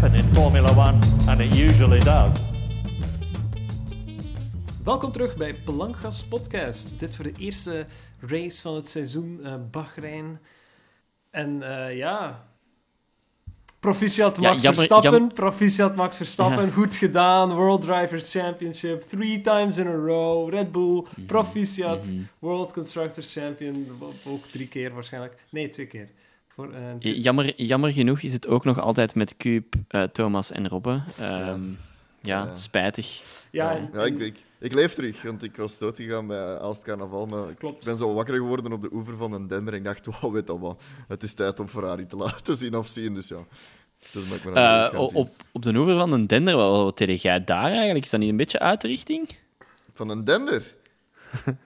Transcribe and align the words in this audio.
happen 0.00 0.18
in 0.18 0.34
Formula 0.34 0.70
One, 0.76 0.98
and 1.26 1.40
it 1.40 1.54
usually 1.56 1.98
does. 1.98 2.56
Welkom 4.84 5.12
terug 5.12 5.36
bij 5.36 5.54
Belangas 5.64 6.22
Podcast. 6.28 6.98
Dit 7.00 7.16
voor 7.16 7.24
de 7.24 7.32
eerste 7.38 7.86
race 8.20 8.60
van 8.62 8.74
het 8.74 8.88
seizoen 8.88 9.40
uh, 9.42 9.54
Bahrein. 9.70 10.40
En 11.30 11.56
uh, 11.62 11.96
ja, 11.96 12.44
proficiat 13.80 14.38
Max 14.38 14.62
jammer- 14.62 14.74
Verstappen. 14.86 15.20
jam- 15.20 15.32
Proficiat 15.32 15.96
Max 15.96 16.16
Verstappen. 16.16 16.64
Ja. 16.66 16.72
Goed 16.72 16.94
gedaan. 16.94 17.52
World 17.54 17.80
Drivers 17.80 18.30
Championship. 18.30 19.02
Three 19.02 19.40
times 19.40 19.76
in 19.78 19.86
a 19.86 19.94
row. 19.94 20.48
Red 20.50 20.72
Bull. 20.72 21.04
Proficiat. 21.26 22.06
Mhm. 22.06 22.20
World 22.38 22.72
Constructors 22.72 23.32
Champion. 23.32 23.86
Ook 24.26 24.44
drie 24.46 24.68
keer 24.68 24.94
waarschijnlijk. 24.94 25.34
Nee, 25.50 25.68
twee 25.68 25.86
keer. 25.86 26.08
Voor, 26.58 26.72
eh, 26.72 27.12
Jammer, 27.22 27.62
jammer 27.62 27.92
genoeg 27.92 28.20
is 28.20 28.32
het 28.32 28.46
ook 28.48 28.64
nog 28.64 28.80
altijd 28.80 29.14
met 29.14 29.36
Cube, 29.36 29.66
eh, 29.88 30.02
Thomas 30.02 30.50
en 30.50 30.68
Robbe. 30.68 31.02
Ehm, 31.18 31.60
ja, 32.20 32.44
Ja. 32.44 32.54
spijtig. 32.54 33.22
ja, 33.50 33.70
Ja. 33.72 33.76
en- 33.78 33.90
Ja, 33.92 34.04
ik, 34.04 34.18
ik, 34.20 34.36
ik 34.58 34.74
leef 34.74 34.94
terug, 34.94 35.22
want 35.22 35.42
ik 35.42 35.56
was 35.56 35.78
doodgegaan 35.78 36.26
bij 36.26 36.58
Aalst 36.58 36.82
Carnaval. 36.82 37.26
Maar 37.26 37.48
ik 37.50 37.80
ben 37.84 37.96
zo 37.96 38.14
wakker 38.14 38.34
geworden 38.34 38.72
op 38.72 38.82
de 38.82 38.88
oever 38.92 39.16
van 39.16 39.32
een 39.32 39.46
Denver. 39.46 39.72
En 39.72 39.78
ik 39.78 39.84
dacht, 39.84 40.06
wow, 40.20 40.32
weet 40.34 40.46
dat 40.46 40.58
wat. 40.58 40.82
Het 41.08 41.22
is 41.22 41.34
tijd 41.34 41.60
om 41.60 41.68
Ferrari 41.68 42.06
te 42.06 42.16
laten 42.16 42.56
zien 42.56 42.76
of 42.76 42.86
zien. 42.86 43.14
Dus 43.14 43.28
ja, 43.28 43.38
dus 44.12 44.30
Eh, 44.54 44.88
op, 45.14 45.30
op 45.52 45.62
de 45.62 45.74
oever 45.76 45.96
van 45.96 46.12
een 46.12 46.26
dender, 46.26 46.56
wat, 46.56 46.82
wat 46.82 46.98
deed 46.98 47.22
jij 47.22 47.44
daar 47.44 47.70
eigenlijk? 47.70 48.04
Is 48.04 48.10
dat 48.10 48.20
niet 48.20 48.28
een 48.30 48.36
beetje 48.36 48.58
uit 48.58 48.80
de 48.80 48.88
richting? 48.88 49.28
Van 49.94 50.08
een 50.08 50.24
Denver? 50.24 50.74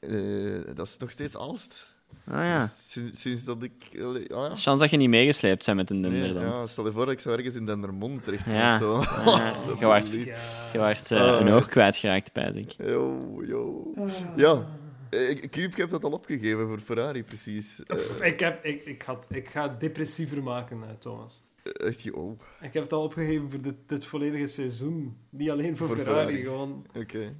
Eh, 0.00 0.74
dat 0.74 0.86
is 0.86 0.96
nog 0.96 1.10
steeds 1.10 1.36
Aalst. 1.36 1.91
Ah 2.26 2.34
ja. 2.44 2.60
Dus 2.60 2.90
Sinds, 2.90 3.20
sinds 3.20 3.44
dat 3.44 3.62
ik... 3.62 3.72
ah, 4.02 4.16
ja. 4.28 4.48
Chance 4.56 4.78
dat 4.78 4.90
je 4.90 4.96
niet 4.96 5.08
meegesleept 5.08 5.64
bent 5.66 5.76
met 5.76 5.90
een 5.90 6.02
dender 6.02 6.20
Nee, 6.20 6.32
dan. 6.32 6.42
ja, 6.42 6.66
stel 6.66 6.86
je 6.86 6.92
voor 6.92 7.04
dat 7.04 7.14
ik 7.14 7.20
zo 7.20 7.30
ergens 7.30 7.54
in 7.54 7.66
Dendermond 7.66 8.24
terecht 8.24 8.44
kom. 8.44 8.52
Ja. 8.52 8.78
Zo. 8.78 9.00
Ja, 9.24 9.52
je 9.80 9.86
waart-. 9.86 11.08
Je 11.08 11.14
eh, 11.14 11.20
Ah, 11.34 11.40
een 11.40 11.48
oog 11.48 11.68
kwijtgeraakt, 11.68 12.32
bij 12.32 12.50
ik. 12.54 12.70
Yo, 12.70 13.42
yo. 13.46 13.92
Ja, 14.36 14.66
ik, 15.10 15.50
Cube 15.50 15.74
heeft 15.76 15.90
dat 15.90 16.04
al 16.04 16.10
opgegeven 16.10 16.66
voor 16.66 16.78
Ferrari, 16.78 17.24
precies. 17.24 17.82
Eh, 17.82 17.96
Pff, 17.96 18.22
ik, 18.22 18.40
heb, 18.40 18.64
ik, 18.64 18.84
ik, 18.84 19.02
ga, 19.02 19.18
ik 19.28 19.48
ga 19.48 19.62
het 19.68 19.80
depressiever 19.80 20.42
maken, 20.42 20.82
eh, 20.82 20.88
Thomas. 20.98 21.44
echt, 21.62 22.10
oh, 22.12 22.40
Ik 22.60 22.74
heb 22.74 22.82
het 22.82 22.92
al 22.92 23.02
opgegeven 23.02 23.50
voor 23.50 23.60
dit, 23.60 23.74
dit 23.86 24.06
volledige 24.06 24.46
seizoen. 24.46 25.16
Niet 25.30 25.50
alleen 25.50 25.76
voor, 25.76 25.86
Voor 25.86 25.96
Ferrari, 25.96 26.24
Ferrari. 26.26 26.42
gewoon... 26.42 26.86
oké. 26.96 27.34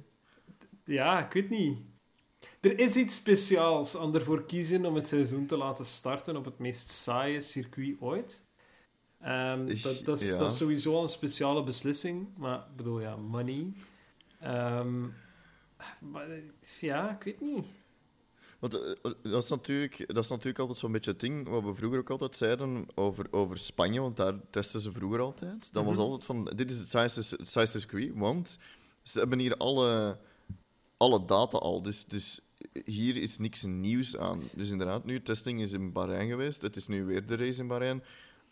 Ja, 0.85 1.25
ik 1.25 1.33
weet 1.33 1.49
niet. 1.49 1.77
Er 2.63 2.79
is 2.79 2.95
iets 2.95 3.15
speciaals 3.15 3.97
aan 3.97 4.15
ervoor 4.15 4.43
kiezen 4.45 4.85
om 4.85 4.95
het 4.95 5.07
seizoen 5.07 5.45
te 5.45 5.57
laten 5.57 5.85
starten 5.85 6.35
op 6.35 6.45
het 6.45 6.59
meest 6.59 6.89
saaie 6.89 7.41
circuit 7.41 7.95
ooit. 7.99 8.43
Ehm, 9.21 9.67
Ik- 9.67 9.83
dat, 9.83 10.01
dat, 10.05 10.21
is, 10.21 10.27
ja. 10.29 10.37
dat 10.37 10.51
is 10.51 10.57
sowieso 10.57 10.95
al 10.95 11.01
een 11.01 11.07
speciale 11.07 11.63
beslissing. 11.63 12.37
Maar 12.37 12.57
ik 12.57 12.75
bedoel, 12.75 12.99
ja, 12.99 13.15
money. 13.15 13.73
Ehm, 14.39 15.01
maar, 15.99 16.29
eh, 16.29 16.37
ja, 16.79 17.11
ik 17.11 17.23
weet 17.23 17.41
niet. 17.41 17.65
Want 18.59 18.73
eh, 18.73 19.11
dat 19.23 19.43
is, 19.43 19.49
natuurlijk, 19.49 20.03
dat 20.13 20.23
is 20.23 20.29
natuurlijk 20.29 20.59
altijd 20.59 20.77
zo'n 20.77 20.91
beetje 20.91 21.11
het 21.11 21.19
ding 21.19 21.49
wat 21.49 21.63
we 21.63 21.73
vroeger 21.73 21.99
ook 21.99 22.09
altijd 22.09 22.35
zeiden 22.35 22.85
over, 22.95 23.27
over 23.31 23.57
Spanje, 23.57 24.01
want 24.01 24.17
daar 24.17 24.33
testen 24.49 24.81
ze 24.81 24.91
vroeger 24.91 25.19
altijd. 25.19 25.73
Dat 25.73 25.83
was 25.85 25.93
Mhm. 25.97 26.03
altijd 26.05 26.25
van, 26.25 26.51
dit 26.55 26.71
is 26.71 26.77
het 26.77 26.89
saaiste 26.89 27.37
saaiste 27.41 27.79
circuit, 27.79 28.11
want 28.15 28.57
ze 29.03 29.19
hebben 29.19 29.39
hier 29.39 29.57
alle, 29.57 30.17
alle 30.97 31.25
data 31.25 31.57
al. 31.57 31.81
Dus, 31.81 32.05
dus 32.05 32.39
hier 32.85 33.17
is 33.17 33.37
niks 33.37 33.63
nieuws 33.63 34.17
aan. 34.17 34.41
Dus 34.55 34.69
inderdaad, 34.69 35.05
nu, 35.05 35.21
testing 35.21 35.61
is 35.61 35.73
in 35.73 35.91
Bahrein 35.91 36.29
geweest. 36.29 36.61
Het 36.61 36.75
is 36.75 36.87
nu 36.87 37.03
weer 37.05 37.25
de 37.25 37.35
race 37.35 37.61
in 37.61 37.67
Bahrein. 37.67 38.03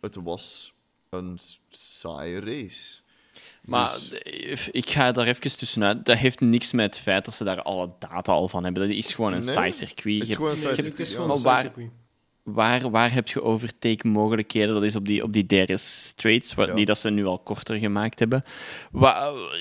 Het 0.01 0.15
was 0.15 0.73
een 1.09 1.39
saaie 1.69 2.39
race. 2.39 2.99
Maar 3.65 3.93
Dus- 3.93 4.69
ik 4.69 4.89
ga 4.89 5.11
daar 5.11 5.27
even 5.27 5.57
tussenuit. 5.57 6.05
Dat 6.05 6.17
heeft 6.17 6.39
niks 6.39 6.71
met 6.71 6.85
het 6.85 7.03
feit 7.03 7.25
dat 7.25 7.33
ze 7.33 7.43
daar 7.43 7.61
alle 7.61 7.93
data 7.99 8.31
al 8.31 8.47
van 8.49 8.63
hebben. 8.63 8.87
Dat 8.87 8.97
is 8.97 9.13
gewoon 9.13 9.33
een 9.33 9.45
Nee, 9.45 9.53
saai 9.53 9.71
circuit. 9.71 10.19
Het 10.19 10.29
is 10.29 10.35
gewoon 10.35 10.51
een 10.51 10.57
saai 10.57 10.93
ja. 10.95 11.25
Maar 11.25 11.37
waar- 11.39 11.57
circuit. 11.57 11.89
Waar, 12.43 12.89
waar 12.89 13.13
heb 13.13 13.27
je 13.27 13.41
overtake-mogelijkheden? 13.43 14.73
Dat 14.73 14.83
is 14.83 14.95
op 14.95 15.05
die, 15.05 15.23
op 15.23 15.33
die 15.33 15.45
waar, 16.53 16.67
Ja. 16.67 16.73
die 16.73 16.85
dat 16.85 16.97
ze 16.97 17.09
nu 17.09 17.25
al 17.25 17.39
korter 17.39 17.77
gemaakt 17.77 18.19
hebben. 18.19 18.43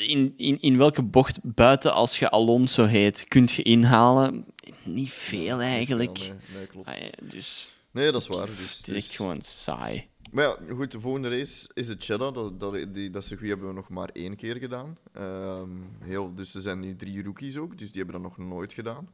In, 0.06 0.34
in, 0.36 0.60
in 0.60 0.78
welke 0.78 1.02
bocht 1.02 1.38
buiten 1.42 1.92
als 1.92 2.18
je 2.18 2.30
Alonso 2.30 2.84
heet, 2.84 3.24
kunt 3.28 3.52
je 3.52 3.62
inhalen? 3.62 4.44
Niet 4.82 5.12
veel 5.12 5.60
eigenlijk. 5.60 6.16
Ja, 6.16 6.28
nee, 6.28 6.38
nee, 6.56 6.66
klopt. 6.66 6.88
Ah, 6.88 6.96
ja, 6.96 7.10
dus 7.22 7.74
Nee, 7.91 8.12
dat 8.12 8.20
is 8.20 8.26
waar. 8.28 8.46
Dus, 8.46 8.78
het 8.78 8.88
is 8.88 8.94
echt 8.94 9.06
dus- 9.06 9.16
gewoon 9.16 9.41
saai. 9.41 10.08
Maar 10.30 10.44
ja, 10.44 10.56
goed, 10.74 10.92
de 10.92 11.00
volgende 11.00 11.28
race 11.28 11.70
is 11.74 11.88
het 11.88 12.06
Jeddah. 12.06 12.34
Dat, 12.34 12.60
dat, 12.60 12.94
die, 12.94 13.10
dat 13.10 13.24
circuit 13.24 13.48
hebben 13.48 13.68
we 13.68 13.74
nog 13.74 13.88
maar 13.88 14.08
één 14.12 14.36
keer 14.36 14.56
gedaan. 14.56 14.97
Ehm, 15.12 15.70
heel, 16.00 16.34
dus 16.34 16.54
er 16.54 16.60
zijn 16.60 16.80
nu 16.80 16.97
drie 16.97 17.22
rookies 17.22 17.56
ook, 17.56 17.78
dus 17.78 17.92
die 17.92 18.02
hebben 18.02 18.22
dat 18.22 18.36
nog 18.36 18.47
nooit 18.47 18.72
gedaan. 18.72 19.08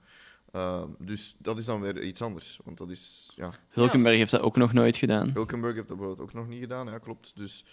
Ehm, 0.53 0.89
dus 0.99 1.37
dat 1.39 1.59
is 1.59 1.65
dan 1.65 1.81
weer 1.81 2.03
iets 2.03 2.23
anders. 2.23 2.59
Want 2.65 2.79
dat 2.79 2.91
is, 2.91 3.33
ja, 3.37 3.53
Hulkenberg 3.69 4.17
heeft 4.17 4.31
dat 4.31 4.41
ook 4.41 4.57
nog 4.57 4.73
nooit 4.73 4.97
gedaan. 4.97 5.31
Hulkenberg 5.33 5.75
heeft 5.75 5.89
dat 5.89 5.97
bijvoorbeeld 5.97 6.29
ook 6.29 6.35
nog 6.35 6.49
niet 6.49 6.61
gedaan, 6.61 6.87
ja, 6.87 6.99
klopt. 6.99 7.37
Dus, 7.37 7.65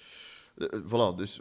eh, 0.58 0.68
voilà, 0.84 1.16
dus 1.18 1.40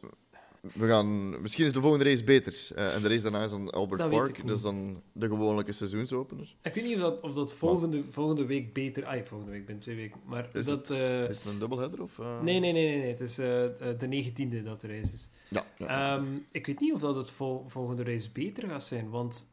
we 0.72 0.86
gaan... 0.88 1.40
Misschien 1.42 1.64
is 1.64 1.72
de 1.72 1.80
volgende 1.80 2.04
race 2.04 2.24
beter. 2.24 2.68
Eh, 2.74 2.94
en 2.94 3.02
de 3.02 3.08
race 3.08 3.22
daarna 3.22 3.42
is 3.42 3.50
dan 3.50 3.70
Albert 3.70 4.00
Dat 4.00 4.10
Park. 4.10 4.46
Dat 4.46 4.56
is 4.56 4.62
dan 4.62 5.02
de 5.12 5.26
gewone 5.28 5.72
seizoensopener. 5.72 6.54
Ik 6.62 6.74
weet 6.74 6.84
niet 6.84 6.94
of 6.94 7.00
dat, 7.00 7.20
of 7.20 7.32
dat 7.32 7.52
volgende, 7.54 8.02
volgende 8.10 8.46
week 8.46 8.72
beter... 8.72 9.04
Ah, 9.04 9.26
volgende 9.26 9.52
week, 9.52 9.66
binnen 9.66 9.84
twee 9.84 9.96
weken. 9.96 10.20
Maar 10.24 10.48
Is, 10.52 10.66
dat... 10.66 10.88
het, 10.88 10.98
eh, 10.98 11.28
is 11.28 11.42
het 11.42 11.52
een 11.52 11.58
doubleheader? 11.58 12.02
Of, 12.02 12.18
nee, 12.18 12.60
nee, 12.60 12.72
nee, 12.72 12.72
nee, 12.72 12.98
nee. 12.98 13.08
Het 13.08 13.20
is 13.20 13.34
de 13.34 14.06
negentiende 14.08 14.62
dat 14.62 14.80
de 14.80 14.86
race 14.86 15.12
is. 15.12 15.30
Ja, 15.48 15.64
ja. 15.76 16.16
Ehm, 16.16 16.26
ik 16.50 16.66
weet 16.66 16.80
niet 16.80 16.92
of 16.92 17.00
dat 17.00 17.16
het 17.16 17.30
vol- 17.30 17.64
volgende 17.68 18.02
race 18.02 18.30
beter 18.32 18.68
gaat 18.68 18.84
zijn, 18.84 19.10
want 19.10 19.51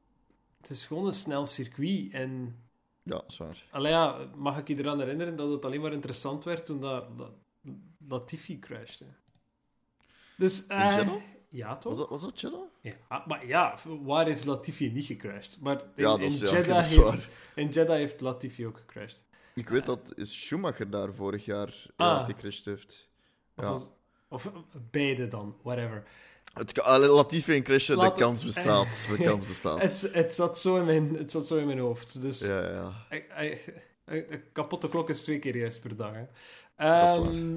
het 0.61 0.69
is 0.69 0.85
gewoon 0.85 1.05
een 1.05 1.13
snel 1.13 1.45
circuit. 1.45 2.11
En 2.13 2.55
ja, 3.03 3.21
zwaar. 3.27 3.63
allee, 3.71 3.91
ja, 3.91 4.27
mag 4.35 4.57
ik 4.57 4.67
je 4.67 4.77
eraan 4.77 4.99
herinneren 4.99 5.35
dat 5.35 5.51
het 5.51 5.65
alleen 5.65 5.81
maar 5.81 5.93
interessant 5.93 6.43
werd 6.43 6.65
toen 6.65 6.79
dat, 6.81 7.17
dat 7.17 7.31
Latifi 8.07 8.59
crashte? 8.59 9.05
Dus, 10.37 10.67
eh, 10.67 11.07
ja, 11.49 11.77
toch? 11.77 11.83
Was 11.91 11.97
dat, 11.97 12.09
was 12.09 12.21
dat 12.21 12.41
Jeddah? 12.41 12.61
Ja, 12.81 12.93
ah, 13.07 13.27
maar 13.27 13.47
ja, 13.47 13.77
waar 14.01 14.25
heeft 14.25 14.45
Latifi 14.45 14.91
niet 14.91 15.05
gecrashed? 15.05 15.57
Maar 15.59 15.79
in, 15.81 15.87
Ja, 15.95 16.09
dat 16.09 16.19
in 16.19 16.25
is- 16.25 16.39
ja, 16.39 16.51
Jeddah, 16.57 16.79
is 16.85 16.95
heeft, 16.95 17.27
in 17.55 17.69
Jeddah 17.69 17.95
heeft 17.95 18.21
Latifi 18.21 18.67
ook 18.67 18.77
gecrashed. 18.77 19.25
Ik 19.55 19.69
weet 19.69 19.85
dat 19.85 20.13
Schumacher 20.17 20.89
daar 20.89 21.13
vorig 21.13 21.45
jaar 21.45 21.67
heel 21.67 21.93
Ah. 21.95 22.25
gecrashed 22.25 22.65
heeft. 22.65 23.09
Of, 23.55 23.63
Ja. 23.63 23.71
was- 23.71 23.91
of 24.27 24.45
eh, 24.45 24.51
beide 24.91 25.27
dan, 25.27 25.55
whatever. 25.63 26.03
Het, 26.53 26.81
allee, 26.81 27.09
Latifi 27.09 27.63
en 27.63 27.95
Laat- 27.95 28.15
de 28.15 28.21
kans 28.21 28.45
bestaat. 28.45 29.07
De 29.17 29.23
kans 29.29 29.45
bestaat. 29.47 29.81
Het, 29.81 30.09
het, 30.13 30.33
zat 30.33 30.59
zo 30.59 30.75
in 30.77 30.85
mijn, 30.85 31.15
het 31.17 31.31
zat 31.31 31.47
zo 31.47 31.57
in 31.57 31.65
mijn 31.65 31.79
hoofd. 31.79 32.21
Dus 32.21 32.39
Ja, 32.39 32.69
ja. 32.69 33.07
Een 34.05 34.41
kapotte 34.51 34.89
klok 34.89 35.09
is 35.09 35.23
twee 35.23 35.39
keer 35.39 35.57
juist 35.57 35.81
per 35.81 35.95
dag. 35.95 36.11
Hè. 36.13 36.23
Ehm, 36.75 37.55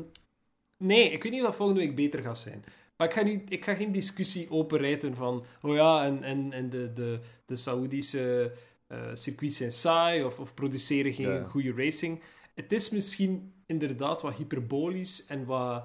nee, 0.76 1.10
ik 1.10 1.22
weet 1.22 1.32
niet 1.32 1.42
dat 1.42 1.54
volgende 1.54 1.80
week 1.80 1.96
beter 1.96 2.22
gaat 2.22 2.38
zijn. 2.38 2.64
Maar 2.96 3.06
ik 3.06 3.12
ga, 3.12 3.22
nu, 3.22 3.44
ik 3.48 3.64
ga 3.64 3.74
geen 3.74 3.92
discussie 3.92 4.50
openrijten 4.50 5.16
van... 5.16 5.44
Oh 5.62 5.74
ja, 5.74 6.04
en, 6.04 6.22
en, 6.22 6.52
en 6.52 6.70
de, 6.70 6.92
de, 6.92 7.20
de 7.44 7.56
Saoedische 7.56 8.52
eh, 8.86 8.98
circuits 9.12 9.56
zijn 9.56 9.72
saai 9.72 10.24
of, 10.24 10.38
of 10.38 10.54
produceren 10.54 11.12
geen 11.12 11.28
Ja. 11.28 11.44
goede 11.44 11.72
racing. 11.76 12.22
Het 12.54 12.72
is 12.72 12.90
misschien 12.90 13.52
inderdaad 13.66 14.22
wat 14.22 14.34
hyperbolisch 14.34 15.26
en 15.26 15.44
wat 15.44 15.84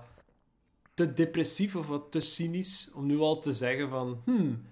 te 0.98 1.14
depressief 1.14 1.76
of 1.76 1.88
wat 1.88 2.12
te 2.12 2.20
cynisch 2.20 2.92
om 2.96 3.06
nu 3.06 3.20
al 3.20 3.40
te 3.40 3.54
zeggen 3.54 3.90
van... 3.90 4.22
Hmm, 4.26 4.64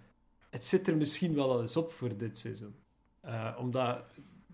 het 0.49 0.65
zit 0.65 0.87
er 0.87 0.97
misschien 0.97 1.35
wel 1.35 1.51
al 1.51 1.61
eens 1.61 1.77
op 1.77 1.91
voor 1.91 2.17
dit 2.17 2.37
seizoen. 2.37 2.75
Eh, 3.21 3.55
omdat 3.59 4.03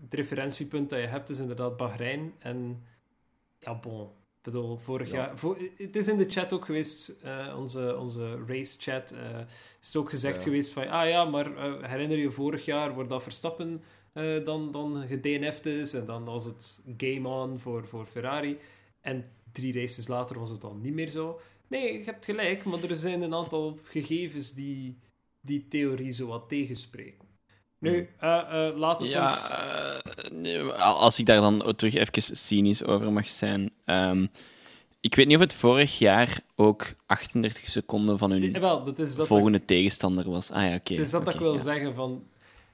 het 0.00 0.14
referentiepunt 0.14 0.90
dat 0.90 0.98
je 1.00 1.06
hebt 1.06 1.30
is 1.30 1.38
inderdaad 1.38 1.76
Bahrein. 1.76 2.34
En 2.38 2.82
ja, 3.58 3.74
bon. 3.74 4.02
Ik 4.06 4.42
bedoel, 4.42 4.76
vorig 4.76 5.10
Ja. 5.10 5.14
jaar... 5.16 5.38
Voor, 5.38 5.58
het 5.76 5.96
is 5.96 6.08
in 6.08 6.18
de 6.18 6.30
chat 6.30 6.52
ook 6.52 6.64
geweest, 6.64 7.08
eh, 7.08 7.54
onze, 7.58 7.96
onze 7.98 8.44
race-chat, 8.46 9.10
eh, 9.10 9.38
is 9.80 9.86
het 9.86 9.96
ook 9.96 10.10
gezegd 10.10 10.36
Ja. 10.36 10.42
geweest 10.42 10.72
van... 10.72 10.88
Ah 10.88 11.08
ja, 11.08 11.24
maar 11.24 11.46
herinner 11.90 12.18
je 12.18 12.30
vorig 12.30 12.64
jaar 12.64 12.94
waar 12.94 13.08
dat 13.08 13.22
Verstappen 13.22 13.82
dan, 14.44 14.70
dan 14.70 15.06
gedNF'd 15.06 15.66
is 15.66 15.94
en 15.94 16.06
dan 16.06 16.24
was 16.24 16.44
het 16.44 16.82
game 16.96 17.28
on 17.28 17.58
voor, 17.58 17.86
voor 17.86 18.06
Ferrari. 18.06 18.58
En 19.00 19.30
drie 19.52 19.72
races 19.80 20.08
later 20.08 20.38
was 20.38 20.50
het 20.50 20.60
dan 20.60 20.80
niet 20.80 20.94
meer 20.94 21.08
zo. 21.08 21.40
Nee, 21.72 21.98
je 21.98 22.04
hebt 22.04 22.24
gelijk, 22.24 22.64
maar 22.64 22.82
er 22.82 22.96
zijn 22.96 23.22
een 23.22 23.34
aantal 23.34 23.78
gegevens 23.82 24.54
die 24.54 24.98
die 25.40 25.68
theorie 25.68 26.10
zo 26.10 26.26
wat 26.26 26.48
tegenspreken. 26.48 27.28
Nu, 27.78 28.08
eh, 28.18 28.66
eh, 28.68 28.76
laat 28.76 29.00
het 29.00 29.12
Ja, 29.12 29.26
ons... 29.26 29.50
eh, 29.50 30.30
nee, 30.30 30.60
als 30.62 31.18
ik 31.18 31.26
daar 31.26 31.40
dan 31.40 31.74
terug 31.76 31.94
even 31.94 32.36
cynisch 32.36 32.84
over 32.84 33.12
mag 33.12 33.28
zijn. 33.28 33.72
ehm, 33.84 34.26
ik 35.00 35.14
weet 35.14 35.26
niet 35.26 35.36
of 35.36 35.42
het 35.42 35.54
vorig 35.54 35.98
jaar 35.98 36.40
ook 36.54 36.86
38 37.06 37.68
seconden 37.68 38.18
van 38.18 38.30
hun 38.30 38.60
wel, 38.60 38.84
dat 38.84 38.98
is 38.98 39.14
dat 39.14 39.26
volgende 39.26 39.64
tegenstander 39.64 40.30
was. 40.30 40.50
Ah 40.50 40.62
ja, 40.62 40.74
oké. 40.74 40.92
Het 40.92 41.02
is 41.04 41.10
dat 41.10 41.20
oké, 41.20 41.30
ik 41.32 41.38
wil 41.38 41.54
ja. 41.54 41.62
zeggen 41.62 41.94
van... 41.94 42.26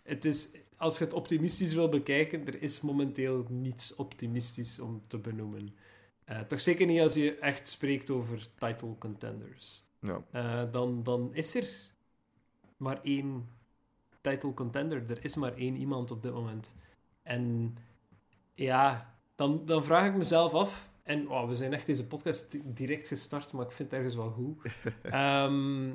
Het 0.03 0.25
is, 0.25 0.49
als 0.77 0.99
je 0.99 1.05
het 1.05 1.13
optimistisch 1.13 1.75
wil 1.75 1.89
bekijken, 1.89 2.47
er 2.47 2.63
is 2.63 2.81
momenteel 2.81 3.47
niets 3.49 3.95
optimistisch 3.95 4.81
om 4.81 5.03
te 5.07 5.19
benoemen. 5.19 5.75
Eh, 6.29 6.41
toch 6.41 6.61
zeker 6.61 6.87
niet 6.87 7.01
als 7.01 7.15
je 7.15 7.39
echt 7.39 7.69
spreekt 7.69 8.11
over 8.11 8.47
title 8.59 8.99
contenders. 8.99 9.85
Ja. 10.01 10.23
Eh, 10.31 10.73
dan, 10.73 11.03
dan 11.03 11.35
is 11.35 11.55
er 11.55 11.69
maar 12.77 13.01
één 13.03 13.49
title 14.21 14.55
contender. 14.55 15.11
Er 15.11 15.25
is 15.25 15.35
maar 15.37 15.55
één 15.55 15.77
iemand 15.77 16.11
op 16.11 16.23
dit 16.23 16.33
moment. 16.33 16.77
En 17.23 17.77
ja, 18.55 19.15
dan, 19.35 19.67
dan 19.67 19.85
vraag 19.85 20.07
ik 20.07 20.17
mezelf 20.17 20.55
af. 20.55 20.91
En 21.03 21.29
oh, 21.29 21.49
we 21.49 21.57
zijn 21.57 21.73
echt 21.73 21.87
deze 21.87 22.07
podcast 22.07 22.57
direct 22.77 23.09
gestart, 23.09 23.53
maar 23.53 23.65
ik 23.65 23.73
vind 23.73 23.91
het 23.91 23.99
ergens 23.99 24.17
wel 24.17 24.31
goed. 24.31 24.67
Ehm, 25.03 25.91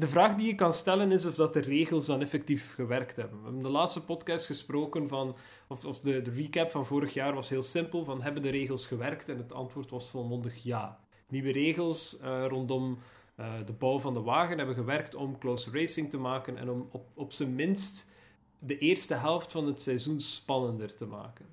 de 0.00 0.08
vraag 0.08 0.34
die 0.34 0.46
je 0.46 0.54
kan 0.54 0.72
stellen 0.72 1.12
is 1.12 1.26
of 1.26 1.34
dat 1.34 1.52
de 1.52 1.60
regels 1.60 2.06
dan 2.06 2.20
effectief 2.20 2.74
gewerkt 2.74 3.16
hebben. 3.16 3.38
We 3.38 3.44
hebben 3.44 3.62
de 3.62 3.68
laatste 3.68 4.04
podcast 4.04 4.46
gesproken 4.46 5.08
van, 5.08 5.36
of, 5.68 5.84
of 5.84 6.00
de, 6.00 6.22
de 6.22 6.30
recap 6.30 6.70
van 6.70 6.86
vorig 6.86 7.14
jaar 7.14 7.34
was 7.34 7.48
heel 7.48 7.62
simpel, 7.62 8.04
van 8.04 8.22
hebben 8.22 8.42
de 8.42 8.50
regels 8.50 8.86
gewerkt? 8.86 9.28
En 9.28 9.36
het 9.36 9.52
antwoord 9.52 9.90
was 9.90 10.08
volmondig 10.08 10.62
ja. 10.62 11.00
Nieuwe 11.28 11.52
regels 11.52 12.18
eh, 12.18 12.44
rondom 12.48 12.98
eh, 13.34 13.52
de 13.66 13.72
bouw 13.72 13.98
van 13.98 14.14
de 14.14 14.20
wagen 14.20 14.56
hebben 14.56 14.74
gewerkt 14.74 15.14
om 15.14 15.38
close 15.38 15.70
racing 15.70 16.10
te 16.10 16.18
maken 16.18 16.56
en 16.56 16.70
om 16.70 16.88
op, 16.90 17.06
op 17.14 17.32
zijn 17.32 17.54
minst 17.54 18.10
de 18.58 18.78
eerste 18.78 19.14
helft 19.14 19.52
van 19.52 19.66
het 19.66 19.82
seizoen 19.82 20.20
spannender 20.20 20.94
te 20.94 21.06
maken. 21.06 21.46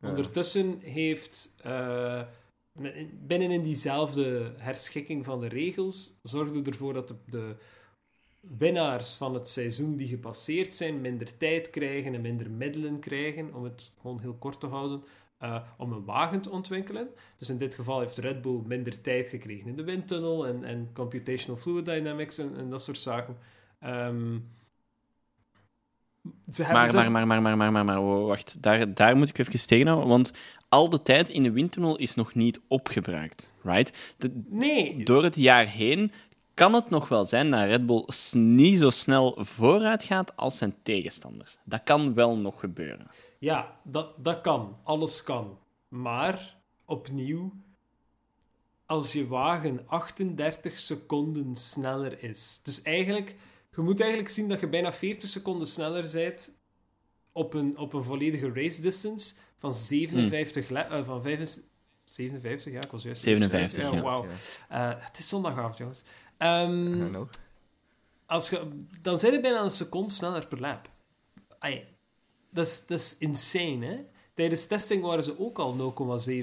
Ja. 0.00 0.08
Ondertussen 0.08 0.78
heeft 0.80 1.54
eh, 1.62 2.22
binnen 3.26 3.50
in 3.50 3.62
diezelfde 3.62 4.52
herschikking 4.56 5.24
van 5.24 5.40
de 5.40 5.48
regels 5.48 6.18
zorgde 6.22 6.62
ervoor 6.62 6.92
dat 6.92 7.08
de, 7.08 7.14
de 7.26 7.56
winnaars 8.58 9.14
van 9.14 9.34
het 9.34 9.48
seizoen 9.48 9.96
die 9.96 10.08
gepasseerd 10.08 10.74
zijn 10.74 11.00
minder 11.00 11.36
tijd 11.36 11.70
krijgen 11.70 12.14
en 12.14 12.20
minder 12.20 12.50
middelen 12.50 12.98
krijgen, 12.98 13.54
om 13.54 13.64
het 13.64 13.90
gewoon 14.00 14.20
heel 14.20 14.34
kort 14.34 14.60
te 14.60 14.66
houden, 14.66 15.02
eh, 15.38 15.62
om 15.78 15.92
een 15.92 16.04
wagen 16.04 16.40
te 16.40 16.50
ontwikkelen. 16.50 17.08
Dus 17.36 17.48
in 17.48 17.58
dit 17.58 17.74
geval 17.74 18.00
heeft 18.00 18.16
Red 18.18 18.42
Bull 18.42 18.60
minder 18.64 19.00
tijd 19.00 19.28
gekregen 19.28 19.66
in 19.66 19.76
de 19.76 19.84
windtunnel 19.84 20.46
en, 20.46 20.64
en 20.64 20.90
computational 20.92 21.60
fluid 21.60 21.84
dynamics 21.84 22.38
en, 22.38 22.56
en 22.56 22.70
dat 22.70 22.82
soort 22.82 22.98
zaken. 22.98 23.36
Ehm, 23.80 24.38
ze 26.52 26.62
Maar, 26.62 26.94
maar, 26.94 27.10
maar, 27.10 27.26
maar, 27.26 27.42
maar, 27.42 27.56
maar, 27.56 27.72
maar, 27.72 27.84
maar, 27.84 28.02
wacht. 28.02 28.62
Daar, 28.62 28.94
daar 28.94 29.16
moet 29.16 29.28
ik 29.28 29.38
even 29.38 29.66
tegenhouden, 29.66 30.08
want 30.08 30.32
al 30.68 30.88
de 30.88 31.02
tijd 31.02 31.28
in 31.28 31.42
de 31.42 31.50
windtunnel 31.50 31.96
is 31.96 32.14
nog 32.14 32.34
niet 32.34 32.60
opgebruikt, 32.68 33.50
right? 33.62 34.14
De- 34.16 34.42
Nee, 34.48 35.04
door 35.04 35.22
het 35.22 35.36
jaar 35.36 35.66
heen 35.66 36.12
kan 36.56 36.74
het 36.74 36.90
nog 36.90 37.08
wel 37.08 37.24
zijn 37.24 37.50
dat 37.50 37.64
Red 37.64 37.86
Bull 37.86 38.04
niet 38.32 38.78
zo 38.78 38.90
snel 38.90 39.36
vooruit 39.38 40.02
gaat 40.02 40.36
als 40.36 40.58
zijn 40.58 40.74
tegenstanders. 40.82 41.58
Dat 41.64 41.82
kan 41.84 42.14
wel 42.14 42.36
nog 42.36 42.60
gebeuren. 42.60 43.06
Ja, 43.38 43.76
dat, 43.82 44.24
dat 44.24 44.40
kan. 44.40 44.76
Alles 44.82 45.22
kan. 45.22 45.58
Maar, 45.88 46.56
opnieuw, 46.84 47.52
als 48.86 49.12
je 49.12 49.26
wagen 49.26 49.82
38 49.86 50.78
seconden 50.78 51.56
sneller 51.56 52.22
is. 52.22 52.60
Dus 52.62 52.82
eigenlijk, 52.82 53.36
je 53.74 53.80
moet 53.80 54.00
eigenlijk 54.00 54.30
zien 54.30 54.48
dat 54.48 54.60
je 54.60 54.68
bijna 54.68 54.92
40 54.92 55.28
seconden 55.28 55.66
sneller 55.66 56.10
bent 56.12 56.54
op 57.32 57.54
een, 57.54 57.78
op 57.78 57.92
een 57.92 58.04
volledige 58.04 58.52
race 58.52 58.80
distance 58.80 59.34
van 59.58 59.74
57 59.74 60.68
le- 60.68 60.80
eh, 60.80 61.04
van 61.04 61.22
55 61.22 61.74
57, 62.06 62.72
ja, 62.72 62.80
ik 62.80 62.90
was 62.90 63.02
juist... 63.02 63.22
57, 63.22 63.90
ja. 63.90 64.00
wauw. 64.00 64.26
Ja. 64.68 64.94
Eh, 64.94 65.04
het 65.04 65.18
is 65.18 65.28
zondagavond, 65.28 65.76
jongens. 65.76 66.02
Ehm, 66.36 67.24
als 68.26 68.50
je, 68.50 68.84
dan 69.02 69.18
zijn 69.18 69.32
je 69.32 69.40
bijna 69.40 69.62
een 69.62 69.70
seconde 69.70 70.12
sneller 70.12 70.46
per 70.46 70.60
lap. 70.60 70.90
Ai, 71.58 71.84
dat, 72.50 72.66
is, 72.66 72.86
dat 72.86 72.98
is 72.98 73.16
insane, 73.18 73.86
hè? 73.86 74.04
Tijdens 74.34 74.66
testing 74.66 75.02
waren 75.02 75.24
ze 75.24 75.38
ook 75.38 75.58
al 75.58 75.94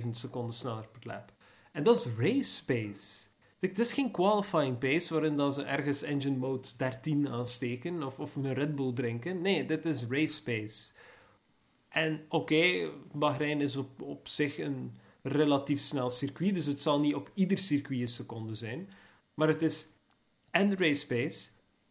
0,7 0.03 0.09
seconden 0.11 0.55
sneller 0.55 0.87
per 0.87 1.01
lap. 1.03 1.31
En 1.71 1.83
dat 1.83 1.95
is 1.95 2.07
race 2.17 2.65
pace. 2.65 3.31
Dit 3.59 3.79
is 3.79 3.93
geen 3.93 4.11
qualifying 4.11 4.77
pace 4.77 5.13
waarin 5.13 5.37
dat 5.37 5.53
ze 5.53 5.63
ergens 5.63 6.01
engine 6.01 6.37
mode 6.37 6.67
13 6.77 7.29
aansteken 7.29 8.03
of, 8.03 8.19
of 8.19 8.35
een 8.35 8.53
Red 8.53 8.75
Bull 8.75 8.93
drinken. 8.93 9.41
Nee, 9.41 9.65
dit 9.65 9.85
is 9.85 10.05
race 10.09 10.43
pace. 10.43 10.91
En 11.89 12.25
oké, 12.29 12.89
Bahrein 13.11 13.61
is 13.61 13.75
op, 13.75 14.01
op 14.01 14.27
zich 14.27 14.59
een 14.59 14.97
relatief 15.21 15.79
snel 15.79 16.09
circuit, 16.09 16.53
dus 16.53 16.65
het 16.65 16.81
zal 16.81 16.99
niet 16.99 17.15
op 17.15 17.31
ieder 17.33 17.57
circuit 17.57 18.01
een 18.01 18.07
seconde 18.07 18.55
zijn. 18.55 18.89
Maar 19.33 19.47
het 19.47 19.61
is 19.61 19.87
en 20.51 20.69
de 20.69 20.75
race 20.75 21.07
pace 21.07 21.49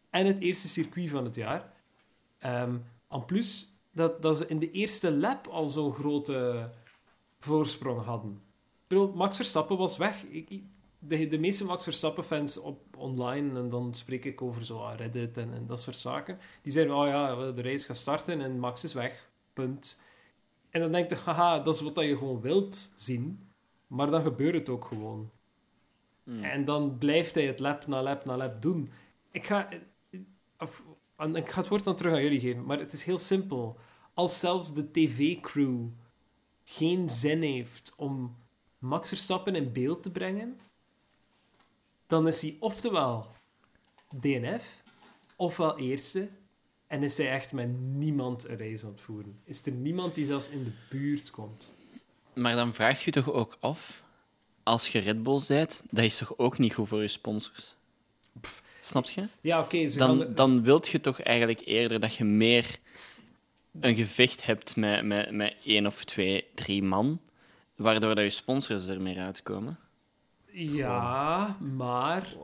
en 0.09 0.25
het 0.25 0.39
eerste 0.39 0.67
circuit 0.67 1.09
van 1.09 1.23
het 1.23 1.35
jaar. 1.35 1.73
Ehm 2.39 2.75
en 3.09 3.25
plus 3.25 3.73
dat, 3.91 4.21
dat 4.21 4.37
ze 4.37 4.47
in 4.47 4.59
de 4.59 4.71
eerste 4.71 5.15
lap 5.15 5.47
al 5.47 5.69
zo'n 5.69 5.93
grote 5.93 6.69
voorsprong 7.39 8.03
hadden. 8.03 8.31
Ik 8.31 8.87
bedoel, 8.87 9.13
Max 9.13 9.35
Verstappen 9.35 9.77
was 9.77 9.97
weg. 9.97 10.23
Ik, 10.23 10.63
de, 10.99 11.27
de 11.27 11.39
meeste 11.39 11.65
Max 11.65 11.83
Verstappen-fans 11.83 12.57
op 12.57 12.97
online, 12.97 13.59
en 13.59 13.69
dan 13.69 13.93
spreek 13.93 14.25
ik 14.25 14.41
over 14.41 14.65
zo 14.65 14.79
ah, 14.79 14.97
Reddit 14.97 15.37
en, 15.37 15.53
en 15.53 15.65
dat 15.67 15.81
soort 15.81 15.97
zaken, 15.97 16.37
die 16.61 16.71
zeiden, 16.71 16.95
oh 16.95 17.07
ja, 17.07 17.51
de 17.51 17.61
race 17.61 17.85
gaat 17.85 17.97
starten 17.97 18.41
en 18.41 18.59
Max 18.59 18.83
is 18.83 18.93
weg. 18.93 19.29
Punt. 19.53 20.01
En 20.69 20.81
dan 20.81 20.91
denk 20.91 21.09
je, 21.09 21.15
haha, 21.15 21.59
dat 21.59 21.75
is 21.75 21.81
wat 21.81 21.99
je 22.03 22.17
gewoon 22.17 22.41
wilt 22.41 22.91
zien. 22.95 23.47
Maar 23.87 24.09
dan 24.09 24.21
gebeurt 24.21 24.53
het 24.53 24.69
ook 24.69 24.85
gewoon. 24.85 25.29
En 26.25 26.65
dan 26.65 26.97
blijft 26.97 27.35
hij 27.35 27.45
het 27.45 27.59
lap 27.59 27.87
na 27.87 28.01
lap 28.01 28.25
na 28.25 28.37
lap 28.37 28.61
doen. 28.61 28.91
Ik 29.31 29.45
ga, 29.45 29.69
en 31.15 31.35
ik 31.35 31.49
ga 31.49 31.59
het 31.59 31.67
woord 31.67 31.83
dan 31.83 31.95
terug 31.95 32.13
aan 32.13 32.23
jullie 32.23 32.39
geven, 32.39 32.65
maar 32.65 32.79
het 32.79 32.93
is 32.93 33.03
heel 33.03 33.17
simpel. 33.17 33.77
Als 34.13 34.39
zelfs 34.39 34.73
de 34.73 34.91
tv-crew 34.91 35.87
geen 36.63 37.09
zin 37.09 37.41
heeft 37.41 37.93
om 37.97 38.35
Max 38.77 39.09
Verstappen 39.09 39.55
in 39.55 39.71
beeld 39.71 40.03
te 40.03 40.11
brengen, 40.11 40.59
dan 42.07 42.27
is 42.27 42.41
hij 42.41 42.57
oftewel 42.59 43.31
DNF, 44.19 44.83
ofwel 45.35 45.77
eerste, 45.77 46.29
en 46.87 47.03
is 47.03 47.17
hij 47.17 47.31
echt 47.31 47.53
met 47.53 47.79
niemand 47.79 48.47
een 48.47 48.57
race 48.57 48.85
aan 48.85 48.91
het 48.91 49.01
voeren. 49.01 49.39
Is 49.43 49.65
er 49.65 49.71
niemand 49.71 50.15
die 50.15 50.25
zelfs 50.25 50.49
in 50.49 50.63
de 50.63 50.73
buurt 50.89 51.31
komt. 51.31 51.73
Maar 52.33 52.55
dan 52.55 52.73
vraag 52.73 53.03
je 53.03 53.11
toch 53.11 53.31
ook 53.31 53.57
af, 53.59 54.03
als 54.63 54.87
je 54.91 54.99
Red 54.99 55.23
Bull 55.23 55.41
bent, 55.47 55.81
dat 55.89 56.03
is 56.03 56.17
toch 56.17 56.37
ook 56.37 56.57
niet 56.57 56.73
goed 56.73 56.87
voor 56.87 57.01
je 57.01 57.07
sponsors? 57.07 57.75
Snap 58.79 59.05
je? 59.05 59.23
Ja, 59.41 59.59
oké, 59.61 59.87
ze 59.87 59.99
gaan... 59.99 60.17
Dan, 60.17 60.33
dan 60.33 60.63
wilt 60.63 60.87
je 60.87 60.99
toch 60.99 61.21
eigenlijk 61.21 61.61
eerder 61.65 61.99
dat 61.99 62.15
je 62.15 62.23
meer 62.23 62.79
een 63.79 63.95
gevecht 63.95 64.45
hebt 64.45 64.75
met, 64.75 65.05
met, 65.05 65.31
met 65.31 65.55
één 65.65 65.85
of 65.85 66.03
twee, 66.03 66.45
drie 66.55 66.83
man, 66.83 67.19
waardoor 67.75 68.15
dat 68.15 68.23
je 68.23 68.29
sponsors 68.29 68.87
er 68.87 69.01
meer 69.01 69.19
uitkomen. 69.19 69.79
Ja, 70.51 71.57
maar 71.59 72.35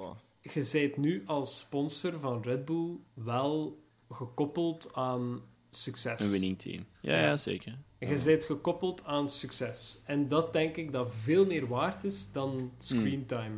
je 0.41 0.69
bent 0.71 0.97
nu 0.97 1.23
als 1.25 1.57
sponsor 1.57 2.19
van 2.19 2.41
Red 2.43 2.65
Bull 2.65 2.97
wel 3.13 3.79
gekoppeld 4.09 4.91
aan 4.93 5.41
succes. 5.69 6.19
Een 6.19 6.31
winning 6.31 6.59
team. 6.59 6.85
Ja, 7.01 7.13
Ja. 7.15 7.21
ja 7.21 7.37
zeker. 7.37 7.77
Je 7.99 8.21
bent 8.25 8.43
gekoppeld 8.43 9.05
aan 9.05 9.29
succes. 9.29 10.01
En 10.05 10.27
dat 10.27 10.53
denk 10.53 10.75
ik 10.75 10.91
dat 10.91 11.11
veel 11.21 11.45
meer 11.45 11.67
waard 11.67 12.03
is 12.03 12.31
dan 12.31 12.71
screentime. 12.77 13.57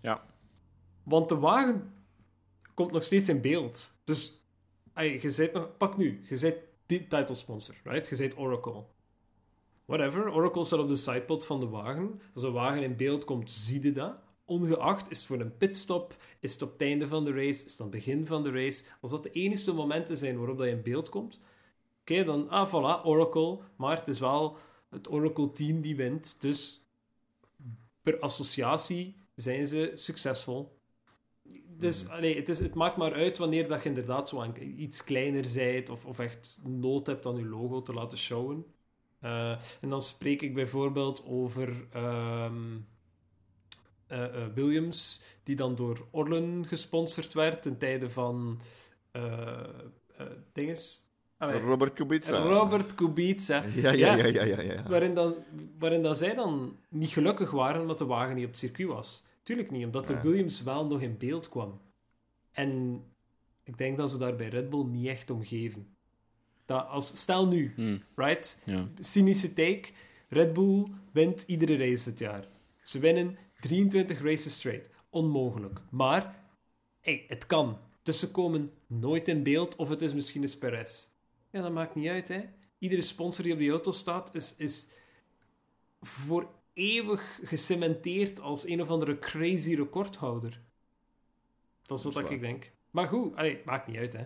Ja. 0.00 0.24
Want 1.02 1.28
de 1.28 1.36
wagen 1.36 1.92
komt 2.74 2.92
nog 2.92 3.04
steeds 3.04 3.28
in 3.28 3.40
beeld. 3.40 3.92
Dus 4.04 4.42
je 4.94 5.32
bent 5.36 5.52
nog... 5.52 5.76
Pak 5.76 5.96
nu, 5.96 6.24
je 6.28 6.38
bent 6.38 6.56
die 6.86 7.06
title 7.06 7.34
sponsor, 7.34 7.74
right? 7.84 8.08
Je 8.08 8.16
bent 8.16 8.38
Oracle. 8.38 8.84
Whatever, 9.84 10.32
Oracle 10.32 10.64
staat 10.64 10.78
op 10.78 10.88
de 10.88 10.96
sidepod 10.96 11.46
van 11.46 11.60
de 11.60 11.66
wagen. 11.66 12.20
Als 12.34 12.42
een 12.42 12.52
wagen 12.52 12.82
in 12.82 12.96
beeld 12.96 13.24
komt, 13.24 13.50
zie 13.50 13.82
je 13.82 13.92
dat. 13.92 14.16
Ongeacht, 14.44 15.10
is 15.10 15.18
het 15.18 15.26
voor 15.26 15.40
een 15.40 15.56
pitstop, 15.56 16.16
is 16.40 16.52
het 16.52 16.62
op 16.62 16.72
het 16.72 16.80
einde 16.80 17.06
van 17.06 17.24
de 17.24 17.32
race, 17.32 17.64
is 17.64 17.70
het 17.72 17.80
aan 17.80 17.86
het 17.86 17.94
begin 17.96 18.26
van 18.26 18.42
de 18.42 18.50
race. 18.50 18.84
Als 19.00 19.10
dat 19.10 19.22
de 19.22 19.30
enige 19.30 19.72
momenten 19.72 20.16
zijn 20.16 20.38
waarop 20.38 20.58
dat 20.58 20.66
je 20.66 20.72
in 20.72 20.82
beeld 20.82 21.08
komt, 21.08 21.40
oké, 22.00 22.24
dan, 22.24 22.48
ah, 22.48 22.68
voilà, 22.68 23.04
Oracle. 23.04 23.58
Maar 23.76 23.96
het 23.96 24.08
is 24.08 24.20
wel 24.20 24.56
het 24.90 25.10
Oracle-team 25.10 25.80
die 25.80 25.96
wint. 25.96 26.40
Dus 26.40 26.86
per 28.02 28.18
associatie 28.18 29.16
zijn 29.34 29.66
ze 29.66 29.90
succesvol. 29.94 30.78
Dus 31.66 32.08
allee, 32.08 32.36
het, 32.36 32.48
is, 32.48 32.58
het 32.58 32.74
maakt 32.74 32.96
maar 32.96 33.12
uit 33.12 33.38
wanneer 33.38 33.68
dat 33.68 33.82
je 33.82 33.88
inderdaad 33.88 34.28
zo 34.28 34.40
aan- 34.40 34.54
iets 34.76 35.04
kleiner 35.04 35.46
bent 35.54 35.88
of, 35.88 36.04
of 36.06 36.18
echt 36.18 36.58
nood 36.62 37.06
hebt 37.06 37.26
aan 37.26 37.36
je 37.36 37.46
logo 37.46 37.82
te 37.82 37.92
laten 37.92 38.18
showen. 38.18 38.64
Eh, 39.20 39.50
en 39.80 39.88
dan 39.88 40.02
spreek 40.02 40.42
ik 40.42 40.54
bijvoorbeeld 40.54 41.24
over 41.26 41.86
ehm, 41.90 41.92
eh, 41.92 42.44
eh, 42.44 42.52
Williams, 44.54 45.22
die 45.42 45.56
dan 45.56 45.74
door 45.74 46.06
Orlen 46.10 46.66
gesponsord 46.66 47.32
werd 47.32 47.62
ten 47.62 47.78
tijde 47.78 48.10
van 48.10 48.60
eh 49.10 49.60
eh, 50.16 50.26
dinges. 50.52 51.02
Robert 51.38 51.92
Kubica. 51.92 52.38
Robert 52.38 52.94
Kubica. 52.94 53.64
Ja, 53.74 53.90
ja, 53.90 54.14
ja, 54.14 54.26
ja, 54.26 54.44
ja. 54.44 54.60
ja. 54.60 54.82
Waarin, 54.88 55.14
dan, 55.14 55.34
waarin 55.78 56.02
dan 56.02 56.14
zij 56.16 56.34
dan 56.34 56.76
niet 56.88 57.10
gelukkig 57.10 57.50
waren 57.50 57.80
omdat 57.80 57.98
de 57.98 58.04
wagen 58.04 58.34
niet 58.34 58.44
op 58.44 58.50
het 58.50 58.58
circuit 58.58 58.88
was. 58.88 59.26
Tuurlijk 59.42 59.70
niet, 59.70 59.84
omdat 59.84 60.06
de 60.06 60.12
Ja. 60.12 60.22
Williams 60.22 60.62
wel 60.62 60.86
nog 60.86 61.00
in 61.00 61.18
beeld 61.18 61.48
kwam. 61.48 61.80
En 62.52 63.02
ik 63.62 63.78
denk 63.78 63.96
dat 63.96 64.10
ze 64.10 64.18
daar 64.18 64.36
bij 64.36 64.48
Red 64.48 64.70
Bull 64.70 64.84
niet 64.84 65.06
echt 65.06 65.30
om 65.30 65.44
geven. 65.44 65.86
Dat 66.66 66.86
als, 66.86 67.16
stel 67.20 67.46
nu, 67.48 67.72
Hm, 67.76 67.98
right? 68.14 68.62
ja. 68.64 68.88
Cynische 68.98 69.52
take. 69.52 69.88
Red 70.28 70.52
Bull 70.52 70.86
wint 71.12 71.42
iedere 71.46 71.76
race 71.76 72.10
dit 72.10 72.18
jaar. 72.18 72.48
Ze 72.82 72.98
winnen 72.98 73.36
23 73.64 74.20
races 74.22 74.54
straight. 74.54 74.90
Onmogelijk. 75.10 75.80
Maar 75.90 76.34
hey, 77.00 77.24
het 77.28 77.46
kan. 77.46 77.78
Tussen 78.02 78.30
komen 78.30 78.72
nooit 78.86 79.28
in 79.28 79.42
beeld 79.42 79.76
of 79.76 79.88
het 79.88 80.02
is 80.02 80.14
misschien 80.14 80.42
een 80.42 80.58
Perez. 80.58 81.08
Ja, 81.50 81.62
dat 81.62 81.72
maakt 81.72 81.94
niet 81.94 82.08
uit. 82.08 82.28
Hè. 82.28 82.44
Iedere 82.78 83.02
sponsor 83.02 83.44
die 83.44 83.52
op 83.52 83.58
die 83.58 83.70
auto 83.70 83.92
staat 83.92 84.34
is, 84.34 84.56
is 84.56 84.88
voor 86.00 86.48
eeuwig 86.72 87.40
gecementeerd 87.42 88.40
als 88.40 88.66
een 88.66 88.80
of 88.80 88.88
andere 88.88 89.18
crazy 89.18 89.74
recordhouder. 89.74 90.60
Dat 91.82 91.98
is 91.98 92.04
wat 92.04 92.14
Dat 92.14 92.30
ik 92.30 92.40
denk. 92.40 92.70
Maar 92.90 93.08
goed, 93.08 93.36
allee, 93.36 93.60
maakt 93.64 93.86
niet 93.86 93.96
uit. 93.96 94.12
Hè. 94.12 94.24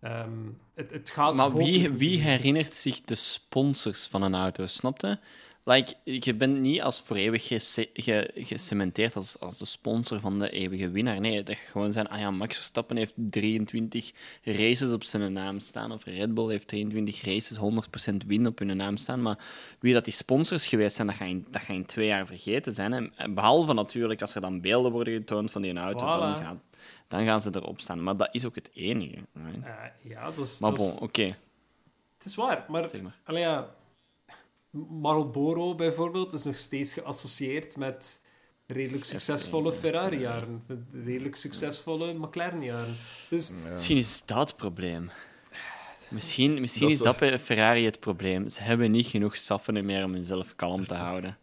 Ehm, 0.00 0.48
het, 0.74 0.90
het 0.90 1.10
gaat 1.10 1.34
Maar 1.34 1.54
wie, 1.54 1.90
wie 1.90 2.20
herinnert 2.20 2.72
zich 2.72 3.00
de 3.00 3.14
sponsors 3.14 4.06
van 4.06 4.22
een 4.22 4.34
auto, 4.34 4.66
snapte? 4.66 5.20
Like, 5.68 5.94
je 6.04 6.34
bent 6.34 6.58
niet 6.60 6.82
als 6.82 7.00
voor 7.00 7.16
eeuwig 7.16 7.46
gece- 7.46 7.88
ge- 7.94 8.30
gecementeerd 8.34 9.16
als, 9.16 9.40
als 9.40 9.58
de 9.58 9.64
sponsor 9.64 10.20
van 10.20 10.38
de 10.38 10.50
eeuwige 10.50 10.90
winnaar. 10.90 11.20
Nee, 11.20 11.42
dat 11.42 11.56
gewoon 11.56 11.92
zijn, 11.92 12.08
ah 12.08 12.18
ja, 12.18 12.30
Max 12.30 12.56
Verstappen 12.56 12.96
heeft 12.96 13.12
23 13.16 14.12
races 14.42 14.92
op 14.92 15.04
zijn 15.04 15.32
naam 15.32 15.60
staan, 15.60 15.92
of 15.92 16.04
Red 16.04 16.34
Bull 16.34 16.50
heeft 16.50 16.68
23 16.68 17.24
races, 17.24 17.58
100% 17.58 18.26
win 18.26 18.46
op 18.46 18.58
hun 18.58 18.76
naam 18.76 18.96
staan. 18.96 19.22
Maar 19.22 19.38
wie 19.80 19.92
dat 19.92 20.04
die 20.04 20.12
sponsors 20.14 20.66
geweest 20.66 20.96
zijn, 20.96 21.06
dat 21.06 21.16
ga 21.16 21.24
je, 21.24 21.42
dat 21.50 21.62
ga 21.62 21.72
je 21.72 21.78
in 21.78 21.86
twee 21.86 22.06
jaar 22.06 22.26
vergeten 22.26 22.74
zijn. 22.74 23.12
En 23.16 23.34
Behalve 23.34 23.72
natuurlijk 23.72 24.20
als 24.20 24.34
er 24.34 24.40
dan 24.40 24.60
beelden 24.60 24.92
worden 24.92 25.14
getoond 25.14 25.50
van 25.50 25.62
die 25.62 25.76
auto, 25.78 26.06
dan, 26.06 26.36
gaat, 26.36 26.56
dan 27.08 27.24
gaan 27.24 27.40
ze 27.40 27.50
erop 27.54 27.80
staan. 27.80 28.02
Maar 28.02 28.16
dat 28.16 28.28
is 28.32 28.44
ook 28.46 28.54
het 28.54 28.70
enige. 28.74 29.18
right? 29.32 29.64
Eh, 29.66 30.10
ja, 30.10 30.24
dat 30.30 30.46
is, 30.46 30.58
Maar 30.58 30.72
bon, 30.72 30.98
oké, 30.98 31.36
het 32.16 32.26
is 32.26 32.34
waar. 32.34 32.64
Maar, 32.68 32.88
zeg 32.88 33.00
maar. 33.02 33.16
allee, 33.24 33.40
ja, 33.42 33.74
Marlboro 34.70 35.74
bijvoorbeeld 35.74 36.32
is 36.32 36.42
nog 36.42 36.56
steeds 36.56 36.92
geassocieerd 36.92 37.76
met 37.76 38.20
redelijk 38.66 39.04
succesvolle 39.04 39.72
ja, 39.72 39.78
Ferrari-jaren. 39.78 40.62
Met 40.66 40.78
redelijk 41.04 41.36
succesvolle 41.36 42.12
McLaren-jaren. 42.14 42.94
Dus 43.28 43.52
Misschien 43.70 43.96
is 43.96 44.22
dat 44.26 44.38
het 44.48 44.56
probleem. 44.56 45.10
Misschien, 46.08 46.60
misschien 46.60 46.82
Dat 46.82 46.90
is 46.92 46.98
is 46.98 47.04
dat 47.04 47.16
bij 47.18 47.38
Ferrari 47.38 47.84
het 47.84 48.00
probleem. 48.00 48.48
Ze 48.48 48.62
hebben 48.62 48.90
niet 48.90 49.06
genoeg 49.06 49.36
saffen 49.36 49.84
meer 49.84 50.04
om 50.04 50.12
hunzelf 50.12 50.56
kalm 50.56 50.82
te 50.82 50.94
houden. 50.94 51.36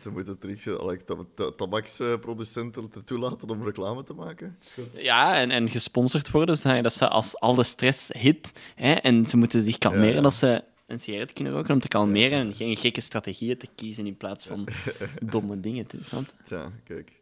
Ze 0.00 0.10
moeten 0.10 0.38
terug 0.38 0.66
eh, 0.66 0.86
like, 0.86 1.04
tab- 1.04 1.26
ta- 1.34 1.50
tabaksproducenten 1.50 2.90
ertoe 2.94 3.18
laten 3.18 3.48
om 3.50 3.64
reclame 3.64 4.02
te 4.02 4.12
maken. 4.14 4.56
is 4.60 4.72
goed. 4.74 5.00
Ja, 5.02 5.36
en, 5.36 5.50
en 5.50 5.68
gesponsord 5.70 6.30
worden, 6.30 6.58
zodat 6.58 6.82
dat 6.82 6.92
ze 6.92 7.08
als 7.08 7.38
al 7.40 7.54
de 7.54 7.62
stress 7.62 8.08
hit 8.18 8.52
hè, 8.74 8.92
en 8.92 9.26
ze 9.26 9.36
moeten 9.36 9.62
zich 9.62 9.78
kalmeren, 9.78 10.08
Ja, 10.08 10.14
ja. 10.14 10.20
dat 10.20 10.34
ze 10.34 10.64
een 10.90 10.98
sigaret 10.98 11.32
kunnen 11.32 11.52
roken 11.52 11.74
om 11.74 11.80
te 11.80 11.88
kalmeren 11.88 12.38
en 12.38 12.54
geen 12.54 12.76
gekke 12.76 13.00
strategieën 13.00 13.56
te 13.56 13.68
kiezen 13.74 14.06
in 14.06 14.16
plaats 14.16 14.46
van 14.46 14.68
domme 15.32 15.60
dingen 15.60 15.86
te 15.86 15.98
snap 16.04 16.24
je? 16.26 16.44
Tja, 16.44 16.72
kijk. 16.84 17.12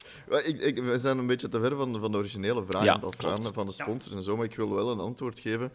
Ik, 0.46 0.60
ik, 0.60 0.82
we 0.82 0.98
zijn 0.98 1.18
een 1.18 1.26
beetje 1.26 1.48
te 1.48 1.60
ver 1.60 1.76
van, 1.76 2.00
van 2.00 2.12
de 2.12 2.18
originele 2.18 2.64
vraag 2.68 2.84
Ja, 2.84 3.00
van 3.52 3.66
de 3.66 3.72
sponsors 3.72 4.16
en 4.16 4.22
zo, 4.22 4.36
maar 4.36 4.44
ik 4.44 4.54
wil 4.54 4.70
wel 4.70 4.90
een 4.90 5.00
antwoord 5.00 5.38
geven. 5.38 5.72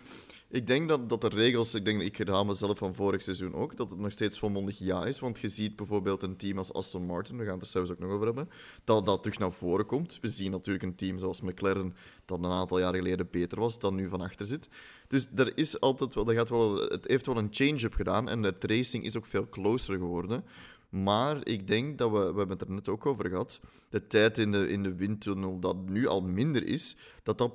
Ik 0.54 0.68
denk 0.68 0.90
dat, 0.90 1.10
dat 1.10 1.22
de 1.22 1.28
regels, 1.28 1.74
ik 1.74 1.86
denk, 1.86 2.02
ik 2.02 2.18
herhaal 2.18 2.46
mezelf 2.46 2.78
van 2.78 2.94
vorig 2.94 3.22
seizoen 3.22 3.54
ook, 3.54 3.78
dat 3.78 3.90
het 3.90 4.00
nog 4.00 4.12
steeds 4.12 4.40
volmondig 4.40 4.78
ja 4.78 5.06
is. 5.06 5.20
Want 5.20 5.40
je 5.40 5.48
ziet 5.48 5.76
bijvoorbeeld 5.76 6.22
een 6.22 6.38
team 6.38 6.58
als 6.58 6.74
Aston 6.74 7.06
Martin, 7.06 7.38
we 7.38 7.44
gaan 7.44 7.54
het 7.54 7.62
er 7.62 7.68
zelfs 7.68 7.92
ook 7.92 8.00
nog 8.00 8.12
over 8.12 8.26
hebben, 8.26 8.50
dat 8.84 9.06
dat 9.06 9.24
terug 9.24 9.40
naar 9.40 9.52
voren 9.52 9.86
komt. 9.86 10.18
We 10.22 10.28
zien 10.28 10.52
natuurlijk 10.52 10.84
een 10.84 10.96
team 10.96 11.18
zoals 11.18 11.42
McLaren, 11.42 11.96
dat 12.26 12.40
een 12.40 12.52
aantal 12.52 12.80
jaar 12.80 12.96
geleden 12.96 13.28
beter 13.32 13.60
was, 13.60 13.80
dan 13.80 13.96
nu 13.96 14.08
van 14.08 14.22
achter 14.22 14.46
zit. 14.46 14.70
Dus 15.08 15.28
er 15.36 15.58
is 15.58 15.80
altijd 15.80 16.14
wel, 16.14 16.28
er 16.28 16.36
gaat 16.36 16.50
wel, 16.50 16.76
het 16.76 17.08
heeft 17.08 17.26
wel 17.26 17.38
een 17.38 17.52
change-up 17.52 17.94
gedaan 17.94 18.30
en 18.30 18.44
het 18.44 18.64
racing 18.64 19.06
is 19.06 19.18
ook 19.18 19.26
veel 19.26 19.50
closer 19.50 19.98
geworden. 19.98 20.46
Maar 20.90 21.48
ik 21.48 21.68
denk 21.68 21.98
dat 21.98 22.12
we, 22.12 22.18
we 22.18 22.38
hebben 22.38 22.50
het 22.50 22.62
er 22.62 22.72
net 22.72 22.90
ook 22.90 23.06
over 23.06 23.30
gehad, 23.30 23.60
de 23.90 24.08
tijd 24.08 24.38
in 24.38 24.52
de, 24.52 24.70
in 24.70 24.84
de 24.84 24.96
windtunnel 24.96 25.60
dat 25.60 25.90
nu 25.90 26.08
al 26.08 26.22
minder 26.22 26.64
is, 26.64 26.96
dat 27.24 27.38
dat 27.38 27.54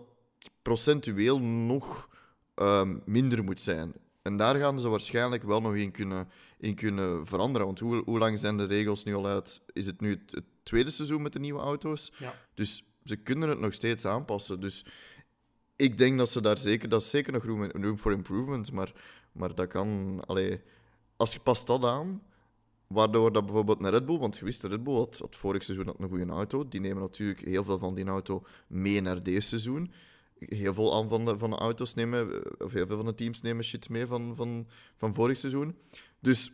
procentueel 0.63 1.41
nog 1.41 2.09
ehm, 2.59 2.99
minder 3.05 3.45
moet 3.45 3.61
zijn. 3.61 3.93
En 4.23 4.37
daar 4.37 4.57
gaan 4.57 4.81
ze 4.81 4.89
waarschijnlijk 4.89 5.43
wel 5.43 5.61
nog 5.61 5.75
in 5.75 5.91
kunnen, 5.91 6.29
in 6.59 6.75
kunnen 6.75 7.27
veranderen. 7.27 7.67
Want 7.67 7.79
hoe, 7.79 8.03
hoe 8.05 8.19
lang 8.19 8.39
zijn 8.39 8.57
de 8.57 8.65
regels 8.65 9.05
nu 9.05 9.15
al 9.15 9.27
uit? 9.27 9.61
Is 9.73 9.87
het 9.87 10.01
nu 10.01 10.11
het, 10.11 10.31
het 10.31 10.45
tweede 10.63 10.91
seizoen 10.91 11.23
met 11.23 11.33
de 11.33 11.39
nieuwe 11.39 11.61
auto's? 11.61 12.13
Ja. 12.19 12.35
Dus 12.55 12.85
ze 13.05 13.17
kunnen 13.17 13.49
het 13.49 13.61
nog 13.61 13.75
steeds 13.75 14.05
aanpassen. 14.05 14.61
Dus 14.61 14.85
ik 15.77 15.99
denk 15.99 16.19
dat 16.19 16.29
ze 16.29 16.41
daar 16.41 16.59
zeker, 16.59 16.89
dat 16.89 17.01
is 17.01 17.11
zeker 17.11 17.33
nog 17.33 17.45
room, 17.45 17.65
room 17.65 17.99
for 17.99 18.13
improvement. 18.13 18.73
Maar, 18.73 18.93
maar 19.33 19.55
dat 19.55 19.67
kan, 19.67 20.21
allee, 20.27 20.61
als 21.17 21.33
je 21.33 21.41
past 21.41 21.67
dat 21.67 21.85
aan, 21.85 22.23
waardoor 22.87 23.33
dat 23.33 23.45
bijvoorbeeld 23.45 23.81
een 23.81 23.91
Red 23.91 24.07
Bull, 24.07 24.19
want 24.19 24.39
je 24.39 24.45
wist, 24.45 24.63
de 24.63 24.69
Red 24.69 24.85
Bull 24.85 24.97
had, 24.97 25.19
had 25.19 25.37
vorig 25.37 25.65
seizoen 25.65 25.87
had 25.87 25.97
een 25.99 26.09
goede 26.09 26.27
auto. 26.27 26.69
Die 26.69 26.81
nemen 26.81 27.03
natuurlijk 27.03 27.41
heel 27.41 27.65
veel 27.65 27.79
van 27.79 27.95
die 27.95 28.05
auto 28.05 28.43
mee 28.67 29.01
naar 29.01 29.23
deze 29.23 29.41
seizoen. 29.41 29.93
Heel 30.39 30.75
veel 30.75 30.95
aan 30.95 31.09
van 31.09 31.25
de, 31.25 31.39
van 31.39 31.51
de 31.51 31.57
auto's 31.57 31.95
nemen, 31.95 32.33
eh, 32.33 32.67
of 32.67 32.73
heel 32.73 32.87
veel 32.87 32.97
van 32.97 33.07
de 33.07 33.15
teams 33.15 33.43
nemen 33.43 33.65
shit 33.65 33.89
mee 33.89 34.07
van, 34.07 34.37
van, 34.37 34.69
van 34.97 35.15
vorig 35.15 35.37
seizoen. 35.37 35.77
Dus 36.21 36.53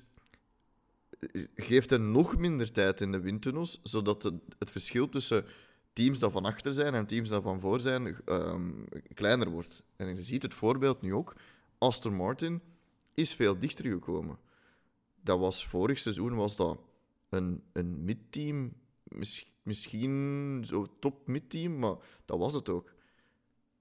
eh, 1.18 1.44
geeft 1.54 1.90
er 1.90 2.00
nog 2.00 2.36
minder 2.36 2.72
tijd 2.72 3.00
in 3.00 3.12
de 3.12 3.20
windtunnels, 3.20 3.80
zodat 3.82 4.22
het, 4.22 4.34
het 4.58 4.70
verschil 4.70 5.08
tussen 5.08 5.44
teams 5.92 6.18
dat 6.18 6.32
van 6.32 6.44
achter 6.44 6.72
zijn 6.72 6.94
en 6.94 7.06
teams 7.06 7.28
dat 7.28 7.42
van 7.42 7.60
voor 7.60 7.80
zijn 7.80 8.16
ehm, 8.24 8.70
kleiner 9.14 9.50
wordt. 9.50 9.82
En 9.96 10.16
je 10.16 10.22
ziet 10.22 10.42
het 10.42 10.54
voorbeeld 10.54 11.02
nu 11.02 11.14
ook. 11.14 11.34
Aston 11.78 12.14
Martin 12.14 12.60
is 13.14 13.34
veel 13.34 13.58
dichter 13.58 13.84
gekomen. 13.84 14.38
Dat 15.20 15.38
was 15.38 15.66
vorig 15.66 15.98
seizoen 15.98 16.34
was 16.34 16.56
dat 16.56 16.78
een, 17.28 17.62
een 17.72 18.04
mid-team, 18.04 18.72
mis- 19.02 19.52
misschien 19.62 20.62
zo 20.66 20.86
top 20.98 21.26
mid-team, 21.26 21.78
maar 21.78 21.96
dat 22.24 22.38
was 22.38 22.54
het 22.54 22.68
ook. 22.68 22.93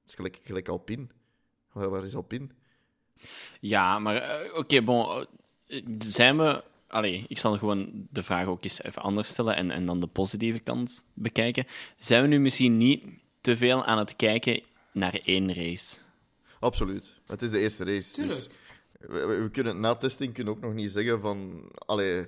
Het 0.04 0.12
is 0.12 0.16
gelijk, 0.16 0.40
gelijk 0.44 0.68
Alpine. 0.70 1.08
Waar, 1.72 1.90
waar 1.90 2.04
is 2.04 2.16
Alpine? 2.16 2.48
Ja, 3.60 4.00
maar 4.00 4.16
eh, 4.16 4.58
oké, 4.58 4.82
bon. 4.82 5.26
eh, 5.68 5.80
zijn 6.00 6.38
we. 6.38 6.64
Allee, 6.88 7.26
ik 7.28 7.38
zal 7.38 7.58
gewoon 7.58 8.08
de 8.10 8.24
vraag 8.24 8.46
ook 8.48 8.64
eens 8.64 8.84
even 8.84 9.02
anders 9.02 9.28
stellen 9.28 9.56
en, 9.56 9.72
en 9.72 9.86
dan 9.86 10.00
de 10.00 10.08
positieve 10.08 10.60
kant 10.60 11.06
bekijken. 11.14 11.66
Zijn 11.98 12.22
we 12.22 12.28
nu 12.28 12.40
misschien 12.40 12.78
niet 12.78 13.04
te 13.42 13.58
veel 13.58 13.86
aan 13.86 13.98
het 13.98 14.16
kijken 14.16 14.62
naar 14.92 15.20
één 15.24 15.54
race? 15.54 15.98
Absoluut. 16.60 17.14
Het 17.28 17.42
is 17.42 17.52
de 17.52 17.60
eerste 17.60 17.84
race. 17.84 18.22
Dus 18.26 18.44
Tuurlijk. 18.44 18.52
we, 19.00 19.26
we- 19.36 19.42
we 19.44 19.50
kunnen 19.50 19.80
na 19.80 19.96
testing 19.96 20.34
kunnen 20.34 20.54
ook 20.54 20.62
nog 20.62 20.74
niet 20.74 20.92
zeggen 20.92 21.22
van... 21.22 21.64
Allee, 21.76 22.28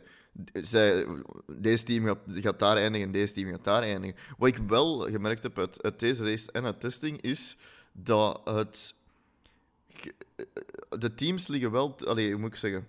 deze 1.57 1.83
team 1.83 2.05
gaat, 2.05 2.17
gaat 2.27 2.59
daar 2.59 2.77
eindigen 2.77 3.07
en 3.07 3.13
deze 3.13 3.33
team 3.33 3.49
gaat 3.49 3.63
daar 3.63 3.81
eindigen. 3.81 4.15
Wat 4.37 4.49
ik 4.49 4.57
wel 4.57 4.99
gemerkt 4.99 5.43
heb 5.43 5.57
uit, 5.59 5.83
uit 5.83 5.99
deze 5.99 6.23
race 6.23 6.51
en 6.51 6.65
uit 6.65 6.79
testing, 6.79 7.21
is 7.21 7.57
dat 7.91 8.41
het... 8.43 8.93
De 10.89 11.13
teams 11.13 11.47
liggen 11.47 11.71
wel... 11.71 11.95
Allee, 12.05 12.31
hoe 12.31 12.39
moet 12.39 12.49
ik 12.49 12.55
zeggen? 12.55 12.87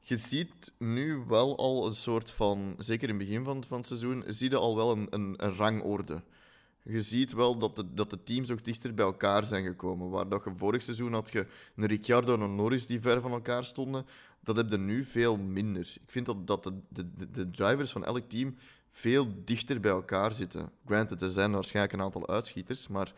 Je 0.00 0.16
ziet 0.16 0.72
nu 0.78 1.24
wel 1.28 1.58
al 1.58 1.86
een 1.86 1.94
soort 1.94 2.30
van... 2.30 2.74
Zeker 2.78 3.08
in 3.08 3.14
het 3.14 3.26
begin 3.26 3.44
van, 3.44 3.64
van 3.64 3.78
het 3.78 3.86
seizoen, 3.86 4.24
zie 4.26 4.50
je 4.50 4.56
al 4.56 4.76
wel 4.76 4.90
een, 4.90 5.06
een, 5.10 5.34
een 5.36 5.54
rangorde. 5.54 6.22
Je 6.82 7.00
ziet 7.00 7.32
wel 7.32 7.58
dat 7.58 7.76
de, 7.76 7.94
dat 7.94 8.10
de 8.10 8.22
teams 8.22 8.50
ook 8.50 8.64
dichter 8.64 8.94
bij 8.94 9.04
elkaar 9.04 9.44
zijn 9.44 9.64
gekomen. 9.64 10.10
Waar 10.10 10.28
dat 10.28 10.44
je 10.44 10.52
vorig 10.56 10.82
seizoen 10.82 11.12
had 11.12 11.32
je 11.32 11.46
een 11.76 11.86
Ricciardo 11.86 12.34
en 12.34 12.40
een 12.40 12.54
Norris 12.54 12.86
die 12.86 13.00
ver 13.00 13.20
van 13.20 13.32
elkaar 13.32 13.64
stonden. 13.64 14.06
Dat 14.44 14.56
heb 14.56 14.70
je 14.70 14.78
nu 14.78 15.04
veel 15.04 15.36
minder. 15.36 15.92
Ik 16.02 16.10
vind 16.10 16.26
dat, 16.26 16.46
dat 16.46 16.62
de, 16.62 16.72
de, 16.88 17.30
de, 17.30 17.50
drivers 17.50 17.90
van 17.90 18.04
elk 18.04 18.28
team 18.28 18.56
veel 18.90 19.44
dichter 19.44 19.80
bij 19.80 19.90
elkaar 19.90 20.32
zitten. 20.32 20.70
Granted, 20.86 21.22
er 21.22 21.30
zijn 21.30 21.52
waarschijnlijk 21.52 21.94
een 21.94 22.02
aantal 22.02 22.28
uitschieters, 22.28 22.88
maar 22.88 23.12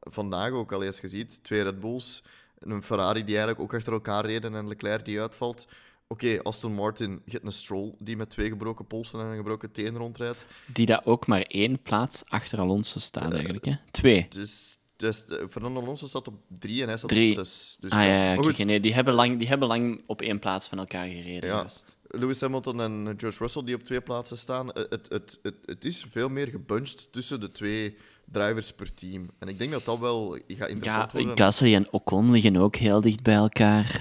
vandaag 0.00 0.50
ook 0.50 0.72
al 0.72 0.82
eens 0.82 1.00
gezien, 1.00 1.28
twee 1.42 1.62
Red 1.62 1.80
Bulls, 1.80 2.22
een 2.58 2.82
Ferrari 2.82 3.24
die 3.24 3.36
eigenlijk 3.36 3.60
ook 3.60 3.74
achter 3.74 3.92
elkaar 3.92 4.26
reden 4.26 4.54
en 4.54 4.68
Leclerc 4.68 5.04
die 5.04 5.20
uitvalt. 5.20 5.66
Oké, 6.06 6.42
Aston 6.42 6.72
Martin, 6.72 7.22
je 7.24 7.30
hebt 7.30 7.44
een 7.44 7.52
Stroll 7.52 7.94
die 7.98 8.16
met 8.16 8.30
twee 8.30 8.48
gebroken 8.48 8.86
polsen 8.86 9.20
en 9.20 9.26
een 9.26 9.36
gebroken 9.36 9.72
teen 9.72 9.96
rondrijdt. 9.96 10.46
Die 10.66 10.86
daar 10.86 11.02
ook 11.04 11.26
maar 11.26 11.42
één 11.42 11.82
plaats 11.82 12.24
achter 12.28 12.58
Alonso 12.58 12.98
staat, 12.98 13.32
eigenlijk. 13.32 13.64
Hè? 13.64 13.74
Twee. 13.90 14.26
Dus, 14.28 14.78
dus 14.96 15.24
eh, 15.24 15.46
Fernando 15.50 15.80
Alonso 15.80 16.06
staat 16.06 16.28
op 16.28 16.34
drie 16.58 16.82
en 16.82 16.88
hij 16.88 16.96
staat 16.96 17.08
Drie. 17.10 17.28
op 17.28 17.34
zes. 17.34 17.76
Dus, 17.80 17.90
ah 17.90 18.00
eh, 18.00 18.06
ja, 18.06 18.12
ja 18.14 18.34
maar 18.34 18.44
kijk, 18.44 18.56
goed, 18.56 18.66
nee, 18.66 18.80
die, 18.80 18.94
hebben 18.94 19.14
lang, 19.14 19.38
die 19.38 19.48
hebben 19.48 19.68
lang 19.68 20.02
op 20.06 20.22
één 20.22 20.38
plaats 20.38 20.68
van 20.68 20.78
elkaar 20.78 21.06
gereden. 21.06 21.48
Ja. 21.50 21.56
juist. 21.56 21.96
Lewis 22.08 22.40
Hamilton 22.40 22.80
en 22.80 23.14
George 23.16 23.38
Russell 23.38 23.64
die 23.64 23.74
op 23.74 23.82
twee 23.82 24.00
plaatsen 24.00 24.36
staan. 24.38 24.72
eh, 24.72 24.82
Het, 24.90 25.06
het, 25.08 25.38
het, 25.42 25.54
het 25.64 25.84
is 25.84 26.06
veel 26.10 26.28
meer 26.28 26.46
gebuncht 26.48 27.12
tussen 27.12 27.40
de 27.40 27.50
twee 27.50 27.96
drivers 28.32 28.72
per 28.72 28.94
team. 28.94 29.30
En 29.38 29.48
ik 29.48 29.58
denk 29.58 29.70
dat 29.70 29.84
dat 29.84 29.98
wel 29.98 30.30
gaat 30.30 30.42
Ja, 30.58 30.66
interessant 30.66 31.12
worden. 31.12 31.36
Gasly 31.38 31.74
en 31.74 31.92
Ocon 31.92 32.30
liggen 32.30 32.56
ook 32.56 32.76
heel 32.76 33.00
dicht 33.00 33.22
bij 33.22 33.34
elkaar. 33.34 34.00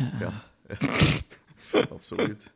Absoluut. 1.91 2.51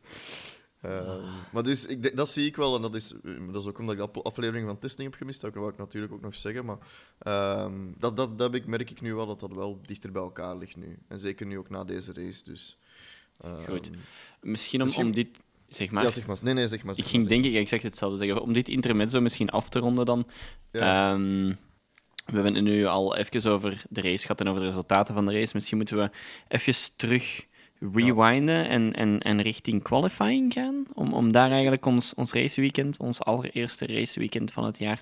Ehm, 0.81 1.21
maar 1.51 1.63
dus, 1.63 1.85
ik, 1.85 2.15
dat 2.15 2.29
zie 2.29 2.45
ik 2.45 2.55
wel, 2.55 2.75
en 2.75 2.81
dat 2.81 2.95
is, 2.95 3.13
dat 3.51 3.61
is 3.61 3.67
ook 3.67 3.79
omdat 3.79 3.97
ik 3.99 4.13
de 4.13 4.21
aflevering 4.21 4.67
van 4.67 4.79
testing 4.79 5.09
heb 5.09 5.17
gemist, 5.17 5.41
dat 5.41 5.53
wou 5.53 5.69
ik 5.69 5.77
natuurlijk 5.77 6.13
ook 6.13 6.21
nog 6.21 6.35
zeggen, 6.35 6.65
maar 6.65 6.77
ehm, 7.19 7.73
dat, 7.97 8.17
dat, 8.17 8.39
dat 8.39 8.55
ik, 8.55 8.65
merk 8.65 8.89
ik 8.89 9.01
nu 9.01 9.13
wel, 9.13 9.25
dat 9.27 9.39
dat 9.39 9.53
wel 9.53 9.79
dichter 9.85 10.11
bij 10.11 10.21
elkaar 10.21 10.57
ligt 10.57 10.75
nu. 10.75 10.97
En 11.07 11.19
zeker 11.19 11.45
nu 11.45 11.57
ook 11.57 11.69
na 11.69 11.83
deze 11.83 12.13
race, 12.13 12.43
dus... 12.43 12.77
ehm, 13.37 13.63
Goed. 13.63 13.89
Misschien 14.41 14.79
om, 14.79 14.85
Misschien- 14.85 15.05
om 15.05 15.11
dit... 15.11 15.45
Zeg 15.67 15.91
maar. 15.91 16.03
Ja, 16.03 16.11
zeg 16.11 16.27
maar. 16.27 16.37
Nee, 16.41 16.53
nee, 16.53 16.67
zeg 16.67 16.83
maar. 16.83 16.97
ik 16.97 17.05
ging 17.05 17.23
maar, 17.23 17.31
denk 17.31 17.45
ik 17.45 17.53
exact 17.55 17.83
hetzelfde 17.83 18.17
zeggen. 18.17 18.41
Om 18.41 18.53
dit 18.53 18.69
intermezzo 18.69 19.21
misschien 19.21 19.49
af 19.49 19.69
te 19.69 19.79
ronden 19.79 20.05
dan. 20.05 20.27
Ja. 20.71 21.17
We 21.17 22.33
hebben 22.33 22.55
het 22.55 22.63
nu 22.63 22.85
al 22.85 23.15
even 23.15 23.51
over 23.51 23.83
de 23.89 24.01
race 24.01 24.21
gehad 24.21 24.39
en 24.39 24.47
over 24.47 24.61
de 24.61 24.67
resultaten 24.67 25.13
van 25.13 25.25
de 25.25 25.33
race. 25.33 25.51
Misschien 25.53 25.77
moeten 25.77 25.97
we 25.97 26.09
even 26.47 26.73
terug 26.95 27.45
rewinden 27.79 28.69
en, 28.69 28.93
en, 28.93 29.19
en 29.19 29.41
richting 29.41 29.83
qualifying 29.83 30.53
gaan. 30.53 30.85
Om, 30.93 31.13
om 31.13 31.31
daar 31.31 31.51
eigenlijk 31.51 31.85
ons, 31.85 32.13
ons 32.13 32.33
raceweekend, 32.33 32.97
ons 32.99 33.19
allereerste 33.21 33.85
raceweekend 33.85 34.51
van 34.51 34.63
het 34.65 34.77
jaar 34.77 35.01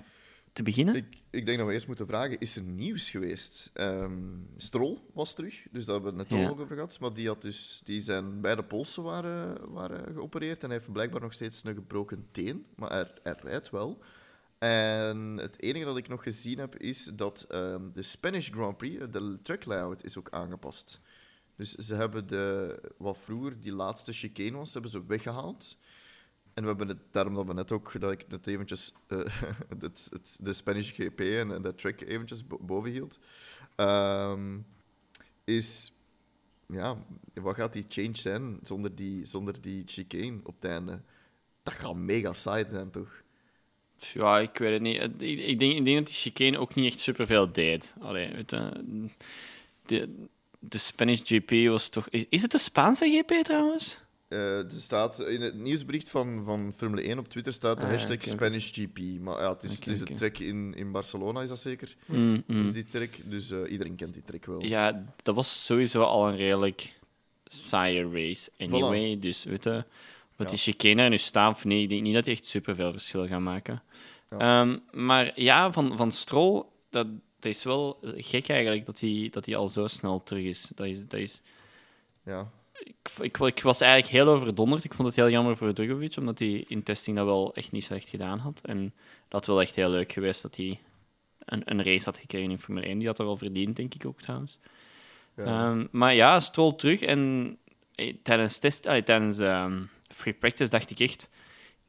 te 0.52 0.62
beginnen. 0.62 0.94
Ik, 0.94 1.22
ik 1.30 1.46
denk 1.46 1.58
dat 1.58 1.66
we 1.66 1.72
eerst 1.72 1.86
moeten 1.86 2.06
vragen, 2.06 2.38
is 2.38 2.56
er 2.56 2.62
nieuws 2.62 3.10
geweest? 3.10 3.70
Ehm 3.74 4.12
Stroll 4.56 4.98
was 5.14 5.34
terug, 5.34 5.62
dus 5.70 5.84
daar 5.84 5.94
hebben 5.94 6.12
we 6.14 6.18
het 6.20 6.28
net 6.30 6.38
Ja. 6.40 6.46
al 6.46 6.52
over 6.52 6.66
gehad. 6.66 7.00
Maar 7.00 7.12
die, 7.14 7.26
had 7.26 7.42
dus, 7.42 7.80
die 7.84 8.00
zijn 8.00 8.40
beide 8.40 8.62
polsen 8.64 9.02
waren, 9.02 9.72
waren 9.72 10.12
geopereerd 10.12 10.62
en 10.62 10.68
hij 10.68 10.78
heeft 10.78 10.92
blijkbaar 10.92 11.20
nog 11.20 11.32
steeds 11.32 11.64
een 11.64 11.74
gebroken 11.74 12.26
teen. 12.30 12.64
Maar 12.76 12.90
hij, 12.90 13.10
hij 13.22 13.34
rijdt 13.42 13.70
wel. 13.70 13.98
En 14.58 15.36
het 15.36 15.62
enige 15.62 15.84
dat 15.84 15.96
ik 15.96 16.08
nog 16.08 16.22
gezien 16.22 16.58
heb, 16.58 16.76
is 16.76 17.10
dat 17.14 17.46
ehm, 17.50 17.88
de 17.92 18.02
Spanish 18.02 18.50
Grand 18.50 18.76
Prix, 18.76 19.04
de 19.10 19.38
track 19.42 19.64
layout, 19.64 20.04
is 20.04 20.18
ook 20.18 20.28
aangepast. 20.30 21.00
Dus 21.56 21.74
ze 21.74 21.94
hebben 21.94 22.26
de, 22.26 22.78
wat 22.98 23.18
vroeger 23.18 23.60
die 23.60 23.72
laatste 23.72 24.12
chicane 24.12 24.56
was, 24.56 24.72
hebben 24.72 24.90
ze 24.90 25.06
weggehaald. 25.06 25.78
En 26.54 26.62
we 26.62 26.68
hebben 26.68 26.88
het, 26.88 26.98
daarom 27.10 27.34
dat 27.34 27.46
we 27.46 27.52
net 27.52 27.72
ook, 27.72 28.00
dat 28.00 28.12
ik 28.12 28.28
net 28.28 28.46
eventjes 28.46 28.92
eh, 29.06 29.18
het, 29.78 30.38
de 30.42 30.52
Spanish 30.52 30.92
GP 30.92 31.20
en, 31.20 31.52
en 31.52 31.62
de 31.62 31.74
track 31.74 32.00
eventjes 32.00 32.46
bo- 32.46 32.58
boven 32.60 32.90
hield, 32.90 33.18
ehm, 33.74 34.58
is, 35.44 35.92
ja, 36.66 36.96
wat 37.34 37.54
gaat 37.54 37.72
die 37.72 37.84
change 37.88 38.16
zijn 38.16 38.58
zonder 38.62 38.94
die, 38.94 39.24
zonder 39.24 39.60
die 39.60 39.82
chicane 39.86 40.40
op 40.42 40.54
het 40.54 40.70
einde? 40.70 41.00
Dat 41.62 41.74
gaat 41.74 41.94
mega 41.94 42.32
saai 42.32 42.64
zijn, 42.68 42.90
toch? 42.90 43.22
Ja, 43.98 44.38
ik 44.38 44.58
weet 44.58 44.72
het 44.72 44.82
niet. 44.82 45.22
Ik, 45.22 45.58
denk, 45.58 45.72
ik 45.72 45.84
denk 45.84 45.96
dat 45.96 46.06
die 46.06 46.14
chicane 46.14 46.58
ook 46.58 46.74
niet 46.74 46.92
echt 46.92 46.98
superveel 47.00 47.52
deed. 47.52 47.94
Allee, 48.00 48.32
weet 48.32 48.50
je, 48.50 48.82
de, 49.86 50.26
de 50.58 50.78
Spanish 50.78 51.20
GP 51.24 51.50
was 51.68 51.88
toch... 51.88 52.08
Is, 52.10 52.26
is 52.28 52.42
het 52.42 52.50
de 52.50 52.58
Spaanse 52.58 53.10
GP 53.10 53.44
trouwens? 53.44 53.98
Eh, 54.28 54.58
er 54.58 54.70
staat 54.70 55.20
in 55.20 55.40
het 55.40 55.54
nieuwsbericht 55.54 56.10
van, 56.10 56.42
van 56.44 56.72
Formule 56.76 57.02
1 57.02 57.18
op 57.18 57.28
Twitter 57.28 57.52
staat 57.52 57.76
de 57.78 57.84
Ah, 57.84 57.90
hashtag. 57.90 58.22
Spanish 58.24 58.70
GP. 58.72 58.98
Maar 59.20 59.40
ja, 59.40 59.52
het 59.52 59.62
is, 59.62 59.74
het 59.78 59.86
is 59.88 60.00
een 60.00 60.14
track 60.14 60.38
in, 60.38 60.74
in 60.76 60.92
Barcelona, 60.92 61.42
is 61.42 61.48
dat 61.48 61.60
zeker? 61.60 61.94
Mm, 62.06 62.42
mm. 62.46 62.62
Is 62.62 62.72
die 62.72 62.84
track, 62.84 63.10
dus 63.24 63.50
eh, 63.50 63.58
iedereen 63.70 63.96
kent 63.96 64.12
die 64.14 64.22
track 64.22 64.44
wel. 64.46 64.62
Ja, 64.64 65.04
dat 65.22 65.34
was 65.34 65.64
sowieso 65.64 66.02
al 66.02 66.28
een 66.28 66.36
redelijk 66.36 66.94
saaie 67.44 68.08
race 68.10 68.50
anyway. 68.58 69.18
Dus 69.18 69.44
weet 69.44 69.64
je, 69.64 69.84
wat 70.36 70.46
Ja. 70.50 70.54
die 70.54 70.58
chicane 70.58 71.02
er 71.02 71.08
nu 71.10 71.18
staat 71.18 71.54
of 71.56 71.64
niet, 71.64 71.82
ik 71.82 71.88
denk 71.88 72.02
niet 72.02 72.14
dat 72.14 72.24
die 72.24 72.32
echt 72.32 72.46
superveel 72.46 72.92
verschil 72.92 73.26
gaan 73.26 73.42
maken. 73.42 73.82
Ja. 74.30 74.38
Ehm, 74.38 74.78
maar 74.92 75.40
ja, 75.40 75.72
van, 75.72 75.96
van 75.96 76.12
Stroll, 76.12 76.62
dat, 76.90 77.06
dat 77.46 77.54
is 77.54 77.64
wel 77.64 77.98
gek 78.02 78.48
eigenlijk 78.48 78.86
dat 78.86 79.00
hij 79.00 79.28
dat 79.30 79.46
hij 79.46 79.56
al 79.56 79.68
zo 79.68 79.86
snel 79.86 80.22
terug 80.22 80.44
is. 80.44 80.70
Dat 80.74 80.86
is, 80.86 81.08
dat 81.08 81.20
is 81.20 81.42
Ja. 82.22 82.50
ik, 82.78 83.10
ik, 83.20 83.38
ik 83.38 83.62
was 83.62 83.80
eigenlijk 83.80 84.12
heel 84.12 84.28
overdonderd. 84.28 84.84
Ik 84.84 84.94
vond 84.94 85.08
het 85.08 85.16
heel 85.16 85.30
jammer 85.30 85.56
voor 85.56 85.72
Drugovic, 85.72 86.16
omdat 86.16 86.38
hij 86.38 86.64
in 86.68 86.82
testing 86.82 87.16
dat 87.16 87.26
wel 87.26 87.54
echt 87.54 87.72
niet 87.72 87.84
slecht 87.84 88.08
gedaan 88.08 88.38
had. 88.38 88.60
En 88.64 88.94
dat 89.28 89.46
wel 89.46 89.60
echt 89.60 89.74
heel 89.74 89.90
leuk 89.90 90.12
geweest 90.12 90.42
dat 90.42 90.56
hij 90.56 90.80
een, 91.38 91.62
een 91.64 91.82
race 91.82 92.04
had 92.04 92.18
gekregen 92.18 92.50
in 92.50 92.58
Formule 92.58 92.86
1. 92.86 92.98
Die 92.98 93.06
had 93.06 93.18
er 93.18 93.24
wel 93.24 93.36
verdiend, 93.36 93.76
denk 93.76 93.94
ik 93.94 94.06
ook 94.06 94.20
trouwens. 94.20 94.58
Ja. 95.36 95.44
Ehm, 95.44 95.86
maar 95.90 96.14
ja, 96.14 96.40
Stroll 96.40 96.74
terug. 96.74 97.00
En 97.00 97.56
eh, 97.94 98.14
tijdens, 98.22 98.58
test, 98.58 98.86
allee, 98.86 99.02
tijdens 99.02 99.38
ehm, 99.38 99.82
free 100.08 100.34
practice 100.34 100.70
dacht 100.70 100.90
ik 100.90 101.00
echt... 101.00 101.30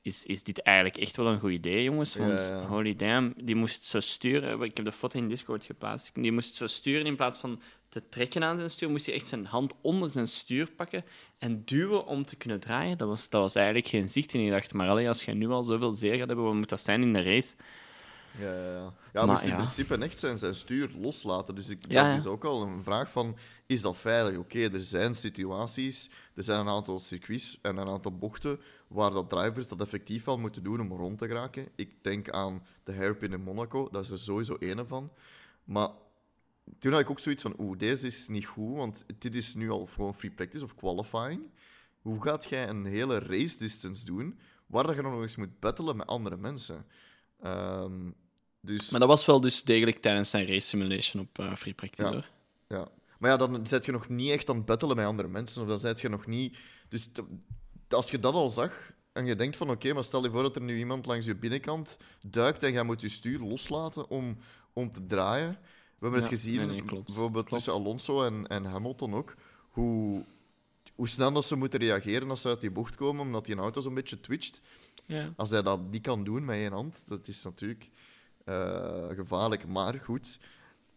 Is, 0.07 0.25
is 0.25 0.43
dit 0.43 0.61
eigenlijk 0.61 0.97
echt 0.97 1.17
wel 1.17 1.27
een 1.27 1.39
goed 1.39 1.51
idee, 1.51 1.83
jongens? 1.83 2.15
Want 2.15 2.31
Ja, 2.31 2.47
ja. 2.47 2.65
holy 2.65 2.95
damn, 2.95 3.33
die 3.43 3.55
moest 3.55 3.83
zo 3.83 3.99
sturen. 3.99 4.61
Ik 4.61 4.77
heb 4.77 4.85
de 4.85 4.91
foto 4.91 5.19
in 5.19 5.27
Discord 5.27 5.63
geplaatst. 5.65 6.11
Die 6.15 6.31
moest 6.31 6.55
zo 6.55 6.67
sturen 6.67 7.05
in 7.05 7.15
plaats 7.15 7.39
van 7.39 7.61
te 7.89 8.09
trekken 8.09 8.43
aan 8.43 8.57
zijn 8.57 8.69
stuur. 8.69 8.89
Moest 8.89 9.05
hij 9.05 9.15
echt 9.15 9.27
zijn 9.27 9.45
hand 9.45 9.73
onder 9.81 10.09
zijn 10.09 10.27
stuur 10.27 10.71
pakken 10.71 11.05
en 11.37 11.61
duwen 11.65 12.05
om 12.05 12.25
te 12.25 12.35
kunnen 12.35 12.59
draaien. 12.59 12.97
Dat 12.97 13.07
was, 13.07 13.29
dat 13.29 13.41
was 13.41 13.55
eigenlijk 13.55 13.87
geen 13.87 14.09
zicht. 14.09 14.33
En 14.33 14.39
ik 14.39 14.51
dacht, 14.51 14.73
maar 14.73 14.89
allee, 14.89 15.07
als 15.07 15.23
je 15.23 15.33
nu 15.33 15.47
al 15.47 15.63
zoveel 15.63 15.91
zeer 15.91 16.17
gaat 16.17 16.27
hebben, 16.27 16.45
wat 16.45 16.53
moet 16.53 16.69
dat 16.69 16.79
zijn 16.79 17.01
in 17.01 17.13
de 17.13 17.23
race? 17.23 17.55
Ja, 18.39 18.53
ja, 18.53 18.71
ja. 18.71 18.93
ja 19.13 19.25
moest 19.25 19.41
in 19.41 19.49
ja. 19.49 19.55
principe 19.55 19.97
echt 19.97 20.19
zijn, 20.19 20.37
zijn 20.37 20.55
stuur 20.55 20.89
loslaten. 20.99 21.55
Dus 21.55 21.69
ik, 21.69 21.79
Ja, 21.87 22.09
dat 22.09 22.19
is 22.19 22.25
ook 22.25 22.43
al 22.43 22.61
een 22.61 22.83
vraag 22.83 23.11
van, 23.11 23.37
is 23.65 23.81
dat 23.81 23.97
veilig? 23.97 24.37
Oké, 24.37 24.59
er 24.59 24.81
zijn 24.81 25.15
situaties, 25.15 26.09
er 26.35 26.43
zijn 26.43 26.59
een 26.59 26.67
aantal 26.67 26.99
circuits 26.99 27.59
en 27.61 27.77
een 27.77 27.87
aantal 27.87 28.17
bochten 28.17 28.59
waar 28.87 29.11
dat 29.11 29.29
drivers 29.29 29.67
dat 29.67 29.81
effectief 29.81 30.23
wel 30.23 30.37
moeten 30.37 30.63
doen 30.63 30.79
om 30.81 30.91
rond 30.91 31.17
te 31.17 31.27
geraken. 31.27 31.67
Ik 31.75 32.03
denk 32.03 32.29
aan 32.29 32.65
de 32.83 32.95
hairpin 32.95 33.31
in 33.31 33.41
Monaco, 33.43 33.89
daar 33.89 34.01
is 34.01 34.09
er 34.09 34.19
sowieso 34.19 34.55
ene 34.59 34.85
van. 34.85 35.11
Maar 35.63 35.89
toen 36.79 36.91
had 36.91 37.01
ik 37.01 37.09
ook 37.09 37.19
zoiets 37.19 37.41
van, 37.41 37.55
oeh, 37.59 37.77
deze 37.77 38.07
is 38.07 38.27
niet 38.27 38.45
goed, 38.45 38.75
want 38.75 39.05
dit 39.17 39.35
is 39.35 39.55
nu 39.55 39.69
al 39.69 39.85
gewoon 39.85 40.15
free 40.15 40.31
practice 40.31 40.63
of 40.63 40.75
qualifying. 40.75 41.41
Hoe 42.01 42.21
gaat 42.21 42.49
jij 42.49 42.69
een 42.69 42.85
hele 42.85 43.19
race 43.19 43.57
distance 43.57 44.05
doen 44.05 44.39
waar 44.65 44.83
dat 44.83 44.95
je 44.95 45.01
nog 45.01 45.21
eens 45.21 45.35
moet 45.35 45.59
battelen 45.59 45.97
met 45.97 46.07
andere 46.07 46.37
mensen? 46.37 46.85
Ehm, 47.41 48.11
dus... 48.61 48.89
Maar 48.89 48.99
dat 48.99 49.09
was 49.09 49.25
wel 49.25 49.41
dus 49.41 49.63
degelijk 49.63 49.97
tijdens 49.97 50.29
zijn 50.29 50.45
race 50.47 50.67
simulation 50.67 51.23
op 51.23 51.39
eh, 51.39 51.55
free 51.55 51.73
practice, 51.73 52.03
Ja. 52.03 52.11
hoor. 52.11 52.29
Ja. 52.67 52.87
Maar 53.19 53.31
ja, 53.31 53.37
dan 53.37 53.67
zit 53.67 53.85
je 53.85 53.91
nog 53.91 54.09
niet 54.09 54.29
echt 54.31 54.49
aan 54.49 54.55
het 54.55 54.65
battelen 54.65 54.95
met 54.95 55.05
andere 55.05 55.27
mensen. 55.27 55.61
Of 55.61 55.67
dan 55.67 55.79
zit 55.79 56.01
je 56.01 56.09
nog 56.09 56.25
niet... 56.25 56.57
Dus 56.89 57.09
als 57.89 58.09
je 58.09 58.19
dat 58.19 58.33
al 58.33 58.49
zag 58.49 58.91
en 59.11 59.25
je 59.25 59.35
denkt 59.35 59.57
van 59.57 59.69
oké, 59.69 59.93
maar 59.93 60.03
stel 60.03 60.23
je 60.23 60.29
voor 60.29 60.41
dat 60.41 60.55
er 60.55 60.61
nu 60.61 60.77
iemand 60.77 61.05
langs 61.05 61.25
je 61.25 61.35
binnenkant 61.35 61.97
duikt 62.21 62.63
en 62.63 62.71
jij 62.71 62.83
moet 62.83 63.01
je 63.01 63.09
stuur 63.09 63.39
loslaten 63.39 64.09
om, 64.09 64.37
om 64.73 64.89
te 64.91 65.05
draaien. 65.07 65.57
We 65.97 66.03
hebben 66.05 66.19
het 66.19 66.29
gezien, 66.29 66.57
nee, 66.57 66.67
nee, 66.67 66.83
klopt. 66.83 67.05
bijvoorbeeld 67.05 67.49
tussen 67.49 67.73
Alonso 67.73 68.23
en, 68.23 68.47
en 68.47 68.65
Hamilton 68.65 69.15
ook, 69.15 69.35
hoe, 69.69 70.25
hoe 70.95 71.07
snel 71.07 71.31
dat 71.31 71.45
ze 71.45 71.55
moeten 71.55 71.79
reageren 71.79 72.29
als 72.29 72.41
ze 72.41 72.47
uit 72.47 72.61
die 72.61 72.71
bocht 72.71 72.95
komen, 72.95 73.21
omdat 73.21 73.45
die 73.45 73.55
auto 73.55 73.81
zo'n 73.81 73.93
beetje 73.93 74.19
twitcht. 74.19 74.61
Ja. 75.05 75.33
Als 75.35 75.49
hij 75.49 75.61
dat 75.61 75.91
niet 75.91 76.01
kan 76.01 76.23
doen 76.23 76.45
met 76.45 76.55
één 76.55 76.71
hand, 76.71 77.07
dat 77.07 77.27
is 77.27 77.43
natuurlijk 77.43 77.89
eh, 78.45 79.07
gevaarlijk. 79.09 79.67
Maar 79.67 79.93
goed, 79.93 80.39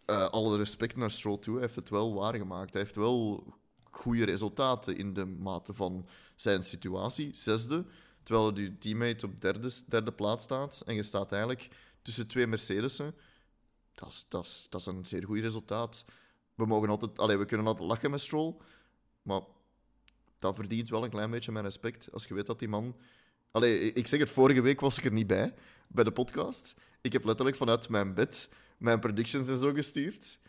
eh, 0.05 0.29
alle 0.29 0.57
respect 0.57 0.95
naar 0.95 1.11
Stroll 1.11 1.37
toe, 1.39 1.53
hij 1.53 1.63
heeft 1.63 1.75
het 1.75 1.89
wel 1.89 2.13
waargemaakt. 2.13 2.73
Hij 2.73 2.81
heeft 2.81 2.95
wel 2.95 3.43
goede 3.91 4.25
resultaten 4.25 4.97
in 4.97 5.13
de 5.13 5.25
mate 5.25 5.73
van 5.73 6.05
zijn 6.41 6.63
situatie. 6.63 7.29
Zesde, 7.33 7.85
terwijl 8.23 8.57
je 8.57 8.77
teammate 8.77 9.25
op 9.25 9.41
derde, 9.41 9.71
derde 9.87 10.11
plaats 10.11 10.43
staat 10.43 10.81
en 10.85 10.95
je 10.95 11.03
staat 11.03 11.31
eigenlijk 11.31 11.67
tussen 12.01 12.27
twee 12.27 12.47
Mercedes'en. 12.47 13.15
Dat 13.93 14.09
is, 14.09 14.25
dat, 14.27 14.45
is, 14.45 14.67
dat 14.69 14.81
is 14.81 14.85
een 14.85 15.05
zeer 15.05 15.25
goed 15.25 15.39
resultaat. 15.39 16.05
We, 16.55 16.65
mogen 16.65 16.89
altijd, 16.89 17.19
allee, 17.19 17.37
we 17.37 17.45
kunnen 17.45 17.67
altijd 17.67 17.87
lachen 17.87 18.11
met 18.11 18.21
Stroll, 18.21 18.55
maar 19.21 19.41
dat 20.37 20.55
verdient 20.55 20.89
wel 20.89 21.03
een 21.03 21.09
klein 21.09 21.31
beetje 21.31 21.51
mijn 21.51 21.65
respect. 21.65 22.11
Als 22.11 22.25
je 22.25 22.33
weet 22.33 22.45
dat 22.45 22.59
die 22.59 22.67
man 22.67 22.95
Allee, 23.51 23.93
ik 23.93 24.07
zeg 24.07 24.19
het, 24.19 24.29
vorige 24.29 24.61
week 24.61 24.79
was 24.79 24.97
ik 24.97 25.05
er 25.05 25.11
niet 25.11 25.27
bij, 25.27 25.53
bij 25.87 26.03
de 26.03 26.11
podcast. 26.11 26.75
Ik 27.01 27.13
heb 27.13 27.23
letterlijk 27.23 27.57
vanuit 27.57 27.89
mijn 27.89 28.13
bed 28.13 28.49
mijn 28.77 28.99
predictions 28.99 29.49
en 29.49 29.57
zo 29.57 29.73
gestuurd. 29.73 30.39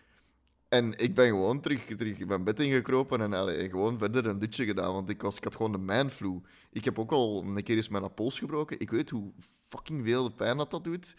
En 0.73 0.99
ik 0.99 1.15
ben 1.15 1.27
gewoon 1.27 1.61
terug, 1.61 1.85
terug 1.85 2.19
in 2.19 2.27
mijn 2.27 2.45
bed 2.45 2.61
ingekropen 2.61 3.33
en 3.33 3.71
gewoon 3.71 3.99
verder 3.99 4.27
een 4.27 4.39
dutje 4.39 4.65
gedaan, 4.65 4.93
want 4.93 5.09
ik, 5.09 5.23
was, 5.23 5.37
ik 5.37 5.45
had 5.45 5.57
gewoon 5.57 5.73
de 5.73 5.79
manflu. 5.79 6.41
Ik 6.71 6.85
heb 6.85 6.99
ook 6.99 7.13
al 7.13 7.43
een 7.43 7.63
keer 7.63 7.77
eens 7.77 7.89
mijn 7.89 8.15
pols 8.15 8.39
gebroken. 8.39 8.81
Ik 8.81 8.91
weet 8.91 9.11
hoe 9.11 9.33
fucking 9.69 10.07
veel 10.07 10.31
pijn 10.31 10.57
dat 10.57 10.71
dat 10.71 10.85
doet. 10.85 11.15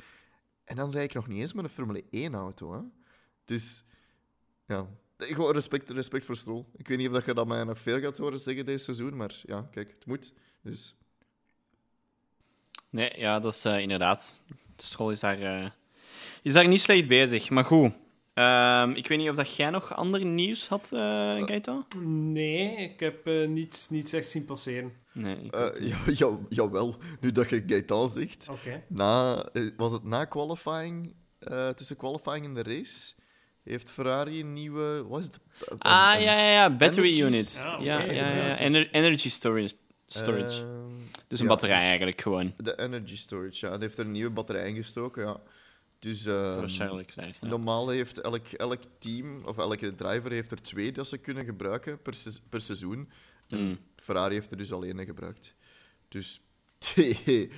En 0.64 0.76
dan 0.76 0.92
rijd 0.92 1.06
ik 1.06 1.14
nog 1.14 1.28
niet 1.28 1.40
eens 1.40 1.54
met 1.54 1.64
een 1.64 1.70
Formule 1.70 2.04
1-auto. 2.32 2.74
Hè? 2.74 2.80
Dus, 3.46 3.84
ja... 4.68 4.88
Gewoon 5.18 5.54
respect, 5.54 5.90
respect 5.90 6.26
voor 6.26 6.36
Stroll. 6.36 6.66
Ik 6.76 6.88
weet 6.88 6.98
niet 6.98 7.10
of 7.10 7.26
je 7.26 7.34
dat 7.34 7.48
mij 7.48 7.64
nog 7.64 7.80
veel 7.80 8.00
gaat 8.00 8.18
horen 8.18 8.40
zeggen 8.40 8.66
deze 8.66 8.84
seizoen, 8.84 9.16
maar 9.16 9.42
ja, 9.46 9.68
kijk, 9.72 9.90
het 9.90 10.06
moet. 10.06 10.34
Dus... 10.62 10.96
Nee, 12.90 13.20
ja, 13.20 13.40
dat 13.40 13.54
is 13.54 13.66
eh, 13.66 13.80
inderdaad. 13.80 14.42
De 14.76 14.84
school 14.84 15.12
is 15.12 15.20
daar, 15.20 15.42
eh, 15.42 15.70
is 16.42 16.54
daar 16.54 16.68
niet 16.68 16.82
slecht 16.82 17.08
bezig. 17.08 17.50
Maar 17.50 17.66
goed. 17.66 18.02
Ehm, 18.34 18.92
ik 18.92 19.08
weet 19.08 19.18
niet 19.18 19.30
of 19.30 19.36
dat 19.36 19.56
jij 19.56 19.70
nog 19.70 19.96
ander 19.96 20.26
nieuws 20.26 20.68
had, 20.68 20.90
eh 20.94 21.00
Gaito? 21.46 21.86
Nee, 22.06 22.76
ik 22.78 23.00
heb 23.00 23.28
eh, 23.28 23.48
niets, 23.48 23.90
niets 23.90 24.14
echt 24.14 24.30
zien 24.30 24.46
passeren. 24.46 24.94
Nee. 25.12 25.36
ik- 25.44 25.56
Eh, 25.56 25.88
ja, 25.88 25.98
ja, 26.16 26.38
jawel, 26.50 26.96
nu 27.22 27.32
dat 27.32 27.50
je 27.50 27.64
Gaetan 27.68 28.10
zegt. 28.10 28.48
Oké. 28.52 28.84
Na, 28.88 29.44
eh, 29.54 29.64
was 29.78 29.92
het 29.92 30.04
na 30.04 30.26
qualifying, 30.26 31.14
eh, 31.40 31.70
tussen 31.70 31.96
qualifying 31.96 32.46
en 32.46 32.54
de 32.54 32.64
race, 32.64 33.14
heeft 33.64 33.92
Ferrari 33.92 34.40
een 34.40 34.54
nieuwe... 34.54 35.04
Wat 35.08 35.20
is 35.20 35.26
het? 35.26 35.40
Een- 35.70 35.78
ah, 35.80 36.14
een- 36.16 36.22
ja, 36.24 36.38
ja, 36.38 36.52
ja. 36.52 36.70
Battery 36.76 37.08
energies- 37.20 37.56
unit. 37.58 37.62
Ah, 37.74 37.84
ja, 37.84 38.00
ja, 38.02 38.12
ja, 38.12 38.36
ja. 38.48 38.58
Ener- 38.58 38.90
energy 38.92 39.30
storage. 39.30 39.74
storage. 40.08 40.62
Ehm, 40.64 40.92
dus 41.28 41.40
een 41.40 41.46
ja, 41.46 41.52
batterij 41.52 41.76
dus 41.78 41.86
eigenlijk 41.86 42.22
gewoon. 42.22 42.54
De 42.58 42.80
energy 42.80 43.18
storage, 43.18 43.66
ja. 43.66 43.72
Hij 43.72 43.80
heeft 43.82 43.98
er 43.98 44.06
een 44.06 44.12
nieuwe 44.12 44.30
batterij 44.32 44.68
in 44.70 44.76
gestoken, 44.76 45.24
ja. 45.26 45.40
Dus 46.04 46.26
ehm, 46.26 46.60
ja. 47.42 47.48
normaal 47.48 47.90
heeft 47.90 48.22
elk, 48.22 48.48
elk 48.48 48.82
team, 48.98 49.42
of 49.46 49.58
elke 49.58 49.96
driver, 49.96 50.32
heeft 50.32 50.52
er 50.52 50.62
twee 50.62 50.92
dat 50.92 51.08
ze 51.08 51.18
kunnen 51.18 51.46
gebruiken 51.46 52.02
per, 52.02 52.14
se- 52.14 52.40
per 52.50 52.62
seizoen. 52.62 53.10
En 53.48 53.60
Mm. 53.68 53.78
Ferrari 53.96 54.34
heeft 54.34 54.52
er 54.52 54.58
dus 54.58 54.72
alleen 54.74 54.98
een 55.00 55.06
gebruikt. 55.06 55.56
Dus 56.08 56.42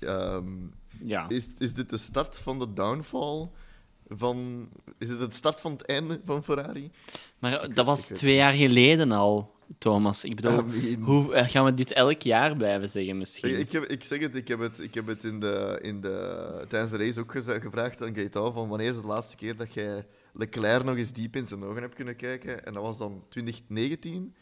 ehm, 0.00 0.66
Ja. 1.04 1.28
is, 1.28 1.50
is 1.58 1.74
dit 1.74 1.90
de 1.90 1.96
start 1.96 2.38
van 2.38 2.58
de 2.58 2.72
downfall? 2.72 3.48
Van, 4.08 4.68
is 4.98 5.08
het 5.08 5.20
het 5.20 5.34
start 5.34 5.60
van 5.60 5.72
het 5.72 5.86
einde 5.86 6.20
van 6.24 6.44
Ferrari? 6.44 6.90
Maar 7.38 7.74
dat 7.74 7.86
was 7.86 8.06
twee 8.06 8.34
jaar 8.34 8.52
geleden 8.52 9.12
al, 9.12 9.54
Thomas. 9.78 10.24
Ik 10.24 10.36
bedoel, 10.36 10.58
I 10.58 10.62
mean- 10.62 11.02
hoe, 11.02 11.34
eh, 11.34 11.48
gaan 11.48 11.64
we 11.64 11.74
dit 11.74 11.92
elk 11.92 12.22
jaar 12.22 12.56
blijven 12.56 12.88
zeggen 12.88 13.18
misschien? 13.18 13.50
Ik, 13.50 13.58
ik, 13.58 13.72
heb, 13.72 13.84
ik 13.84 14.04
zeg 14.04 14.20
het, 14.20 14.36
ik 14.36 14.48
heb 14.48 14.58
het, 14.60 14.80
ik 14.80 14.94
heb 14.94 15.06
het 15.06 15.24
in 15.24 15.40
de, 15.40 15.78
in 15.82 16.00
de, 16.00 16.64
tijdens 16.68 16.90
de 16.90 16.96
race 16.96 17.20
ook 17.20 17.32
gevraagd 17.62 18.02
aan 18.02 18.14
Gaetan 18.14 18.52
van 18.52 18.68
wanneer 18.68 18.88
is 18.88 18.94
het 18.94 19.02
de 19.04 19.08
laatste 19.10 19.36
keer 19.36 19.56
dat 19.56 19.74
jij 19.74 20.06
Leclerc 20.32 20.84
nog 20.84 20.96
eens 20.96 21.12
diep 21.12 21.36
in 21.36 21.46
zijn 21.46 21.64
ogen 21.64 21.82
hebt 21.82 21.94
kunnen 21.94 22.16
kijken. 22.16 22.64
En 22.64 22.72
dat 22.74 22.82
was 22.82 22.98
dan 22.98 23.22
2019, 23.28 24.34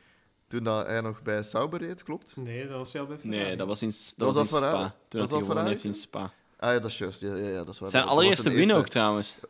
toen 0.49 0.65
dat 0.65 0.87
hij 0.87 1.01
nog 1.01 1.23
bij 1.23 1.43
Sauber 1.43 1.81
reed, 1.81 2.03
klopt? 2.03 2.37
Nee, 2.37 2.69
dat 2.69 2.77
was 2.77 2.93
jou 2.93 3.07
bij 3.07 3.19
Ferrari. 3.19 3.43
Nee, 3.45 3.57
dat 3.57 3.67
was 3.67 3.83
in, 3.83 3.89
dat 3.89 4.15
Was 4.17 4.27
was 4.27 4.35
dat 4.35 4.45
in 4.45 4.49
Ferrari? 4.49 4.85
Spa. 4.87 4.97
Toen 5.09 5.21
Was 5.21 5.31
dat 5.31 5.39
hij 5.39 5.39
dat 5.39 5.49
gewonnen 5.49 5.55
Ferrari 5.57 5.71
heeft 5.71 5.85
in? 5.85 5.95
Spa. 5.95 6.33
Ah 6.57 6.73
ja, 6.73 6.79
dat 6.79 6.91
is 6.91 6.99
juist. 6.99 7.21
Ja, 7.21 7.35
ja, 7.35 7.49
ja, 7.49 7.65
dat 7.65 7.75
is 7.75 7.79
waar. 7.79 7.91
Zijn 7.91 8.03
Dat 8.03 8.13
was 8.13 8.21
allereerste 8.21 8.43
zijn 8.43 8.55
win 8.55 8.73
ook 8.73 8.89
trouwens. 8.89 9.41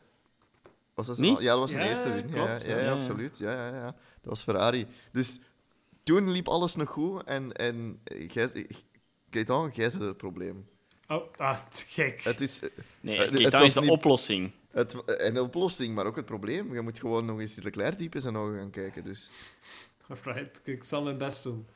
Was 0.95 1.07
dat 1.07 1.19
Niet? 1.19 1.41
Ja, 1.41 1.51
dat 1.51 1.59
was 1.59 1.71
zijn 1.71 1.83
Ja, 1.83 1.88
eerste 1.88 2.12
win. 2.12 2.29
Ja, 2.29 2.35
klopt, 2.35 2.62
ja, 2.62 2.69
ja, 2.69 2.77
ja, 2.77 2.83
ja. 2.85 2.93
absoluut. 2.93 3.38
Ja, 3.38 3.53
ja, 3.53 3.75
ja. 3.75 3.85
Dat 3.85 3.95
was 4.23 4.43
Ferrari. 4.43 4.87
Dus 5.12 5.41
toen 6.09 6.31
liep 6.31 6.49
alles 6.49 6.75
nog 6.77 6.88
goed 6.88 7.23
en, 7.25 7.53
en 7.53 8.01
jij, 8.29 8.66
Gaetan, 9.31 9.71
jij 9.75 9.88
bent 9.90 10.01
het 10.03 10.16
probleem. 10.16 10.68
Oh, 11.09 11.23
ah, 11.37 11.59
gek. 11.71 12.23
Het 12.23 12.40
is... 12.40 12.61
Nee, 13.01 13.16
Eh, 13.16 13.25
het 13.25 13.35
Keita 13.35 13.59
was 13.59 13.66
is 13.66 13.73
de 13.75 13.81
niet- 13.81 13.90
oplossing. 13.90 14.53
Het, 14.71 15.05
en 15.05 15.35
de 15.35 15.42
oplossing, 15.42 15.94
maar 15.94 16.07
ook 16.07 16.16
het 16.16 16.25
probleem. 16.25 16.75
Je 16.75 16.81
moet 16.81 16.99
gewoon 16.99 17.25
nog 17.25 17.40
eens 17.40 17.57
Leclerc 17.62 17.99
diep 17.99 18.14
in 18.14 18.21
zijn 18.21 18.37
ogen 18.37 18.59
gaan 18.59 18.71
kijken. 18.71 19.05
Dus 19.05 19.31
Alright, 20.09 20.61
ik 20.64 20.85
zal 20.85 21.03
mijn 21.03 21.18
best 21.18 21.42
doen. 21.42 21.66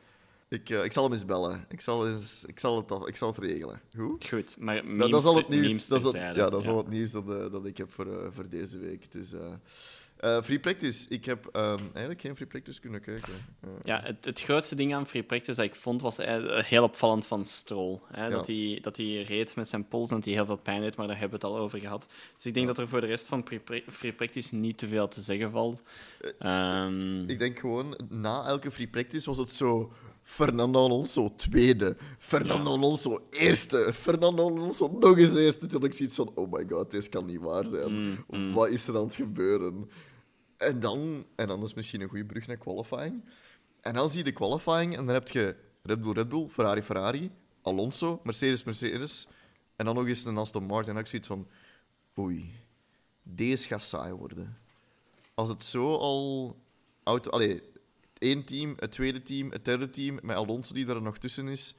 ik, 0.49 0.71
eh, 0.71 0.85
ik 0.85 0.93
zal 0.93 1.03
hem 1.05 1.13
eens 1.13 1.25
bellen. 1.25 1.67
Ik 1.69 1.81
zal, 1.81 2.09
eens, 2.09 2.45
ik 2.47 2.61
zal, 2.61 2.77
het, 2.77 2.93
af- 2.93 3.07
ik 3.07 3.17
zal 3.17 3.29
het 3.29 3.39
regelen. 3.39 3.81
Goed? 3.97 4.29
Goed, 4.29 4.57
maar 4.59 4.75
Dat, 4.75 4.85
memes 4.85 5.11
dat 5.11 5.21
is 5.21 5.27
al 5.27 5.37
het 5.37 5.49
nieuws. 5.49 5.87
Dat 5.87 5.99
is 5.99 6.05
al, 6.07 6.11
terzijde. 6.13 6.39
ja, 6.41 6.51
dat 6.51 6.63
is 6.63 6.69
al 6.69 6.77
het 6.77 6.89
nieuws 6.89 7.11
dat, 7.11 7.31
eh, 7.31 7.51
dat 7.53 7.67
ik 7.67 7.77
heb 7.77 7.91
voor, 7.91 8.07
eh, 8.21 8.27
voor 8.31 8.49
deze 8.49 8.79
week. 8.79 9.13
Dus, 9.13 9.33
eh, 10.23 10.43
free 10.43 10.59
practice. 10.61 11.07
Ik 11.09 11.25
heb 11.25 11.47
ehm, 11.47 11.79
eigenlijk 11.93 12.21
geen 12.21 12.35
free 12.37 12.49
practice 12.49 12.81
kunnen 12.81 13.01
kijken. 13.01 13.33
Eh, 13.61 13.69
Ja, 13.83 14.01
het, 14.05 14.25
het 14.25 14.41
grootste 14.41 14.75
ding 14.75 14.95
aan 14.95 15.07
Free 15.07 15.23
Practice 15.23 15.57
dat 15.57 15.65
ik 15.71 15.75
vond, 15.75 16.01
was 16.03 16.19
eh, 16.19 16.59
heel 16.65 16.83
opvallend 16.83 17.27
van 17.27 17.45
Stroll. 17.45 17.99
Hè? 18.13 18.25
Ja. 18.25 18.31
Dat, 18.31 18.47
hij, 18.47 18.79
dat 18.83 18.97
hij 18.97 19.23
reed 19.23 19.55
met 19.57 19.69
zijn 19.69 19.89
pols 19.89 20.11
en 20.11 20.17
dat 20.17 20.25
hij 20.25 20.35
heel 20.35 20.47
veel 20.47 20.57
pijn 20.57 20.81
deed, 20.81 20.97
maar 20.97 21.07
daar 21.07 21.19
hebben 21.19 21.41
we 21.41 21.47
het 21.47 21.55
al 21.55 21.61
over 21.63 21.79
gehad. 21.79 22.07
Dus 22.37 22.47
ik 22.47 22.55
denk 22.55 22.67
dat 22.67 22.79
er 22.79 22.89
voor 22.89 23.01
de 23.01 23.07
rest 23.07 23.27
van 23.27 23.43
Free 23.47 23.59
Pra- 23.61 23.81
Free 23.93 24.13
Practice 24.13 24.55
niet 24.55 24.79
te 24.79 24.89
veel 24.89 25.09
te 25.09 25.21
zeggen 25.21 25.51
valt. 25.51 25.83
Ehm, 26.39 27.29
Ik 27.31 27.39
denk 27.39 27.59
gewoon, 27.59 27.99
na 28.09 28.45
elke 28.47 28.71
free 28.71 28.89
practice 28.89 29.27
was 29.29 29.39
het 29.39 29.53
zo... 29.53 29.93
Fernando 30.25 30.85
Alonso 30.85 31.35
tweede, 31.37 31.97
Fernando 32.19 32.71
Ja. 32.71 32.77
Alonso 32.77 33.19
eerste, 33.31 33.91
Fernando 33.95 34.47
Alonso 34.51 34.97
nog 35.01 35.19
eens 35.19 35.35
eerste. 35.35 35.67
Toen 35.67 35.85
ik 35.85 35.93
zoiets 35.93 36.15
van, 36.15 36.33
oh 36.35 36.53
my 36.53 36.65
god, 36.69 36.91
dit 36.91 37.09
kan 37.09 37.25
niet 37.27 37.41
waar 37.41 37.67
zijn. 37.67 37.93
Mm, 37.93 38.25
mm. 38.31 38.53
Wat 38.53 38.69
is 38.69 38.89
er 38.89 38.97
aan 38.97 39.03
het 39.05 39.15
gebeuren? 39.15 39.91
En 40.63 40.81
dan, 40.81 41.27
en 41.37 41.47
dan 41.47 41.63
is 41.63 41.75
misschien 41.75 42.01
een 42.01 42.09
goede 42.09 42.25
brug 42.25 42.47
naar 42.47 42.57
qualifying. 42.57 43.25
En 43.81 43.95
dan 43.95 44.11
zie 44.11 44.19
je 44.19 44.25
de 44.25 44.33
qualifying 44.33 44.97
en 44.97 45.07
dan 45.07 45.15
heb 45.15 45.29
je 45.29 45.57
Red 45.83 46.01
Bull, 46.01 46.13
Red 46.13 46.29
Bull, 46.29 46.49
Ferrari, 46.49 46.83
Ferrari, 46.83 47.31
Alonso, 47.63 48.21
Mercedes, 48.25 48.65
Mercedes. 48.65 49.27
En 49.77 49.85
dan 49.85 49.95
nog 49.95 50.07
eens 50.07 50.25
een 50.25 50.37
Aston 50.37 50.65
Martin. 50.65 50.95
En 50.95 51.01
ik 51.01 51.07
zoiets 51.07 51.29
van, 51.29 51.49
oei, 52.19 52.55
deze 53.23 53.67
gaat 53.67 53.83
saai 53.83 54.13
worden. 54.13 54.59
Als 55.35 55.49
het 55.49 55.65
zo 55.65 55.97
al... 55.97 56.57
Auto, 57.03 57.31
allee, 57.31 57.63
één 58.19 58.45
team, 58.45 58.75
het 58.79 58.93
tweede 58.93 59.23
team, 59.23 59.51
het 59.51 59.65
derde 59.65 59.91
team, 59.91 60.19
met 60.23 60.37
Alonso 60.37 60.75
die 60.75 60.87
er 60.87 61.03
nog 61.03 61.19
tussen 61.19 61.49
is. 61.49 61.75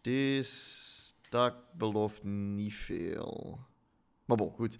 Deze... 0.00 0.82
Dat 1.28 1.54
belooft 1.76 2.22
niet 2.24 2.74
veel. 2.74 3.58
Maar 4.24 4.36
bon, 4.36 4.50
goed. 4.50 4.76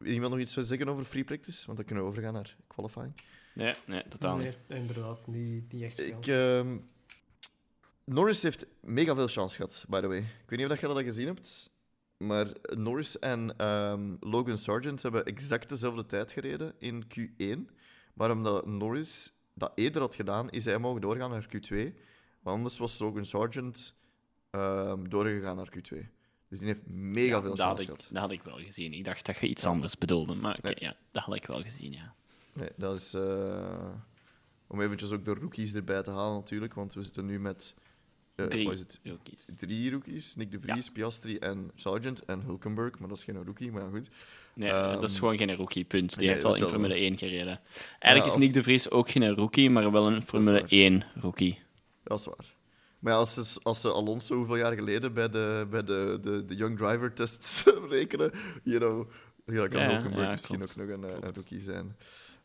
Wil 0.00 0.12
iemand 0.12 0.32
nog 0.32 0.40
iets 0.40 0.54
willen 0.54 0.68
zeggen 0.68 0.88
over 0.88 1.04
free 1.04 1.24
practice? 1.24 1.66
Want 1.66 1.76
dan 1.78 1.86
kunnen 1.86 2.04
we 2.04 2.10
overgaan 2.10 2.32
naar 2.32 2.56
qualifying. 2.66 3.14
nee, 3.54 3.74
nee, 3.86 4.08
totaal 4.08 4.36
niet. 4.36 4.58
Nee, 4.68 4.78
inderdaad, 4.78 5.26
niet, 5.26 5.72
niet 5.72 5.82
echt 5.82 5.94
veel. 5.94 6.18
Ik, 6.18 6.26
ehm, 6.26 6.78
Norris 8.04 8.42
heeft 8.42 8.66
mega 8.80 9.14
veel 9.14 9.28
chance 9.28 9.56
gehad, 9.56 9.84
by 9.88 10.00
the 10.00 10.06
way. 10.06 10.18
Ik 10.18 10.24
weet 10.46 10.58
niet 10.58 10.70
of 10.70 10.80
je 10.80 10.86
dat 10.86 11.02
gezien 11.02 11.26
hebt, 11.26 11.70
maar 12.16 12.46
Norris 12.62 13.18
en 13.18 13.56
ehm, 13.56 14.16
Logan 14.20 14.58
Sargent 14.58 15.02
hebben 15.02 15.24
exact 15.24 15.68
dezelfde 15.68 16.06
tijd 16.06 16.32
gereden 16.32 16.74
in 16.78 17.04
Q1. 17.04 17.74
Maar 18.14 18.30
omdat 18.30 18.66
Norris 18.66 19.32
dat 19.54 19.72
eerder 19.74 20.00
had 20.00 20.14
gedaan, 20.14 20.50
is 20.50 20.64
hij 20.64 20.78
mogen 20.78 21.00
doorgaan 21.00 21.30
naar 21.30 21.46
Q2. 21.46 21.74
Want 22.42 22.56
anders 22.56 22.78
was 22.78 22.98
Logan 22.98 23.24
Sargent 23.24 23.94
ehm, 24.50 25.08
doorgegaan 25.08 25.56
naar 25.56 25.72
Q2. 25.78 25.96
Dus 26.50 26.58
die 26.58 26.68
heeft 26.68 26.86
mega 26.86 27.36
Ja, 27.36 27.40
veel 27.42 27.50
dat, 27.54 27.66
had 27.66 27.80
ik, 27.80 27.86
dat 27.86 28.06
had 28.12 28.30
ik 28.30 28.42
wel 28.42 28.56
gezien. 28.58 28.92
Ik 28.92 29.04
dacht 29.04 29.26
dat 29.26 29.36
je 29.38 29.48
iets 29.48 29.64
anders 29.66 29.98
bedoelde, 29.98 30.34
maar 30.34 30.58
Nee. 30.62 30.74
ja, 30.78 30.96
dat 31.10 31.22
had 31.22 31.34
ik 31.34 31.46
wel 31.46 31.62
gezien, 31.62 31.92
ja. 31.92 32.14
Nee, 32.52 32.68
dat 32.76 32.98
is... 32.98 33.14
eh, 33.14 33.88
om 34.66 34.80
eventjes 34.80 35.10
ook 35.12 35.24
de 35.24 35.34
rookies 35.34 35.74
erbij 35.74 36.02
te 36.02 36.10
halen 36.10 36.34
natuurlijk, 36.34 36.74
want 36.74 36.94
we 36.94 37.02
zitten 37.02 37.26
nu 37.26 37.40
met... 37.40 37.74
eh, 38.34 38.46
Drie 38.46 38.70
is 38.70 38.78
het? 38.78 39.00
rookies. 39.02 39.48
drie 39.56 39.90
rookies. 39.90 40.34
Nick 40.36 40.50
de 40.50 40.60
Vries, 40.60 40.90
Piastri 40.90 41.36
en 41.38 41.70
Sargent 41.74 42.24
en 42.24 42.40
Hulkenberg. 42.40 42.98
Maar 42.98 43.08
dat 43.08 43.18
is 43.18 43.24
geen 43.24 43.44
rookie, 43.44 43.70
maar 43.72 43.82
ja, 43.82 43.88
goed. 43.90 44.08
Nee, 44.54 44.70
Ehm, 44.70 44.92
dat 45.00 45.10
is 45.10 45.18
gewoon 45.18 45.36
geen 45.38 45.54
rookie, 45.56 45.84
punt. 45.84 46.08
Die 46.10 46.18
nee, 46.24 46.28
heeft 46.34 46.44
al 46.44 46.54
in. 46.54 46.66
Formule 46.66 46.94
1 46.94 47.18
gereden. 47.18 47.60
Eigenlijk 47.98 48.24
als- 48.24 48.34
is 48.34 48.40
Nick 48.40 48.52
de 48.52 48.62
Vries 48.62 48.90
ook 48.90 49.10
geen 49.10 49.34
rookie, 49.34 49.70
maar 49.70 49.92
wel 49.92 50.06
een 50.06 50.22
Formule 50.22 50.60
waar. 50.60 50.68
1 50.72 51.04
rookie. 51.14 51.58
Dat 52.02 52.18
is 52.18 52.24
waar. 52.26 52.58
Maar 53.00 53.12
ja, 53.12 53.18
als 53.18 53.34
ze, 53.34 53.60
als 53.62 53.80
ze 53.80 53.92
Alonso 53.92 54.36
hoeveel 54.36 54.56
jaar 54.56 54.74
geleden 54.74 55.14
bij 55.14 55.28
de, 55.28 55.66
bij 55.70 55.84
de, 55.84 56.18
de, 56.20 56.44
de 56.44 56.54
Young 56.54 56.76
Driver 56.78 57.12
tests 57.14 57.64
rekenen, 57.88 58.30
you 58.64 58.78
know, 58.78 59.10
ja, 59.46 59.68
kan 59.68 59.80
Ja, 59.80 59.86
ja, 59.86 59.92
Hulkenberg 59.92 60.24
ja, 60.26 60.30
misschien 60.30 60.56
klopt. 60.56 60.70
ook 60.80 60.86
nog 60.86 60.96
een, 60.96 61.04
eh, 61.04 61.16
een 61.28 61.34
rookie 61.34 61.60
zijn. 61.60 61.96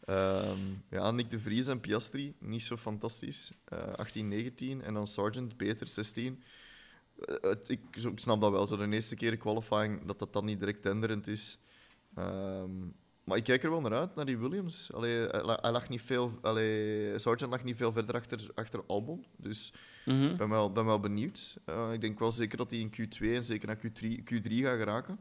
Ehm, 0.06 0.58
ja, 0.89 1.12
Nick 1.12 1.30
de 1.30 1.39
Vries 1.39 1.68
en 1.68 1.80
Piastri, 1.80 2.36
niet 2.39 2.63
zo 2.63 2.78
fantastisch. 2.78 3.52
Eh 3.65 3.94
18, 3.94 4.28
19. 4.28 4.82
En 4.82 4.94
dan 4.94 5.08
Sargent, 5.08 5.58
beter, 5.58 5.88
16. 5.88 6.44
Eh, 7.26 7.36
het- 7.41 7.70
ik, 7.70 7.80
zo, 7.91 8.10
ik 8.10 8.20
snap 8.20 8.41
dat 8.41 8.52
wel, 8.52 8.68
zo 8.68 8.78
de 8.78 8.88
eerste 8.89 9.15
keer 9.15 9.32
in 9.32 9.38
qualifying, 9.38 10.06
dat 10.06 10.20
dat 10.20 10.34
dan 10.34 10.46
niet 10.46 10.60
direct 10.60 10.82
tenderend 10.82 11.28
is. 11.28 11.60
Ehm, 12.15 12.72
maar 13.25 13.38
ik 13.38 13.43
kijk 13.43 13.63
er 13.63 13.69
wel 13.69 13.81
naar 13.81 13.93
uit, 13.93 14.15
naar 14.15 14.25
die 14.25 14.38
Williams. 14.38 14.93
Allee, 14.93 15.27
hij, 15.27 15.43
la- 15.43 15.57
hij 15.61 15.71
lag 15.71 15.89
niet 15.89 16.01
veel, 16.01 16.31
allee, 16.41 17.19
Sargent 17.19 17.51
lag 17.51 17.63
niet 17.63 17.75
veel 17.75 17.91
verder 17.91 18.15
achter, 18.15 18.47
achter 18.55 18.83
Albon. 18.88 19.25
Dus 19.38 19.73
Mhm. 20.05 20.23
ik 20.23 20.38
ben 20.38 20.49
wel, 20.49 20.71
ben 20.71 20.85
wel 20.85 20.99
benieuwd. 20.99 21.57
Eh, 21.65 21.89
ik 21.93 22.01
denk 22.01 22.19
wel 22.19 22.31
zeker 22.31 22.57
dat 22.57 22.71
hij 22.71 22.79
in 22.79 22.89
Q2 22.89 23.35
en 23.35 23.43
zeker 23.45 23.67
naar 23.67 23.77
Q3, 23.77 24.23
Q3 24.23 24.53
gaat 24.63 24.77
geraken. 24.77 25.19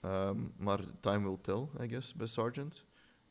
Ehm, 0.00 0.36
maar 0.56 0.80
time 1.00 1.28
will 1.28 1.38
tell, 1.42 1.68
I 1.84 1.88
guess, 1.88 2.14
bij 2.14 2.26
Sargent. 2.26 2.84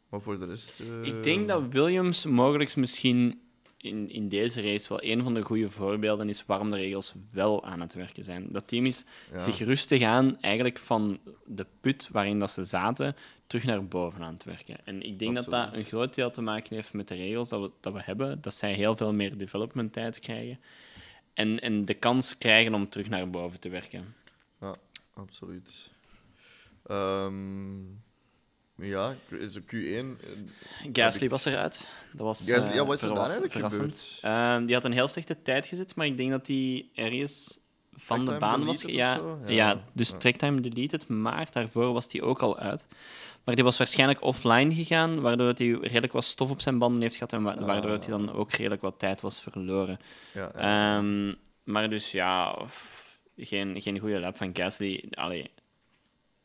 Maar 0.10 0.22
voor 0.22 0.40
de 0.40 0.46
rest... 0.46 0.80
eh, 0.80 1.04
Ik 1.04 1.24
denk 1.24 1.48
dat 1.48 1.64
Williams 1.70 2.26
mogelijk 2.26 2.76
misschien 2.76 3.42
in, 3.82 4.10
in 4.10 4.30
deze 4.30 4.62
race 4.62 4.90
wel 4.90 5.04
een 5.04 5.24
van 5.24 5.34
de 5.34 5.42
goede 5.42 5.70
voorbeelden 5.70 6.30
is 6.30 6.46
waarom 6.46 6.70
de 6.70 6.76
regels 6.76 7.14
wel 7.32 7.66
aan 7.66 7.80
het 7.82 7.94
werken 7.94 8.24
zijn. 8.24 8.48
Dat 8.50 8.68
team 8.68 8.86
is 8.86 9.06
Ja. 9.32 9.40
zich 9.40 9.60
rustig 9.60 10.02
aan 10.02 10.38
eigenlijk 10.42 10.78
van 10.78 11.20
de 11.46 11.66
put 11.82 12.10
waarin 12.12 12.40
dat 12.40 12.52
ze 12.52 12.64
zaten 12.64 13.16
terug 13.48 13.66
naar 13.66 13.86
boven 13.88 14.22
aan 14.24 14.34
het 14.34 14.44
werken. 14.44 14.78
En 14.86 15.02
ik 15.02 15.20
denk 15.20 15.36
dat 15.36 15.46
dat 15.50 15.74
een 15.74 15.86
groot 15.86 16.16
deel 16.16 16.32
te 16.32 16.42
maken 16.42 16.76
heeft 16.76 16.94
met 16.94 17.08
de 17.08 17.16
regels 17.16 17.50
dat 17.50 17.62
we, 17.62 17.72
dat 17.80 17.94
we 17.94 18.02
hebben, 18.04 18.42
dat 18.42 18.54
zij 18.54 18.74
heel 18.74 18.96
veel 18.96 19.14
meer 19.14 19.38
development 19.38 19.94
tijd 19.94 20.20
krijgen 20.20 20.60
en, 21.34 21.60
en 21.60 21.86
de 21.86 21.94
kans 21.94 22.38
krijgen 22.38 22.74
om 22.74 22.90
terug 22.90 23.10
naar 23.10 23.30
boven 23.30 23.60
te 23.60 23.70
werken. 23.70 24.16
Absoluut. 25.14 25.90
Ehm, 26.86 27.80
ja, 28.82 29.14
zo 29.52 29.60
Q1... 29.60 29.70
eh, 29.74 30.10
Gasly 30.94 31.30
was 31.30 31.46
eruit. 31.46 31.88
Dat 32.14 32.26
was, 32.26 32.50
Gasly, 32.50 32.70
eh, 32.70 32.76
ja, 32.76 32.86
wat 32.86 32.96
is 32.96 33.02
er 33.02 33.08
daar 33.10 33.18
eigenlijk 33.24 33.52
verrassend. 33.54 33.82
gebeurd? 33.96 34.20
Ehm, 34.22 34.66
die 34.66 34.76
had 34.76 34.84
een 34.86 34.92
heel 34.92 35.08
slechte 35.08 35.42
tijd 35.42 35.68
gezet, 35.68 35.96
maar 35.96 36.06
ik 36.06 36.18
denk 36.18 36.32
dat 36.32 36.48
hij 36.48 36.86
ergens 36.96 37.60
van 37.96 38.26
de 38.26 38.38
baan 38.38 38.66
was. 38.66 38.82
Ja, 38.82 38.90
ja. 38.92 39.38
Ja, 39.48 39.84
dus 39.94 40.10
ja. 40.10 40.18
tracktime 40.18 40.62
deleted, 40.62 41.08
maar 41.08 41.48
daarvoor 41.52 41.94
was 41.94 42.12
hij 42.12 42.22
ook 42.22 42.42
al 42.42 42.58
uit. 42.60 42.88
Maar 43.44 43.56
die 43.56 43.64
was 43.64 43.78
waarschijnlijk 43.78 44.22
offline 44.24 44.74
gegaan, 44.74 45.22
waardoor 45.22 45.54
hij 45.56 45.68
redelijk 45.68 46.14
wat 46.14 46.24
stof 46.24 46.50
op 46.52 46.62
zijn 46.62 46.78
banden 46.78 47.02
heeft 47.02 47.16
gehad 47.16 47.34
en 47.34 47.44
wa- 47.44 47.60
waardoor 47.66 47.90
hij 47.90 48.00
dan 48.10 48.34
ook 48.34 48.52
redelijk 48.52 48.82
wat 48.82 49.00
tijd 49.00 49.22
was 49.22 49.42
verloren. 49.42 50.00
Ja. 50.34 50.52
Ehm, 50.52 51.34
maar 51.64 51.90
dus 51.90 52.12
ja, 52.12 52.66
geen, 53.38 53.82
geen 53.82 54.00
goede 54.00 54.20
lap 54.20 54.38
van 54.38 54.50
Gasly. 54.54 55.04
Allee, 55.12 55.52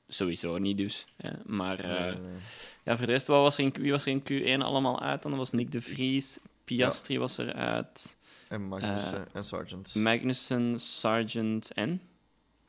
sowieso 0.08 0.58
niet 0.58 0.76
dus. 0.76 1.04
Hè. 1.16 1.30
Maar 1.44 1.78
eh, 1.80 1.88
Nee, 2.00 2.10
nee, 2.10 2.20
nee. 2.20 2.40
ja, 2.84 2.96
voor 2.96 3.06
de 3.06 3.12
rest, 3.12 3.26
wat 3.26 3.40
was 3.42 3.58
er 3.58 3.64
in, 3.64 3.72
wie 3.82 3.90
was 3.90 4.06
er 4.06 4.12
in 4.12 4.22
Q1 4.60 4.62
allemaal 4.62 5.00
uit? 5.00 5.22
Dan 5.22 5.36
was 5.36 5.52
Nick 5.52 5.72
de 5.72 5.80
Vries, 5.80 6.38
Piastri 6.64 7.18
was 7.18 7.38
er 7.38 7.52
uit, 7.52 8.16
En 8.48 8.62
Magnus 8.62 9.10
eh, 9.10 9.20
en 9.32 9.44
Sargent. 9.44 9.94
Magnussen, 9.94 10.80
Sargent 10.80 11.72
en 11.72 12.00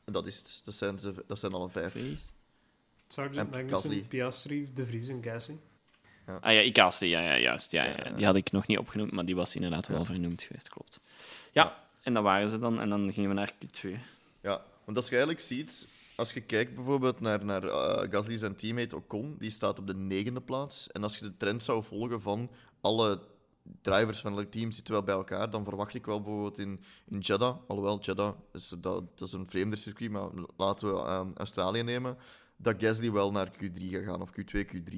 dat 0.04 0.26
is. 0.26 0.62
Dat 0.64 0.74
zijn, 0.74 0.98
ze, 0.98 1.24
dat 1.26 1.38
zijn 1.38 1.52
alle 1.52 1.68
vijf. 1.68 1.92
Vries. 1.92 2.32
Sargent, 3.06 3.36
En 3.36 3.44
Magnussen, 3.50 3.90
Gasly. 3.90 4.04
Piastri, 4.08 4.70
De 4.74 4.86
Vries 4.86 5.08
en 5.08 5.22
Gasly. 5.22 5.56
Ja. 6.26 6.38
Ah 6.40 6.52
ja, 6.52 6.60
Icasli, 6.60 7.08
ja, 7.08 7.20
ja, 7.20 7.38
juist. 7.38 7.70
Ja, 7.72 7.84
ja, 7.84 7.94
Ja. 8.04 8.10
Die 8.10 8.24
had 8.26 8.36
ik 8.36 8.50
nog 8.50 8.66
niet 8.66 8.78
opgenoemd, 8.78 9.12
maar 9.12 9.24
die 9.24 9.36
was 9.36 9.54
inderdaad 9.54 9.88
wel 9.88 9.98
Ja. 9.98 10.04
vernoemd 10.04 10.42
geweest, 10.42 10.68
klopt. 10.68 11.00
Ja, 11.52 11.84
en 12.02 12.14
dat 12.14 12.22
waren 12.22 12.50
ze 12.50 12.58
dan. 12.58 12.80
En 12.80 12.88
dan 12.88 13.12
gingen 13.12 13.28
we 13.28 13.34
naar 13.34 13.52
Q2. 13.52 13.88
Ja, 14.40 14.64
want 14.84 14.96
als 14.96 15.04
je 15.06 15.10
eigenlijk 15.16 15.40
ziet, 15.40 15.88
als 16.18 16.32
je 16.32 16.40
kijkt 16.40 16.74
bijvoorbeeld 16.74 17.20
naar, 17.20 17.44
naar 17.44 17.64
eh, 17.64 18.52
teammate 18.56 18.96
Ocon, 18.96 19.34
die 19.38 19.50
staat 19.50 19.78
op 19.78 19.86
de 19.86 19.94
negende 19.94 20.40
plaats. 20.40 20.90
En 20.90 21.02
als 21.02 21.18
je 21.18 21.24
de 21.24 21.36
trend 21.36 21.62
zou 21.62 21.82
volgen 21.82 22.20
van 22.20 22.50
alle 22.80 23.20
drivers 23.80 24.20
van 24.20 24.38
elk 24.38 24.50
team 24.50 24.70
zitten 24.70 24.92
wel 24.94 25.02
bij 25.02 25.14
elkaar, 25.14 25.50
dan 25.50 25.64
verwacht 25.64 25.94
ik 25.94 26.06
wel 26.06 26.22
bijvoorbeeld 26.22 26.58
in, 26.58 26.80
in 27.06 27.18
Jeddah, 27.18 27.56
alhoewel 27.66 27.98
Jeddah 28.00 28.34
is, 28.52 28.68
dat, 28.68 29.18
dat 29.18 29.28
is 29.28 29.32
een 29.32 29.50
vreemder 29.50 29.78
circuit, 29.78 30.10
maar 30.10 30.28
laten 30.56 30.94
we 30.94 31.00
eh, 31.00 31.26
Australië 31.34 31.82
nemen, 31.82 32.16
dat 32.56 32.74
Gasly 32.78 33.12
wel 33.12 33.30
naar 33.30 33.50
Q3 33.52 33.82
gaat 33.82 34.04
gaan, 34.04 34.20
of 34.20 34.30
Q2, 34.30 34.64
Q3. 34.64 34.96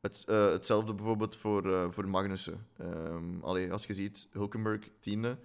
Het, 0.00 0.24
eh, 0.26 0.50
hetzelfde 0.50 0.94
bijvoorbeeld 0.94 1.36
voor, 1.36 1.74
eh, 1.74 1.90
voor 1.90 2.08
Magnussen. 2.08 2.66
Ehm 2.76 3.40
allee, 3.40 3.72
als 3.72 3.84
je 3.86 3.94
ziet, 3.94 4.28
Hulkenberg 4.30 4.88
tiende, 5.00 5.38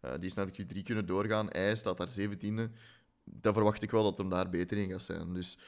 die 0.00 0.24
is 0.28 0.34
naar 0.34 0.52
de 0.52 0.62
Q3 0.62 0.82
kunnen 0.82 1.06
doorgaan. 1.06 1.46
Hij 1.50 1.76
staat 1.76 1.96
daar 1.96 2.08
zeventiende. 2.08 2.70
Dan 3.24 3.52
verwacht 3.54 3.82
ik 3.82 3.90
wel 3.90 4.02
dat 4.02 4.18
hem 4.18 4.28
daar 4.28 4.50
beter 4.50 4.78
in 4.78 4.90
gaat 4.90 5.02
zijn. 5.02 5.34
Dus... 5.34 5.58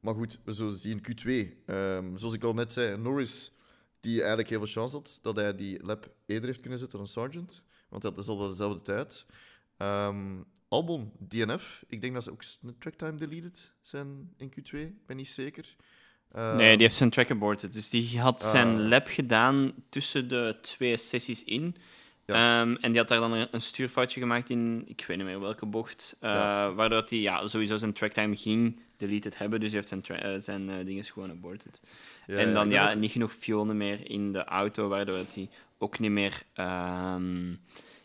Maar 0.00 0.14
goed, 0.14 0.38
we 0.44 0.52
zullen 0.52 0.76
zien. 0.76 1.00
Q2. 1.00 1.30
Ehm, 1.66 2.16
zoals 2.16 2.34
ik 2.34 2.44
al 2.44 2.54
net 2.54 2.72
zei, 2.72 2.96
Norris, 2.96 3.52
die 4.00 4.18
eigenlijk 4.18 4.48
heel 4.48 4.58
veel 4.58 4.72
chance 4.82 4.96
had 4.96 5.18
dat 5.22 5.36
hij 5.36 5.54
die 5.54 5.82
lap 5.84 6.10
eerder 6.26 6.46
heeft 6.46 6.60
kunnen 6.60 6.78
zetten 6.78 6.98
dan 6.98 7.06
Sargent. 7.06 7.62
Want 7.88 8.02
dat 8.02 8.18
is 8.18 8.28
al 8.28 8.48
dezelfde 8.48 8.82
tijd. 8.82 9.24
Ehm, 9.76 10.40
Albon, 10.68 11.12
DNF. 11.28 11.84
Ik 11.88 12.00
denk 12.00 12.14
dat 12.14 12.24
ze 12.24 12.30
ook 12.30 12.42
een 12.62 12.78
tracktime 12.78 13.14
deleted 13.14 13.72
zijn 13.80 14.32
in 14.36 14.50
Q2. 14.50 14.78
Ik 14.78 15.06
ben 15.06 15.16
niet 15.16 15.28
zeker. 15.28 15.76
Ehm, 16.32 16.56
nee, 16.56 16.72
die 16.72 16.86
heeft 16.86 16.98
zijn 16.98 17.10
track 17.10 17.30
aborted. 17.30 17.72
Dus 17.72 17.88
die 17.90 18.20
had 18.20 18.40
zijn 18.42 18.68
Ah. 18.74 18.88
lap 18.88 19.06
gedaan 19.06 19.74
tussen 19.88 20.28
de 20.28 20.58
twee 20.62 20.96
sessies 20.96 21.44
in. 21.44 21.76
Ja. 22.26 22.60
Ehm, 22.60 22.74
en 22.80 22.90
die 22.90 23.00
had 23.00 23.08
daar 23.08 23.20
dan 23.20 23.46
een, 23.50 23.60
stuurfoutje 23.60 24.20
gemaakt 24.20 24.50
in, 24.50 24.82
ik 24.86 25.04
weet 25.06 25.16
niet 25.16 25.26
meer 25.26 25.40
welke 25.40 25.66
bocht. 25.66 26.16
eh, 26.20 26.30
Ja. 26.30 26.72
Waardoor 26.72 27.04
hij 27.08 27.18
ja, 27.18 27.46
sowieso 27.46 27.76
zijn 27.76 27.92
tracktime 27.92 28.36
ging 28.36 28.80
deleted 28.96 29.38
hebben. 29.38 29.60
Dus 29.60 29.72
hij 29.72 29.82
heeft 29.86 30.06
zijn, 30.06 30.20
eh, 30.20 30.40
zijn 30.40 30.70
eh, 30.70 30.84
dingen 30.84 31.04
gewoon 31.04 31.30
aborted. 31.30 31.80
ja, 32.26 32.36
en 32.36 32.52
dan 32.52 32.70
ja, 32.70 32.94
niet 32.94 33.10
genoeg 33.10 33.32
fuel 33.32 33.64
meer 33.64 34.10
in 34.10 34.32
de 34.32 34.44
auto, 34.44 34.88
waardoor 34.88 35.24
hij 35.34 35.48
ook 35.78 35.98
niet 35.98 36.10
meer 36.10 36.42
ehm, 36.52 37.50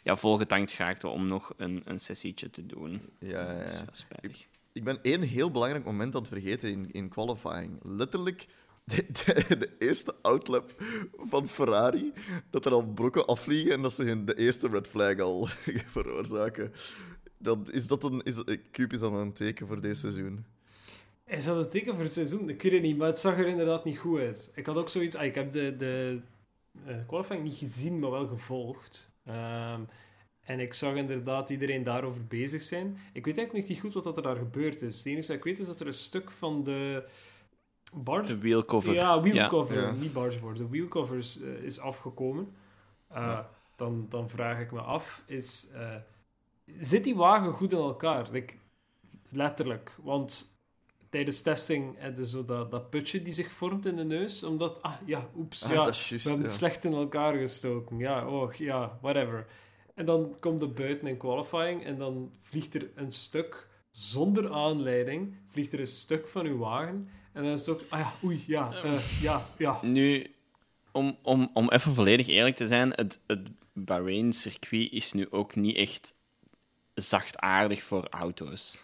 ja, 0.04 0.16
volgetankt 0.16 0.78
raakte 0.78 1.08
om 1.08 1.28
nog 1.28 1.54
een, 1.58 1.82
een 1.86 2.00
sessietje 2.00 2.50
te 2.50 2.66
doen. 2.66 3.02
Ja, 3.20 3.52
ja. 3.52 3.86
Dus. 4.22 4.48
Ik 4.74 4.84
ben 4.84 5.00
één 5.02 5.22
heel 5.22 5.52
belangrijk 5.52 5.86
moment 5.86 6.16
aan 6.16 6.22
het 6.22 6.30
vergeten 6.30 6.70
in, 6.72 6.92
in 6.92 7.10
qualifying. 7.10 7.80
Letterlijk 7.84 8.48
de, 8.92 9.58
de, 9.58 9.76
eerste 9.80 10.16
outlap 10.22 10.76
van 11.18 11.48
Ferrari, 11.48 12.14
dat 12.50 12.66
er 12.66 12.72
al 12.72 12.86
brokken 12.86 13.26
afvliegen 13.26 13.72
en 13.72 13.82
dat 13.82 13.94
ze 13.94 14.04
hun 14.04 14.26
de 14.26 14.38
eerste 14.38 14.68
red 14.68 14.88
flag 14.88 15.20
al 15.20 15.48
veroorzaken. 15.96 16.72
Dan 17.38 17.68
is 17.72 17.88
dat 17.88 18.04
een, 18.04 18.22
is, 18.24 18.44
Cube 18.72 18.94
is 18.94 19.00
dan 19.00 19.14
een 19.14 19.34
teken 19.34 19.68
voor 19.68 19.82
dit 19.82 19.98
seizoen. 19.98 20.46
Is 21.26 21.44
dat 21.44 21.58
een 21.58 21.70
teken 21.70 21.94
voor 21.94 22.04
het 22.04 22.14
seizoen? 22.14 22.50
Ik 22.50 22.62
weet 22.62 22.72
het 22.72 22.82
niet, 22.82 22.98
maar 22.98 23.08
het 23.08 23.20
zag 23.20 23.38
er 23.38 23.48
inderdaad 23.48 23.86
niet 23.86 23.98
goed 23.98 24.20
uit. 24.20 24.52
Ik 24.56 24.66
had 24.66 24.78
ook 24.78 24.90
zoiets... 24.90 25.16
ah, 25.16 25.26
ik 25.26 25.36
heb 25.36 25.52
de, 25.52 25.76
de 25.76 26.22
eh, 26.86 26.96
qualifying 27.08 27.44
niet 27.44 27.58
gezien, 27.58 28.00
maar 28.00 28.12
wel 28.12 28.28
gevolgd. 28.28 29.12
Ehm, 29.26 29.82
en 30.42 30.60
ik 30.60 30.74
zag 30.74 30.96
inderdaad 30.96 31.50
iedereen 31.50 31.84
daarover 31.84 32.26
bezig 32.26 32.62
zijn. 32.62 32.98
Ik 33.14 33.26
weet 33.26 33.38
eigenlijk 33.38 33.68
niet 33.68 33.80
goed 33.80 33.94
wat 33.94 34.04
dat 34.04 34.18
er 34.18 34.24
daar 34.24 34.36
gebeurd 34.36 34.82
is. 34.82 34.98
Het 34.98 35.06
enige 35.06 35.28
dat 35.28 35.36
ik 35.36 35.44
weet 35.44 35.60
is 35.60 35.66
dat 35.66 35.80
er 35.80 35.88
een 35.88 35.94
stuk 35.94 36.32
van 36.32 36.64
de... 36.64 37.04
Bar 37.94 38.26
De 38.26 38.38
wheelcover. 38.38 38.94
Ja, 38.94 39.22
wheelcover, 39.22 39.82
Ja. 39.82 39.92
niet 39.92 40.14
bargeboard. 40.14 40.58
De 40.58 40.68
wheelcover 40.70 41.18
is, 41.18 41.42
eh, 41.42 41.50
is 41.64 41.80
afgekomen. 41.80 42.56
Uh, 43.12 43.18
Ja. 43.18 43.50
dan, 43.76 44.06
dan 44.10 44.30
vraag 44.30 44.60
ik 44.60 44.72
me 44.72 44.80
af, 44.80 45.24
is, 45.26 45.70
uh, 45.74 45.96
zit 46.80 47.04
die 47.04 47.16
wagen 47.16 47.54
goed 47.54 47.72
in 47.72 47.78
elkaar? 47.78 48.28
Like, 48.32 48.54
letterlijk. 49.30 49.98
Want 50.04 50.60
tijdens 51.10 51.42
testing 51.42 51.96
heb 51.98 52.18
je 52.18 52.28
zo 52.28 52.46
dat, 52.46 52.72
dat 52.72 52.90
putje 52.90 53.22
die 53.22 53.34
zich 53.34 53.52
vormt 53.52 53.86
in 53.86 53.96
de 53.96 54.04
neus. 54.04 54.44
Omdat, 54.44 54.82
ah 54.82 54.94
ja, 55.06 55.30
oeps, 55.36 55.64
Ah, 55.64 55.70
ja, 55.72 55.76
dat 55.84 55.90
is 55.94 56.10
juist, 56.10 56.24
we 56.24 56.30
hebben 56.30 56.48
ja. 56.48 56.54
het 56.54 56.62
slecht 56.62 56.86
in 56.86 56.94
elkaar 56.94 57.34
gestoken. 57.36 57.98
Ja, 57.98 58.28
oh, 58.28 58.54
ja, 58.54 58.98
whatever. 59.02 59.48
En 59.96 60.06
dan 60.06 60.36
komt 60.40 60.62
er 60.62 60.74
buiten 60.74 61.08
in 61.08 61.18
qualifying 61.18 61.84
en 61.86 61.98
dan 61.98 62.32
vliegt 62.40 62.76
er 62.76 62.90
een 62.96 63.12
stuk, 63.12 63.68
zonder 63.92 64.52
aanleiding, 64.52 65.36
vliegt 65.48 65.74
er 65.74 65.80
een 65.80 65.88
stuk 65.88 66.28
van 66.28 66.46
uw 66.46 66.58
wagen. 66.58 67.10
En 67.34 67.44
dan 67.44 67.52
is 67.52 67.60
het 67.60 67.70
ook, 67.70 67.82
ah 67.90 68.00
ja, 68.00 68.14
oei, 68.24 68.44
ja, 68.48 68.72
eh, 68.84 69.22
ja, 69.22 69.46
ja. 69.58 69.80
Nu, 69.82 70.36
om, 70.92 71.18
om, 71.22 71.50
om 71.54 71.70
even 71.70 71.94
volledig 71.94 72.28
eerlijk 72.28 72.56
te 72.56 72.68
zijn, 72.68 72.90
het, 72.96 73.20
het 73.28 73.40
Bahrain-circuit 73.74 74.92
is 74.92 75.14
nu 75.14 75.28
ook 75.30 75.56
niet 75.56 75.76
echt 75.76 76.16
zachtaardig 76.94 77.84
voor 77.84 78.08
auto's. 78.10 78.78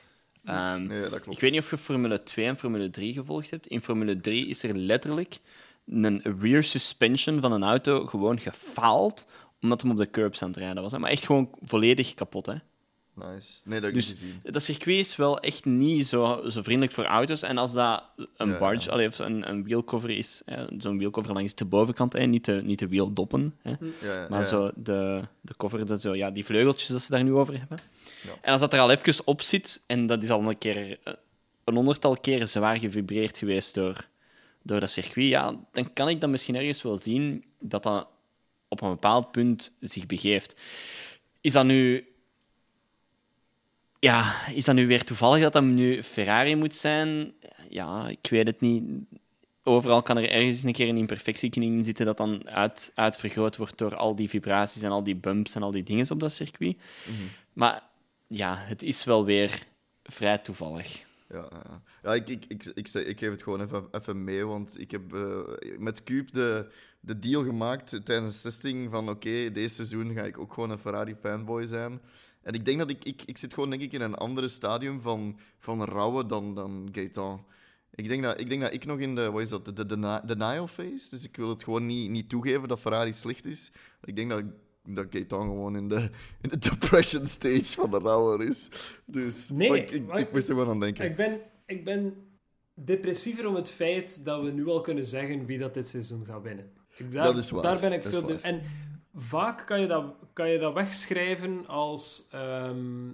Ehm, 0.44 0.88
Nee, 0.88 1.02
dat 1.02 1.10
klopt. 1.10 1.28
ik 1.28 1.40
weet 1.40 1.52
niet 1.52 1.60
of 1.62 1.70
je 1.70 1.78
Formule 1.78 2.24
2 2.24 2.46
en 2.46 2.58
Formule 2.58 2.90
3 2.90 3.14
gevolgd 3.14 3.50
hebt. 3.50 3.68
In 3.68 3.82
Formule 3.82 4.20
3 4.20 4.48
is 4.48 4.64
er 4.64 4.76
letterlijk 4.76 5.40
een 5.86 6.22
rear 6.40 6.64
suspension 6.64 7.40
van 7.40 7.52
een 7.52 7.64
auto 7.64 8.06
gewoon 8.06 8.40
gefaald 8.40 9.26
omdat 9.62 9.82
hem 9.82 9.92
op 9.92 9.98
de 9.98 10.10
curbs 10.10 10.42
aan 10.42 10.48
het 10.50 10.58
rijden 10.58 10.84
was. 10.84 10.92
hè. 10.92 11.00
Maar 11.00 11.10
echt 11.10 11.26
gewoon 11.26 11.50
volledig 11.62 12.14
kapot, 12.14 12.46
hè. 12.46 12.56
Nice. 13.18 13.62
Nee, 13.66 13.80
dat 13.82 13.84
heb 13.84 13.84
ik 13.84 13.94
Dus- 13.94 14.08
niet 14.08 14.18
gezien. 14.18 14.40
Dat 14.54 14.64
circuit 14.64 14.98
is 14.98 15.16
wel 15.16 15.40
echt 15.40 15.66
niet 15.66 16.08
zo, 16.08 16.44
zo 16.50 16.62
vriendelijk 16.62 16.92
voor 16.94 17.04
auto's. 17.06 17.42
En 17.42 17.58
als 17.58 17.74
dat 17.74 18.04
een 18.38 18.50
Ja, 18.50 18.58
barge, 18.60 18.84
ja. 18.86 18.92
allee, 18.92 19.08
of 19.08 19.20
een, 19.20 19.50
een 19.50 19.64
wheelcover 19.64 20.10
is, 20.10 20.42
hè, 20.46 20.66
zo'n 20.78 20.98
wheelcover 20.98 21.34
langs 21.34 21.56
de 21.56 21.66
bovenkant, 21.66 22.14
hè, 22.14 22.26
niet, 22.26 22.46
de, 22.46 22.62
niet 22.64 22.80
de 22.80 22.88
wieldoppen, 22.88 23.56
hè, 23.62 23.70
Ja, 23.70 23.78
ja, 24.02 24.28
maar 24.30 24.40
ja. 24.40 24.46
zo 24.46 24.72
de, 24.76 25.22
de 25.42 25.56
cover, 25.58 25.86
dat 25.86 26.02
zo, 26.02 26.16
ja, 26.16 26.32
die 26.32 26.46
vleugeltjes 26.46 26.88
dat 26.90 27.02
ze 27.02 27.12
daar 27.12 27.24
nu 27.24 27.34
over 27.34 27.58
hebben. 27.60 27.78
Ja. 28.24 28.32
En 28.42 28.52
als 28.52 28.62
dat 28.62 28.74
er 28.74 28.80
al 28.80 28.92
even 28.92 29.26
op 29.28 29.42
zit, 29.42 29.84
en 29.88 30.08
dat 30.08 30.24
is 30.24 30.30
al 30.30 30.48
een 30.48 30.58
keer, 30.58 30.98
eh, 31.04 31.14
een 31.64 31.76
honderdtal 31.76 32.18
keren 32.18 32.50
zwaar 32.50 32.78
gevibreerd 32.78 33.38
geweest 33.38 33.74
door, 33.74 34.08
door 34.64 34.80
dat 34.80 34.90
circuit, 34.90 35.28
ja, 35.28 35.56
dan 35.72 35.94
kan 35.94 36.10
ik 36.10 36.22
dat 36.22 36.30
misschien 36.30 36.56
ergens 36.56 36.82
wel 36.82 36.98
zien 36.98 37.44
dat 37.60 37.84
dat 37.84 38.08
op 38.68 38.82
een 38.82 38.90
bepaald 38.90 39.32
punt 39.32 39.72
zich 39.80 40.06
begeeft. 40.06 40.56
Is 41.42 41.54
dat 41.54 41.66
nu 41.66 42.08
ja, 44.00 44.48
is 44.48 44.66
dat 44.66 44.76
nu 44.76 44.88
weer 44.88 45.04
toevallig 45.04 45.42
dat 45.42 45.54
dat 45.54 45.64
nu 45.64 46.04
Ferrari 46.04 46.56
moet 46.56 46.76
zijn? 46.76 47.34
Ja, 47.70 48.08
ik 48.08 48.28
weet 48.30 48.48
het 48.48 48.62
niet. 48.62 48.84
Overal 49.64 50.02
kan 50.02 50.18
er 50.18 50.30
ergens 50.30 50.64
een 50.64 50.72
keer 50.74 50.90
een 50.90 50.98
imperfectie 50.98 51.50
in 51.50 51.84
zitten 51.84 52.06
dat 52.06 52.18
dan 52.18 52.50
uit, 52.50 52.92
uitvergroot 52.96 53.58
wordt 53.58 53.78
door 53.78 53.96
al 53.96 54.16
die 54.16 54.30
vibraties 54.30 54.82
en 54.82 54.92
al 54.92 55.04
die 55.04 55.16
bumps 55.16 55.56
en 55.56 55.64
al 55.64 55.72
die 55.72 55.84
dingen 55.84 56.12
op 56.12 56.20
dat 56.20 56.32
circuit. 56.32 56.78
Mhm. 56.78 57.18
Maar 57.54 57.84
ja, 58.28 58.56
het 58.58 58.84
is 58.84 59.04
wel 59.04 59.26
weer 59.26 59.64
vrij 60.04 60.38
toevallig. 60.38 61.06
Ja, 61.30 61.50
ja. 62.04 62.14
ik, 62.14 62.30
ik, 62.30 62.46
ik, 62.48 62.66
ik, 62.74 62.94
ik 62.94 63.20
geef 63.20 63.32
het 63.32 63.44
gewoon 63.44 63.62
even, 63.62 63.88
even 63.92 64.24
mee, 64.24 64.46
want 64.46 64.80
ik 64.80 64.92
heb 64.92 65.14
eh, 65.14 65.78
met 65.78 66.04
Cube 66.04 66.32
de, 66.32 66.72
de 67.00 67.20
deal 67.20 67.44
gemaakt 67.44 68.06
tijdens 68.06 68.36
de 68.36 68.50
testing 68.50 68.92
van 68.92 69.10
oké, 69.10 69.52
deze 69.52 69.76
seizoen 69.76 70.14
ga 70.14 70.24
ik 70.24 70.38
ook 70.40 70.54
gewoon 70.54 70.70
een 70.70 70.78
Ferrari-fanboy 70.78 71.66
zijn. 71.66 72.02
En 72.48 72.54
ik 72.54 72.66
denk 72.66 72.78
dat 72.80 72.90
ik, 72.90 73.04
ik, 73.04 73.22
ik 73.26 73.38
zit 73.38 73.54
gewoon 73.54 73.70
denk 73.70 73.82
ik 73.82 73.92
in 73.94 74.02
een 74.02 74.16
andere 74.16 74.48
stadium 74.48 75.02
van, 75.02 75.38
van 75.58 75.84
rouwen 75.84 76.28
dan, 76.28 76.56
dan 76.56 76.90
Gaetan. 76.92 77.46
Ik 77.96 78.08
denk, 78.08 78.24
dat, 78.24 78.40
ik 78.40 78.50
denk 78.50 78.62
dat 78.62 78.74
ik 78.74 78.86
nog 78.86 79.00
in 79.00 79.16
de, 79.16 79.32
wat 79.32 79.42
is 79.42 79.50
dat, 79.50 79.66
de, 79.66 79.74
de, 79.74 79.86
deni- 79.86 80.20
denial 80.26 80.68
phase, 80.68 81.10
dus 81.10 81.24
ik 81.24 81.36
wil 81.36 81.50
het 81.50 81.64
gewoon 81.64 81.86
niet, 81.86 82.10
niet 82.10 82.30
toegeven 82.30 82.68
dat 82.68 82.80
Ferrari 82.80 83.14
slecht 83.14 83.46
is. 83.46 83.72
Ik 84.04 84.16
denk 84.16 84.30
dat, 84.30 84.44
dat 84.86 85.06
Gaetan 85.10 85.42
gewoon 85.48 85.76
in 85.76 85.88
de, 85.88 86.10
in 86.42 86.50
de 86.50 86.58
depression 86.58 87.26
stage 87.26 87.64
van 87.66 87.92
de 87.92 87.98
rouwer 88.00 88.42
is. 88.48 88.70
Dus 89.06 89.50
Nee, 89.50 89.86
ik, 89.86 89.90
ik, 89.92 90.32
moest 90.32 90.50
er 90.50 90.56
gewoon 90.56 90.70
aan 90.70 90.80
denken. 90.80 91.06
Ik 91.06 91.16
ben, 91.16 91.40
ik 91.66 91.84
ben 91.84 92.14
depressiever 92.74 93.48
om 93.48 93.56
het 93.56 93.70
feit 93.70 94.26
dat 94.26 94.44
we 94.44 94.52
nu 94.52 94.68
al 94.68 94.82
kunnen 94.82 95.06
zeggen 95.06 95.46
wie 95.46 95.58
dat 95.58 95.74
dit 95.74 95.88
seizoen 95.88 96.26
gaat 96.26 96.42
winnen. 96.42 96.70
Ik, 96.98 97.12
daar, 97.12 97.24
Dat 97.24 97.38
is 97.38 97.50
waar, 97.50 97.62
Daar 97.64 97.80
ben 97.80 97.94
ik 97.94 98.04
dat 98.04 98.12
veel... 98.12 98.26
de- 98.26 98.34
en 98.36 98.62
vaak 99.18 99.66
kan 99.66 99.82
je, 99.82 99.88
dat, 99.88 100.06
kan 100.34 100.50
je 100.50 100.60
dat 100.60 100.74
wegschrijven 100.74 101.68
als... 101.68 102.28
ehm 102.32 103.10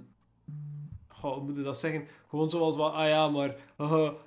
goh, 1.24 1.34
hoe 1.34 1.44
moet 1.44 1.56
je 1.56 1.62
dat 1.62 1.80
zeggen? 1.80 2.08
Gewoon 2.30 2.50
zoals 2.50 2.76
wat, 2.76 2.94
ah 2.94 3.08
ja, 3.08 3.30
maar 3.30 3.56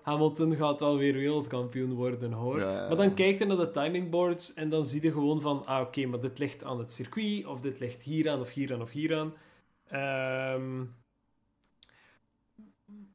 Hamilton 0.02 0.56
gaat 0.56 0.82
alweer 0.82 1.12
wereldkampioen 1.12 1.94
worden, 1.94 2.32
hoor. 2.32 2.58
Ja, 2.58 2.72
ja, 2.72 2.88
Maar 2.88 2.96
dan 2.96 3.14
kijk 3.14 3.38
je 3.38 3.44
naar 3.44 3.56
de 3.56 3.70
timingboards 3.70 4.54
en 4.54 4.68
dan 4.68 4.86
zie 4.86 5.02
je 5.02 5.12
gewoon 5.12 5.40
van, 5.40 5.66
ah 5.66 5.80
oké, 5.80 6.06
maar 6.06 6.20
dit 6.20 6.38
ligt 6.38 6.64
aan 6.64 6.78
het 6.78 6.92
circuit, 6.92 7.46
of 7.46 7.60
dit 7.60 7.78
ligt 7.78 8.02
hier 8.02 8.30
aan, 8.30 8.40
of 8.40 8.52
hier 8.52 8.72
aan, 8.72 8.80
of 8.80 8.90
hier 8.90 9.16
aan. 9.16 9.34
Ehm, 9.88 10.84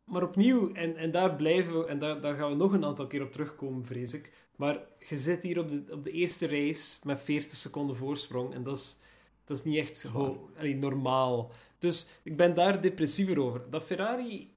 maar 0.04 0.24
opnieuw, 0.24 0.74
en, 0.74 0.96
en 0.96 1.12
daar 1.12 1.36
blijven 1.36 1.80
we, 1.80 1.86
en 1.86 2.00
daar, 2.00 2.22
daar 2.22 2.36
gaan 2.36 2.50
we 2.50 2.56
nog 2.56 2.74
een 2.74 2.86
aantal 2.86 3.08
keer 3.08 3.22
op 3.22 3.32
terugkomen, 3.32 3.86
vrees 3.86 4.14
ik. 4.14 4.32
Maar 4.62 4.80
je 5.10 5.18
zit 5.20 5.44
hier 5.44 5.60
op 5.60 5.70
de, 5.70 5.84
op 5.92 6.04
de 6.04 6.12
eerste 6.12 6.48
race 6.48 7.00
met 7.04 7.22
40 7.22 7.58
seconden 7.58 7.96
voorsprong, 7.96 8.54
en 8.54 8.64
dat 8.64 8.78
is, 8.78 8.98
dat 9.46 9.58
is 9.58 9.64
niet 9.64 9.78
echt 9.78 10.04
ho- 10.04 10.50
allee, 10.58 10.76
normaal. 10.76 11.52
Dus 11.80 12.10
ik 12.24 12.38
ben 12.38 12.54
daar 12.56 12.82
depressiever 12.82 13.40
over. 13.40 13.70
Dat 13.70 13.84
Ferrari 13.84 14.54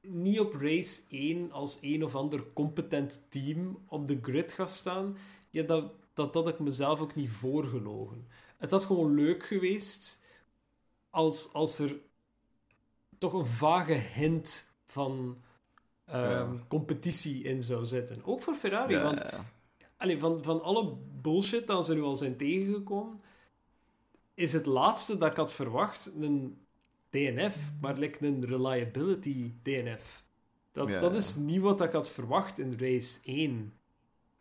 niet 0.00 0.40
op 0.40 0.54
race 0.54 1.02
1 1.08 1.52
als 1.52 1.78
een 1.80 2.04
of 2.04 2.14
ander 2.14 2.52
competent 2.52 3.26
team 3.30 3.78
op 3.86 4.08
de 4.08 4.18
grid 4.22 4.52
gaat 4.52 4.70
staan, 4.70 5.16
ja, 5.50 5.62
dat, 5.62 5.92
dat, 6.14 6.32
dat 6.32 6.44
had 6.44 6.54
ik 6.54 6.60
mezelf 6.60 7.00
ook 7.00 7.14
niet 7.14 7.30
voorgelogen. 7.30 8.26
Het 8.58 8.70
had 8.70 8.84
gewoon 8.84 9.14
leuk 9.14 9.44
geweest 9.46 10.22
als, 11.10 11.52
als 11.52 11.78
er 11.78 11.96
toch 13.18 13.32
een 13.32 13.46
vage 13.46 13.92
hint 13.92 14.72
van 14.86 15.42
ehm, 16.06 16.22
Ja. 16.30 16.48
competitie 16.68 17.42
in 17.42 17.62
zou 17.62 17.84
zitten. 17.84 18.20
Ook 18.24 18.42
voor 18.42 18.54
Ferrari, 18.54 18.94
Ja, 18.94 19.02
want 19.02 19.22
allee, 19.96 20.18
van, 20.18 20.42
van 20.42 20.62
alle 20.62 20.96
bullshit 21.22 21.66
dat 21.66 21.84
ze 21.86 21.94
nu 21.94 22.02
al 22.02 22.16
zijn 22.16 22.36
tegengekomen, 22.36 23.20
is 24.34 24.52
het 24.52 24.66
laatste 24.66 25.18
dat 25.18 25.30
ik 25.30 25.36
had 25.36 25.52
verwacht 25.52 26.12
een 26.20 26.58
DNF, 27.10 27.56
maar 27.80 27.98
lijkt 27.98 28.22
een 28.22 28.44
reliability 28.46 29.52
DNF. 29.62 30.22
Dat, 30.72 30.88
Ja, 30.88 31.00
dat 31.00 31.14
is 31.14 31.34
niet 31.36 31.60
wat 31.60 31.80
ik 31.80 31.92
had 31.92 32.10
verwacht 32.10 32.58
in 32.58 32.76
race 32.78 33.18
1. 33.24 33.72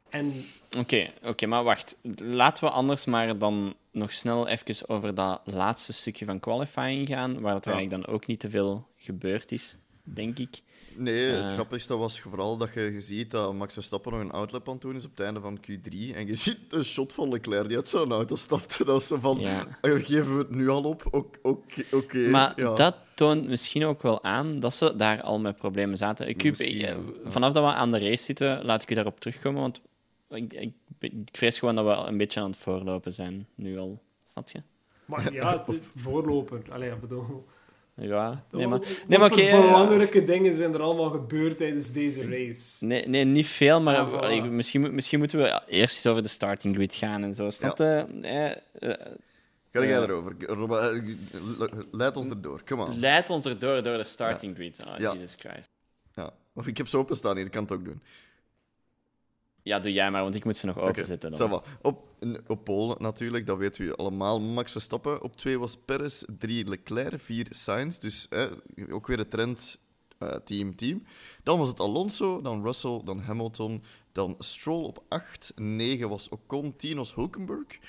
En 0.09 0.33
Oké, 0.77 1.11
oké, 1.23 1.45
maar 1.45 1.63
wacht. 1.63 1.97
Laten 2.17 2.63
we 2.63 2.69
anders 2.69 3.05
maar 3.05 3.37
dan 3.37 3.75
nog 3.91 4.11
snel 4.13 4.47
even 4.47 4.89
over 4.89 5.13
dat 5.15 5.41
laatste 5.43 5.93
stukje 5.93 6.25
van 6.25 6.39
qualifying 6.39 7.07
gaan, 7.07 7.41
waar 7.41 7.55
het 7.55 7.65
Ja. 7.65 7.71
eigenlijk 7.71 8.03
dan 8.05 8.15
ook 8.15 8.25
niet 8.27 8.39
te 8.39 8.49
veel 8.49 8.87
gebeurd 8.95 9.51
is, 9.51 9.75
denk 10.03 10.39
ik. 10.39 10.61
Nee, 10.97 11.25
het 11.25 11.43
Eh. 11.49 11.53
grappigste 11.53 11.97
was 11.97 12.19
vooral 12.21 12.57
dat 12.57 12.73
je, 12.73 12.81
je 12.81 13.01
ziet 13.01 13.31
dat 13.31 13.53
Max 13.53 13.73
Verstappen 13.73 14.11
nog 14.11 14.21
een 14.21 14.31
outlap 14.31 14.67
aan 14.67 14.73
het 14.73 14.81
doen 14.81 14.95
is 14.95 15.05
op 15.05 15.11
het 15.11 15.19
einde 15.19 15.39
van 15.39 15.57
Q3. 15.59 16.15
En 16.15 16.27
je 16.27 16.35
ziet 16.35 16.57
een 16.69 16.83
shot 16.83 17.13
van 17.13 17.29
Leclerc 17.29 17.67
die 17.67 17.77
uit 17.77 17.89
zo'n 17.89 18.11
auto 18.11 18.35
stapt. 18.35 18.77
Dat 18.85 19.01
is 19.01 19.07
zo 19.07 19.17
van, 19.19 19.39
Ja. 19.39 19.67
"Ah, 19.81 19.91
geven 20.05 20.31
we 20.33 20.37
het 20.39 20.49
nu 20.49 20.69
al 20.69 20.83
op? 20.83 21.03
Oké, 21.11 21.39
oké. 21.41 21.83
oké, 21.91 22.17
Maar 22.29 22.53
ja. 22.61 22.73
dat 22.73 22.95
toont 23.13 23.47
misschien 23.47 23.85
ook 23.85 24.01
wel 24.01 24.23
aan 24.23 24.59
dat 24.59 24.73
ze 24.73 24.95
daar 24.95 25.21
al 25.21 25.39
met 25.39 25.55
problemen 25.55 25.97
zaten. 25.97 26.27
Ik, 26.27 26.55
ja. 26.57 26.95
vanaf 27.25 27.53
dat 27.53 27.63
we 27.63 27.71
aan 27.71 27.91
de 27.91 27.99
race 27.99 28.23
zitten, 28.23 28.65
laat 28.65 28.81
ik 28.81 28.91
u 28.91 28.95
daarop 28.95 29.19
terugkomen, 29.19 29.61
want 29.61 29.81
ik, 30.29 30.53
ik, 30.53 30.73
ik 30.99 31.13
vrees 31.31 31.59
gewoon 31.59 31.75
dat 31.75 31.85
we 31.85 31.91
een 32.09 32.17
beetje 32.17 32.39
aan 32.39 32.49
het 32.49 32.59
voorlopen 32.59 33.13
zijn, 33.13 33.47
nu 33.55 33.77
al. 33.77 34.01
Snap 34.23 34.49
je? 34.49 34.61
maar 35.05 35.33
ja, 35.33 35.57
het, 35.57 35.67
het 35.67 35.81
voorloper. 35.95 36.61
Allee, 36.69 36.91
ik 36.91 37.01
bedoel... 37.01 37.45
Ja, 37.95 38.43
nee, 38.51 38.67
maar, 38.67 38.79
Wat 38.79 39.03
nee, 39.07 39.19
maar 39.19 39.29
voor 39.29 39.37
oké, 39.37 39.47
ja. 39.49 39.61
belangrijke 39.61 40.23
dingen 40.23 40.55
zijn 40.55 40.73
er 40.73 40.81
allemaal 40.81 41.09
gebeurd 41.09 41.57
tijdens 41.57 41.91
deze 41.91 42.21
race? 42.29 42.85
Nee, 42.85 43.07
nee, 43.07 43.23
niet 43.25 43.47
veel, 43.47 43.81
maar 43.81 43.97
Ah, 43.97 44.09
voilà. 44.13 44.19
allee, 44.19 44.41
misschien, 44.43 44.93
misschien 44.95 45.19
moeten 45.19 45.37
we 45.39 45.45
ja, 45.45 45.63
eerst 45.67 45.95
eens 45.95 46.07
over 46.07 46.23
de 46.23 46.29
starting 46.29 46.75
grid 46.75 46.95
gaan 46.95 47.23
en 47.23 47.35
zo. 47.35 47.49
Snap 47.49 47.77
je? 47.77 48.05
Eh, 48.21 48.45
eh, 48.51 48.55
Ga 49.71 49.83
jij 49.85 50.01
erover? 50.01 50.35
Eh, 50.39 51.83
Leid 51.91 52.17
ons 52.17 52.29
erdoor, 52.29 52.61
come 52.65 52.85
on. 52.85 52.99
leid 52.99 53.29
ons 53.29 53.45
erdoor 53.45 53.83
door 53.83 53.97
de 53.97 54.03
starting 54.03 54.55
grid. 54.55 54.79
Oh, 54.87 54.97
Ja. 54.99 55.13
Jesus 55.13 55.35
Christ. 55.39 55.69
Ja. 56.15 56.33
Of 56.53 56.67
ik 56.67 56.77
heb 56.77 56.87
ze 56.87 56.97
openstaan 56.97 57.35
hier, 57.35 57.45
ik 57.45 57.51
kan 57.51 57.63
het 57.63 57.71
ook 57.71 57.85
doen. 57.85 58.01
Ja, 59.63 59.79
doe 59.79 59.93
jij 59.93 60.11
maar, 60.11 60.21
want 60.21 60.35
ik 60.35 60.43
moet 60.45 60.57
ze 60.57 60.65
nog 60.65 60.79
openzetten. 60.79 61.31
dan. 61.31 61.49
va. 61.49 61.63
Op, 61.81 62.07
op 62.47 62.63
Polen 62.63 62.95
natuurlijk, 62.99 63.45
dat 63.45 63.57
weten 63.57 63.85
we 63.85 63.95
allemaal. 63.95 64.41
Max 64.41 64.71
Verstappen. 64.71 65.21
Op 65.21 65.35
twee 65.37 65.59
was 65.59 65.77
Perez, 65.85 66.23
drie 66.37 66.67
Leclerc, 66.67 67.19
vier 67.19 67.47
Sainz. 67.49 67.97
Dus 67.97 68.27
eh, 68.29 68.45
ook 68.89 69.07
weer 69.07 69.17
de 69.17 69.27
trend 69.27 69.77
eh, 70.17 70.35
team, 70.35 70.75
team. 70.75 71.03
Dan 71.43 71.57
was 71.57 71.69
het 71.69 71.79
Alonso, 71.79 72.41
dan 72.41 72.63
Russell, 72.63 73.01
dan 73.03 73.19
Hamilton, 73.19 73.83
dan 74.11 74.35
Stroll 74.39 74.83
op 74.83 75.03
acht. 75.09 75.51
Negen 75.55 76.09
was 76.09 76.29
Ocon, 76.29 76.75
tien 76.75 76.97
was 76.97 77.15
Hulkenberg. 77.15 77.79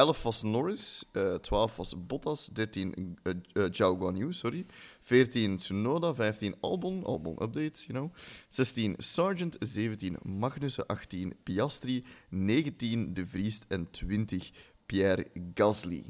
11 0.00 0.22
was 0.22 0.42
Norris, 0.42 1.04
eh 1.12 1.34
12 1.34 1.76
was 1.76 1.94
Bottas, 2.06 2.48
13 2.52 3.16
eh 3.22 3.34
eh, 3.52 3.68
Zhao 3.70 3.96
Guanyu, 3.96 4.32
sorry. 4.32 4.66
14 5.00 5.56
Tsunoda, 5.56 6.14
15 6.14 6.54
Albon, 6.60 7.04
Albon 7.04 7.36
update, 7.42 7.86
you 7.86 7.92
know. 7.92 8.10
16 8.48 8.94
Sargent, 8.98 9.56
17 9.60 10.16
Magnussen, 10.22 10.86
18 10.86 11.34
Piastri, 11.42 12.04
19 12.28 13.14
De 13.14 13.26
Vries 13.26 13.62
en 13.68 13.90
20 13.90 14.50
Pierre 14.86 15.26
Gasly. 15.54 16.04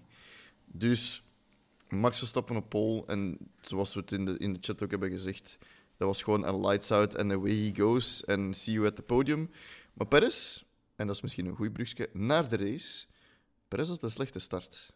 Dus 0.66 1.22
Max 1.88 2.18
Verstappen 2.18 2.56
op 2.56 2.68
pole 2.68 3.04
en 3.06 3.38
zoals 3.60 3.94
we 3.94 4.00
het 4.00 4.12
in 4.12 4.24
de, 4.24 4.38
in 4.38 4.52
de 4.52 4.58
chat 4.60 4.82
ook 4.82 4.90
hebben 4.90 5.10
gezegd, 5.10 5.58
dat 5.96 6.08
was 6.08 6.22
gewoon 6.22 6.46
een 6.46 6.60
lights 6.66 6.90
out 6.90 7.16
and 7.16 7.32
away 7.32 7.54
he 7.54 7.72
goes 7.76 8.24
en 8.24 8.54
see 8.54 8.74
you 8.74 8.86
at 8.86 8.96
the 8.96 9.02
podium. 9.02 9.50
Maar 9.92 10.06
Perez, 10.06 10.62
en 10.96 11.06
dat 11.06 11.16
is 11.16 11.22
misschien 11.22 11.46
een 11.46 11.56
goed 11.56 11.72
brugje, 11.72 12.08
naar 12.12 12.48
de 12.48 12.56
race. 12.56 13.08
Perez 13.70 13.88
had 13.88 14.02
een 14.02 14.10
slechte 14.10 14.38
start. 14.38 14.92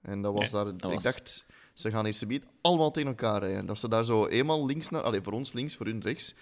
En 0.00 0.22
dat 0.22 0.32
was 0.32 0.42
Nee, 0.52 0.64
daar... 0.64 0.76
dat 0.76 0.90
ik 0.90 0.94
was- 0.94 1.02
dacht, 1.02 1.44
ze 1.74 1.90
gaan 1.90 2.04
hier 2.04 2.14
subiet 2.14 2.44
allemaal 2.60 2.90
tegen 2.90 3.08
elkaar 3.08 3.40
rijden. 3.40 3.66
Dat 3.66 3.78
ze 3.78 3.88
daar 3.88 4.04
zo 4.04 4.26
eenmaal 4.26 4.66
links 4.66 4.88
naar... 4.88 5.02
Allee, 5.02 5.22
voor 5.22 5.32
ons 5.32 5.52
links, 5.52 5.76
voor 5.76 5.86
hun 5.86 6.00
rechts. 6.00 6.34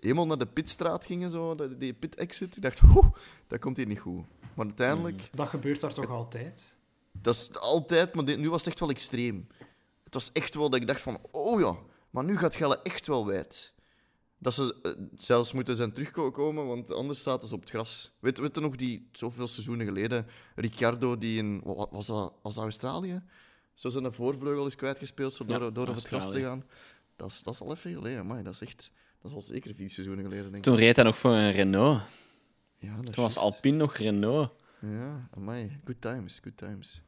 Eenmaal 0.00 0.26
naar 0.26 0.38
de 0.38 0.46
pitstraat 0.46 1.04
gingen, 1.04 1.30
zo, 1.30 1.54
die 1.78 1.92
pit-exit. 1.94 2.56
Ik 2.56 2.62
dacht, 2.62 2.82
oeh, 2.82 3.06
dat 3.46 3.58
komt 3.60 3.76
hier 3.76 3.86
niet 3.86 3.98
goed. 3.98 4.24
Maar 4.54 4.66
uiteindelijk... 4.66 5.28
Dat 5.32 5.48
gebeurt 5.48 5.80
daar 5.80 5.94
toch 5.94 6.10
altijd? 6.10 6.76
Dat 7.12 7.34
is 7.34 7.58
altijd, 7.58 8.14
maar 8.14 8.24
dit, 8.24 8.38
nu 8.38 8.50
was 8.50 8.58
het 8.58 8.68
echt 8.68 8.80
wel 8.80 8.90
extreem. 8.90 9.46
Het 10.04 10.14
was 10.14 10.30
echt 10.32 10.54
wel 10.54 10.70
dat 10.70 10.80
ik 10.80 10.86
dacht 10.86 11.00
van, 11.00 11.18
oh 11.30 11.60
ja, 11.60 11.76
maar 12.10 12.24
nu 12.24 12.38
gaat 12.38 12.56
Gelle 12.56 12.80
echt 12.82 13.06
wel 13.06 13.26
wijd. 13.26 13.72
Dat 14.38 14.54
ze 14.54 14.76
eh, 14.82 14.92
zelfs 15.18 15.52
moeten 15.52 15.76
zijn 15.76 15.92
terugkomen, 15.92 16.66
want 16.66 16.92
anders 16.92 17.22
zaten 17.22 17.48
ze 17.48 17.54
op 17.54 17.60
het 17.60 17.70
gras. 17.70 18.12
Weet, 18.20 18.38
weet 18.38 18.54
je 18.54 18.60
nog, 18.60 18.76
die 18.76 19.08
zoveel 19.12 19.46
seizoenen 19.46 19.86
geleden, 19.86 20.26
Ricciardo, 20.54 21.18
die 21.18 21.38
in, 21.38 21.60
wat 21.64 21.88
was 21.90 22.06
dat, 22.06 22.32
was 22.42 22.54
dat 22.54 22.64
Australië? 22.64 23.22
Zo 23.74 23.88
zijn 23.88 24.12
voorvleugel 24.12 24.66
is 24.66 24.76
kwijtgespeeld, 24.76 25.34
zo 25.34 25.44
door, 25.44 25.62
Ja, 25.62 25.70
door 25.70 25.88
op 25.88 25.94
het 25.94 26.06
gras 26.06 26.30
te 26.30 26.42
gaan. 26.42 26.64
Dat 27.16 27.30
is, 27.30 27.42
dat 27.42 27.54
is 27.54 27.60
al 27.60 27.72
even 27.72 27.92
geleden, 27.92 28.26
maar 28.26 28.42
dat 28.42 28.52
is 28.52 28.60
echt, 28.60 28.90
dat 29.20 29.30
is 29.30 29.36
al 29.36 29.42
zeker 29.42 29.74
vier 29.74 29.90
seizoenen 29.90 30.24
geleden, 30.24 30.44
denk 30.44 30.56
ik. 30.56 30.62
Toen 30.62 30.76
reed 30.76 30.96
hij 30.96 31.04
nog 31.04 31.18
voor 31.18 31.30
een 31.30 31.50
Renault. 31.50 32.00
Ja, 32.76 32.96
dat 32.96 33.12
Toen 33.12 33.24
was. 33.24 33.36
Alpine 33.36 33.76
nog 33.76 33.96
Renault. 33.96 34.50
Ja, 34.80 35.28
amai. 35.36 35.80
Good 35.84 36.00
times, 36.00 36.38
good 36.42 36.56
times. 36.56 37.02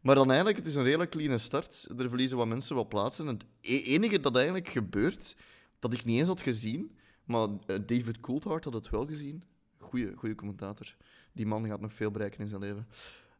Maar 0.00 0.14
dan 0.14 0.28
eigenlijk, 0.28 0.58
het 0.58 0.66
is 0.66 0.74
een 0.74 0.82
redelijk 0.84 1.10
clean 1.10 1.38
start. 1.38 1.88
Er 1.98 2.08
verliezen 2.08 2.36
wat 2.36 2.46
mensen 2.46 2.76
wat 2.76 2.88
plaatsen. 2.88 3.26
En 3.26 3.34
het 3.34 3.44
e- 3.60 3.82
enige 3.94 4.20
dat 4.20 4.36
eigenlijk 4.36 4.68
gebeurt, 4.68 5.36
dat 5.82 5.92
ik 5.92 6.04
niet 6.04 6.18
eens 6.18 6.28
had 6.28 6.42
gezien, 6.42 6.96
maar 7.24 7.48
eh, 7.66 7.76
David 7.86 8.20
Coulthard 8.20 8.64
had 8.64 8.72
het 8.72 8.90
wel 8.90 9.06
gezien. 9.06 9.42
Goeie, 9.78 10.12
goeie 10.16 10.34
commentator. 10.34 10.94
Die 11.32 11.46
man 11.46 11.66
gaat 11.66 11.80
nog 11.80 11.92
veel 11.92 12.10
bereiken 12.10 12.40
in 12.40 12.48
zijn 12.48 12.60
leven. 12.60 12.86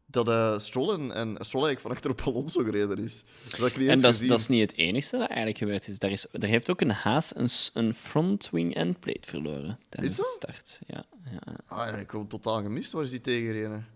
Dat 0.05 0.27
eh 0.27 0.59
Stroll 0.59 0.89
en, 0.93 1.11
en 1.11 1.27
Stroll 1.39 1.63
eigenlijk 1.65 1.79
van 1.79 1.91
achter 1.91 2.11
op 2.11 2.21
Alonso 2.21 2.63
gereden 2.63 2.97
is. 2.97 3.23
Dat 3.49 3.59
had 3.59 3.67
ik 3.67 3.77
niet 3.77 3.87
eens 3.87 3.95
En 3.95 4.01
dat 4.01 4.13
is, 4.13 4.27
dat 4.27 4.39
is 4.39 4.47
niet 4.47 4.61
het 4.61 4.77
enige 4.77 5.17
dat 5.17 5.27
eigenlijk 5.27 5.57
gebeurd 5.57 5.87
is. 5.87 5.99
Daar, 5.99 6.11
is, 6.11 6.25
er 6.31 6.47
heeft 6.47 6.69
ook 6.69 6.81
een 6.81 6.91
haas 6.91 7.35
een, 7.35 7.49
een 7.73 7.93
front 7.93 8.49
wing 8.49 8.75
endplate 8.75 9.29
verloren 9.29 9.79
tijdens 9.89 10.15
de 10.15 10.31
start. 10.35 10.79
Ja, 10.87 11.05
ja. 11.31 11.55
Ah, 11.67 11.87
ja, 11.87 11.97
ik 11.97 12.11
heb 12.11 12.29
totaal 12.29 12.61
gemist. 12.61 12.91
Waar 12.91 13.03
is 13.03 13.09
die 13.09 13.21
tegengereden? 13.21 13.87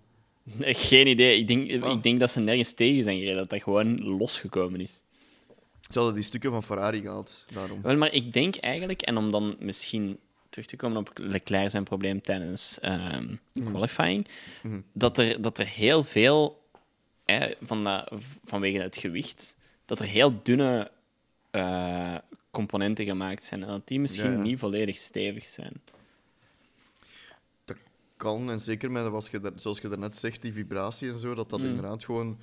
Nee, 0.44 0.74
Geen 0.90 1.08
idee. 1.08 1.40
Ik 1.40 1.48
denk, 1.48 1.84
Ah. 1.84 1.92
ik 1.92 2.04
denk 2.04 2.20
dat 2.20 2.30
ze 2.32 2.40
nergens 2.40 2.74
tegen 2.74 3.04
zijn 3.04 3.18
gereden. 3.18 3.38
Dat 3.38 3.50
dat 3.50 3.64
gewoon 3.64 4.00
losgekomen 4.00 4.82
is. 4.82 5.02
Ze 5.90 5.98
hadden 5.98 6.14
die 6.16 6.24
stukken 6.24 6.52
van 6.52 6.64
Ferrari 6.64 7.02
gehaald, 7.02 7.46
daarom. 7.54 7.82
Wel, 7.82 7.98
maar 7.98 8.14
ik 8.14 8.34
denk 8.34 8.56
eigenlijk, 8.56 9.02
en 9.02 9.18
om 9.18 9.32
dan 9.32 9.56
misschien 9.60 10.20
terug 10.50 10.66
te 10.68 10.76
komen 10.76 10.98
op 10.98 11.12
Leclerc 11.16 11.70
zijn 11.70 11.84
probleem 11.84 12.22
tijdens 12.22 12.80
ehm, 12.80 13.36
qualifying, 13.54 14.28
Mhm. 14.64 14.80
dat, 14.94 15.18
er, 15.18 15.42
dat 15.42 15.58
er 15.58 15.66
heel 15.68 16.04
veel, 16.04 16.62
hè, 17.26 17.54
van 17.62 17.84
dat, 17.84 18.12
vanwege 18.46 18.80
het 18.80 18.96
gewicht, 18.96 19.56
dat 19.86 20.00
er 20.00 20.06
heel 20.06 20.40
dunne 20.44 20.92
eh, 21.52 22.16
componenten 22.52 23.06
gemaakt 23.06 23.44
zijn 23.44 23.62
en 23.64 23.68
dat 23.68 23.88
die 23.88 24.00
misschien 24.00 24.32
Ja, 24.32 24.38
niet 24.42 24.60
volledig 24.60 24.96
stevig 24.98 25.46
zijn. 25.46 25.74
kan. 28.18 28.52
En 28.52 28.60
zeker 28.60 28.92
met, 28.92 29.12
zoals 29.56 29.80
je 29.80 29.88
daarnet 29.90 30.18
zegt, 30.18 30.42
die 30.42 30.54
vibratie 30.54 31.12
en 31.12 31.20
zo, 31.20 31.34
dat 31.34 31.50
dat 31.50 31.60
Mm. 31.60 31.66
inderdaad 31.66 32.06
gewoon, 32.06 32.40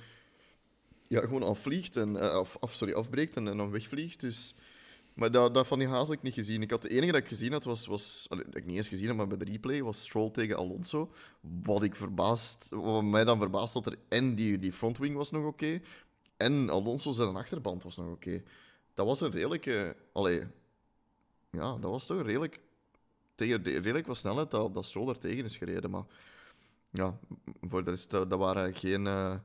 ja, 1.07 1.21
gewoon 1.21 1.43
afvliegt. 1.43 1.97
En, 1.97 2.17
eh, 2.17 2.29
af, 2.29 2.57
af, 2.59 2.73
sorry, 2.73 2.93
afbreekt 2.93 3.35
en, 3.35 3.45
dan 3.45 3.71
wegvliegt. 3.71 4.19
Dus, 4.21 4.55
maar 5.13 5.31
dat, 5.31 5.53
dat 5.53 5.67
van 5.67 5.79
die 5.79 5.87
haas 5.87 6.07
had 6.07 6.11
ik 6.17 6.21
niet 6.21 6.33
gezien. 6.33 6.61
Ik 6.61 6.71
had, 6.71 6.81
de 6.81 6.89
enige 6.89 7.11
dat 7.11 7.21
ik 7.21 7.27
gezien 7.27 7.51
had, 7.51 7.63
was, 7.63 7.85
was 7.85 8.25
allee, 8.29 8.45
dat 8.45 8.55
ik 8.55 8.65
niet 8.65 8.77
eens 8.77 8.87
gezien 8.87 9.07
heb, 9.07 9.15
maar 9.15 9.27
bij 9.27 9.37
de 9.37 9.45
replay, 9.51 9.83
was 9.83 10.01
Stroll 10.01 10.31
tegen 10.31 10.57
Alonso. 10.57 11.11
Wat 11.63 11.83
ik 11.83 11.95
verbaasd, 11.95 12.69
wat 12.69 13.03
mij 13.03 13.23
dan 13.23 13.39
verbaasd 13.39 13.73
dat 13.73 13.85
er 13.85 13.97
en 14.09 14.35
die, 14.35 14.59
die 14.59 14.71
frontwing 14.73 15.15
was 15.15 15.31
nog 15.31 15.45
oké, 15.45 15.81
en 16.37 16.69
Alonso 16.69 17.11
zijn 17.11 17.35
achterband 17.35 17.83
was 17.83 17.97
nog 17.97 18.07
oké. 18.11 18.43
Dat 18.93 19.05
was 19.05 19.21
een 19.21 19.31
redelijke, 19.31 19.95
allee, 20.13 20.41
ja, 21.51 21.71
dat 21.77 21.91
was 21.91 22.05
toch 22.05 22.21
redelijk 22.21 22.59
tegen 23.35 23.63
de- 23.63 23.71
redelijk 23.77 24.07
wat 24.07 24.17
snelheid 24.17 24.51
dat, 24.51 24.73
dat 24.73 24.85
Stroll 24.85 25.05
daar 25.05 25.17
tegen 25.17 25.43
is 25.43 25.57
gereden. 25.57 25.89
Maar 25.89 26.03
ja, 26.91 27.19
voor 27.61 27.83
de 27.83 27.89
rest, 27.91 28.11
dat, 28.11 28.29
dat 28.29 28.39
waren 28.39 28.75
geen. 28.75 29.07
eh 29.07 29.35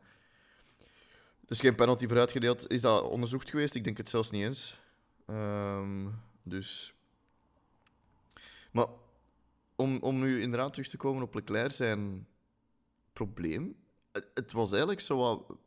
is 1.51 1.61
geen 1.61 1.75
penalty 1.75 2.07
voor 2.07 2.19
uitgedeeld. 2.19 2.71
Is 2.71 2.81
dat 2.81 3.03
onderzocht 3.03 3.51
geweest? 3.51 3.75
Ik 3.75 3.85
denk 3.85 3.97
het 3.97 4.09
zelfs 4.09 4.31
niet 4.31 4.43
eens. 4.43 4.81
Ehm, 5.27 6.09
dus. 6.43 6.95
Maar 8.73 8.87
om, 9.77 9.99
om 10.01 10.19
nu 10.19 10.43
inderdaad 10.43 10.73
terug 10.73 10.89
te 10.89 10.97
komen 10.97 11.23
op 11.23 11.35
Leclerc 11.35 11.73
zijn 11.73 12.27
probleem. 13.13 13.77
Het, 14.13 14.31
het 14.35 14.53
was 14.53 14.71
eigenlijk 14.71 15.01
zo 15.01 15.17
wat. 15.17 15.59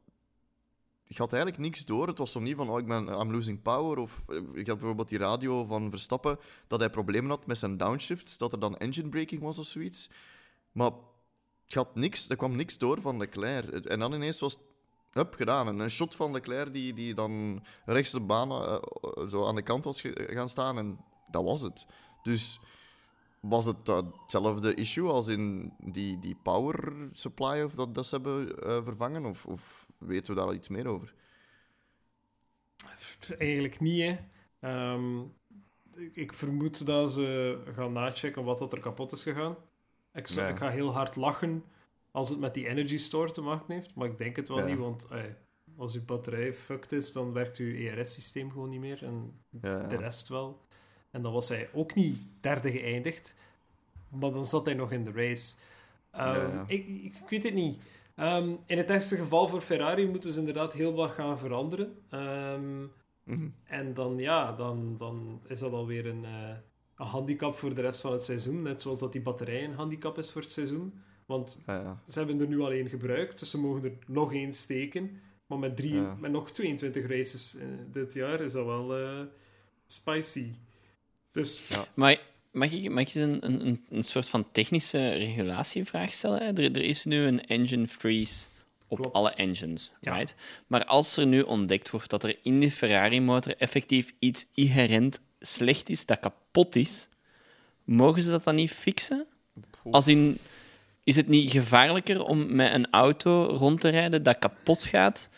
Je 1.03 1.19
had 1.19 1.33
eigenlijk 1.33 1.63
niks 1.63 1.85
door. 1.85 2.07
Het 2.07 2.17
was 2.17 2.31
zo 2.31 2.39
niet 2.39 2.55
van, 2.55 2.69
oh, 2.69 2.79
ik 2.79 2.87
ben, 2.87 3.07
I'm 3.07 3.31
losing 3.31 3.61
power. 3.61 3.97
Of 3.97 4.23
eh, 4.27 4.35
je 4.35 4.69
had 4.69 4.77
bijvoorbeeld 4.77 5.09
die 5.09 5.17
radio 5.17 5.65
van 5.65 5.89
Verstappen, 5.89 6.39
dat 6.67 6.79
hij 6.79 6.89
problemen 6.89 7.29
had 7.29 7.45
met 7.45 7.57
zijn 7.57 7.77
downshifts, 7.77 8.37
dat 8.37 8.51
er 8.51 8.59
dan 8.59 8.77
engine 8.77 9.09
braking 9.09 9.41
was 9.41 9.59
of 9.59 9.65
zoiets. 9.65 10.09
Maar 10.71 10.91
het 11.65 11.73
had 11.73 11.95
niks, 11.95 12.29
er 12.29 12.35
kwam 12.35 12.55
niks 12.55 12.77
door 12.77 13.01
van 13.01 13.17
Leclerc. 13.17 13.85
En 13.85 13.99
dan 13.99 14.13
ineens 14.13 14.39
was 14.39 14.57
hup, 15.13 15.33
gedaan. 15.33 15.67
En 15.67 15.79
een 15.79 15.89
shot 15.89 16.15
van 16.15 16.31
Leclerc 16.31 16.73
die, 16.73 16.93
die 16.93 17.13
dan 17.13 17.63
rechts 17.85 18.11
de 18.11 18.19
baan 18.19 18.51
eh, 18.51 18.73
eh, 18.73 19.27
zo 19.27 19.47
aan 19.47 19.55
de 19.55 19.61
kant 19.61 19.83
was 19.83 20.01
gaan 20.15 20.49
staan. 20.49 20.77
En 20.77 20.99
dat 21.31 21.43
was 21.43 21.61
het. 21.61 21.87
Dus 22.21 22.59
was 23.39 23.65
het 23.65 23.87
hetzelfde 23.87 24.73
issue 24.73 25.09
als 25.09 25.27
in 25.27 25.73
die, 25.77 26.19
die 26.19 26.35
power 26.43 27.09
supply 27.11 27.61
of 27.61 27.73
dat, 27.75 27.95
dat 27.95 28.05
ze 28.07 28.15
hebben 28.15 28.59
eh, 28.59 28.83
vervangen? 28.83 29.25
Of, 29.25 29.45
of 29.45 29.89
weten 29.99 30.33
we 30.33 30.39
daar 30.39 30.49
al 30.49 30.53
iets 30.53 30.69
meer 30.69 30.87
over? 30.87 31.13
Eigenlijk 33.37 33.79
niet, 33.79 34.01
hè. 34.01 34.17
Ehm, 34.59 35.19
ik, 35.95 36.15
ik 36.15 36.33
vermoed 36.33 36.85
dat 36.85 37.13
ze 37.13 37.61
gaan 37.75 37.91
nachecken 37.91 38.43
wat 38.43 38.59
dat 38.59 38.73
er 38.73 38.79
kapot 38.79 39.11
is 39.11 39.23
gegaan. 39.23 39.55
Ik 40.13 40.27
ga 40.27 40.69
heel 40.69 40.93
hard 40.93 41.15
lachen 41.15 41.63
als 42.13 42.29
het 42.29 42.39
met 42.39 42.53
die 42.53 42.67
energy 42.67 42.97
store 42.97 43.31
te 43.31 43.41
maken 43.41 43.73
heeft, 43.73 43.95
maar 43.95 44.07
ik 44.07 44.17
denk 44.17 44.35
het 44.35 44.47
wel 44.47 44.57
Ja. 44.59 44.65
niet, 44.65 44.77
want 44.77 45.07
ey, 45.11 45.35
als 45.77 45.95
uw 45.95 46.05
batterij 46.05 46.53
fucked 46.53 46.91
is, 46.91 47.11
dan 47.11 47.33
werkt 47.33 47.57
uw 47.57 47.73
ERS-systeem 47.75 48.51
gewoon 48.51 48.69
niet 48.69 48.79
meer 48.79 49.03
en 49.03 49.33
Ja. 49.61 49.87
de 49.87 49.95
rest 49.95 50.27
wel. 50.27 50.61
En 51.11 51.21
dan 51.21 51.33
was 51.33 51.49
hij 51.49 51.69
ook 51.73 51.95
niet 51.95 52.17
derde 52.41 52.71
geëindigd, 52.71 53.35
maar 54.09 54.31
dan 54.31 54.45
zat 54.45 54.65
hij 54.65 54.73
nog 54.75 54.91
in 54.91 55.03
de 55.03 55.11
race. 55.11 55.55
Ehm, 56.11 56.63
ik, 56.67 56.87
ik 56.87 57.13
weet 57.29 57.43
het 57.43 57.53
niet. 57.53 57.81
Ehm, 58.15 58.55
in 58.65 58.77
het 58.77 58.89
ergste 58.89 59.17
geval 59.17 59.47
voor 59.47 59.61
Ferrari 59.61 60.07
moeten 60.07 60.31
ze 60.31 60.39
inderdaad 60.39 60.73
heel 60.73 60.93
wat 60.93 61.11
gaan 61.11 61.39
veranderen. 61.39 61.97
Ehm, 62.09 62.81
Mhm. 63.23 63.47
en 63.63 63.93
dan, 63.93 64.17
ja, 64.17 64.51
dan, 64.51 64.97
dan 64.97 65.41
is 65.47 65.59
dat 65.59 65.71
alweer 65.71 66.05
een, 66.05 66.25
eh, 66.25 66.49
een 66.97 67.05
handicap 67.05 67.55
voor 67.55 67.73
de 67.75 67.81
rest 67.81 68.01
van 68.01 68.11
het 68.11 68.23
seizoen. 68.23 68.61
Net 68.61 68.81
zoals 68.81 68.99
dat 68.99 69.11
die 69.11 69.21
batterij 69.21 69.63
een 69.63 69.73
handicap 69.73 70.17
is 70.17 70.31
voor 70.31 70.41
het 70.41 70.51
seizoen. 70.51 71.01
Want 71.25 71.59
Ja, 71.67 71.73
ja. 71.81 72.01
ze 72.11 72.17
hebben 72.19 72.41
er 72.41 72.47
nu 72.47 72.59
al 72.61 72.71
één 72.71 72.89
gebruikt, 72.89 73.39
dus 73.39 73.49
ze 73.49 73.57
mogen 73.57 73.83
er 73.83 73.91
nog 74.07 74.33
één 74.33 74.53
steken. 74.53 75.21
Maar 75.45 75.59
met, 75.59 75.75
drie, 75.75 75.93
Ja. 75.93 76.17
met 76.19 76.31
nog 76.31 76.51
22 76.51 77.07
races 77.07 77.55
eh, 77.55 77.65
dit 77.91 78.13
jaar 78.13 78.41
is 78.41 78.51
dat 78.51 78.65
wel 78.65 78.97
eh, 78.97 79.19
spicy. 79.87 80.51
Dus 81.31 81.61
Maar 81.93 82.19
mag 82.51 82.71
ik, 82.71 82.89
mag 82.89 83.01
ik 83.07 83.13
een, 83.15 83.45
een, 83.45 83.67
een- 83.67 83.85
een 83.89 84.03
soort 84.03 84.29
van 84.29 84.51
technische 84.51 85.09
regulatievraag 85.09 86.13
stellen? 86.13 86.39
hè? 86.39 86.45
Er, 86.45 86.59
er 86.75 86.81
is 86.83 87.05
nu 87.05 87.17
een 87.25 87.45
engine 87.47 87.87
freeze 87.87 88.45
op 88.87 88.97
Klopt. 88.99 89.15
alle 89.15 89.31
engines, 89.31 89.91
Ja. 90.01 90.15
right? 90.15 90.35
Maar 90.67 90.85
als 90.85 91.17
er 91.17 91.25
nu 91.27 91.41
ontdekt 91.41 91.89
wordt 91.89 92.09
dat 92.09 92.23
er 92.23 92.37
in 92.41 92.59
de 92.59 92.71
Ferrari-motor 92.71 93.55
effectief 93.57 94.13
iets 94.19 94.45
inherent 94.53 95.19
slecht 95.39 95.89
is, 95.89 96.05
dat 96.05 96.19
kapot 96.19 96.75
is, 96.75 97.07
mogen 97.83 98.21
ze 98.21 98.29
dat 98.29 98.43
dan 98.43 98.55
niet 98.55 98.71
fixen? 98.71 99.25
Als 99.91 100.07
in, 100.07 100.37
is 101.03 101.15
het 101.15 101.27
niet 101.27 101.51
gevaarlijker 101.51 102.23
om 102.23 102.55
met 102.55 102.73
een 102.73 102.91
auto 102.91 103.43
rond 103.43 103.81
te 103.81 103.89
rijden 103.89 104.23
dat 104.23 104.39
kapot 104.39 104.83
gaat 104.83 105.29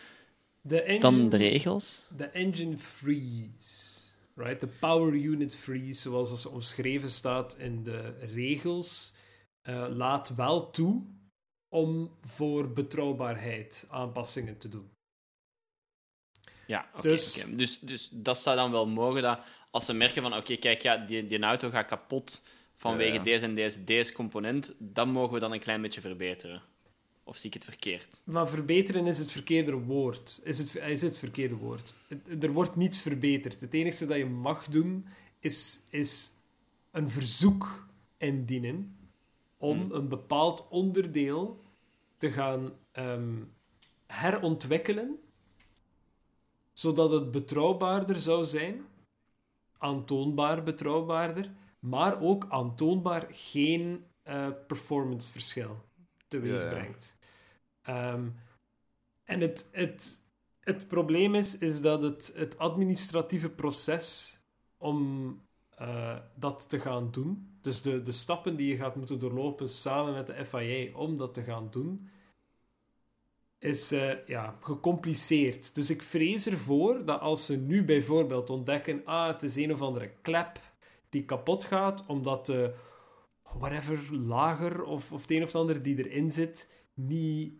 de 0.61 0.81
engine, 0.81 0.99
dan 0.99 1.29
de 1.29 1.37
regels? 1.37 2.07
de 2.17 2.25
engine 2.25 2.77
freeze, 2.77 4.01
right? 4.35 4.61
De 4.61 4.67
power 4.67 5.13
unit 5.13 5.55
freeze, 5.55 6.01
zoals 6.01 6.29
het 6.29 6.45
omschreven 6.45 7.09
staat 7.09 7.55
in 7.57 7.83
de 7.83 8.13
regels, 8.19 9.13
eh, 9.61 9.85
laat 9.89 10.35
wel 10.35 10.71
toe 10.71 11.01
om 11.69 12.17
voor 12.21 12.73
betrouwbaarheid 12.73 13.85
aanpassingen 13.89 14.57
te 14.57 14.69
doen. 14.69 14.89
Ja, 16.67 16.89
oké. 16.95 17.09
Dus-. 17.09 17.43
Dus, 17.49 17.79
dus 17.79 18.09
dat 18.11 18.37
zou 18.37 18.55
dan 18.55 18.71
wel 18.71 18.87
mogen, 18.87 19.21
dat 19.21 19.39
als 19.71 19.85
ze 19.85 19.93
merken 19.93 20.21
van, 20.21 20.35
oké, 20.35 20.55
kijk, 20.55 20.81
ja, 20.81 20.97
die, 20.97 21.27
die 21.27 21.39
auto 21.39 21.69
gaat 21.69 21.85
kapot 21.85 22.41
vanwege 22.75 23.11
Ja, 23.11 23.17
ja. 23.17 23.23
deze 23.23 23.45
en 23.45 23.55
deze, 23.55 23.83
deze 23.83 24.13
component, 24.13 24.73
dan 24.77 25.09
mogen 25.09 25.33
we 25.33 25.39
dan 25.39 25.51
een 25.51 25.59
klein 25.59 25.81
beetje 25.81 26.01
verbeteren. 26.01 26.61
Of 27.23 27.37
zie 27.37 27.47
ik 27.47 27.53
het 27.53 27.63
verkeerd? 27.63 28.21
Maar 28.23 28.49
verbeteren 28.49 29.07
is 29.07 29.17
het 29.17 29.31
verkeerde 29.31 29.71
woord. 29.73 30.41
Is 30.43 30.57
het, 30.57 30.75
is 30.75 31.01
het 31.01 31.17
verkeerde 31.17 31.55
woord. 31.55 31.95
Er 32.39 32.51
wordt 32.51 32.75
niets 32.75 33.01
verbeterd. 33.01 33.61
Het 33.61 33.73
enige 33.73 34.05
dat 34.05 34.17
je 34.17 34.25
mag 34.25 34.67
doen, 34.67 35.05
is, 35.39 35.79
is 35.89 36.33
een 36.91 37.09
verzoek 37.09 37.87
indienen 38.17 38.97
om 39.57 39.79
Hmm. 39.81 39.91
een 39.91 40.07
bepaald 40.07 40.67
onderdeel 40.69 41.59
te 42.17 42.31
gaan 42.31 42.71
ehm, 42.91 43.33
herontwikkelen, 44.07 45.19
zodat 46.73 47.11
het 47.11 47.31
betrouwbaarder 47.31 48.15
zou 48.15 48.45
zijn, 48.45 48.81
aantoonbaar 49.77 50.63
betrouwbaarder, 50.63 51.51
maar 51.85 52.21
ook 52.21 52.45
aantoonbaar 52.49 53.27
geen 53.31 54.05
eh 54.23 54.47
performanceverschil 54.67 55.83
teweeg 56.27 56.53
Ja, 56.53 56.61
ja. 56.61 56.69
brengt. 56.69 57.17
Ehm, 57.81 58.27
en 59.23 59.39
het, 59.39 59.69
het, 59.71 60.21
het 60.59 60.87
probleem 60.87 61.35
is, 61.35 61.57
is 61.57 61.81
dat 61.81 62.01
het, 62.01 62.33
het 62.35 62.57
administratieve 62.57 63.49
proces 63.49 64.37
om 64.77 65.41
eh, 65.69 66.17
dat 66.35 66.69
te 66.69 66.79
gaan 66.79 67.11
doen, 67.11 67.57
dus 67.61 67.81
de, 67.81 68.01
de 68.01 68.11
stappen 68.11 68.55
die 68.55 68.67
je 68.67 68.77
gaat 68.77 68.95
moeten 68.95 69.19
doorlopen 69.19 69.69
samen 69.69 70.13
met 70.13 70.27
de 70.27 70.45
FIA 70.45 70.97
om 70.97 71.17
dat 71.17 71.33
te 71.33 71.43
gaan 71.43 71.67
doen, 71.71 72.09
is 73.59 73.91
eh, 73.91 74.25
ja, 74.25 74.57
gecompliceerd. 74.61 75.75
Dus 75.75 75.89
ik 75.89 76.01
vrees 76.01 76.47
ervoor 76.47 77.05
dat 77.05 77.19
als 77.19 77.45
ze 77.45 77.57
nu 77.57 77.83
bijvoorbeeld 77.83 78.49
ontdekken, 78.49 79.05
ah, 79.05 79.27
het 79.27 79.43
is 79.43 79.55
een 79.55 79.71
of 79.71 79.81
andere 79.81 80.11
klep 80.21 80.59
die 81.09 81.25
kapot 81.25 81.63
gaat, 81.63 82.05
omdat 82.07 82.45
de 82.45 82.73
whatever 83.53 84.13
lager 84.15 84.83
of, 84.83 85.11
of 85.11 85.21
het 85.21 85.31
een 85.31 85.41
of 85.41 85.47
het 85.47 85.55
ander 85.55 85.81
die 85.81 85.97
erin 85.97 86.31
zit 86.31 86.69
niet, 86.93 87.53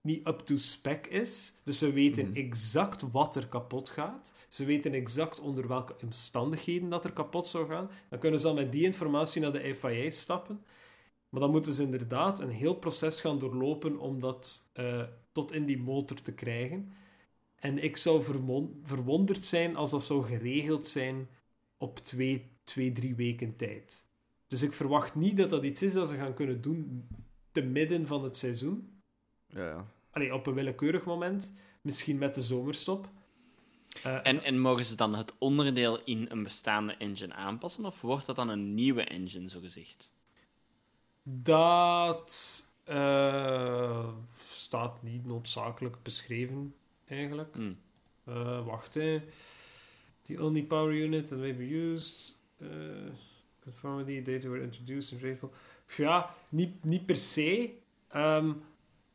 niet 0.00 0.26
up 0.26 0.38
to 0.38 0.56
spec 0.56 1.06
is. 1.06 1.52
Dus 1.64 1.78
ze 1.78 1.92
weten 1.92 2.26
Mhm. 2.28 2.34
exact 2.36 3.10
wat 3.10 3.36
er 3.36 3.48
kapot 3.48 3.90
gaat. 3.90 4.34
Ze 4.48 4.64
weten 4.64 4.92
exact 4.92 5.40
onder 5.40 5.68
welke 5.68 5.96
omstandigheden 6.02 6.88
dat 6.88 7.04
er 7.04 7.12
kapot 7.12 7.46
zou 7.48 7.68
gaan. 7.68 7.90
Dan 8.08 8.18
kunnen 8.18 8.40
ze 8.40 8.46
dan 8.46 8.54
met 8.54 8.72
die 8.72 8.82
informatie 8.84 9.40
naar 9.40 9.52
de 9.52 9.74
FIA 9.74 10.10
stappen. 10.10 10.64
Maar 11.28 11.40
dan 11.40 11.50
moeten 11.50 11.72
ze 11.72 11.82
inderdaad 11.82 12.40
een 12.40 12.50
heel 12.50 12.74
proces 12.74 13.20
gaan 13.20 13.38
doorlopen 13.38 13.98
om 13.98 14.20
dat 14.20 14.68
eh, 14.72 15.02
tot 15.32 15.52
in 15.52 15.66
die 15.66 15.78
motor 15.78 16.16
te 16.22 16.34
krijgen. 16.34 16.92
En 17.56 17.78
ik 17.84 17.96
zou 17.96 18.22
verwon- 18.22 18.80
verwonderd 18.82 19.44
zijn 19.44 19.76
als 19.76 19.90
dat 19.90 20.04
zou 20.04 20.24
geregeld 20.24 20.86
zijn 20.86 21.28
op 21.78 21.98
twee, 21.98 22.52
twee, 22.64 22.92
drie 22.92 23.14
weken 23.14 23.56
tijd. 23.56 24.06
Dus 24.46 24.62
ik 24.62 24.72
verwacht 24.72 25.14
niet 25.14 25.36
dat 25.36 25.50
dat 25.50 25.64
iets 25.64 25.82
is 25.82 25.92
dat 25.92 26.08
ze 26.08 26.16
gaan 26.16 26.34
kunnen 26.34 26.60
doen 26.60 27.08
te 27.52 27.62
midden 27.62 28.06
van 28.06 28.24
het 28.24 28.36
seizoen. 28.36 29.02
Ja, 29.46 29.66
ja. 29.66 29.86
Allee, 30.10 30.34
op 30.34 30.46
een 30.46 30.54
willekeurig 30.54 31.04
moment. 31.04 31.54
Misschien 31.80 32.18
met 32.18 32.34
de 32.34 32.42
zomerstop. 32.42 33.08
Eh, 34.02 34.18
En, 34.22 34.42
en 34.42 34.58
mogen 34.58 34.84
ze 34.84 34.96
dan 34.96 35.14
het 35.14 35.34
onderdeel 35.38 36.02
in 36.04 36.26
een 36.30 36.42
bestaande 36.42 36.96
engine 36.96 37.34
aanpassen, 37.34 37.84
of 37.84 38.00
wordt 38.00 38.26
dat 38.26 38.36
dan 38.36 38.48
een 38.48 38.74
nieuwe 38.74 39.02
engine, 39.02 39.48
zogezegd? 39.48 40.12
Dat 41.22 42.64
eh, 42.84 44.08
staat 44.50 45.02
niet 45.02 45.26
noodzakelijk 45.26 46.02
beschreven, 46.02 46.74
eigenlijk. 47.06 47.56
Eh, 48.24 48.66
wacht, 48.66 48.94
hè. 48.94 49.22
The 50.22 50.42
only 50.42 50.62
power 50.62 50.94
unit 50.94 51.28
that 51.28 51.38
may 51.38 51.56
be 51.56 51.74
used. 51.74 52.33
Uh, 52.64 52.70
conformity 53.62 54.22
data 54.22 54.48
were 54.48 54.62
introduced 54.62 55.22
in 55.22 55.30
April. 55.32 55.50
Ja, 55.96 56.30
niet, 56.48 56.84
niet 56.84 57.06
per 57.06 57.16
se. 57.16 57.70
Ehm, 58.08 58.52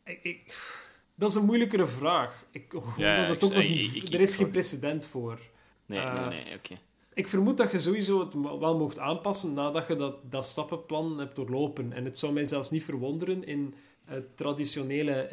ik, 0.06 0.24
ik- 0.24 0.78
dat 1.16 1.30
is 1.30 1.36
een 1.36 1.46
moeilijkere 1.46 1.88
vraag. 1.88 2.46
Ik 2.52 2.74
Ja, 2.98 3.18
dat 3.22 3.30
het 3.30 3.44
ook 3.44 3.54
nog 3.54 3.64
niet... 3.68 4.14
er 4.14 4.20
is 4.22 4.36
geen 4.36 4.52
precedent 4.52 5.06
voor. 5.06 5.40
Nee, 5.86 6.00
Eh, 6.00 6.28
nee, 6.28 6.44
nee, 6.44 6.56
oké. 6.56 6.80
Ik 7.14 7.28
vermoed 7.28 7.58
dat 7.58 7.72
je 7.72 7.80
sowieso 7.80 8.20
het 8.20 8.34
wel 8.60 8.78
mocht 8.78 9.00
aanpassen 9.00 9.54
nadat 9.54 9.88
je 9.88 9.96
dat, 9.96 10.32
dat 10.32 10.46
stappenplan 10.46 11.20
hebt 11.20 11.36
doorlopen. 11.36 11.94
En 11.94 12.06
het 12.06 12.18
zou 12.18 12.34
mij 12.34 12.46
zelfs 12.46 12.72
niet 12.72 12.84
verwonderen 12.84 13.44
in 13.44 13.74
eh, 14.06 14.18
traditionele 14.36 15.30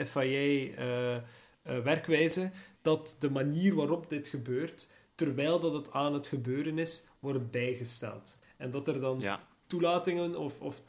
FIA-werkwijze 1.63 2.51
dat 2.83 3.17
de 3.19 3.31
manier 3.31 3.75
waarop 3.75 4.11
dit 4.11 4.29
gebeurt, 4.29 4.91
terwijl 5.17 5.61
dat 5.61 5.73
het 5.73 5.93
aan 5.93 6.15
het 6.15 6.27
gebeuren 6.27 6.79
is, 6.79 7.05
wordt 7.19 7.51
bijgesteld. 7.51 8.39
En 8.57 8.71
dat 8.71 8.89
er 8.89 9.01
dan 9.01 9.21
Ja. 9.21 9.41
toelatingen 9.67 10.39
of, 10.39 10.61
of 10.61 10.81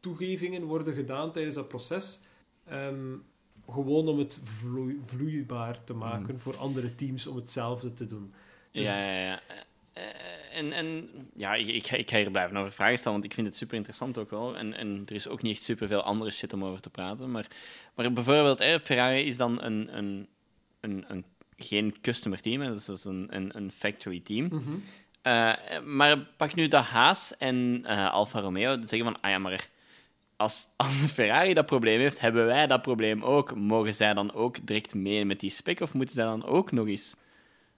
toegevingen 0.00 0.62
worden 0.64 0.94
gedaan 0.94 1.32
tijdens 1.32 1.54
dat 1.54 1.68
proces. 1.68 2.20
ehm, 2.64 3.14
gewoon 3.70 4.08
om 4.08 4.18
het 4.18 4.40
vloei- 4.44 5.00
vloeibaar 5.04 5.84
te 5.84 5.94
maken 5.94 6.40
voor 6.40 6.56
andere 6.56 6.94
teams 6.94 7.26
om 7.26 7.36
hetzelfde 7.36 7.92
te 7.92 8.06
doen. 8.06 8.34
Dus- 8.70 8.86
Ja, 8.86 8.98
ja, 9.12 9.20
ja. 9.20 9.40
Eh, 9.92 10.58
en, 10.58 10.72
en 10.72 11.08
ja, 11.34 11.54
ik, 11.54 11.86
ik 11.92 12.08
ga 12.10 12.16
hier 12.16 12.30
blijven 12.30 12.56
over 12.56 12.72
vragen 12.72 12.96
stellen, 12.98 13.12
want 13.12 13.24
ik 13.24 13.34
vind 13.34 13.46
het 13.46 13.56
super 13.56 13.76
interessant 13.76 14.18
ook 14.18 14.30
wel. 14.30 14.56
En, 14.56 14.74
en 14.74 15.02
er 15.06 15.14
is 15.14 15.28
ook 15.28 15.42
niet 15.42 15.54
echt 15.54 15.62
super 15.64 15.88
veel 15.88 16.02
andere 16.02 16.30
shit 16.30 16.52
om 16.52 16.64
over 16.64 16.80
te 16.80 16.90
praten. 16.90 17.30
Maar, 17.30 17.46
maar 17.94 18.12
bijvoorbeeld, 18.12 18.60
eh, 18.60 18.78
Ferrari 18.82 19.22
is 19.22 19.36
dan 19.36 19.62
een, 19.62 19.96
een, 19.96 20.28
een, 20.80 21.04
een, 21.08 21.24
geen 21.56 22.00
customer 22.00 22.40
team, 22.40 22.60
hè, 22.60 22.72
dus 22.72 22.84
dat 22.84 22.96
is 22.96 23.04
een, 23.04 23.26
een, 23.30 23.56
een 23.56 23.70
factory 23.70 24.20
team. 24.20 24.46
Mhm. 24.46 24.76
Eh, 25.22 25.52
maar 25.84 26.18
pak 26.36 26.54
nu 26.54 26.68
dat 26.68 26.84
Haas 26.84 27.36
en 27.36 27.80
eh, 27.84 28.12
Alfa 28.12 28.40
Romeo 28.40 28.76
zeggen 28.76 29.04
van, 29.04 29.20
ah 29.20 29.30
ja, 29.30 29.38
maar 29.38 29.68
als, 30.36 30.66
als 30.76 30.92
Ferrari 30.92 31.54
dat 31.54 31.66
probleem 31.66 32.00
heeft, 32.00 32.20
hebben 32.20 32.46
wij 32.46 32.66
dat 32.66 32.82
probleem 32.82 33.24
ook. 33.24 33.54
Mogen 33.54 33.94
zij 33.94 34.14
dan 34.14 34.32
ook 34.32 34.66
direct 34.66 34.94
mee 34.94 35.24
met 35.24 35.40
die 35.40 35.50
spec, 35.50 35.80
of 35.80 35.94
moeten 35.94 36.14
zij 36.14 36.24
dan 36.24 36.44
ook 36.44 36.72
nog 36.72 36.86
eens 36.86 37.16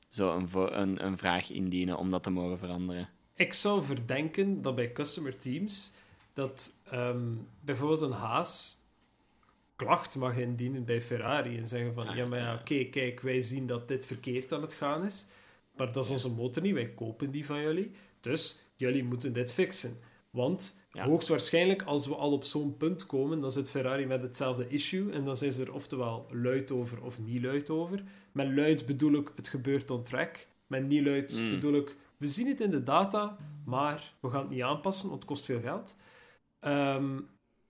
zo 0.09 0.37
een, 0.37 0.81
een, 0.81 1.05
een 1.05 1.18
vraag 1.18 1.51
indienen 1.51 1.97
om 1.97 2.11
dat 2.11 2.22
te 2.22 2.31
mogen 2.31 2.59
veranderen? 2.59 3.09
Ik 3.35 3.53
zou 3.53 3.85
verdenken 3.85 4.62
dat 4.62 4.74
bij 4.74 4.93
customer 4.93 5.37
teams 5.37 5.93
dat 6.33 6.72
ehm, 6.91 7.35
bijvoorbeeld 7.61 8.01
een 8.01 8.12
Haas 8.12 8.78
klacht 9.79 10.16
mag 10.16 10.37
indienen 10.37 10.85
bij 10.85 11.01
Ferrari 11.01 11.57
en 11.57 11.64
zeggen 11.66 11.95
van 11.95 12.09
Ah, 12.09 12.16
ja, 12.16 12.26
maar 12.26 12.39
ja, 12.39 12.55
oké, 12.55 12.85
kijk, 12.85 13.20
wij 13.20 13.41
zien 13.41 13.66
dat 13.66 13.89
dit 13.89 14.07
verkeerd 14.07 14.53
aan 14.53 14.62
het 14.62 14.74
gaan 14.74 15.05
is, 15.05 15.26
maar 15.76 15.93
dat 15.93 16.05
is 16.05 16.11
onze 16.11 16.31
motor 16.31 16.62
niet, 16.62 16.74
wij 16.74 16.89
kopen 16.89 17.31
die 17.31 17.47
van 17.47 17.61
jullie, 17.61 17.91
dus 18.20 18.62
jullie 18.76 19.05
moeten 19.05 19.33
dit 19.33 19.53
fixen. 19.53 19.97
Want 20.31 20.76
Ja. 20.93 21.05
hoogstwaarschijnlijk, 21.05 21.83
als 21.83 22.07
we 22.07 22.14
al 22.14 22.33
op 22.33 22.45
zo'n 22.45 22.76
punt 22.76 23.07
komen, 23.07 23.41
dan 23.41 23.53
zit 23.53 23.70
Ferrari 23.70 24.07
met 24.07 24.22
hetzelfde 24.22 24.68
issue 24.68 25.12
en 25.12 25.24
dan 25.24 25.37
zijn 25.37 25.53
ze 25.53 25.62
er 25.64 25.72
oftewel 25.72 26.26
luid 26.31 26.70
over 26.70 27.03
of 27.03 27.18
niet 27.20 27.43
luid 27.43 27.70
over. 27.70 28.03
Met 28.33 28.49
luid 28.55 28.87
bedoel 28.87 29.12
ik, 29.14 29.33
het 29.37 29.49
gebeurt 29.49 29.91
on 29.91 30.03
track. 30.03 30.47
Met 30.66 30.87
niet 30.89 31.05
luid 31.05 31.41
Mm. 31.41 31.51
bedoel 31.51 31.74
ik, 31.74 31.97
we 32.16 32.26
zien 32.26 32.47
het 32.49 32.61
in 32.61 32.70
de 32.70 32.83
data, 32.83 33.37
maar 33.64 34.12
we 34.20 34.29
gaan 34.31 34.41
het 34.41 34.51
niet 34.51 34.62
aanpassen, 34.62 35.09
want 35.09 35.20
het 35.20 35.29
kost 35.29 35.45
veel 35.45 35.61
geld. 35.61 35.97
Ehm, 36.61 37.18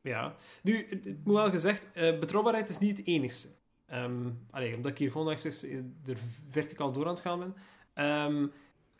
ja. 0.08 0.36
Nu, 0.62 0.86
het, 0.90 1.24
moet 1.24 1.34
wel 1.34 1.50
gezegd, 1.50 1.82
eh, 1.92 2.18
betrouwbaarheid 2.18 2.68
is 2.68 2.78
niet 2.78 2.96
het 2.96 3.06
enigste. 3.06 3.48
Ehm 3.86 4.30
allee, 4.50 4.76
omdat 4.76 4.90
ik 4.90 4.98
hier 4.98 5.10
gewoon 5.10 5.30
echt 5.30 5.64
eh, 5.64 5.76
er 6.06 6.18
verticaal 6.48 6.92
door 6.92 7.04
aan 7.04 7.14
het 7.14 7.20
gaan 7.20 7.38
ben. 7.38 7.54
Ehm, 7.94 8.46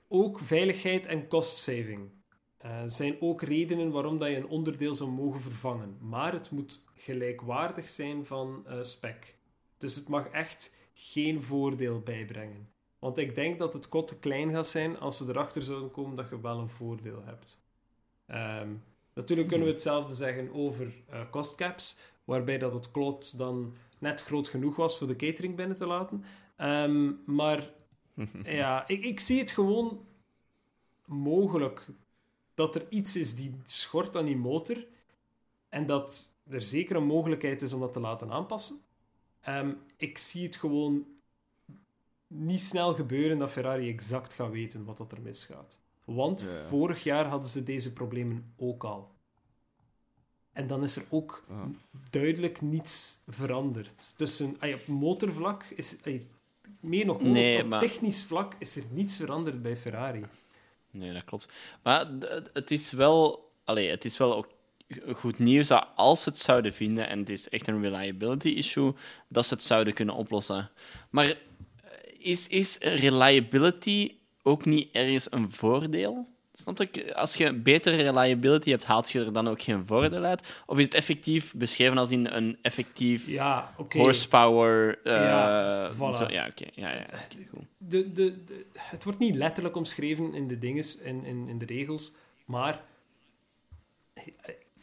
ook 0.09 0.39
veiligheid 0.39 1.07
en 1.07 1.29
cost 1.29 1.57
saving 1.57 2.11
eh, 2.59 2.83
zijn 2.87 3.17
ook 3.21 3.43
redenen 3.43 3.91
waarom 3.91 4.19
dat 4.19 4.29
je 4.29 4.37
een 4.37 4.49
onderdeel 4.49 4.95
zou 4.95 5.11
mogen 5.11 5.41
vervangen. 5.41 5.97
Maar 6.01 6.33
het 6.33 6.51
moet 6.51 6.85
gelijkwaardig 6.95 7.89
zijn 7.89 8.27
van 8.27 8.67
eh, 8.67 8.83
spec. 8.83 9.37
Dus 9.77 9.95
het 9.95 10.09
mag 10.09 10.29
echt 10.29 10.77
geen 10.95 11.43
voordeel 11.43 12.01
bijbrengen. 12.01 12.69
Want 12.99 13.19
ik 13.19 13.35
denk 13.35 13.59
dat 13.59 13.75
het 13.75 13.89
kot 13.89 14.09
te 14.09 14.19
klein 14.19 14.51
gaat 14.51 14.67
zijn 14.67 14.99
als 14.99 15.17
ze 15.17 15.25
erachter 15.29 15.63
zouden 15.63 15.91
komen 15.91 16.17
dat 16.17 16.29
je 16.29 16.41
wel 16.41 16.59
een 16.59 16.69
voordeel 16.69 17.23
hebt. 17.25 17.63
Ehm, 18.27 18.75
natuurlijk 19.19 19.49
kunnen 19.49 19.67
we 19.67 19.73
hetzelfde 19.73 20.15
zeggen 20.15 20.53
over 20.53 20.95
eh 21.09 21.21
cost 21.31 21.55
caps, 21.55 21.99
waarbij 22.25 22.59
dat 22.59 22.73
het 22.73 22.91
klot 22.91 23.39
dan 23.39 23.75
net 23.99 24.23
groot 24.23 24.49
genoeg 24.49 24.77
was 24.77 24.99
voor 24.99 25.07
de 25.07 25.17
catering 25.17 25.57
binnen 25.57 25.77
te 25.77 25.87
laten. 25.87 26.25
Ehm, 26.57 27.13
maar 27.25 27.71
ja, 28.61 28.89
ik, 28.89 29.05
ik 29.05 29.21
zie 29.21 29.39
het 29.39 29.51
gewoon 29.51 30.07
mogelijk 31.05 31.87
dat 32.55 32.75
er 32.75 32.87
iets 32.89 33.17
is 33.17 33.35
die 33.35 33.55
schort 33.65 34.17
aan 34.17 34.25
die 34.25 34.37
motor 34.37 34.87
en 35.69 35.87
dat 35.87 36.33
er 36.49 36.63
zeker 36.63 36.97
een 36.97 37.07
mogelijkheid 37.07 37.63
is 37.63 37.73
om 37.73 37.81
dat 37.81 37.93
te 37.93 38.01
laten 38.01 38.31
aanpassen. 38.31 38.81
Ehm, 39.41 39.73
ik 39.97 40.19
zie 40.19 40.45
het 40.45 40.57
gewoon 40.57 41.07
niet 42.27 42.61
snel 42.61 42.95
gebeuren 42.95 43.39
dat 43.39 43.51
Ferrari 43.51 43.89
exact 43.89 44.33
gaat 44.33 44.51
weten 44.51 44.85
wat 44.85 44.99
dat 44.99 45.13
er 45.13 45.21
misgaat. 45.21 45.81
Want 46.15 46.41
Ja, 46.41 46.67
vorig 46.69 47.03
jaar 47.03 47.27
hadden 47.27 47.51
ze 47.51 47.63
deze 47.65 47.93
problemen 47.93 48.53
ook 48.57 48.85
al. 48.85 49.11
En 50.53 50.67
dan 50.67 50.83
is 50.83 50.97
er 50.97 51.05
ook 51.11 51.45
Ah. 51.49 51.63
duidelijk 52.11 52.61
niets 52.61 53.19
veranderd. 53.27 54.15
Tussen, 54.17 54.57
ay, 54.59 54.73
op 54.73 54.87
motorvlak 54.87 55.65
is... 55.65 55.97
ay, 56.05 56.27
meer 56.81 57.07
nog 57.07 57.21
Nee, 57.21 57.63
op 57.63 57.69
maar- 57.69 57.81
technisch 57.81 58.25
vlak 58.25 58.55
is 58.59 58.77
er 58.77 58.85
niets 58.91 59.17
veranderd 59.17 59.63
bij 59.63 59.77
Ferrari. 59.77 60.23
Nee, 60.91 61.13
dat 61.13 61.25
klopt. 61.25 61.49
Maar 61.83 62.11
het 62.53 62.71
is 62.71 62.91
wel, 62.91 63.51
allee, 63.65 63.91
het 63.91 64.05
is 64.05 64.17
wel 64.19 64.37
ook 64.37 64.49
goed 65.17 65.39
nieuws 65.39 65.67
dat 65.67 65.89
als 65.95 66.23
ze 66.23 66.29
het 66.29 66.39
zouden 66.39 66.73
vinden 66.75 67.09
en 67.09 67.19
het 67.19 67.31
is 67.31 67.49
echt 67.49 67.67
een 67.69 67.83
reliability 67.83 68.49
issue, 68.49 68.93
dat 69.29 69.47
ze 69.47 69.55
het 69.55 69.63
zouden 69.63 69.95
kunnen 69.95 70.15
oplossen. 70.15 70.71
Maar 71.11 71.25
eh, 71.25 71.35
is, 72.19 72.47
is 72.49 72.79
reliability 72.79 74.17
ook 74.49 74.65
niet 74.65 74.89
ergens 74.93 75.33
een 75.33 75.51
voordeel? 75.51 76.29
Snap 76.53 76.81
ik? 76.81 77.11
Als 77.13 77.35
je 77.35 77.53
betere 77.55 77.97
reliability 77.97 78.71
hebt, 78.71 78.85
haalt 78.85 79.11
je 79.11 79.25
er 79.25 79.33
dan 79.33 79.49
ook 79.49 79.63
geen 79.63 79.87
voordeel 79.87 80.25
uit? 80.25 80.63
Of 80.67 80.79
is 80.79 80.85
het 80.85 80.95
effectief 80.95 81.55
beschreven 81.55 81.99
als 81.99 82.11
in 82.11 82.27
een 82.27 82.59
effectief 82.63 83.27
Ja, 83.27 83.75
oké. 83.77 83.99
horsepower? 83.99 84.99
eh, 85.05 85.13
Ja, 85.15 85.91
voilà. 85.93 85.97
zo- 86.17 86.29
ja, 86.31 86.47
oké. 86.47 86.65
Ja, 86.75 86.93
ja, 86.95 87.07
de, 87.79 88.13
de, 88.13 88.45
de- 88.45 88.67
het 88.79 89.05
wordt 89.05 89.19
niet 89.19 89.35
letterlijk 89.37 89.77
omschreven 89.77 90.35
in 90.35 90.49
de 90.49 90.59
dinges, 90.59 90.97
in, 90.97 91.25
in, 91.25 91.49
in 91.49 91.59
de 91.59 91.65
regels, 91.67 92.15
maar 92.47 92.83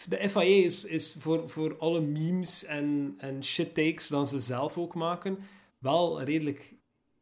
de 0.07 0.29
FIA 0.29 0.41
is, 0.41 0.85
is 0.85 1.15
voor, 1.19 1.49
voor 1.49 1.77
alle 1.77 2.01
memes 2.01 2.63
en, 2.65 3.15
en 3.17 3.43
shit 3.43 3.73
takes 3.73 4.07
dan 4.07 4.25
ze 4.25 4.39
zelf 4.39 4.77
ook 4.77 4.95
maken, 4.95 5.37
wel 5.79 6.21
redelijk, 6.21 6.73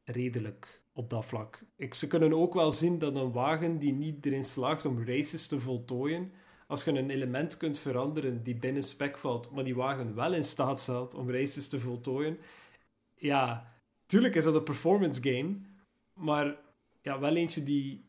redelijk 0.03 0.81
op 0.93 1.09
dat 1.09 1.25
vlak. 1.25 1.63
Ik, 1.75 1.93
ze 1.93 2.07
kunnen 2.07 2.33
ook 2.33 2.53
wel 2.53 2.71
zien 2.71 2.99
dat 2.99 3.15
een 3.15 3.31
wagen 3.31 3.79
die 3.79 3.93
niet 3.93 4.25
erin 4.25 4.43
slaagt 4.43 4.85
om 4.85 5.03
races 5.05 5.47
te 5.47 5.59
voltooien, 5.59 6.31
als 6.67 6.83
je 6.83 6.91
een 6.91 7.09
element 7.09 7.57
kunt 7.57 7.79
veranderen 7.79 8.43
die 8.43 8.55
binnen 8.55 8.83
spec 8.83 9.17
valt, 9.17 9.51
maar 9.51 9.63
die 9.63 9.75
wagen 9.75 10.15
wel 10.15 10.33
in 10.33 10.43
staat 10.43 10.79
stelt 10.79 11.13
om 11.13 11.31
races 11.31 11.67
te 11.67 11.79
voltooien, 11.79 12.37
ja, 13.15 13.73
tuurlijk 14.05 14.35
is 14.35 14.43
dat 14.43 14.55
een 14.55 14.63
performance 14.63 15.21
gain, 15.21 15.67
maar 16.13 16.57
ja, 17.01 17.19
wel 17.19 17.35
eentje 17.35 17.63
die 17.63 18.05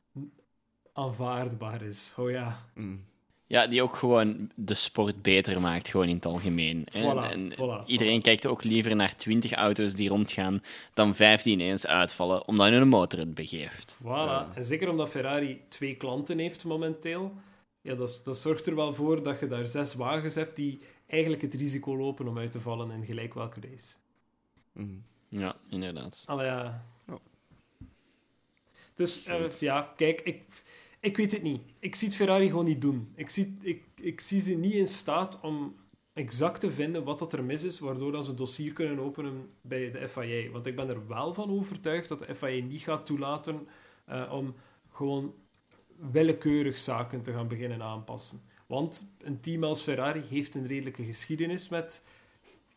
aanvaardbaar 0.93 1.82
is. 1.82 2.14
Oh 2.16 2.30
ja, 2.30 2.70
Mm. 2.74 3.05
Ja, 3.47 3.66
die 3.66 3.82
ook 3.82 3.97
gewoon 3.97 4.51
de 4.55 4.74
sport 4.74 5.22
beter 5.22 5.61
maakt, 5.61 5.88
gewoon 5.88 6.09
in 6.09 6.14
het 6.14 6.26
algemeen. 6.26 6.86
Voilà, 6.90 7.30
en 7.30 7.53
voilà, 7.53 7.86
iedereen 7.86 8.22
kijkt 8.22 8.47
ook 8.47 8.64
liever 8.64 8.97
naar 8.97 9.16
20 9.16 9.53
auto's 9.53 9.95
die 9.95 10.09
rondgaan 10.09 10.62
dan 10.95 11.14
15 11.14 11.61
eens 11.61 11.86
uitvallen, 11.86 12.49
omdat 12.49 12.68
hun 12.68 12.88
motor 12.88 13.18
het 13.18 13.34
begeeft. 13.34 13.97
voilà. 14.03 14.55
En 14.55 14.64
zeker 14.64 14.88
omdat 14.88 15.09
Ferrari 15.09 15.61
twee 15.68 15.97
klanten 15.97 16.38
heeft 16.38 16.64
momenteel, 16.64 17.32
ja, 17.80 17.95
dat, 17.95 18.20
dat 18.24 18.38
zorgt 18.38 18.66
er 18.66 18.74
wel 18.74 18.95
voor 18.95 19.22
dat 19.22 19.40
je 19.40 19.47
daar 19.47 19.66
zes 19.66 19.95
wagens 19.95 20.34
hebt 20.34 20.57
die 20.57 20.80
eigenlijk 21.07 21.42
het 21.42 21.55
risico 21.55 21.97
lopen 21.97 22.28
om 22.28 22.38
uit 22.38 22.53
te 22.53 22.61
vallen 22.61 22.90
in 22.90 23.05
gelijk 23.05 23.34
welke 23.34 23.61
race. 23.61 23.95
Mm. 24.72 25.05
Ja, 25.28 25.57
inderdaad. 25.68 26.22
Allee, 26.26 26.47
ja. 26.47 26.84
Ja. 27.07 27.18
Dus 28.95 29.24
eh, 29.24 29.51
ja, 29.51 29.92
kijk, 29.97 30.20
ik, 30.20 30.42
ik 31.05 31.16
weet 31.16 31.32
het 31.32 31.42
niet. 31.42 31.62
Ik 31.78 31.94
zie 31.94 32.09
het 32.09 32.16
Ferrari 32.16 32.48
gewoon 32.48 32.64
niet 32.64 32.80
doen. 32.80 33.12
Ik 33.14 33.30
zie, 33.30 33.57
ik, 33.61 33.82
ik 34.00 34.20
zie 34.20 34.40
ze 34.40 34.55
niet 34.55 34.72
in 34.72 34.88
staat 34.88 35.40
om 35.40 35.74
exact 36.12 36.61
te 36.61 36.70
vinden 36.70 37.05
wat 37.05 37.18
dat 37.18 37.32
er 37.32 37.44
mis 37.44 37.62
is, 37.62 37.78
waardoor 37.78 38.12
dat 38.12 38.24
ze 38.24 38.34
dossier 38.34 38.72
kunnen 38.72 38.98
openen 38.98 39.50
bij 39.61 39.90
de 39.90 40.09
FIA. 40.09 40.50
Want 40.50 40.66
ik 40.66 40.76
ben 40.76 40.88
er 40.88 41.07
wel 41.07 41.34
van 41.34 41.50
overtuigd 41.50 42.09
dat 42.09 42.18
de 42.18 42.34
FIA 42.34 42.64
niet 42.64 42.80
gaat 42.80 43.07
toelaten 43.07 43.68
eh, 44.05 44.32
om 44.32 44.55
gewoon 44.90 45.34
willekeurig 46.11 46.78
zaken 46.78 47.22
te 47.22 47.32
gaan 47.32 47.48
beginnen 47.48 47.82
aanpassen. 47.82 48.40
Want 48.66 49.14
een 49.18 49.40
team 49.40 49.64
als 49.64 49.82
Ferrari 49.82 50.22
heeft 50.28 50.55
een 50.55 50.66
redelijke 50.66 51.05
geschiedenis 51.05 51.68
met 51.68 52.05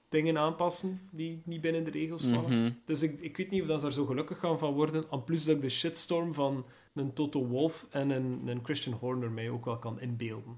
dingen 0.10 0.38
aanpassen 0.38 1.02
die 1.12 1.42
niet 1.46 1.62
binnen 1.62 1.84
de 1.84 1.92
regels 1.92 2.24
vallen. 2.24 2.62
Mhm. 2.62 2.72
Dus 2.86 3.02
ik, 3.02 3.22
ik 3.22 3.38
weet 3.38 3.50
niet 3.50 3.62
of 3.62 3.68
dat 3.68 3.80
ze 3.80 3.86
daar 3.86 3.94
zo 3.94 4.06
gelukkig 4.06 4.40
gaan 4.40 4.60
van 4.60 4.74
worden. 4.74 5.04
En 5.12 5.24
plus 5.24 5.46
dat 5.46 5.56
ik 5.56 5.62
de 5.62 5.70
shitstorm 5.70 6.34
van 6.34 6.66
een 6.98 7.14
Toto 7.14 7.46
Wolff 7.46 7.86
en 7.90 8.10
een, 8.10 8.42
een 8.48 8.60
Christian 8.64 8.96
Horner 8.96 9.32
mij 9.32 9.50
ook 9.50 9.66
wel 9.66 9.78
kan 9.78 10.00
inbeelden. 10.00 10.58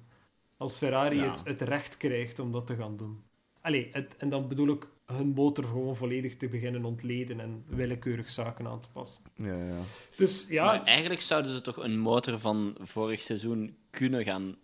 Als 0.57 0.77
Ferrari 0.77 1.17
Ja. 1.17 1.29
het, 1.31 1.43
het 1.45 1.61
recht 1.61 1.97
krijgt 1.97 2.39
om 2.39 2.51
dat 2.51 2.67
te 2.67 2.75
gaan 2.75 2.97
doen. 2.97 3.23
Allee, 3.61 3.89
het, 3.91 4.17
en 4.17 4.29
dan 4.29 4.47
bedoel 4.47 4.67
ik 4.69 4.87
hun 5.05 5.27
motor 5.27 5.63
gewoon 5.63 5.95
volledig 5.95 6.37
te 6.37 6.47
beginnen 6.47 6.85
ontleden 6.85 7.39
en 7.39 7.63
willekeurig 7.67 8.29
zaken 8.29 8.67
aan 8.67 8.79
te 8.81 8.89
passen. 8.89 9.23
Ja, 9.35 9.55
ja. 9.63 9.79
Dus 10.15 10.45
ja, 10.49 10.65
Maar 10.65 10.83
eigenlijk 10.83 11.21
zouden 11.21 11.51
ze 11.51 11.61
toch 11.61 11.77
een 11.77 11.99
motor 11.99 12.39
van 12.39 12.75
vorig 12.79 13.21
seizoen 13.21 13.75
kunnen 13.89 14.23
gaan 14.23 14.55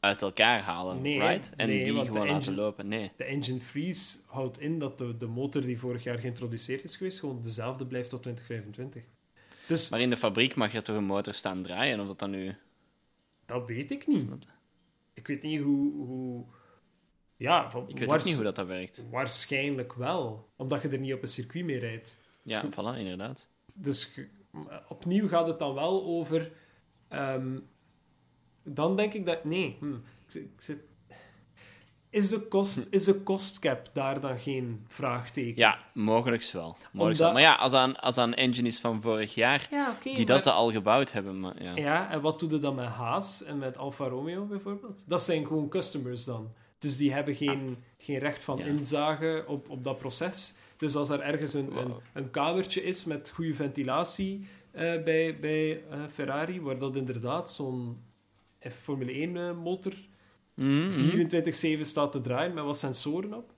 uit 0.00 0.22
elkaar 0.22 0.60
halen, 0.62 1.00
Nee, 1.00 1.18
right? 1.18 1.52
En 1.56 1.68
nee, 1.68 1.84
die 1.84 2.04
gewoon 2.04 2.26
laten 2.26 2.54
lopen. 2.54 2.88
Nee. 2.88 3.12
de 3.16 3.24
engine 3.24 3.60
freeze 3.60 4.18
houdt 4.26 4.60
in 4.60 4.78
dat 4.78 4.98
de, 4.98 5.16
de 5.16 5.26
motor 5.26 5.62
die 5.62 5.78
vorig 5.78 6.02
jaar 6.02 6.18
geïntroduceerd 6.18 6.84
is 6.84 6.96
geweest, 6.96 7.18
gewoon 7.18 7.42
dezelfde 7.42 7.86
blijft 7.86 8.08
tot 8.10 8.22
2025. 8.22 9.02
Dus 9.68 9.88
Maar 9.88 10.00
in 10.00 10.10
de 10.10 10.16
fabriek 10.16 10.54
mag 10.54 10.74
er 10.74 10.82
toch 10.82 10.96
een 10.96 11.04
motor 11.04 11.34
staan 11.34 11.62
draaien, 11.62 12.00
of 12.00 12.06
dat 12.06 12.18
dan 12.18 12.30
nu... 12.30 12.54
dat 13.46 13.66
weet 13.66 13.90
ik 13.90 14.06
niet. 14.06 14.22
Je? 14.22 14.38
Ik 15.14 15.26
weet 15.26 15.42
niet 15.42 15.60
hoe... 15.60 16.06
hoe... 16.06 16.44
Ja, 17.36 17.70
van, 17.70 17.88
Ik 17.88 17.98
weet 17.98 18.08
waars- 18.08 18.24
niet 18.24 18.34
hoe 18.34 18.44
dat, 18.44 18.54
dat 18.56 18.66
werkt. 18.66 19.04
Waarschijnlijk 19.10 19.92
wel, 19.94 20.48
omdat 20.56 20.82
je 20.82 20.88
er 20.88 20.98
niet 20.98 21.12
op 21.14 21.22
een 21.22 21.28
circuit 21.28 21.64
mee 21.64 21.78
rijdt. 21.78 22.20
Ja, 22.42 22.60
goed. 22.60 22.72
voilà, 22.74 22.98
inderdaad. 22.98 23.48
Dus 23.74 24.04
ge- 24.04 24.28
opnieuw 24.88 25.28
gaat 25.28 25.46
het 25.46 25.58
dan 25.58 25.74
wel 25.74 26.04
over. 26.04 26.52
ehm, 27.08 27.58
dan 28.62 28.96
denk 28.96 29.12
ik 29.12 29.26
dat. 29.26 29.44
Nee, 29.44 29.76
hm, 29.80 29.94
ik, 29.94 30.00
zit- 30.26 30.42
ik 30.44 30.60
zit. 30.60 30.80
Is 32.12 32.28
de, 32.28 32.40
kost, 32.40 32.86
is 32.90 33.04
de 33.04 33.14
kostcap 33.14 33.90
daar 33.92 34.20
dan 34.20 34.38
geen 34.38 34.84
vraagteken? 34.88 35.56
Ja, 35.56 35.78
mogelijk 35.94 36.50
wel. 36.52 36.62
Mogelijk 36.62 36.96
Omdat- 36.98 37.18
wel. 37.18 37.32
Maar 37.32 37.42
ja, 37.42 37.54
als 37.54 37.72
dat, 37.72 37.88
een, 37.88 37.96
als 37.96 38.14
dat 38.14 38.26
een 38.26 38.34
engine 38.34 38.68
is 38.68 38.80
van 38.80 39.00
vorig 39.02 39.34
jaar, 39.34 39.66
Ja, 39.70 39.96
die 40.02 40.16
maar- 40.16 40.24
dat 40.26 40.42
ze 40.42 40.50
al 40.50 40.70
gebouwd 40.72 41.12
hebben. 41.12 41.40
Maar, 41.40 41.62
ja. 41.62 41.76
Ja, 41.76 42.10
en 42.10 42.20
wat 42.20 42.40
doe 42.40 42.50
je 42.50 42.58
dan 42.58 42.74
met 42.74 42.86
Haas 42.86 43.42
en 43.44 43.58
met 43.58 43.78
Alfa 43.78 44.06
Romeo 44.08 44.44
bijvoorbeeld? 44.44 45.04
Dat 45.06 45.22
zijn 45.22 45.46
gewoon 45.46 45.68
customers 45.68 46.24
dan. 46.24 46.52
Dus 46.78 46.96
die 46.96 47.12
hebben 47.12 47.34
geen, 47.34 47.76
geen 47.98 48.18
recht 48.18 48.44
van 48.44 48.58
Ja. 48.58 48.64
inzage 48.64 49.44
op, 49.46 49.70
op 49.70 49.84
dat 49.84 49.98
proces. 49.98 50.54
Dus 50.76 50.94
als 50.94 51.08
er 51.08 51.20
ergens 51.20 51.54
een, 51.54 51.70
Wow. 51.70 51.98
een 52.12 52.30
kamertje 52.30 52.82
is 52.84 53.04
met 53.04 53.30
goede 53.34 53.54
ventilatie 53.54 54.46
eh, 54.70 54.80
bij, 55.02 55.38
bij 55.40 55.82
eh, 55.90 55.98
Ferrari, 56.12 56.60
waar 56.60 56.78
dat 56.78 56.96
inderdaad 56.96 57.52
zo'n 57.52 58.02
Formule 58.70 59.12
1 59.12 59.56
eh, 60.54 60.64
motor 60.64 60.98
Mhm. 60.98 61.10
24-7 61.78 61.86
staat 61.86 62.12
te 62.12 62.20
draaien 62.20 62.54
met 62.54 62.64
wat 62.64 62.78
sensoren 62.78 63.34
op. 63.34 63.52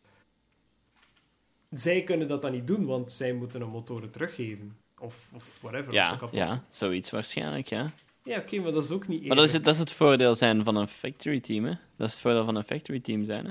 Zij 1.71 2.03
kunnen 2.03 2.29
dat 2.29 2.43
dan 2.43 2.53
niet 2.53 2.67
doen, 2.67 2.87
want 2.87 3.13
zij 3.13 3.33
moeten 3.33 3.61
een 3.61 3.69
motoren 3.69 4.11
teruggeven. 4.11 4.77
Of, 4.99 5.31
of 5.35 5.59
whatever, 5.61 5.93
Ja, 5.93 6.19
ja, 6.33 6.65
zoiets 6.71 7.11
waarschijnlijk, 7.11 7.67
ja. 7.69 7.91
Ja, 8.23 8.39
oké, 8.39 8.59
maar 8.59 8.73
dat 8.73 8.85
is 8.85 8.91
ook 8.91 9.09
niet 9.09 9.27
Maar 9.27 9.37
dat 9.37 9.45
is, 9.47 9.53
het, 9.53 9.65
dat 9.65 9.73
is 9.75 9.81
het 9.81 9.93
voordeel 9.93 10.35
zijn 10.35 10.65
van 10.65 10.77
een 10.77 10.89
factory 10.89 11.41
team, 11.41 11.65
hè. 11.65 11.75
Dat 11.97 12.07
is 12.07 12.13
het 12.13 12.23
voordeel 12.23 12.45
van 12.45 12.55
een 12.57 12.65
factory 12.65 13.01
team 13.01 13.25
zijn, 13.25 13.45
hè. 13.45 13.51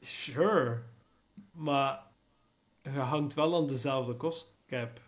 Sure. 0.00 0.82
Maar 1.52 2.00
je 2.82 2.88
hangt 2.90 3.34
wel 3.34 3.56
aan 3.56 3.66
dezelfde 3.66 4.14
kostcap. 4.14 5.00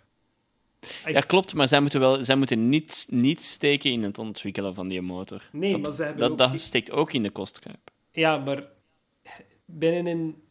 Ja, 1.07 1.21
klopt, 1.21 1.55
maar 1.55 1.69
zij 1.69 1.81
moeten, 1.81 2.01
wel, 2.01 2.25
zij 2.25 2.37
moeten 2.37 2.69
niet, 2.69 3.07
niet 3.11 3.43
steken 3.43 3.91
in 3.91 4.03
het 4.03 4.19
ontwikkelen 4.19 4.75
van 4.75 4.89
die 4.89 5.01
motor. 5.03 5.49
Nee, 5.53 5.79
maar 5.79 5.91
je? 5.91 5.97
ze 5.97 6.03
hebben 6.03 6.21
dat, 6.21 6.31
ook 6.31 6.39
dat 6.39 6.51
geen- 6.51 6.61
steekt 6.61 6.91
ook 6.91 7.13
in 7.13 7.23
de 7.23 7.31
kostcap. 7.31 7.91
Ja, 8.11 8.37
maar 8.39 8.69
binnenin 9.65 10.43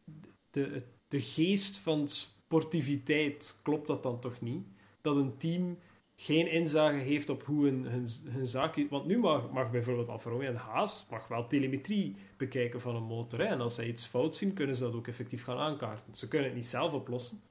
de, 0.52 0.84
de 1.08 1.22
geest 1.22 1.78
van 1.78 2.08
sportiviteit 2.08 3.60
klopt 3.64 3.88
dat 3.88 4.04
dan 4.04 4.20
toch 4.20 4.42
niet? 4.42 4.66
Dat 5.02 5.16
een 5.16 5.38
team 5.38 5.78
geen 6.16 6.52
inzage 6.52 6.98
heeft 6.98 7.30
op 7.30 7.44
hoe 7.44 7.66
hun, 7.66 7.86
hun, 7.86 8.08
hun 8.30 8.46
zaak... 8.48 8.86
Want 8.90 9.06
nu 9.06 9.18
mag, 9.18 9.52
mag 9.52 9.72
bijvoorbeeld 9.72 10.08
Alfa 10.10 10.30
Romeo 10.30 10.48
en 10.48 10.56
Haas 10.56 11.08
mag 11.10 11.28
wel 11.28 11.48
telemetrie 11.48 12.16
bekijken 12.38 12.82
van 12.82 12.96
een 12.96 13.04
motor. 13.04 13.40
Hè? 13.40 13.46
En 13.46 13.62
als 13.62 13.76
zij 13.76 13.88
iets 13.88 14.06
fout 14.06 14.36
zien, 14.36 14.54
kunnen 14.54 14.76
ze 14.76 14.84
dat 14.84 14.94
ook 14.94 15.08
effectief 15.08 15.44
gaan 15.44 15.58
aankaarten. 15.58 16.16
Ze 16.16 16.28
kunnen 16.28 16.48
het 16.48 16.56
niet 16.58 16.66
zelf 16.66 16.94
oplossen. 16.94 17.42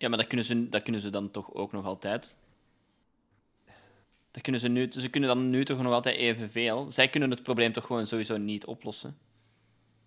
Ja, 0.00 0.08
maar 0.08 0.18
dat 0.18 0.26
kunnen 0.26 0.46
ze, 0.46 0.68
dat 0.68 0.82
kunnen 0.82 1.00
ze 1.00 1.10
dan 1.10 1.30
toch 1.30 1.54
ook 1.54 1.72
nog 1.72 1.84
altijd. 1.84 2.36
Dat 4.30 4.42
kunnen 4.42 4.60
ze, 4.60 4.68
nu, 4.68 4.92
ze 4.92 5.08
kunnen 5.10 5.28
dan 5.28 5.50
nu 5.50 5.64
toch 5.64 5.82
nog 5.82 5.92
altijd 5.92 6.16
evenveel. 6.16 6.90
Zij 6.90 7.08
kunnen 7.08 7.30
het 7.30 7.42
probleem 7.42 7.72
toch 7.72 7.86
gewoon 7.86 8.06
sowieso 8.06 8.36
niet 8.36 8.64
oplossen. 8.66 9.18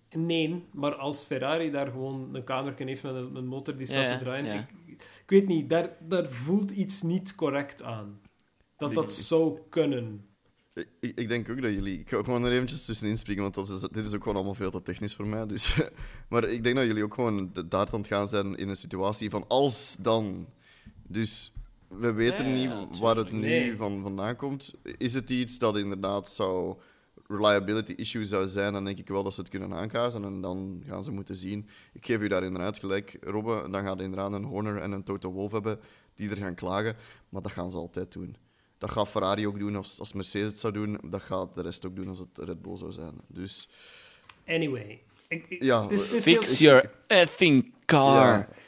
Nee, 0.09 0.63
maar 0.71 0.95
als 0.95 1.25
Ferrari 1.25 1.71
daar 1.71 1.87
gewoon 1.87 2.35
een 2.35 2.43
kamer 2.43 2.73
heeft 2.77 3.03
met 3.03 3.15
een, 3.15 3.47
motor 3.47 3.77
die 3.77 3.87
staat 3.87 4.09
Ja, 4.09 4.17
te 4.17 4.23
draaien... 4.23 4.45
ja. 4.45 4.67
Ik, 4.85 5.01
ik 5.01 5.29
weet 5.29 5.47
niet, 5.47 5.69
daar, 5.69 5.97
daar 5.99 6.29
voelt 6.29 6.71
iets 6.71 7.01
niet 7.01 7.35
correct 7.35 7.83
aan. 7.83 8.21
Dat 8.77 8.93
dat 8.93 9.13
zou 9.13 9.59
kunnen. 9.69 10.27
Ik, 10.73 11.11
ik 11.15 11.27
denk 11.27 11.49
ook 11.49 11.61
dat 11.61 11.73
jullie... 11.73 11.99
Ik 11.99 12.09
ga 12.09 12.17
ook 12.17 12.25
gewoon 12.25 12.45
er 12.45 12.51
eventjes 12.51 12.85
tussenin 12.85 13.17
spreken, 13.17 13.41
want 13.41 13.55
dat 13.55 13.69
is, 13.69 13.81
dit 13.81 14.05
is 14.05 14.13
ook 14.13 14.21
gewoon 14.21 14.35
allemaal 14.35 14.53
veel 14.53 14.71
te 14.71 14.81
technisch 14.81 15.15
voor 15.15 15.27
mij. 15.27 15.45
Dus, 15.45 15.81
maar 16.29 16.43
ik 16.43 16.63
denk 16.63 16.75
dat 16.75 16.85
jullie 16.85 17.03
ook 17.03 17.13
gewoon 17.13 17.51
daar 17.67 17.87
aan 17.91 17.99
het 17.99 18.07
gaan 18.07 18.27
zijn 18.27 18.55
in 18.55 18.69
een 18.69 18.75
situatie 18.75 19.29
van 19.29 19.45
als 19.47 19.97
dan. 19.99 20.47
Dus 21.07 21.53
we 21.87 22.13
weten 22.13 22.53
niet 22.53 22.99
waar 22.99 23.15
het 23.15 23.31
nu 23.31 23.75
van 23.75 24.01
vandaan 24.01 24.35
komt. 24.35 24.73
Is 24.97 25.13
het 25.13 25.29
iets 25.29 25.57
dat 25.57 25.77
inderdaad 25.77 26.29
zou 26.29 26.77
reliability 27.27 27.91
issue 27.91 28.25
zou 28.25 28.47
zijn, 28.47 28.73
dan 28.73 28.85
denk 28.85 28.97
ik 28.97 29.07
wel 29.07 29.23
dat 29.23 29.33
ze 29.33 29.39
het 29.39 29.49
kunnen 29.49 29.73
aankaarten 29.73 30.23
en 30.23 30.41
dan 30.41 30.83
gaan 30.85 31.03
ze 31.03 31.11
moeten 31.11 31.35
zien. 31.35 31.67
Ik 31.93 32.05
geef 32.05 32.21
u 32.21 32.27
daar 32.27 32.43
inderdaad 32.43 32.79
gelijk, 32.79 33.17
Robbe. 33.21 33.67
Dan 33.71 33.83
gaat 33.83 34.01
inderdaad 34.01 34.33
een 34.33 34.43
Horner 34.43 34.77
en 34.77 34.91
een 34.91 35.03
Toto 35.03 35.31
Wolff 35.31 35.53
hebben 35.53 35.79
die 36.15 36.29
er 36.29 36.37
gaan 36.37 36.55
klagen, 36.55 36.95
maar 37.29 37.41
dat 37.41 37.51
gaan 37.51 37.71
ze 37.71 37.77
altijd 37.77 38.11
doen. 38.11 38.35
Dat 38.77 38.91
gaat 38.91 39.09
Ferrari 39.09 39.47
ook 39.47 39.59
doen 39.59 39.75
als, 39.75 39.99
als 39.99 40.13
Mercedes 40.13 40.47
het 40.49 40.59
zou 40.59 40.73
doen. 40.73 40.99
Dat 41.03 41.21
gaat 41.21 41.53
de 41.53 41.61
rest 41.61 41.85
ook 41.85 41.95
doen 41.95 42.07
als 42.07 42.19
het 42.19 42.29
Red 42.37 42.61
Bull 42.61 42.77
zou 42.77 42.91
zijn. 42.91 43.13
Dus 43.27 43.69
Anyway. 44.47 45.01
Ik, 45.27 45.45
ik- 45.49 45.63
Ja, 45.63 45.81
het 45.83 45.91
is, 45.91 46.01
het 46.03 46.11
is 46.13 46.23
Fix 46.23 46.59
heel- 46.59 46.69
your 46.69 46.91
effing 47.07 47.73
car. 47.85 48.15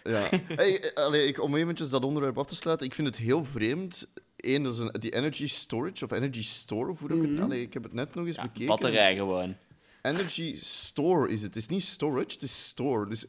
Ja, 0.04 0.12
ja. 0.12 0.40
Hey, 0.56 0.80
eh, 0.82 1.04
allee, 1.06 1.28
ik, 1.28 1.42
om 1.42 1.56
eventjes 1.56 1.90
dat 1.90 2.04
onderwerp 2.04 2.38
af 2.38 2.46
te 2.46 2.56
sluiten, 2.56 2.88
ik 2.88 2.94
vind 2.96 3.08
het 3.08 3.18
heel 3.18 3.46
vreemd. 3.46 4.08
Eén, 4.36 4.64
dat 4.64 4.74
is 4.74 4.80
een, 4.80 4.96
die 5.00 5.14
energy 5.16 5.48
storage 5.48 6.06
of 6.06 6.12
energy 6.12 6.44
store, 6.44 6.90
of 6.90 7.00
hoe 7.00 7.08
dat 7.10 7.18
ik 7.18 7.30
het... 7.30 7.40
Allee, 7.40 7.62
ik 7.62 7.74
heb 7.74 7.84
het 7.84 7.94
net 7.94 8.16
nog 8.16 8.26
eens 8.26 8.36
Ja, 8.36 8.42
bekeken. 8.42 8.66
batterij 8.66 9.16
gewoon. 9.16 9.56
Energy 10.02 10.58
store 10.62 11.30
is 11.30 11.42
het. 11.42 11.54
Het 11.54 11.64
is 11.64 11.68
niet 11.70 11.84
storage, 11.84 12.28
het 12.34 12.42
is 12.42 12.66
store. 12.68 13.08
Dus... 13.10 13.26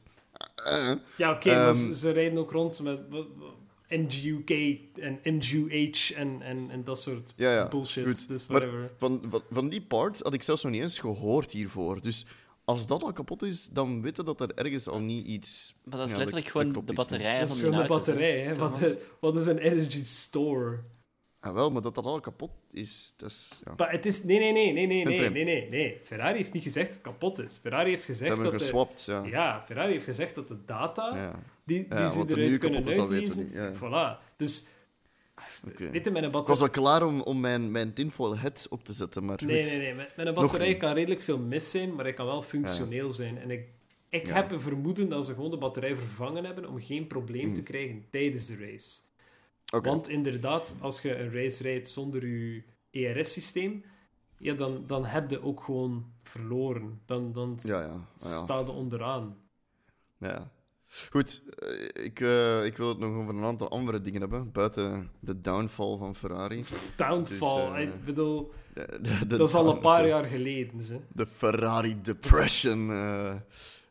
eh, 0.64 0.90
eh. 0.90 0.96
Ja, 1.16 1.32
oké, 1.32 1.50
Ehm, 1.50 1.74
ze, 1.74 1.94
ze 1.94 2.10
rijden 2.10 2.38
ook 2.38 2.50
rond 2.50 2.80
met 2.80 3.00
NGUK 3.88 4.50
en 4.94 5.18
NGUH 5.22 6.12
en, 6.16 6.42
en, 6.42 6.70
en 6.70 6.84
dat 6.84 7.00
soort 7.00 7.32
ja, 7.36 7.52
ja. 7.54 7.68
bullshit. 7.68 8.06
goed. 8.06 8.28
Dus 8.28 8.46
Maar- 8.46 8.60
whatever. 8.60 8.90
Van, 8.98 9.22
van, 9.28 9.42
van 9.50 9.68
die 9.68 9.82
parts 9.82 10.20
had 10.20 10.34
ik 10.34 10.42
zelfs 10.42 10.62
nog 10.62 10.72
niet 10.72 10.82
eens 10.82 10.98
gehoord 10.98 11.50
hiervoor. 11.50 12.00
Dus 12.00 12.26
als 12.64 12.86
dat 12.86 13.02
al 13.02 13.12
kapot 13.12 13.42
is, 13.42 13.68
dan 13.68 14.02
weten 14.02 14.24
dat 14.24 14.40
er 14.40 14.54
ergens 14.54 14.88
al 14.88 15.00
niet 15.00 15.26
iets... 15.26 15.74
Maar 15.84 15.96
dat 15.98 16.06
is 16.06 16.12
Ja, 16.12 16.18
letterlijk 16.18 16.46
er- 16.46 16.52
gewoon 16.52 16.66
de 16.68 16.72
Dat 16.72 16.88
is 16.88 16.94
van 17.06 17.18
die 17.18 17.56
gewoon 17.56 17.82
de 17.82 17.88
batterij, 17.88 18.40
hè. 18.40 18.54
Wat, 18.54 18.98
wat 19.20 19.36
is 19.36 19.46
een 19.46 19.58
energy 19.58 20.04
store? 20.04 20.76
Ah, 21.40 21.54
wel, 21.54 21.70
maar 21.70 21.82
dat 21.82 21.94
dat 21.94 22.04
al 22.04 22.20
kapot 22.20 22.50
is, 22.72 23.12
dat 23.16 23.30
is... 23.30 23.60
Ja. 23.64 23.72
Maar 23.76 23.90
het 23.90 24.06
is... 24.06 24.22
Nee, 24.24 24.38
nee, 24.38 24.52
nee, 24.52 24.72
nee, 24.72 24.86
nee, 24.86 25.04
nee, 25.04 25.30
nee, 25.30 25.44
nee, 25.44 25.68
nee. 25.68 26.00
Ferrari 26.04 26.36
heeft 26.36 26.52
niet 26.52 26.62
gezegd 26.62 26.86
dat 26.86 26.94
het 26.96 27.04
kapot 27.06 27.38
is. 27.38 27.58
Ferrari 27.62 27.88
heeft 27.90 28.00
Ze 28.00 28.06
gezegd 28.06 28.28
hebben 28.28 28.50
dat 28.52 28.60
hem 28.60 28.70
de... 28.70 28.76
geswapt, 28.76 29.04
ja. 29.04 29.24
Ja, 29.24 29.62
Ferrari 29.66 29.92
heeft 29.92 30.04
gezegd 30.04 30.34
dat 30.34 30.48
de 30.48 30.64
data 30.66 31.16
ja. 31.16 31.42
Die, 31.66 31.88
die 31.88 31.98
Ja, 31.98 32.08
ze 32.08 32.20
er 32.20 32.38
eruit 32.38 32.58
kunnen 32.58 32.86
uitlezen... 32.86 33.50
niet, 33.52 33.76
Voilà. 33.78 34.36
Dus, 34.36 34.66
Oké. 35.68 35.90
weet 35.90 36.04
je, 36.04 36.10
met 36.10 36.22
een 36.22 36.28
Ik 36.28 36.34
was 36.34 36.46
batterij... 36.46 36.66
al 36.66 36.82
klaar 36.98 37.02
om, 37.08 37.20
om 37.20 37.40
mijn, 37.40 37.70
mijn 37.70 37.92
tinfoil 37.92 38.38
head 38.38 38.66
op 38.70 38.84
te 38.84 38.92
zetten, 38.92 39.24
maar 39.24 39.42
Nee, 39.44 39.62
goed. 39.62 39.70
nee, 39.72 39.80
nee. 39.80 39.94
Met, 39.94 40.16
met 40.16 40.26
een 40.26 40.34
batterij 40.34 40.76
kan 40.76 40.92
redelijk 40.94 41.20
veel 41.20 41.38
mis 41.38 41.70
zijn, 41.70 41.94
maar 41.94 42.04
hij 42.04 42.14
kan 42.14 42.26
wel 42.26 42.42
functioneel 42.42 43.12
zijn. 43.12 43.38
En 43.38 43.50
ik, 43.50 43.68
ik 44.08 44.26
Ja. 44.26 44.32
heb 44.34 44.50
een 44.50 44.60
vermoeden 44.60 45.08
dat 45.08 45.24
ze 45.24 45.34
gewoon 45.34 45.50
de 45.50 45.58
batterij 45.58 45.96
vervangen 45.96 46.44
hebben 46.44 46.68
om 46.68 46.80
geen 46.80 47.06
probleem 47.06 47.48
te 47.52 47.60
Hmm. 47.60 47.68
krijgen 47.68 48.04
tijdens 48.10 48.46
de 48.46 48.56
race. 48.56 49.00
Oké. 49.74 49.88
Want 49.88 50.08
inderdaad, 50.08 50.74
als 50.80 51.00
je 51.02 51.16
een 51.18 51.32
race 51.32 51.62
rijdt 51.62 51.88
zonder 51.88 52.26
je 52.26 52.62
ERS-systeem, 52.90 53.84
ja, 54.38 54.54
dan, 54.54 54.84
dan 54.86 55.04
heb 55.04 55.30
je 55.30 55.42
ook 55.42 55.62
gewoon 55.62 56.12
verloren. 56.22 57.00
Dan, 57.06 57.32
dan 57.32 57.58
Ja, 57.62 57.80
ja. 57.80 57.86
Ah, 57.88 58.00
ja. 58.30 58.42
sta 58.42 58.58
je 58.58 58.70
onderaan. 58.70 59.36
ja. 60.18 60.50
Goed, 61.10 61.42
eh, 61.58 62.04
ik, 62.04 62.20
eh, 62.20 62.64
ik 62.64 62.76
wil 62.76 62.88
het 62.88 62.98
nog 62.98 63.14
over 63.16 63.34
een 63.34 63.44
aantal 63.44 63.70
andere 63.70 64.00
dingen 64.00 64.20
hebben, 64.20 64.52
buiten 64.52 65.10
de 65.20 65.40
downfall 65.40 65.96
van 65.98 66.14
Ferrari. 66.14 66.64
Downfall, 66.96 67.66
Dus, 67.70 67.76
eh, 67.76 67.82
ik 67.82 68.04
bedoel, 68.04 68.52
De, 68.74 68.98
de- 69.02 69.26
de 69.26 69.36
dat 69.36 69.48
is 69.48 69.54
al 69.54 69.68
een 69.70 69.78
paar 69.80 70.06
jaar 70.06 70.24
geleden. 70.24 70.82
Ze. 70.82 70.98
De 71.12 71.26
Ferrari 71.26 72.00
Depression. 72.02 72.86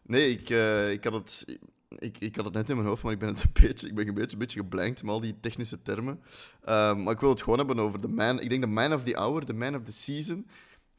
nee, 0.04 0.30
ik, 0.32 0.50
ik, 0.92 1.04
had 1.04 1.14
het, 1.14 1.60
ik, 1.98 2.18
ik 2.20 2.36
had 2.36 2.46
het 2.46 2.54
net 2.54 2.70
in 2.70 2.76
mijn 2.76 2.88
hoofd, 2.88 3.04
maar 3.04 3.12
ik 3.12 3.20
ben, 3.20 3.30
het 3.30 3.44
een 3.44 3.50
beetje, 3.62 3.88
ik 3.88 3.96
ben 3.96 4.08
een 4.08 4.14
beetje, 4.14 4.34
een 4.34 4.40
beetje 4.40 4.60
geblankt 4.60 5.04
met 5.04 5.12
al 5.12 5.20
die 5.22 5.40
technische 5.40 5.82
termen. 5.82 6.22
Ehm, 6.64 7.04
maar 7.04 7.14
ik 7.14 7.20
wil 7.20 7.30
het 7.30 7.42
gewoon 7.44 7.58
hebben 7.58 7.80
over 7.80 8.02
de 8.02 8.08
man... 8.08 8.40
Ik 8.40 8.50
denk 8.50 8.62
de 8.62 8.68
man 8.68 8.94
of 8.94 9.04
the 9.04 9.16
hour, 9.16 9.46
de 9.46 9.54
man 9.54 9.76
of 9.76 9.82
the 9.84 9.94
season. 9.94 10.48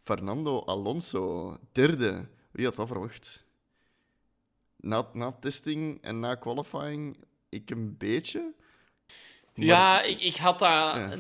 Fernando 0.03 0.61
Alonso, 0.65 1.57
derde. 1.73 2.27
Wie 2.51 2.65
had 2.65 2.75
dat 2.75 2.87
verwacht? 2.87 3.45
Na, 4.77 5.07
na 5.13 5.37
testing 5.41 5.99
en 6.03 6.21
na 6.21 6.35
qualifying, 6.35 7.17
ik 7.49 7.71
een 7.71 7.97
beetje. 7.97 8.53
Maar- 9.55 9.65
Ja, 9.67 10.03
ik, 10.03 10.21
ik, 10.21 10.37
had 10.37 10.59
dat, 10.59 10.69
Ja. 10.69 11.11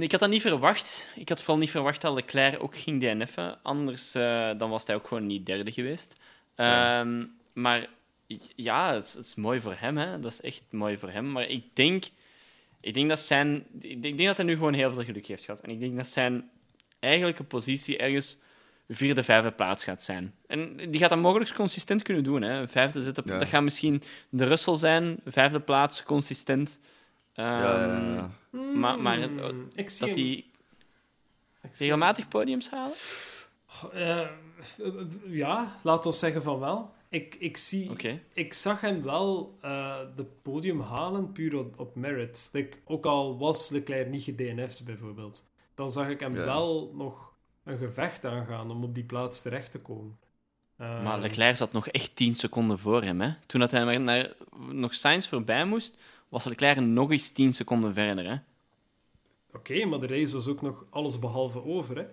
ik 0.00 0.10
had 0.10 0.20
dat 0.20 0.30
niet 0.30 0.40
verwacht. 0.40 1.08
Ik 1.14 1.28
had 1.28 1.38
vooral 1.40 1.58
niet 1.58 1.70
verwacht 1.70 2.00
dat 2.00 2.14
Leclerc 2.14 2.62
ook 2.62 2.76
ging 2.76 3.00
DNF'en. 3.02 3.62
Anders 3.62 4.14
eh, 4.14 4.50
dan 4.58 4.70
was 4.70 4.86
hij 4.86 4.96
ook 4.96 5.06
gewoon 5.06 5.26
niet 5.26 5.46
derde 5.46 5.72
geweest. 5.72 6.14
Ja. 6.56 7.00
Ehm, 7.00 7.24
maar 7.52 7.88
ja, 8.56 8.94
het 8.94 9.04
is, 9.04 9.14
het 9.14 9.24
is 9.26 9.34
mooi 9.34 9.60
voor 9.60 9.74
hem. 9.78 9.96
Hè. 9.96 10.20
Dat 10.20 10.32
is 10.32 10.40
echt 10.40 10.62
mooi 10.70 10.98
voor 10.98 11.10
hem. 11.10 11.32
Maar 11.32 11.46
ik 11.48 11.64
denk, 11.76 12.04
ik 12.80 12.94
denk 12.94 13.08
dat 13.08 13.20
zijn... 13.20 13.66
Ik 13.80 14.02
denk 14.02 14.18
dat 14.26 14.36
hij 14.36 14.46
nu 14.46 14.52
gewoon 14.54 14.74
heel 14.74 14.92
veel 14.92 15.04
geluk 15.04 15.26
heeft 15.26 15.44
gehad. 15.44 15.60
En 15.60 15.70
ik 15.70 15.80
denk 15.80 15.96
dat 15.96 16.06
zijn 16.06 16.50
eigenlijke 16.98 17.44
positie 17.44 17.96
ergens 17.98 18.38
vierde, 18.88 19.22
vijfde 19.22 19.50
plaats 19.50 19.84
gaat 19.84 20.02
zijn. 20.02 20.34
En 20.46 20.76
die 20.76 21.00
gaat 21.00 21.10
dat 21.10 21.18
mogelijk 21.18 21.54
consistent 21.54 22.02
kunnen 22.02 22.24
doen. 22.24 22.42
Hè. 22.42 22.68
Vijfde 22.68 23.02
zitten, 23.02 23.24
Ja. 23.26 23.38
Dat 23.38 23.48
gaat 23.48 23.62
misschien 23.62 24.02
de 24.28 24.44
Russell 24.44 24.76
zijn. 24.76 25.20
Vijfde 25.24 25.60
plaats, 25.60 26.02
consistent. 26.02 26.78
Ja, 27.34 27.58
ja, 27.60 27.96
Ehm, 27.96 28.14
ja. 28.14 28.30
Maar, 28.74 28.98
maar 28.98 29.22
Hmm, 29.22 29.38
eh, 29.38 29.48
ik 29.74 29.90
zie 29.90 30.06
dat 30.06 30.14
die 30.14 30.50
zie 31.62 31.70
regelmatig 31.86 32.28
podiums 32.28 32.70
halen? 32.70 32.94
Eh, 33.92 34.28
ja, 35.26 35.76
laat 35.82 36.06
ons 36.06 36.18
zeggen 36.18 36.42
van 36.42 36.58
wel. 36.58 36.94
Ik, 37.08 37.34
ik, 37.38 37.56
zie, 37.56 37.90
ik 38.32 38.54
zag 38.54 38.80
hem 38.80 39.02
wel 39.02 39.56
eh, 39.60 39.96
de 40.16 40.24
podium 40.42 40.80
halen 40.80 41.32
puur 41.32 41.56
op, 41.56 41.80
op 41.80 41.94
merit. 41.96 42.48
Like, 42.52 42.76
ook 42.84 43.06
al 43.06 43.38
was 43.38 43.68
Leclerc 43.68 44.08
niet 44.08 44.22
gedNF'd 44.22 44.84
bijvoorbeeld, 44.84 45.44
dan 45.74 45.92
zag 45.92 46.08
ik 46.08 46.20
hem 46.20 46.36
Ja. 46.36 46.44
wel 46.44 46.92
nog 46.94 47.25
een 47.66 47.78
gevecht 47.78 48.24
aangaan 48.24 48.70
om 48.70 48.84
op 48.84 48.94
die 48.94 49.04
plaats 49.04 49.42
terecht 49.42 49.70
te 49.70 49.78
komen. 49.80 50.18
Ehm, 50.76 51.02
Maar 51.02 51.20
Leclerc 51.20 51.56
zat 51.56 51.72
nog 51.72 51.88
echt 51.88 52.16
10 52.16 52.34
seconden 52.34 52.78
voor 52.78 53.02
hem. 53.02 53.20
Hè? 53.20 53.30
Toen 53.46 53.60
dat 53.60 53.70
hij 53.70 53.84
maar 53.84 54.00
naar, 54.00 54.32
nog 54.70 54.94
Sainz 54.94 55.28
voorbij 55.28 55.64
moest, 55.66 55.96
was 56.28 56.44
Leclerc 56.44 56.80
nog 56.80 57.10
eens 57.10 57.30
10 57.30 57.54
seconden 57.54 57.94
verder. 57.94 58.28
Hè? 58.30 58.36
Oké, 59.52 59.84
maar 59.84 60.00
de 60.00 60.06
race 60.06 60.32
was 60.34 60.46
ook 60.46 60.62
nog 60.62 60.84
alles 60.90 61.18
behalve 61.18 61.64
over, 61.64 61.96
hè? 61.96 62.04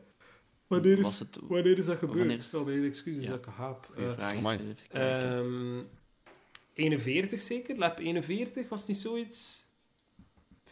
Wanneer 0.68 0.99
is, 0.99 1.20
het- 1.20 1.38
wanneer 1.41 1.78
is 1.78 1.86
dat 1.86 1.97
gebeurd? 1.97 2.18
wanneer- 2.20 2.41
Stel 2.41 2.64
mijn 2.64 2.84
excuses 2.86 3.24
Ja. 3.24 3.30
dat 3.30 3.39
ik 3.39 3.45
haap. 3.45 3.89
Goeie 3.93 4.10
Eh, 4.10 4.14
vraag. 4.16 4.36
amai. 4.36 4.58
Even 4.60 4.76
kijken. 4.89 5.30
Ehm 5.38 5.82
41 6.74 7.41
zeker? 7.41 7.78
Lap 7.78 7.99
41, 7.99 8.70
was 8.70 8.80
het 8.80 8.88
niet 8.89 8.97
zoiets? 8.97 9.66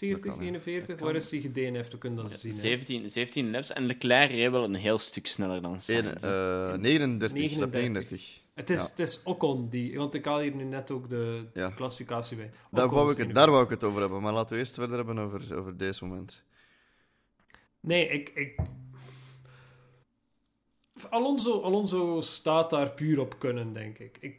40, 0.01 0.23
Dat 0.23 0.31
kan, 0.33 0.39
hè. 0.39 0.45
41? 0.45 0.85
Dat 0.87 0.95
kan. 0.97 1.05
Waar 1.05 1.15
is 1.15 1.29
die 1.29 1.41
gedaan 1.41 1.73
heeft, 1.73 1.91
we 1.91 1.97
kunnen 1.97 2.23
dat 2.23 2.31
Ja, 2.31 2.37
zien. 2.37 2.51
hè. 2.51 2.57
17, 2.59 3.09
17 3.09 3.51
laps 3.51 3.71
en 3.71 3.85
Leclerc 3.85 4.31
reed 4.31 4.51
wel 4.51 4.63
een 4.63 4.75
heel 4.75 4.97
stuk 4.97 5.27
sneller 5.27 5.61
dan 5.61 5.81
Sainz. 5.81 6.21
hè. 6.21 6.71
eh, 6.71 6.77
39, 6.79 7.37
39. 7.37 7.81
39. 7.81 8.39
Het 8.53 8.69
is, 8.69 8.79
Ja. 8.81 8.87
het 8.89 8.99
is 8.99 9.21
Ocon, 9.23 9.67
die, 9.69 9.97
want 9.97 10.13
ik 10.13 10.25
haal 10.25 10.39
hier 10.39 10.55
nu 10.55 10.63
net 10.63 10.91
ook 10.91 11.09
de 11.09 11.45
Ja. 11.53 11.69
klassificatie 11.69 12.37
bij. 12.37 12.51
Daar 12.71 12.89
wou, 12.89 13.01
ik 13.11 13.17
het, 13.17 13.17
41. 13.17 13.35
daar 13.35 13.51
wou 13.51 13.63
ik 13.63 13.69
het 13.69 13.83
over 13.83 14.01
hebben, 14.01 14.21
maar 14.21 14.33
laten 14.33 14.53
we 14.53 14.59
eerst 14.59 14.75
verder 14.75 14.95
hebben 14.97 15.19
over, 15.19 15.57
over 15.57 15.77
deze 15.77 16.05
moment. 16.05 16.43
Nee, 17.79 18.07
ik, 18.07 18.29
ik... 18.35 18.59
Alonso, 21.09 21.61
Alonso 21.61 22.21
staat 22.21 22.69
daar 22.69 22.91
puur 22.91 23.19
op 23.19 23.39
kunnen, 23.39 23.73
denk 23.73 23.99
ik. 23.99 24.17
ik 24.19 24.35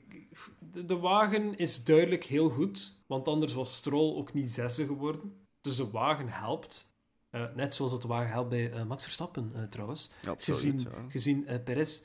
de, 0.59 0.85
de 0.85 0.97
wagen 0.97 1.57
is 1.57 1.85
duidelijk 1.85 2.25
heel 2.25 2.49
goed, 2.49 2.99
want 3.07 3.29
anders 3.29 3.53
was 3.53 3.75
Stroll 3.75 4.15
ook 4.17 4.33
niet 4.33 4.51
zesde 4.51 4.87
geworden. 4.87 5.42
Dus 5.63 5.77
de 5.77 5.91
wagen 5.91 6.29
helpt. 6.29 6.91
Eh, 7.31 7.55
net 7.55 7.75
zoals 7.75 7.93
het 7.93 8.03
de 8.03 8.09
wagen 8.09 8.31
helpt 8.31 8.49
bij 8.49 8.73
eh, 8.73 8.85
Max 8.85 9.03
Verstappen, 9.03 9.53
eh, 9.55 9.63
trouwens. 9.63 10.11
Absoluut. 10.27 10.61
Gezien, 10.61 10.81
ja. 10.81 11.11
gezien 11.11 11.63
Perez 11.65 12.03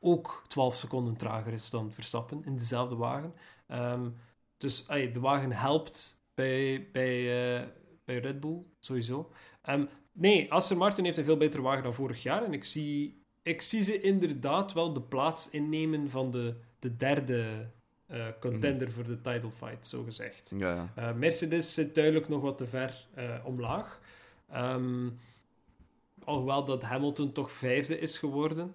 ook 0.00 0.42
12 0.46 0.74
seconden 0.74 1.16
trager 1.16 1.52
is 1.52 1.70
dan 1.70 1.92
Verstappen 1.92 2.44
in 2.44 2.56
dezelfde 2.56 2.96
wagen. 2.96 3.34
Ehm, 3.66 4.10
dus 4.56 4.86
de 4.86 5.20
wagen 5.20 5.52
helpt 5.52 6.22
bij, 6.34 6.88
bij, 6.92 7.24
bij 8.04 8.18
Red 8.18 8.40
Bull, 8.40 8.62
sowieso. 8.78 9.32
Ehm, 9.62 9.86
nee, 10.12 10.52
Aston 10.52 10.78
Martin 10.78 11.04
heeft 11.04 11.16
een 11.16 11.24
veel 11.24 11.36
betere 11.36 11.62
wagen 11.62 11.82
dan 11.82 11.94
vorig 11.94 12.22
jaar. 12.22 12.44
En 12.44 12.52
ik 12.52 12.64
zie, 12.64 13.22
ik 13.42 13.62
zie 13.62 13.82
ze 13.82 14.00
inderdaad 14.00 14.72
wel 14.72 14.92
de 14.92 15.02
plaats 15.02 15.50
innemen 15.50 16.10
van 16.10 16.30
de, 16.30 16.60
de 16.78 16.96
derde 16.96 17.70
eh, 18.08 18.26
contender 18.40 18.92
voor 18.92 19.04
de 19.04 19.20
title 19.20 19.50
fight, 19.50 19.86
zo 19.86 20.02
gezegd. 20.02 20.52
Ja, 20.56 20.74
ja. 20.74 20.92
Eh, 20.94 21.12
Mercedes 21.14 21.74
zit 21.74 21.94
duidelijk 21.94 22.28
nog 22.28 22.40
wat 22.42 22.58
te 22.58 22.66
ver 22.66 23.06
eh, 23.14 23.24
omlaag. 23.44 24.00
Ehm, 24.52 25.08
alhoewel 26.24 26.64
dat 26.64 26.82
Hamilton 26.82 27.32
toch 27.32 27.52
vijfde 27.52 27.98
is 27.98 28.18
geworden. 28.18 28.74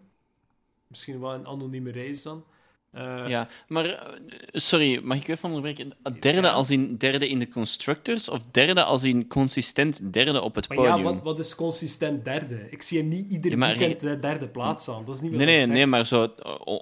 Misschien 0.87 1.19
wel 1.19 1.33
een 1.33 1.47
anonieme 1.47 1.91
race 1.91 2.23
dan. 2.23 2.43
Eh, 2.91 3.23
Ja, 3.27 3.47
maar 3.67 4.11
sorry, 4.51 4.99
mag 5.03 5.17
ik 5.17 5.27
even 5.27 5.49
onderbreken? 5.49 5.91
Derde 6.19 6.41
Ja. 6.47 6.51
als 6.53 6.69
in 6.69 6.97
derde 6.97 7.29
in 7.29 7.39
de 7.39 7.47
constructors 7.47 8.29
of 8.29 8.41
derde 8.51 8.83
als 8.83 9.03
in 9.03 9.27
consistent 9.27 10.13
derde 10.13 10.41
op 10.41 10.55
het 10.55 10.67
Maar 10.67 10.77
podium? 10.77 10.97
ja, 10.97 11.03
wat, 11.03 11.21
wat 11.21 11.39
is 11.39 11.55
consistent 11.55 12.25
derde? 12.25 12.67
Ik 12.69 12.81
zie 12.81 12.97
hem 12.99 13.07
niet 13.07 13.31
ieder 13.31 13.51
Ja, 13.51 13.57
maar- 13.57 13.77
weekend 13.77 13.99
de 13.99 14.19
derde 14.19 14.47
plaats 14.47 14.89
aan. 14.89 15.05
Dat 15.05 15.15
is 15.15 15.21
niet 15.21 15.31
wat 15.31 15.39
nee, 15.39 15.49
ik 15.49 15.55
nee, 15.55 15.65
zeg. 15.65 15.75
nee, 15.75 15.85
maar 15.85 16.05
zo 16.05 16.33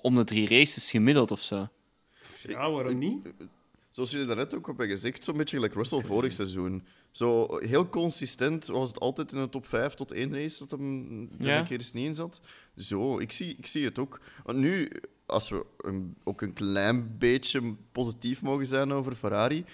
om 0.02 0.16
de 0.16 0.24
drie 0.24 0.48
races 0.48 0.90
gemiddeld 0.90 1.32
of 1.32 1.42
zo. 1.42 1.68
Ja, 2.48 2.72
waarom 2.72 2.98
niet? 2.98 3.28
Zoals 3.90 4.12
jullie 4.12 4.28
daarnet 4.28 4.56
ook 4.56 4.66
hebben 4.68 4.88
gezegd, 4.88 5.24
zo'n 5.24 5.38
beetje 5.38 5.60
like 5.60 5.76
Russell 5.76 6.02
vorig 6.02 6.34
seizoen. 6.34 6.84
Zo 7.12 7.58
heel 7.60 7.90
consistent 7.90 8.66
was 8.66 8.88
het 8.90 9.00
altijd 9.00 9.32
in 9.32 9.42
de 9.42 9.50
top 9.50 9.66
5 9.68 9.94
tot 9.94 10.12
één 10.12 10.34
race 10.34 10.60
dat 10.60 10.72
hem 10.72 11.30
er 11.40 11.46
Ja. 11.46 11.58
een 11.60 11.66
keer 11.66 11.78
eens 11.78 11.94
niet 11.94 12.06
in 12.06 12.14
zat. 12.14 12.42
Zo, 12.78 13.20
ik 13.20 13.32
zie, 13.32 13.56
ik 13.58 13.66
zie 13.66 13.86
het 13.86 14.00
ook. 14.00 14.20
Want 14.44 14.58
nu, 14.58 14.92
als 15.26 15.50
we 15.50 15.66
een- 15.78 16.16
ook 16.24 16.42
een 16.42 16.54
klein 16.54 17.18
beetje 17.18 17.76
positief 17.92 18.42
mogen 18.42 18.66
zijn 18.66 18.92
over 18.94 19.16
Ferrari, 19.16 19.66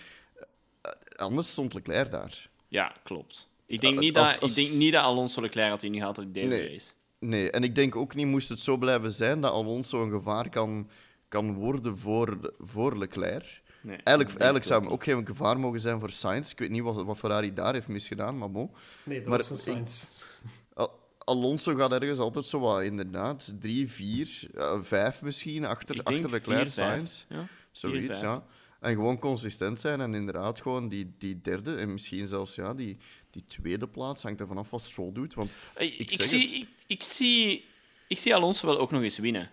eh, 0.82 0.92
anders 1.16 1.52
stond 1.52 1.74
Leclerc 1.74 2.12
daar. 2.12 2.50
Ja, 2.68 2.96
klopt. 3.04 3.50
Ik 3.66 3.82
denk, 3.82 3.94
Ja, 3.94 4.00
niet, 4.00 4.18
als- 4.18 4.32
dat, 4.32 4.42
als- 4.42 4.58
ik 4.58 4.66
denk 4.68 4.78
niet 4.80 4.92
dat 4.94 5.04
Alonso 5.04 5.42
Leclerc 5.42 5.70
had 5.70 5.84
ingehaald 5.84 6.18
uit 6.20 6.34
deze 6.34 6.48
Nee. 6.48 6.70
race. 6.70 6.92
Nee, 7.20 7.52
en 7.52 7.64
ik 7.64 7.76
denk 7.76 7.96
ook 7.96 8.16
niet, 8.16 8.28
moest 8.28 8.50
het 8.50 8.60
zo 8.60 8.78
blijven 8.78 9.14
zijn, 9.14 9.42
dat 9.42 9.52
Alonso 9.52 10.04
een 10.04 10.12
gevaar 10.12 10.50
kan, 10.50 10.90
kan 11.28 11.54
worden 11.54 11.98
voor, 11.98 12.54
voor 12.60 12.98
Leclerc. 12.98 13.62
Nee, 13.82 13.96
Eigenlijk, 13.96 14.30
eigenlijk 14.38 14.66
zou 14.66 14.82
hem 14.84 14.92
ook 14.92 15.04
geen 15.04 15.26
gevaar 15.26 15.60
mogen 15.60 15.80
zijn 15.80 16.00
voor 16.00 16.10
Sainz. 16.10 16.52
Ik 16.52 16.60
weet 16.60 16.70
niet 16.70 16.82
wat, 16.82 17.04
wat 17.04 17.18
Ferrari 17.18 17.54
daar 17.54 17.74
heeft 17.74 17.88
misgedaan, 17.88 18.38
maar 18.38 18.52
bon. 18.52 18.72
Nee, 19.04 19.20
dat 19.20 19.28
Maar 19.28 19.38
was 19.38 19.48
van 19.48 19.58
Sainz. 19.58 20.04
Al- 20.74 21.00
Alonso 21.18 21.76
gaat 21.76 21.92
ergens 21.94 22.20
altijd 22.20 22.46
zo 22.46 22.60
wat, 22.60 22.82
inderdaad, 22.84 23.54
drie, 23.60 23.92
vier, 23.92 24.48
eh, 24.56 24.82
vijf 24.82 25.22
misschien, 25.22 25.66
achter, 25.66 26.04
achter 26.04 26.30
Leclerc, 26.30 26.58
vier. 26.60 26.68
Sainz. 26.68 27.26
Ja. 27.30 27.48
Zoiets, 27.72 28.20
ja. 28.20 28.44
En 28.80 28.94
gewoon 28.94 29.20
consistent 29.20 29.80
zijn 29.80 30.02
en 30.02 30.14
inderdaad 30.14 30.62
gewoon 30.62 30.88
die, 30.90 31.14
die 31.18 31.42
derde 31.42 31.76
en 31.76 31.92
misschien 31.92 32.28
zelfs 32.28 32.56
ja, 32.56 32.74
die, 32.74 32.98
die 33.32 33.44
tweede 33.48 33.88
plaats 33.88 34.24
hangt 34.24 34.40
er 34.40 34.48
vanaf 34.48 34.70
wat 34.70 34.82
Stroll 34.82 35.12
doet. 35.12 35.34
Want 35.34 35.58
Ik 35.78 36.00
Ik, 36.00 36.22
zie, 36.22 36.56
ik, 36.56 36.68
ik, 36.88 37.04
zie, 37.04 37.66
ik 38.08 38.18
zie 38.18 38.36
Alonso 38.36 38.68
wel 38.68 38.80
ook 38.80 38.92
nog 38.92 39.02
eens 39.02 39.18
winnen. 39.18 39.50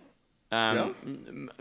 Ehm, 0.55 0.75
Ja? 0.75 0.89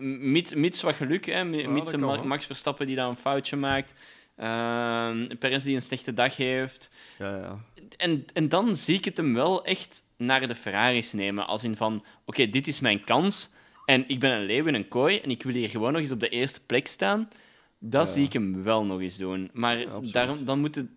mits, 0.03 0.55
mits 0.55 0.82
wat 0.82 0.95
geluk, 0.95 1.24
hè. 1.26 1.45
mits 1.45 1.90
wel. 1.90 2.24
Max 2.24 2.47
Verstappen 2.47 2.86
die 2.86 2.97
dan 2.97 3.09
een 3.09 3.16
foutje 3.16 3.57
maakt. 3.57 3.95
Ehm 4.36 5.36
Perez 5.38 5.64
die 5.64 5.74
een 5.74 5.82
slechte 5.82 6.12
dag 6.12 6.36
heeft. 6.36 6.90
ja, 7.18 7.36
ja. 7.36 7.59
En, 7.97 8.24
en 8.32 8.49
dan 8.49 8.76
zie 8.76 8.97
ik 8.97 9.05
het 9.05 9.16
hem 9.16 9.34
wel 9.34 9.64
echt 9.64 10.05
naar 10.16 10.49
de 10.49 10.55
Ferraris 10.55 11.12
nemen. 11.12 11.47
Als 11.47 11.64
in 11.64 11.76
van, 11.76 12.05
oké, 12.24 12.51
dit 12.51 12.66
is 12.66 12.80
mijn 12.80 13.05
kans. 13.05 13.51
En 13.84 14.05
ik 14.09 14.20
ben 14.20 14.30
een 14.30 14.45
leeuw 14.45 14.66
in 14.66 14.74
een 14.74 14.88
kooi 14.88 15.18
en 15.18 15.30
ik 15.30 15.42
wil 15.42 15.53
hier 15.55 15.68
gewoon 15.68 15.92
nog 15.92 16.01
eens 16.01 16.11
op 16.11 16.20
de 16.20 16.28
eerste 16.28 16.61
plek 16.66 16.86
staan. 16.86 17.28
Dat 17.78 18.07
Ja. 18.07 18.12
zie 18.12 18.24
ik 18.24 18.32
hem 18.32 18.62
wel 18.62 18.84
nog 18.84 19.01
eens 19.01 19.16
doen. 19.16 19.51
Maar 19.53 19.86
daarom, 20.12 20.45
dan 20.45 20.59
moeten 20.61 20.97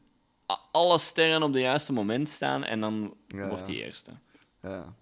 alle 0.72 0.98
sterren 1.00 1.44
op 1.44 1.54
het 1.54 1.62
juiste 1.62 1.94
moment 1.94 2.30
staan 2.30 2.64
en 2.64 2.80
dan 2.80 3.14
wordt 3.28 3.68
hij 3.68 3.76
eerste. 3.76 4.12
Ja. 4.62 4.94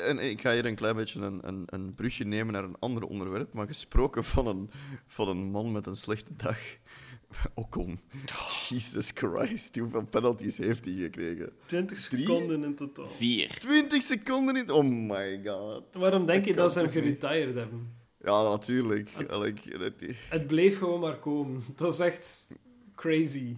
En 0.00 0.18
ik 0.18 0.40
ga 0.40 0.52
hier 0.52 0.64
een 0.66 0.74
klein 0.74 0.96
beetje 0.96 1.20
een, 1.20 1.38
een, 1.48 1.62
een 1.66 1.94
brugje 1.94 2.24
nemen 2.24 2.52
naar 2.52 2.64
een 2.64 2.76
ander 2.78 3.02
onderwerp. 3.02 3.52
Maar 3.52 3.66
gesproken 3.66 4.24
van 4.24 4.46
een, 4.46 4.70
van 5.06 5.28
een 5.28 5.50
man 5.50 5.72
met 5.72 5.86
een 5.86 5.96
slechte 5.96 6.36
dag. 6.36 6.58
Ocon. 7.54 8.00
Jesus 8.68 9.10
Christ, 9.14 9.76
hoeveel 9.78 10.04
penalties 10.04 10.58
heeft 10.58 10.84
hij 10.84 10.94
gekregen? 10.94 11.52
20 11.66 12.08
Drie? 12.08 12.20
seconden 12.26 12.64
in 12.64 12.74
totaal. 12.74 13.08
Vier. 13.08 13.48
20 13.58 14.02
seconden 14.02 14.56
in. 14.56 14.70
Oh 14.70 14.84
my 14.84 15.40
god. 15.44 15.82
Waarom 15.92 16.26
denk 16.26 16.44
je 16.44 16.54
dat 16.54 16.72
ze 16.72 16.78
hem 16.78 16.86
niet? 16.86 16.96
geretired 16.96 17.54
hebben? 17.54 17.98
Ja, 18.24 18.42
natuurlijk. 18.42 19.08
Like, 19.28 19.78
dat- 19.78 19.92
Het 20.28 20.46
bleef 20.46 20.78
gewoon 20.78 21.00
maar 21.00 21.18
komen. 21.18 21.62
Dat 21.76 21.92
is 21.92 21.98
echt 21.98 22.48
crazy. 22.94 23.56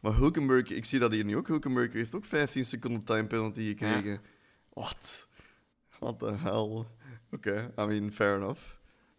Maar 0.00 0.14
Hulkenberg, 0.14 0.68
ik 0.70 0.84
zie 0.84 0.98
dat 0.98 1.12
hier 1.12 1.24
nu 1.24 1.36
ook. 1.36 1.46
Hulkenberg 1.48 1.92
heeft 1.92 2.14
ook 2.14 2.24
15 2.24 2.64
seconden 2.64 3.04
time 3.04 3.26
penalty 3.26 3.62
gekregen. 3.62 4.20
Wat? 4.72 5.28
What 6.00 6.18
the 6.18 6.34
hell? 6.42 6.84
Oké, 7.32 7.72
I 7.78 7.84
mean, 7.84 8.12
fair 8.12 8.36
enough. 8.36 8.60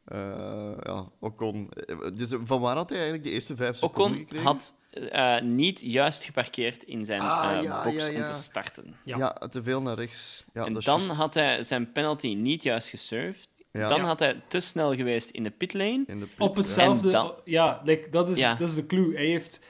Eh, 0.06 0.72
ja, 0.84 1.10
Ocon. 1.20 1.70
eh, 1.70 1.96
Dus 2.14 2.34
van 2.44 2.62
waar 2.62 2.76
had 2.76 2.90
hij 2.90 2.98
eigenlijk 2.98 3.28
de 3.28 3.34
eerste 3.34 3.56
vijf 3.56 3.76
seconden 3.76 4.02
Ocon 4.12 4.18
gekregen? 4.18 4.46
had 4.46 4.74
eh, 5.10 5.42
niet 5.42 5.80
juist 5.80 6.24
geparkeerd 6.24 6.84
in 6.84 7.06
zijn 7.06 7.22
Ah, 7.22 7.60
ja, 7.62 7.84
box 7.84 7.96
ja, 8.10 8.26
om 8.26 8.32
te 8.34 8.40
starten. 8.40 8.96
Ja. 9.04 9.18
Ja. 9.18 9.34
te 9.50 9.64
veel 9.64 9.82
naar 9.82 9.96
rechts. 9.96 10.46
Ja, 10.54 10.66
en 10.66 10.74
dan 10.74 11.02
had 11.02 11.34
hij 11.34 11.64
zijn 11.64 11.92
penalty 11.92 12.34
niet 12.34 12.64
juist 12.64 12.88
gesurfd. 12.88 13.50
Ja. 13.72 13.90
Dan 13.90 13.98
Ja. 13.98 14.04
had 14.06 14.20
hij 14.20 14.42
te 14.48 14.60
snel 14.60 14.96
geweest 14.96 15.30
in 15.30 15.44
de 15.44 15.52
pitlane. 15.52 16.04
in 16.08 16.20
de 16.20 16.26
pit, 16.26 16.40
Op 16.40 16.56
hetzelfde... 16.56 17.12
Dan- 17.12 17.34
Ja, 17.44 17.82
like, 17.84 18.10
dat, 18.10 18.30
is, 18.30 18.38
Ja. 18.40 18.56
dat 18.56 18.68
is 18.70 18.76
de 18.76 18.86
clue. 18.86 19.16
Hij 19.16 19.26
heeft... 19.26 19.66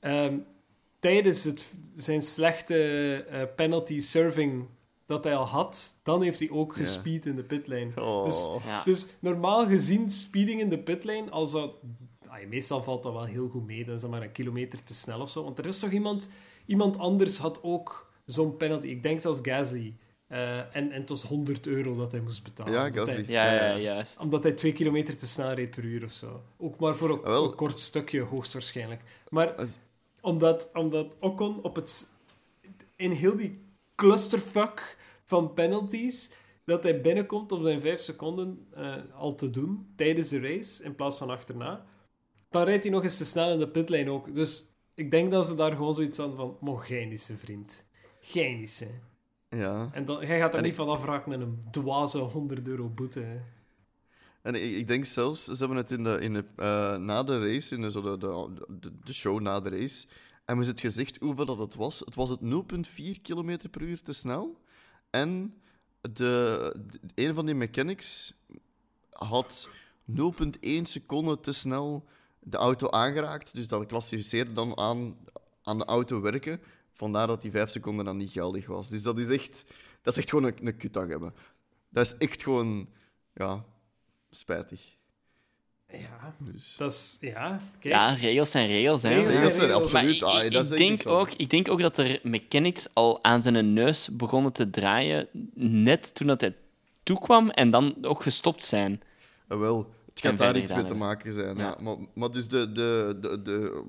ehm, 0.00 0.36
tijdens 1.00 1.44
het, 1.44 1.64
zijn 1.96 2.22
slechte 2.22 2.76
eh, 3.30 3.42
penalty 3.56 4.00
serving 4.00 4.66
dat 5.06 5.24
hij 5.24 5.36
al 5.36 5.44
had, 5.46 5.98
dan 6.02 6.22
heeft 6.22 6.38
hij 6.38 6.50
ook 6.50 6.76
Ja. 6.76 6.82
gespeed 6.82 7.26
in 7.26 7.36
de 7.36 7.42
pitlane. 7.42 7.90
Oh. 7.96 8.24
Dus 8.24 8.48
Ja. 8.64 8.82
Dus 8.82 9.06
normaal 9.18 9.66
gezien, 9.66 10.10
speeding 10.10 10.60
in 10.60 10.68
de 10.68 10.78
pitlane, 10.78 11.30
als 11.30 11.50
dat... 11.52 11.72
ah, 12.26 12.46
meestal 12.48 12.82
valt 12.82 13.02
dat 13.02 13.12
wel 13.12 13.24
heel 13.24 13.48
goed 13.48 13.66
mee, 13.66 13.84
dan 13.84 13.94
is 13.94 14.00
dat 14.00 14.10
maar 14.10 14.22
een 14.22 14.32
kilometer 14.32 14.82
te 14.84 14.94
snel 14.94 15.20
of 15.20 15.30
zo. 15.30 15.44
Want 15.44 15.58
er 15.58 15.66
is 15.66 15.78
toch 15.78 15.90
iemand... 15.90 16.28
Iemand 16.66 16.98
anders 16.98 17.38
had 17.38 17.62
ook 17.62 18.12
zo'n 18.26 18.56
penalty. 18.56 18.86
Ik 18.86 19.02
denk 19.02 19.20
zelfs 19.20 19.38
Gasly. 19.42 19.96
Eh, 20.26 20.58
en, 20.58 20.68
en 20.72 20.90
het 21.00 21.08
was 21.08 21.22
100 21.22 21.66
euro 21.66 21.94
dat 21.96 22.12
hij 22.12 22.20
moest 22.20 22.42
betalen. 22.42 22.72
Ja, 22.72 22.90
Gasly. 22.90 23.14
hij- 23.14 23.24
Ja, 23.28 23.52
ja, 23.68 23.78
juist. 23.78 24.18
omdat 24.18 24.42
hij 24.42 24.52
twee 24.52 24.72
kilometer 24.72 25.16
te 25.16 25.26
snel 25.26 25.52
reed 25.52 25.70
per 25.70 25.84
uur 25.84 26.04
of 26.04 26.12
zo. 26.12 26.42
Ook 26.56 26.78
maar 26.78 26.96
voor 26.96 27.10
een, 27.10 27.22
Ah, 27.24 27.44
een 27.44 27.54
kort 27.54 27.78
stukje, 27.78 28.20
hoogstwaarschijnlijk. 28.20 29.02
Maar 29.28 29.52
Als- 29.54 29.76
omdat, 30.20 30.70
omdat 30.72 31.14
Ocon 31.20 31.62
op 31.62 31.76
het... 31.76 32.10
In 32.96 33.10
heel 33.10 33.36
die 33.36 33.58
clusterfuck 33.94 34.96
van 35.24 35.52
penalties... 35.52 36.30
Dat 36.66 36.82
hij 36.82 37.00
binnenkomt 37.00 37.52
om 37.52 37.62
zijn 37.62 37.80
vijf 37.80 38.00
seconden 38.00 38.66
eh, 38.74 38.94
al 39.16 39.34
te 39.34 39.50
doen 39.50 39.92
tijdens 39.96 40.28
de 40.28 40.40
race, 40.40 40.82
in 40.84 40.94
plaats 40.94 41.18
van 41.18 41.30
achterna. 41.30 41.84
Dan 42.50 42.62
rijdt 42.64 42.84
hij 42.84 42.92
nog 42.92 43.02
eens 43.02 43.16
te 43.16 43.24
snel 43.24 43.52
in 43.52 43.58
de 43.58 43.68
pitlane 43.68 44.10
ook. 44.10 44.34
Dus 44.34 44.74
ik 44.94 45.10
denk 45.10 45.30
dat 45.30 45.46
ze 45.46 45.54
daar 45.54 45.72
gewoon 45.72 45.94
zoiets 45.94 46.18
aan 46.18 46.34
van... 46.36 46.78
Zijn 47.14 47.38
vriend. 47.38 47.86
Zijn. 48.64 49.02
Ja. 49.48 49.88
En 49.92 50.04
dan, 50.04 50.26
jij 50.26 50.38
gaat 50.38 50.50
er 50.52 50.56
En 50.58 50.62
niet 50.62 50.72
ik- 50.72 50.78
van 50.78 50.88
afraken 50.88 51.30
met 51.30 51.40
een 51.40 51.62
dwaze 51.70 52.18
100 52.18 52.68
euro 52.68 52.88
boete. 52.88 53.20
hè. 53.20 53.38
En 54.42 54.54
ik, 54.54 54.62
ik 54.76 54.86
denk 54.88 55.04
zelfs, 55.04 55.44
ze 55.44 55.56
hebben 55.58 55.76
het 55.76 55.90
in 55.90 56.04
de, 56.04 56.18
in 56.20 56.32
de, 56.32 56.44
eh, 56.56 56.96
na 56.96 57.22
de 57.22 57.38
race, 57.46 57.74
in 57.74 57.80
de, 57.82 57.90
zo 57.90 58.16
de, 58.18 58.18
de, 58.80 58.92
de 59.04 59.12
show 59.14 59.40
na 59.40 59.60
de 59.60 59.70
race, 59.70 60.06
hebben 60.44 60.64
ze 60.64 60.70
het 60.70 60.80
gezegd 60.80 61.16
hoeveel 61.20 61.44
dat 61.44 61.58
het 61.58 61.74
was. 61.74 62.00
Het 62.00 62.14
was 62.14 62.30
het 62.30 62.40
0,4 62.40 63.20
km 63.22 63.68
per 63.70 63.82
uur 63.82 64.02
te 64.02 64.12
snel. 64.12 64.60
En 65.10 65.54
de, 66.00 66.74
de- 66.86 67.00
een 67.14 67.34
van 67.34 67.46
die 67.46 67.54
mechanics 67.54 68.34
had 69.10 69.68
0,1 70.10 70.82
seconde 70.82 71.40
te 71.40 71.52
snel 71.52 72.04
de 72.40 72.56
auto 72.56 72.90
aangeraakt. 72.90 73.54
Dus 73.54 73.68
dat 73.68 73.86
klassificeerde 73.86 74.52
dan 74.52 74.78
aan, 74.78 75.16
aan 75.62 75.78
de 75.78 75.84
auto 75.84 76.20
werken. 76.20 76.60
Vandaar 76.92 77.26
dat 77.26 77.42
die 77.42 77.50
5 77.50 77.70
seconden 77.70 78.04
dan 78.04 78.16
niet 78.16 78.30
geldig 78.30 78.66
was. 78.66 78.88
Dus 78.88 79.02
dat 79.02 79.18
is 79.18 79.28
echt, 79.28 79.64
dat 80.02 80.12
is 80.12 80.18
echt 80.18 80.30
gewoon 80.30 80.44
een, 80.44 80.66
een 80.66 80.76
kutdag 80.76 81.08
hebben. 81.08 81.34
Dat 81.88 82.06
is 82.06 82.16
echt 82.16 82.42
gewoon, 82.42 82.88
ja, 83.34 83.64
spijtig. 84.30 84.96
Ja, 86.00 86.34
Dus. 86.38 86.74
dat 86.78 86.92
is... 86.92 87.16
Ja, 87.20 87.60
kijk. 87.80 87.94
Ja, 87.94 88.14
regels 88.14 88.50
zijn 88.50 88.66
regels. 88.66 89.02
Hè. 89.02 89.08
Regels 89.08 89.54
zijn 89.54 89.66
regels. 89.68 89.92
absoluut. 89.94 90.20
Maar 90.20 90.30
Ah, 90.30 90.44
ik- 90.44 90.52
dat 90.52 90.62
ik 90.62 90.68
zeg 90.68 90.78
denk 90.78 91.06
ook, 91.06 91.30
ik 91.32 91.50
denk 91.50 91.68
ook 91.70 91.80
dat 91.80 91.96
er 91.98 92.20
mechanics 92.22 92.86
al 92.92 93.24
aan 93.24 93.42
zijn 93.42 93.72
neus 93.72 94.08
begonnen 94.12 94.52
te 94.52 94.70
draaien, 94.70 95.28
net 95.54 96.14
toen 96.14 96.26
dat 96.26 96.40
hij 96.40 96.54
toekwam 97.02 97.50
en 97.50 97.70
dan 97.70 97.94
ook 98.02 98.22
gestopt 98.22 98.64
zijn. 98.64 99.02
Ah, 99.48 99.58
wel, 99.58 99.92
het 100.14 100.20
gaat 100.24 100.38
daar 100.38 100.56
iets 100.56 100.74
mee 100.74 100.84
te 100.84 100.94
maken 100.94 101.32
zijn. 101.32 101.56
Ja. 101.56 101.62
Ja. 101.62 101.76
Maar, 101.80 101.96
maar 102.14 102.30
dus 102.30 102.48
de, 102.48 102.72
de, 102.72 103.16
de, 103.20 103.42
de, 103.42 103.82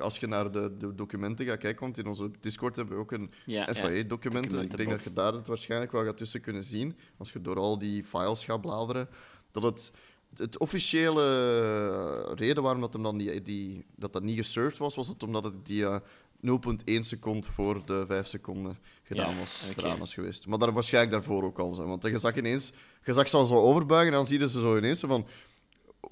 als 0.00 0.18
je 0.18 0.26
naar 0.26 0.50
de, 0.52 0.74
de 0.78 0.94
documenten 0.94 1.46
gaat 1.46 1.58
kijken, 1.58 1.80
want 1.82 1.98
in 1.98 2.06
onze 2.06 2.30
Discord 2.40 2.76
hebben 2.76 2.94
we 2.94 3.00
ook 3.00 3.12
een 3.12 3.30
Ja, 3.46 3.60
ja. 3.66 3.74
FAE-document. 3.74 4.54
Ik 4.54 4.76
denk 4.76 4.90
dat 4.90 5.04
je 5.04 5.12
daar 5.12 5.32
het 5.32 5.46
waarschijnlijk 5.46 5.92
wel 5.92 6.04
gaat 6.04 6.16
tussen 6.16 6.40
kunnen 6.40 6.64
zien, 6.64 6.96
als 7.18 7.32
je 7.32 7.42
door 7.42 7.56
al 7.58 7.78
die 7.78 8.04
files 8.04 8.44
gaat 8.44 8.60
bladeren, 8.60 9.08
dat 9.52 9.62
het, 9.62 9.92
het 10.34 10.58
officiële 10.58 12.34
reden 12.34 12.62
waarom 12.62 12.80
dat, 12.80 12.92
hem 12.92 13.02
dan 13.02 13.18
die, 13.18 13.42
die, 13.42 13.86
dat 13.96 14.12
dat 14.12 14.22
niet 14.22 14.36
gesurfd 14.36 14.78
was, 14.78 14.94
was 14.94 15.08
het 15.08 15.22
omdat 15.22 15.44
het 15.44 15.66
die 15.66 15.84
eh, 15.86 16.00
0,1 16.46 16.98
seconde 17.00 17.48
voor 17.50 17.86
de 17.86 18.06
5 18.06 18.26
seconden 18.26 18.78
gedaan 19.02 19.30
Ja, 19.30 19.38
was, 19.38 19.70
eraan 19.76 19.98
was 19.98 20.14
geweest. 20.14 20.46
Maar 20.46 20.58
daar 20.58 20.72
waarschijnlijk 20.72 21.14
daarvoor 21.14 21.44
ook 21.44 21.58
al 21.58 21.74
zijn. 21.74 21.88
Want 21.88 22.02
je 22.02 22.18
zag 22.18 22.36
ineens, 22.36 22.72
je 23.04 23.12
zag 23.12 23.28
ze 23.28 23.36
al 23.36 23.46
zo 23.46 23.54
overbuigen 23.54 24.12
en 24.12 24.18
dan 24.18 24.26
zie 24.26 24.38
je 24.38 24.48
ze 24.48 24.60
zo 24.60 24.76
ineens 24.76 25.00
van 25.00 25.26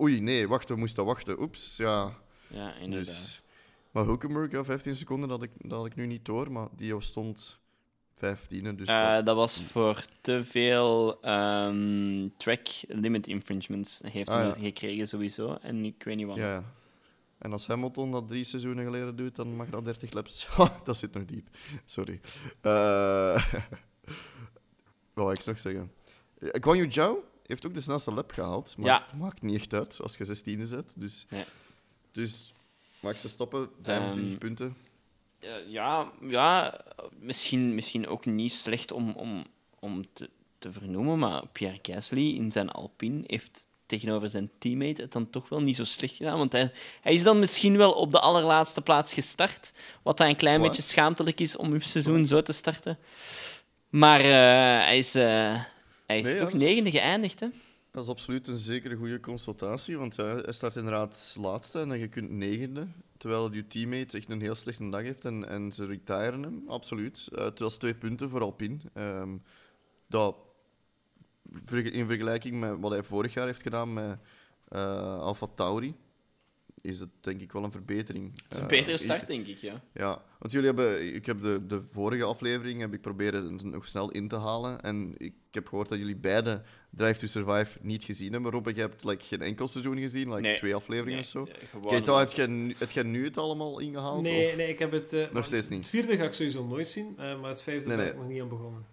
oei, 0.01 0.21
nee, 0.21 0.49
wacht, 0.49 0.69
we 0.69 0.77
moesten 0.77 1.05
wachten. 1.05 1.41
Oeps, 1.41 1.77
ja. 1.77 2.19
Ja, 2.49 2.75
inderdaad. 2.75 3.07
Dus, 3.07 3.43
maar 3.91 4.05
Hulkenberg, 4.05 4.51
ja, 4.51 4.65
15 4.65 4.95
seconden, 4.95 5.29
dat 5.29 5.43
ik, 5.43 5.51
dat 5.59 5.79
had 5.79 5.87
ik 5.87 5.95
nu 5.95 6.07
niet 6.07 6.25
door, 6.25 6.53
maar 6.53 6.69
die 6.77 7.01
stond 7.01 7.59
15. 8.15 8.77
Dus 8.77 8.89
Eh, 8.89 9.15
dat- 9.15 9.27
dat 9.27 9.37
was 9.37 9.63
voor 9.63 10.05
te 10.21 10.45
veel 10.45 11.21
ehm, 11.23 12.29
track 12.37 12.69
limit 12.89 13.27
infringements. 13.27 14.01
Heeft 14.05 14.29
Ah, 14.29 14.37
hij 14.37 14.47
ja. 14.47 14.55
gekregen 14.55 15.09
sowieso. 15.09 15.55
En 15.55 15.85
ik 15.85 16.03
weet 16.05 16.17
niet 16.17 16.27
wat. 16.27 16.37
ja. 16.37 16.65
En 17.39 17.53
als 17.53 17.67
Hamilton 17.67 18.11
dat 18.11 18.29
drie 18.29 18.45
seizoenen 18.45 18.85
geleden 18.85 19.17
doet, 19.17 19.37
dan 19.37 19.57
mag 19.57 19.69
dat 19.71 19.85
30 19.85 20.13
laps. 20.13 20.47
Ha, 20.47 20.77
dat 20.85 20.97
zit 20.97 21.15
nog 21.15 21.25
diep. 21.25 21.49
Sorry. 21.85 22.21
Eh 22.61 23.35
wat 25.15 25.25
wou 25.25 25.33
ik 25.33 25.45
nog 25.45 25.61
zeggen? 25.61 25.93
Eh, 26.39 26.49
Guan 26.53 26.77
Yu 26.77 26.93
Zhao 26.93 27.25
heeft 27.47 27.67
ook 27.67 27.75
de 27.75 27.81
snelste 27.81 28.13
lap 28.13 28.31
gehaald, 28.31 28.77
maar 28.77 28.87
Ja. 28.87 29.03
het 29.03 29.17
maakt 29.19 29.43
niet 29.43 29.57
echt 29.57 29.75
uit 29.75 30.01
als 30.03 30.17
je 30.17 30.25
16e 30.25 30.67
zet. 30.67 30.93
Dus, 30.97 31.27
Nee. 31.31 31.45
dus 32.13 32.53
Max 33.01 33.21
Verstappen, 33.21 33.69
25 33.83 34.31
Ehm, 34.31 34.39
punten. 34.39 34.77
Eh, 35.45 35.73
ja, 35.73 36.11
ja 36.29 36.81
misschien, 37.19 37.75
misschien 37.75 38.07
ook 38.09 38.25
niet 38.25 38.53
slecht 38.53 38.93
om, 38.93 39.11
om, 39.11 39.45
om 39.79 40.05
te, 40.13 40.31
te 40.59 40.73
vernoemen, 40.73 41.19
maar 41.19 41.47
Pierre 41.53 41.79
Gasly 41.83 42.35
in 42.37 42.53
zijn 42.53 42.71
Alpine 42.71 43.23
heeft 43.27 43.69
tegenover 43.87 44.29
zijn 44.29 44.51
teammate 44.59 45.03
het 45.03 45.13
dan 45.13 45.31
toch 45.31 45.49
wel 45.49 45.61
niet 45.63 45.77
zo 45.77 45.85
slecht 45.85 46.17
gedaan. 46.17 46.39
Want 46.39 46.53
hij, 46.53 46.73
hij 47.01 47.13
is 47.13 47.23
dan 47.23 47.39
misschien 47.39 47.77
wel 47.77 47.93
op 47.93 48.13
de 48.13 48.21
allerlaatste 48.21 48.81
plaats 48.81 49.13
gestart, 49.15 49.73
wat 50.03 50.17
dan 50.17 50.27
een 50.27 50.37
klein 50.37 50.57
Zwaar. 50.57 50.69
beetje 50.69 50.83
schaamtelijk 50.83 51.41
is 51.41 51.57
om 51.57 51.73
uw 51.73 51.81
seizoen 51.81 52.27
zo 52.27 52.43
te 52.43 52.53
starten. 52.53 52.99
Maar 53.89 54.21
eh, 54.21 54.27
hij 54.87 54.99
is, 54.99 55.15
eh, 55.15 55.61
hij 56.07 56.19
is 56.19 56.25
Nee, 56.25 56.37
toch 56.37 56.53
negende 56.53 56.91
geëindigd, 56.91 57.41
hè? 57.41 57.47
Dat 57.95 58.05
is 58.05 58.11
absoluut 58.11 58.47
een 58.47 58.57
zekere 58.57 58.97
goede 58.97 59.21
consultatie, 59.21 59.99
want 59.99 60.17
hij 60.17 60.53
start 60.53 60.77
inderdaad 60.77 61.37
laatste 61.41 61.81
en 61.81 61.99
je 61.99 62.09
kunt 62.09 62.31
negende, 62.31 62.87
terwijl 63.17 63.53
je 63.53 63.67
teammate 63.67 64.17
echt 64.17 64.31
een 64.31 64.41
heel 64.41 64.55
slechte 64.55 64.89
dag 64.89 65.03
heeft 65.03 65.25
en, 65.25 65.49
en 65.49 65.73
ze 65.73 65.87
retiren 65.87 66.43
hem, 66.43 66.63
absoluut. 66.67 67.29
Was 67.57 67.77
twee 67.77 67.95
punten 67.95 68.29
voor 68.31 68.41
Alpine. 68.41 68.79
Ehm, 68.93 69.37
dat, 70.07 70.37
in 71.71 72.07
vergelijking 72.07 72.61
met 72.61 72.81
wat 72.81 72.91
hij 72.91 73.03
vorig 73.03 73.35
jaar 73.35 73.47
heeft 73.47 73.63
gedaan 73.63 73.93
met 73.93 74.19
eh 74.69 75.19
Alfa 75.19 75.47
Tauri, 75.55 75.95
is 76.85 77.01
het 77.01 77.09
denk 77.21 77.41
ik 77.41 77.53
wel 77.53 77.65
een 77.65 77.71
verbetering. 77.71 78.33
Het 78.35 78.45
is 78.53 78.57
een 78.57 78.63
Eh, 78.63 78.69
betere 78.69 78.93
ik- 78.97 78.99
start, 79.03 79.27
denk 79.27 79.47
ik, 79.47 79.59
ja. 79.59 79.81
ja, 79.95 80.23
want 80.39 80.53
jullie 80.53 80.67
hebben, 80.67 81.15
ik 81.15 81.27
heb 81.27 81.43
de, 81.43 81.67
de 81.67 81.83
vorige 81.83 82.25
aflevering 82.25 82.81
heb 82.81 82.93
ik 82.95 83.01
proberen 83.01 83.59
nog 83.63 83.87
snel 83.89 84.11
in 84.11 84.29
te 84.29 84.37
halen. 84.37 84.81
En 84.81 85.15
ik 85.19 85.33
heb 85.51 85.69
gehoord 85.69 85.89
dat 85.89 85.99
jullie 85.99 86.17
beide 86.17 86.63
Drive 86.91 87.21
to 87.21 87.27
Survive 87.27 87.79
niet 87.83 88.05
gezien 88.05 88.33
hebben. 88.33 88.51
Robbe, 88.51 88.75
je 88.75 88.81
hebt 88.81 89.05
like, 89.05 89.25
geen 89.25 89.43
enkel 89.43 89.67
seizoen 89.69 89.99
gezien, 89.99 90.29
like 90.29 90.41
Nee. 90.41 90.57
twee 90.57 90.75
afleveringen 90.75 91.19
of 91.21 91.25
zo. 91.27 91.45
Nee, 91.45 91.55
gewoon- 91.71 91.87
Kijk, 91.91 92.05
dan 92.05 92.19
heb 92.19 92.31
jij 92.33 92.47
nu- 92.47 92.75
heb 92.79 92.91
jij 92.91 93.03
nu 93.03 93.25
het 93.25 93.39
allemaal 93.39 93.79
ingehaald? 93.81 94.23
Nee, 94.23 94.47
of? 94.49 94.57
nee, 94.57 94.69
ik 94.69 94.79
heb 94.79 94.93
het... 94.93 95.13
eh, 95.13 95.31
maar 95.31 95.45
steeds 95.45 95.69
niet. 95.69 95.79
Het 95.81 95.89
vierde 95.89 96.17
ga 96.17 96.25
ik 96.25 96.33
sowieso 96.33 96.67
nooit 96.67 96.89
zien, 96.89 97.15
eh, 97.19 97.41
maar 97.41 97.51
het 97.51 97.63
vijfde 97.63 97.89
Nee, 97.89 97.97
ben 97.97 98.07
ik 98.07 98.17
nog 98.17 98.29
niet 98.29 98.41
aan 98.41 98.49
begonnen. 98.49 98.85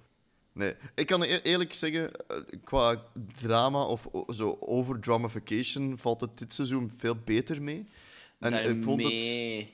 Nee. 0.53 0.73
Ik 0.95 1.05
kan 1.07 1.21
e- 1.23 1.39
eerlijk 1.43 1.73
zeggen, 1.73 2.11
eh, 2.27 2.37
qua 2.63 3.03
drama 3.41 3.83
of 3.83 4.07
zo 4.29 4.57
overdramatification 4.59 5.97
valt 5.97 6.21
het 6.21 6.37
dit 6.37 6.53
seizoen 6.53 6.91
veel 6.97 7.15
beter 7.25 7.61
mee. 7.61 7.85
En 8.39 8.69
ik 8.69 8.83
vond 8.83 9.03
het... 9.03 9.13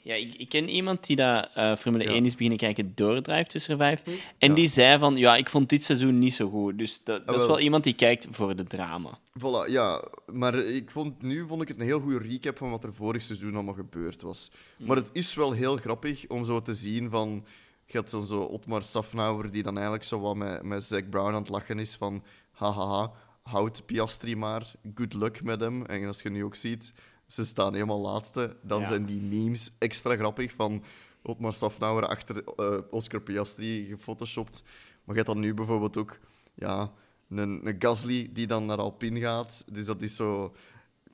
Ja, 0.04 0.14
ik, 0.16 0.34
ik 0.38 0.50
ken 0.50 0.70
iemand 0.70 1.06
die 1.06 1.16
dat 1.16 1.50
eh, 1.56 1.76
Formule 1.76 2.04
Ja. 2.04 2.10
1 2.10 2.26
is 2.26 2.32
beginnen 2.32 2.58
kijken 2.58 2.92
door 2.96 3.22
Drive 3.22 3.50
to 3.50 3.60
Survive. 3.60 3.98
En 4.38 4.50
Ja. 4.50 4.56
die 4.56 4.68
zei 4.70 5.00
van, 5.00 5.16
ja, 5.16 5.36
ik 5.36 5.50
vond 5.50 5.70
dit 5.70 5.84
seizoen 5.84 6.20
niet 6.20 6.34
zo 6.34 6.50
goed. 6.50 6.78
Dus 6.78 7.02
dat, 7.04 7.28
dat 7.28 7.36
is 7.42 7.48
wel. 7.48 7.60
iemand 7.60 7.84
die 7.84 7.94
kijkt 7.94 8.28
voor 8.32 8.56
de 8.56 8.64
drama. 8.64 9.20
Voilà, 9.40 9.72
ja. 9.72 10.04
Maar 10.34 10.56
ik 10.56 10.92
vond, 10.92 11.22
nu 11.22 11.46
vond 11.48 11.62
ik 11.62 11.68
het 11.68 11.78
een 11.80 11.86
heel 11.86 12.00
goede 12.00 12.18
recap 12.28 12.58
van 12.58 12.70
wat 12.70 12.84
er 12.84 12.94
vorig 12.94 13.22
seizoen 13.24 13.54
allemaal 13.54 13.74
gebeurd 13.74 14.22
was. 14.22 14.52
Maar 14.78 14.96
het 14.96 15.10
is 15.14 15.34
wel 15.34 15.52
heel 15.52 15.78
grappig 15.78 16.28
om 16.28 16.46
zo 16.46 16.62
te 16.62 16.74
zien 16.74 17.10
van... 17.10 17.46
Je 17.90 17.98
hebt 17.98 18.12
dan 18.12 18.26
zo 18.26 18.42
Otmar 18.42 18.84
Safnauer, 18.84 19.52
die 19.52 19.64
dan 19.64 19.74
eigenlijk 19.74 20.06
zo 20.06 20.20
wat 20.20 20.36
met, 20.36 20.64
met 20.64 20.84
Zack 20.84 21.10
Brown 21.10 21.34
aan 21.34 21.42
het 21.42 21.50
lachen 21.50 21.80
is 21.80 21.96
van... 21.96 22.24
Hahaha, 22.52 23.12
houd 23.42 23.86
Piastri 23.86 24.36
maar, 24.36 24.72
good 24.96 25.14
luck 25.14 25.44
met 25.44 25.60
hem. 25.60 25.86
En 25.86 26.06
als 26.08 26.22
je 26.22 26.30
nu 26.30 26.44
ook 26.44 26.56
ziet, 26.56 26.94
ze 27.28 27.46
staan 27.46 27.74
helemaal 27.74 28.00
laatste. 28.02 28.58
Dan 28.64 28.80
Ja. 28.82 28.88
zijn 28.88 29.06
die 29.06 29.22
memes 29.22 29.72
extra 29.78 30.16
grappig 30.16 30.52
van... 30.52 30.84
Otmar 31.22 31.54
Safnauer 31.54 32.08
achter 32.08 32.44
eh, 32.44 32.78
Oscar 32.90 33.22
Piastri 33.22 33.86
gefotoshopt. 33.86 34.64
Maar 35.04 35.16
je 35.16 35.22
hebt 35.22 35.34
dan 35.34 35.40
nu 35.40 35.54
bijvoorbeeld 35.54 35.98
ook... 35.98 36.20
Ja, 36.54 36.92
een, 37.30 37.68
een 37.68 37.76
Gasly 37.80 38.30
die 38.34 38.48
dan 38.48 38.66
naar 38.66 38.78
Alpine 38.78 39.20
gaat. 39.20 39.64
Dus 39.72 39.86
dat 39.86 40.02
is 40.02 40.16
zo... 40.16 40.56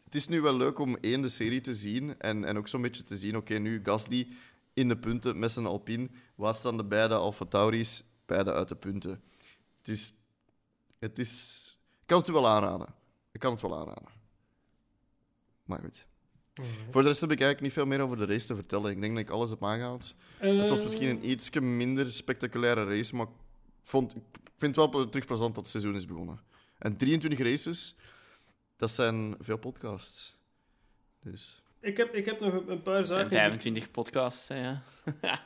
Het 0.05 0.15
is 0.15 0.27
nu 0.27 0.41
wel 0.41 0.57
leuk 0.57 0.79
om 0.79 0.97
één 1.01 1.21
de 1.21 1.29
serie 1.29 1.61
te 1.61 1.73
zien 1.73 2.19
en, 2.19 2.43
en 2.43 2.57
ook 2.57 2.67
zo'n 2.67 2.81
beetje 2.81 3.03
te 3.03 3.17
zien, 3.17 3.35
oké, 3.37 3.53
nu 3.57 3.79
Gasly 3.83 4.27
in 4.73 4.87
de 4.87 4.97
punten 4.97 5.39
met 5.39 5.51
zijn 5.51 5.65
Alpine. 5.65 6.09
Waar 6.35 6.55
staan 6.55 6.77
de 6.77 6.83
beide 6.83 7.15
Alfa 7.15 7.45
Tauris? 7.45 8.03
Beide 8.25 8.53
uit 8.53 8.67
de 8.67 8.75
punten. 8.75 9.23
Dus 9.81 10.13
het 10.99 11.19
is... 11.19 11.67
Ik 12.01 12.07
kan 12.09 12.19
het 12.19 12.29
u 12.29 12.33
wel 12.33 12.47
aanraden. 12.47 12.95
Ik 13.31 13.39
kan 13.39 13.51
het 13.51 13.61
wel 13.61 13.79
aanraden. 13.79 14.09
Maar 15.63 15.79
goed. 15.79 16.07
Voor 16.89 17.01
de 17.01 17.07
rest 17.07 17.21
heb 17.21 17.31
ik 17.31 17.41
eigenlijk 17.41 17.61
niet 17.61 17.73
veel 17.73 17.85
meer 17.85 17.99
over 17.99 18.17
de 18.17 18.25
race 18.25 18.45
te 18.45 18.55
vertellen. 18.55 18.91
Ik 18.91 19.01
denk 19.01 19.13
dat 19.13 19.23
ik 19.23 19.29
alles 19.29 19.49
heb 19.49 19.63
aangehaald. 19.63 20.15
Het 20.37 20.69
was 20.69 20.83
misschien 20.83 21.09
een 21.09 21.29
iets 21.29 21.49
minder 21.59 22.13
spectaculaire 22.13 22.85
race, 22.85 23.15
maar 23.15 23.25
ik, 23.25 23.33
vond, 23.81 24.15
ik 24.15 24.21
vind 24.57 24.75
het 24.75 24.91
wel 24.91 25.09
terug 25.09 25.25
plezant 25.25 25.55
dat 25.55 25.63
het 25.63 25.71
seizoen 25.71 25.95
is 25.95 26.05
begonnen. 26.05 26.41
En 26.77 26.97
23 26.97 27.39
races, 27.39 27.95
dat 28.75 28.91
zijn 28.91 29.35
veel 29.39 29.57
podcasts. 29.57 30.35
Dus 31.19 31.62
Ik 31.83 31.97
heb, 31.97 32.13
ik 32.15 32.25
heb 32.25 32.39
nog 32.39 32.53
een, 32.67 32.81
paar 32.81 32.95
Er 32.95 33.05
zijn 33.05 33.17
zaken... 33.17 33.29
die- 33.29 33.39
25 33.39 33.91
podcasts, 33.91 34.47
hè, 34.47 34.55
ja. 34.61 34.81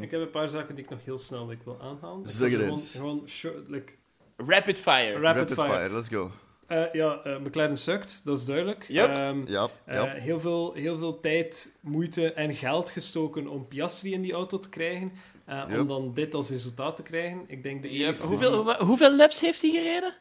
Ik 0.00 0.10
heb 0.10 0.20
een 0.20 0.30
paar 0.30 0.48
zaken 0.48 0.74
die 0.74 0.84
ik 0.84 0.90
nog 0.90 1.04
heel 1.04 1.18
snel 1.18 1.50
ik 1.50 1.62
wil 1.64 1.80
aanhalen. 1.80 2.26
Zeg 2.26 2.34
ze 2.36 2.42
het 2.44 2.52
gewoon, 2.52 2.70
eens. 2.70 2.92
gewoon 2.94 3.28
short- 3.28 3.68
like, 3.68 3.92
Rapid 4.36 4.80
fire. 4.80 5.12
rapid, 5.20 5.24
rapid 5.50 5.52
fire. 5.54 5.70
fire, 5.72 5.94
let's 5.94 6.08
go. 6.08 6.30
Eh, 6.66 6.92
ja, 6.92 7.22
eh, 7.22 7.38
McLaren 7.38 7.76
sukt, 7.76 8.20
dat 8.24 8.38
is 8.38 8.44
duidelijk. 8.44 8.84
Yep. 8.88 9.08
Ehm, 9.08 9.42
Ja, 9.46 9.68
eh, 9.84 9.94
ja. 9.94 10.06
heel, 10.14 10.40
veel, 10.40 10.72
heel 10.72 10.98
veel 10.98 11.20
tijd, 11.20 11.76
moeite 11.80 12.32
en 12.32 12.54
geld 12.54 12.90
gestoken 12.90 13.46
om 13.46 13.68
Piastri 13.68 14.12
in 14.12 14.22
die 14.22 14.32
auto 14.32 14.58
te 14.58 14.68
krijgen. 14.68 15.12
eh, 15.44 15.64
Yep. 15.68 15.80
om 15.80 15.88
dan 15.88 16.14
dit 16.14 16.34
als 16.34 16.50
resultaat 16.50 16.96
te 16.96 17.02
krijgen. 17.02 17.44
Ik 17.46 17.62
denk 17.62 17.82
de 17.82 17.92
Yep. 17.96 18.06
enige... 18.08 18.26
Hoeveel, 18.26 18.74
hoeveel 18.84 19.16
laps 19.16 19.40
heeft 19.40 19.60
hij 19.62 19.70
gereden? 19.70 20.14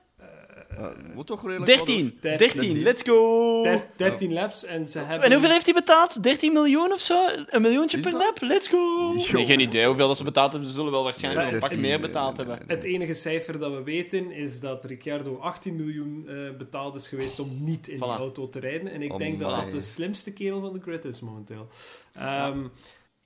Eh, 0.78 0.84
Uh, 0.84 1.16
moet 1.16 1.28
toch 1.28 1.42
redelijk 1.46 1.66
13! 1.66 2.18
Der- 2.22 2.38
13, 2.38 2.82
let's 2.82 3.04
go! 3.04 3.64
Der- 3.64 3.86
13 3.96 4.34
laps 4.34 4.66
en 4.66 4.88
ze 4.90 5.00
hebben... 5.00 5.26
En 5.26 5.32
hoeveel 5.32 5.52
heeft 5.52 5.66
hij 5.66 5.74
betaald? 5.74 6.24
13 6.24 6.54
miljoen 6.54 6.92
of 6.94 7.00
zo? 7.00 7.26
Een 7.48 7.62
miljoentje 7.62 8.00
per 8.00 8.12
lap? 8.12 8.38
Let's 8.42 8.68
go! 8.68 9.14
Nee, 9.14 9.46
geen 9.46 9.60
idee 9.60 9.86
hoeveel 9.86 10.08
dat 10.08 10.18
ze 10.18 10.24
betaald 10.24 10.52
hebben. 10.52 10.70
Ze 10.70 10.76
zullen 10.76 10.92
wel 10.92 11.04
waarschijnlijk 11.04 11.46
Ja, 11.46 11.54
nog 11.54 11.54
een 11.56 11.60
pak 11.70 11.70
13 11.70 11.90
meer 11.90 12.00
nee, 12.00 12.08
betaald 12.08 12.38
nee, 12.38 12.46
nee, 12.46 12.56
hebben. 12.56 12.76
Het 12.76 12.84
enige 12.86 13.14
cijfer 13.14 13.60
dat 13.60 13.72
we 13.72 13.84
weten 13.84 14.32
is 14.32 14.60
dat 14.60 14.86
Ricciardo 14.86 15.38
18 15.38 15.76
miljoen 15.76 16.26
eh, 16.28 16.36
betaald 16.58 16.96
is 16.96 17.08
geweest 17.08 17.40
om 17.40 17.64
niet 17.64 17.88
in 17.88 18.00
die 18.00 18.08
Voilà. 18.08 18.20
auto 18.20 18.50
te 18.50 18.60
rijden. 18.60 18.92
En 18.92 19.02
ik 19.02 19.18
denk 19.18 19.40
dat 19.40 19.56
dat 19.56 19.72
de 19.72 19.82
slimste 19.82 20.34
kerel 20.34 20.62
van 20.62 20.74
de 20.74 20.80
grid 20.80 21.06
is 21.06 21.20
momenteel. 21.20 21.68
Ehm 22.14 22.60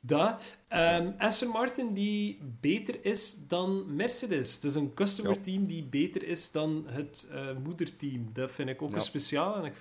dat. 0.02 0.58
Ehm, 0.68 1.12
Aston 1.18 1.50
Martin 1.50 1.94
die 1.94 2.40
beter 2.62 3.06
is 3.06 3.48
dan 3.48 3.96
Mercedes. 3.96 4.60
Dus 4.60 4.76
een 4.76 4.94
customer 4.94 5.34
Ja. 5.36 5.42
team 5.42 5.66
die 5.66 5.84
beter 5.84 6.24
is 6.24 6.52
dan 6.52 6.86
het 6.88 7.28
eh, 7.32 7.48
moederteam. 7.64 8.30
Dat 8.34 8.52
vind 8.52 8.70
ik 8.70 8.82
ook 8.82 8.90
Ja. 8.90 8.96
een 8.96 9.02
speciaal. 9.02 9.56
En 9.56 9.66
ik 9.66 9.76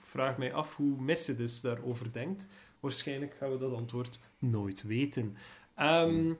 vraag 0.00 0.38
mij 0.38 0.52
af 0.52 0.76
hoe 0.76 1.00
Mercedes 1.00 1.60
daarover 1.60 2.12
denkt. 2.12 2.48
Waarschijnlijk 2.80 3.34
gaan 3.38 3.50
we 3.50 3.58
dat 3.58 3.74
antwoord 3.74 4.18
nooit 4.38 4.82
weten. 4.82 5.36
Ehm, 5.74 6.32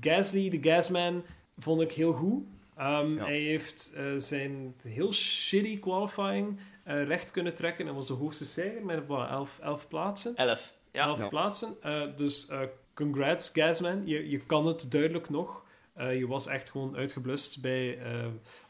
Gasly, 0.00 0.50
de 0.50 0.58
Gasman, 0.70 1.24
vond 1.58 1.80
ik 1.80 1.92
heel 1.92 2.12
goed. 2.12 2.42
Ehm, 2.76 3.14
Ja. 3.14 3.24
Hij 3.24 3.40
heeft 3.40 3.92
eh, 3.94 4.04
zijn 4.16 4.74
heel 4.82 5.12
shitty 5.12 5.78
qualifying 5.78 6.58
eh, 6.84 7.04
recht 7.06 7.30
kunnen 7.30 7.54
trekken 7.54 7.86
en 7.88 7.94
was 7.94 8.06
de 8.06 8.12
hoogste 8.12 8.44
stijger 8.44 8.84
met 8.84 9.06
wat, 9.06 9.28
11 9.28 9.58
elf 9.62 9.88
plaatsen. 9.88 10.36
11. 10.36 10.76
Ja. 10.98 11.06
Elf 11.06 11.18
Ja. 11.18 11.28
plaatsen. 11.28 11.76
Eh, 11.82 12.02
dus 12.16 12.48
eh, 12.48 12.60
congrats, 12.94 13.50
Gasman. 13.52 14.06
Je, 14.06 14.28
je 14.28 14.38
kan 14.38 14.66
het 14.66 14.90
duidelijk 14.90 15.28
nog. 15.30 15.64
Eh, 15.94 16.18
je 16.18 16.26
was 16.26 16.46
echt 16.46 16.70
gewoon 16.70 16.96
uitgeblust 16.96 17.60
bij 17.60 17.98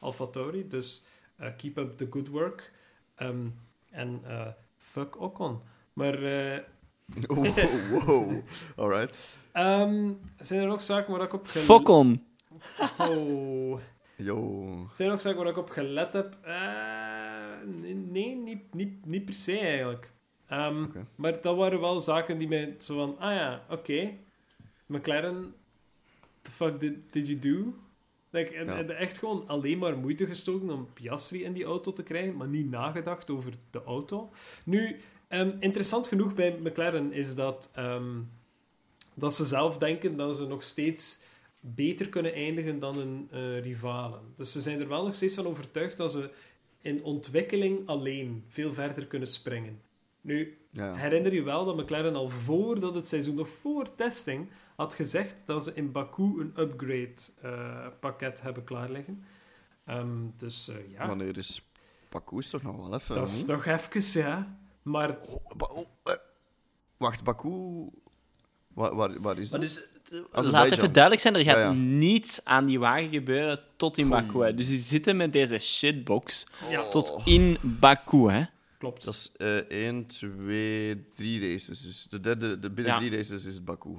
AlphaTauri. 0.00 0.68
Dus 0.68 1.06
eh, 1.36 1.48
keep 1.56 1.76
up 1.76 1.96
the 1.96 2.06
good 2.10 2.28
work. 2.28 2.72
Ehm, 3.14 3.46
en 3.90 4.20
eh, 4.26 4.46
fuck 4.76 5.20
Ocon. 5.20 5.60
Maar 5.92 6.22
eh, 6.22 6.58
Wow, 7.28 8.04
wow. 8.06 8.32
Alright. 8.76 9.38
ehm, 9.52 10.12
zijn 10.38 10.60
er 10.60 10.66
nog 10.66 10.82
zaken 10.82 11.12
waar 11.12 11.22
ik 11.26 11.32
op 11.32 11.46
gel- 11.46 11.62
Fokon. 11.62 12.24
Oh. 12.98 13.80
Yo. 14.16 14.62
Zijn 14.92 15.08
er 15.08 15.14
nog 15.14 15.20
zaken 15.22 15.38
waar 15.38 15.48
ik 15.50 15.56
op 15.58 15.70
gelet 15.70 16.12
heb? 16.12 16.38
Eh, 16.42 17.66
nee, 17.66 17.94
nee, 17.94 18.34
niet, 18.36 18.74
niet, 18.74 19.06
niet 19.06 19.24
per 19.24 19.34
se 19.34 19.58
eigenlijk. 19.58 20.12
Ehm. 20.48 20.86
Maar 21.14 21.40
dat 21.40 21.56
waren 21.56 21.80
wel 21.80 22.00
zaken 22.00 22.38
die 22.38 22.48
mij 22.48 22.74
zo 22.78 22.94
van, 22.96 23.18
ah 23.18 23.34
ja, 23.34 23.64
oké. 23.70 24.12
McLaren, 24.86 25.54
the 26.42 26.50
fuck 26.50 26.80
did, 26.80 26.94
did 27.10 27.26
you 27.26 27.38
do? 27.38 27.74
Like, 28.30 28.54
en, 28.54 28.66
Ja. 28.66 28.78
en 28.78 28.96
echt 28.96 29.18
gewoon 29.18 29.44
alleen 29.46 29.78
maar 29.78 29.96
moeite 29.96 30.26
gestoken 30.26 30.70
om 30.70 30.88
Piastri 30.92 31.44
in 31.44 31.52
die 31.52 31.64
auto 31.64 31.92
te 31.92 32.02
krijgen, 32.02 32.36
maar 32.36 32.48
niet 32.48 32.70
nagedacht 32.70 33.30
over 33.30 33.52
de 33.70 33.82
auto. 33.84 34.30
Nu, 34.64 34.96
ehm, 35.28 35.50
interessant 35.60 36.08
genoeg 36.08 36.34
bij 36.34 36.58
McLaren 36.62 37.12
is 37.12 37.34
dat, 37.34 37.70
ehm, 37.74 38.20
dat 39.14 39.34
ze 39.34 39.46
zelf 39.46 39.78
denken 39.78 40.16
dat 40.16 40.36
ze 40.36 40.46
nog 40.46 40.62
steeds 40.62 41.20
beter 41.60 42.08
kunnen 42.08 42.32
eindigen 42.34 42.78
dan 42.78 42.96
hun 42.96 43.28
eh, 43.30 43.60
rivalen. 43.60 44.20
Dus 44.34 44.52
ze 44.52 44.60
zijn 44.60 44.80
er 44.80 44.88
wel 44.88 45.04
nog 45.04 45.14
steeds 45.14 45.34
van 45.34 45.46
overtuigd 45.46 45.96
dat 45.96 46.12
ze 46.12 46.30
in 46.80 47.02
ontwikkeling 47.04 47.86
alleen 47.86 48.44
veel 48.48 48.72
verder 48.72 49.06
kunnen 49.06 49.28
springen. 49.28 49.80
Nu, 50.20 50.58
Ja. 50.70 50.94
herinner 50.94 51.34
je 51.34 51.42
wel 51.42 51.64
dat 51.64 51.76
McLaren 51.76 52.14
al 52.14 52.28
voordat 52.28 52.94
het 52.94 53.08
seizoen, 53.08 53.34
nog 53.34 53.48
voor 53.60 53.94
testing, 53.94 54.48
had 54.76 54.94
gezegd 54.94 55.34
dat 55.44 55.64
ze 55.64 55.72
in 55.74 55.92
Baku 55.92 56.22
een 56.22 56.52
upgrade 56.56 57.14
eh, 57.42 57.86
pakket 58.00 58.42
hebben 58.42 58.64
klaarliggen. 58.64 59.24
Ehm, 59.84 60.08
dus 60.36 60.68
eh, 60.68 60.76
ja, 60.92 61.06
Wanneer 61.06 61.36
is 61.38 61.62
Baku 62.08 62.38
is 62.38 62.50
toch 62.50 62.62
nog 62.62 62.76
wel 62.76 62.94
even. 62.94 63.14
dat 63.14 63.28
is 63.28 63.44
nog 63.44 63.66
even, 63.66 64.20
ja. 64.20 64.58
Maar 64.82 65.18
Oh, 65.26 65.56
Ba- 65.56 65.66
oh, 65.74 65.86
eh. 66.04 66.12
Wacht, 66.96 67.24
Baku. 67.24 67.86
Waar, 68.74 68.94
waar, 68.94 69.20
waar 69.20 69.38
is 69.38 69.50
dat? 69.50 69.60
dus, 69.60 69.80
laat 70.30 70.70
even 70.70 70.92
duidelijk 70.92 71.22
zijn, 71.22 71.34
er 71.36 71.42
gaat 71.42 71.56
Ja, 71.56 71.62
ja. 71.62 71.72
niets 71.72 72.44
aan 72.44 72.66
die 72.66 72.78
wagen 72.78 73.08
gebeuren 73.10 73.60
tot 73.76 73.98
in 73.98 74.06
Goeie. 74.06 74.22
Baku. 74.26 74.42
Hè. 74.44 74.54
Dus 74.54 74.66
die 74.68 74.80
zitten 74.80 75.16
met 75.16 75.32
deze 75.32 75.58
shitbox 75.58 76.46
ja, 76.70 76.88
tot 76.88 77.20
in 77.24 77.56
Baku. 77.62 78.30
Hè. 78.30 78.44
Klopt. 78.78 79.04
Dat 79.04 79.14
is 79.14 79.32
eh 79.36 79.56
1, 79.56 80.06
2, 80.06 81.04
3 81.14 81.40
races. 81.52 81.80
Dus 81.82 82.06
de 82.10 82.20
derde, 82.20 82.58
de 82.58 82.70
binnen 82.70 82.92
Ja. 82.92 82.98
drie 82.98 83.10
races 83.10 83.44
is 83.46 83.54
het 83.54 83.64
Baku. 83.64 83.90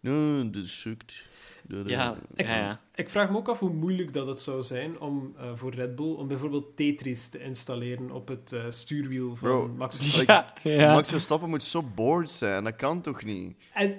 Nee, 0.00 0.50
dat 0.50 0.66
sukt. 0.66 1.24
Ja, 1.68 2.16
Ik- 2.34 2.46
ja, 2.46 2.56
ja. 2.56 2.80
Ik 2.94 3.08
vraag 3.10 3.30
me 3.30 3.36
ook 3.36 3.48
af 3.48 3.58
hoe 3.58 3.72
moeilijk 3.72 4.12
dat 4.12 4.26
het 4.26 4.40
zou 4.42 4.62
zijn 4.62 5.00
om 5.00 5.34
eh, 5.38 5.50
voor 5.54 5.74
Red 5.74 5.94
Bull 5.96 6.12
om 6.14 6.28
bijvoorbeeld 6.28 6.76
Tetris 6.76 7.28
te 7.28 7.38
installeren 7.42 8.10
op 8.10 8.28
het 8.28 8.52
eh, 8.52 8.64
stuurwiel 8.68 9.36
van 9.36 9.48
Bro, 9.48 9.68
Max 9.68 9.94
Like, 9.98 10.04
Verstappen. 10.10 10.70
Ja, 10.70 10.80
ja. 10.80 10.92
Max 10.94 11.08
Verstappen 11.08 11.48
moet 11.48 11.62
zo 11.62 11.82
bored 11.82 12.30
zijn. 12.30 12.64
Dat 12.64 12.76
kan 12.76 13.00
toch 13.00 13.24
niet? 13.24 13.56
En 13.74 13.94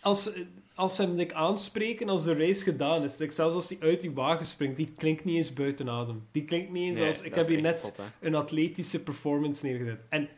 als, 0.00 0.30
als 0.76 0.94
ze 0.94 1.02
hem 1.02 1.14
like, 1.14 1.34
aanspreken 1.34 2.08
als 2.08 2.24
de 2.24 2.34
race 2.34 2.62
gedaan 2.62 3.02
is, 3.02 3.18
like, 3.18 3.32
zelfs 3.32 3.54
als 3.54 3.68
hij 3.68 3.78
uit 3.80 4.00
die 4.00 4.10
wagen 4.10 4.46
springt, 4.46 4.76
die 4.76 4.92
klinkt 4.96 5.24
niet 5.24 5.36
eens 5.36 5.52
buiten 5.52 5.88
adem. 5.88 6.26
Die 6.30 6.44
klinkt 6.44 6.72
niet 6.72 6.88
eens 6.88 6.98
Nee, 6.98 7.06
als... 7.06 7.20
Ik 7.20 7.34
heb 7.34 7.46
hier 7.46 7.60
net 7.60 7.78
zot, 7.78 8.00
een 8.20 8.34
atletische 8.34 9.02
performance 9.02 9.66
neergezet. 9.66 10.00
En 10.08 10.28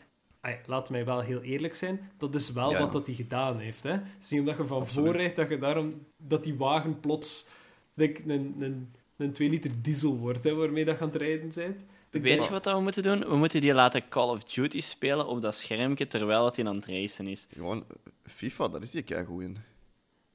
ay, 0.40 0.60
laat 0.66 0.90
mij 0.90 1.04
wel 1.04 1.20
heel 1.20 1.42
eerlijk 1.42 1.74
zijn, 1.74 2.10
dat 2.18 2.34
is 2.34 2.52
wel 2.52 2.70
Ja. 2.70 2.78
wat 2.78 2.92
dat 2.92 3.06
hij 3.06 3.14
gedaan 3.14 3.58
heeft. 3.58 3.82
Hè? 3.82 3.90
Het 3.90 4.02
is 4.20 4.30
niet 4.30 4.40
omdat 4.40 4.56
je 4.56 4.64
van 4.64 4.80
Absoluut. 4.80 5.06
voor 5.08 5.16
rijdt, 5.16 5.36
dat 5.36 5.48
je 5.48 5.58
daarom... 5.58 6.06
Dat 6.16 6.44
die 6.44 6.54
wagen 6.54 7.00
plots 7.00 7.48
like, 7.94 8.22
een, 8.26 8.54
een, 8.58 8.94
een 9.16 9.32
2 9.32 9.50
liter 9.50 9.70
diesel 9.82 10.16
wordt, 10.16 10.44
hè, 10.44 10.54
waarmee 10.54 10.84
dat 10.84 10.98
je 10.98 11.02
aan 11.04 11.08
het 11.10 11.20
rijden 11.20 11.50
bent. 11.54 11.84
Ik 12.10 12.22
Weet 12.22 12.44
je 12.44 12.50
wat 12.50 12.64
dat 12.64 12.74
we 12.74 12.80
moeten 12.82 13.02
doen? 13.02 13.18
We 13.28 13.36
moeten 13.36 13.60
die 13.60 13.74
laten 13.74 14.08
Call 14.08 14.28
of 14.28 14.44
Duty 14.44 14.80
spelen 14.80 15.26
op 15.26 15.42
dat 15.42 15.54
schermpje 15.54 16.06
terwijl 16.06 16.44
het 16.44 16.56
hij 16.56 16.66
aan 16.66 16.76
het 16.76 16.86
racen 16.86 17.26
is. 17.26 17.46
Gewoon, 17.52 17.84
FIFA, 18.24 18.68
daar 18.68 18.82
is 18.82 18.92
hij 18.92 19.02
keigoed 19.02 19.42
in. 19.42 19.56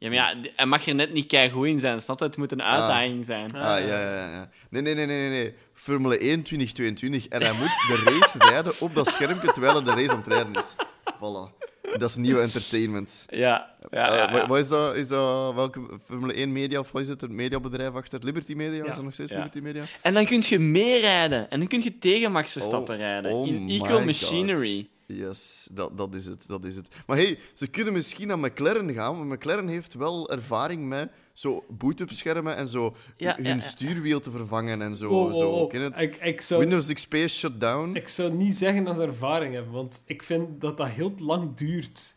Ja, 0.03 0.09
maar 0.09 0.17
ja, 0.17 0.33
hij 0.55 0.65
mag 0.65 0.85
er 0.87 0.95
net 0.95 1.13
niet 1.13 1.27
keigoed 1.27 1.67
in 1.67 1.79
zijn, 1.79 2.01
snap 2.01 2.19
je? 2.19 2.25
Het 2.25 2.37
moet 2.37 2.51
een 2.51 2.61
uitdaging 2.63 3.25
zijn. 3.25 3.55
Ah, 3.55 3.61
Ah, 3.71 3.79
ja, 3.79 4.01
ja, 4.01 4.29
ja. 4.31 4.49
Nee, 4.69 4.81
nee, 4.81 4.95
nee, 4.95 5.05
nee, 5.05 5.29
nee. 5.29 5.53
Formule 5.73 6.17
1 6.17 6.41
2022. 6.43 7.27
En 7.27 7.41
hij 7.43 7.51
moet 7.53 7.67
de 7.87 8.01
race 8.19 8.37
rijden 8.51 8.73
op 8.79 8.95
dat 8.95 9.07
schermpje 9.07 9.51
terwijl 9.51 9.73
hij 9.73 9.83
de 9.83 10.01
race 10.01 10.11
aan 10.11 10.17
het 10.17 10.27
rijden 10.27 10.51
is. 10.53 10.75
Voilà. 11.15 11.61
Dat 11.97 12.09
is 12.09 12.15
nieuw 12.15 12.39
entertainment. 12.41 13.25
Ja, 13.29 13.73
ja, 13.91 14.09
Eh, 14.11 14.15
ja. 14.17 14.31
wat- 14.31 14.47
Wat 14.47 14.57
is 14.59 14.67
dat? 14.67 14.95
Is 14.95 15.07
dat 15.07 15.53
welke 15.53 15.81
Formule 16.05 16.33
1 16.39 16.51
media 16.51 16.79
of 16.79 16.91
wat 16.91 17.01
is 17.01 17.07
het? 17.07 17.21
Het 17.21 17.31
mediabedrijf 17.31 17.93
achter 17.93 18.19
Liberty 18.23 18.53
Media? 18.53 18.85
Is 18.85 18.95
dat 18.95 19.03
nog 19.03 19.13
steeds. 19.13 19.31
Liberty 19.31 19.59
Media? 19.59 19.83
En 20.01 20.13
dan 20.13 20.25
kun 20.25 20.41
je 20.45 20.59
meerijden. 20.59 21.49
En 21.49 21.59
dan 21.59 21.67
kun 21.67 21.81
je 21.83 21.97
tegen 21.99 22.31
Max 22.31 22.51
Verstappen 22.51 22.95
Oh, 22.95 23.01
rijden. 23.01 23.31
oh 23.31 23.47
in 23.47 23.79
God. 23.87 24.05
Machinery. 24.05 24.87
Yes, 25.17 25.67
dat, 25.71 25.97
dat 25.97 26.15
is 26.15 26.25
het, 26.25 26.47
dat 26.47 26.65
is 26.65 26.75
het. 26.75 26.95
Maar 27.07 27.17
hey, 27.17 27.39
ze 27.53 27.67
kunnen 27.67 27.93
misschien 27.93 28.27
naar 28.27 28.39
McLaren 28.39 28.93
gaan, 28.93 29.17
want 29.17 29.29
McLaren 29.29 29.67
heeft 29.67 29.93
wel 29.93 30.29
ervaring 30.29 30.87
met 30.87 31.11
zo 31.33 31.63
boot-up 31.69 32.11
schermen 32.11 32.55
en 32.55 32.67
zo 32.67 32.95
Ja, 33.17 33.35
hun 33.35 33.45
ja, 33.45 33.53
ja. 33.53 33.59
stuurwiel 33.61 34.19
te 34.19 34.31
vervangen 34.31 34.81
en 34.81 34.95
zo. 34.95 35.09
Oh, 35.09 35.25
oh, 35.31 35.37
zo 35.37 35.49
oh. 35.49 35.69
ken 35.69 35.81
het? 35.81 35.99
Ik, 36.01 36.15
ik 36.15 36.41
zou... 36.41 36.59
Windows 36.61 36.93
XP 36.93 37.13
is 37.13 37.37
shut 37.37 37.59
down. 37.61 37.95
Ik 37.95 38.07
zou 38.07 38.31
niet 38.33 38.55
zeggen 38.55 38.83
dat 38.83 38.95
ze 38.95 39.01
ervaring 39.01 39.53
hebben, 39.53 39.73
want 39.73 40.01
ik 40.05 40.23
vind 40.23 40.61
dat 40.61 40.77
dat 40.77 40.87
heel 40.87 41.13
lang 41.17 41.55
duurt 41.55 42.15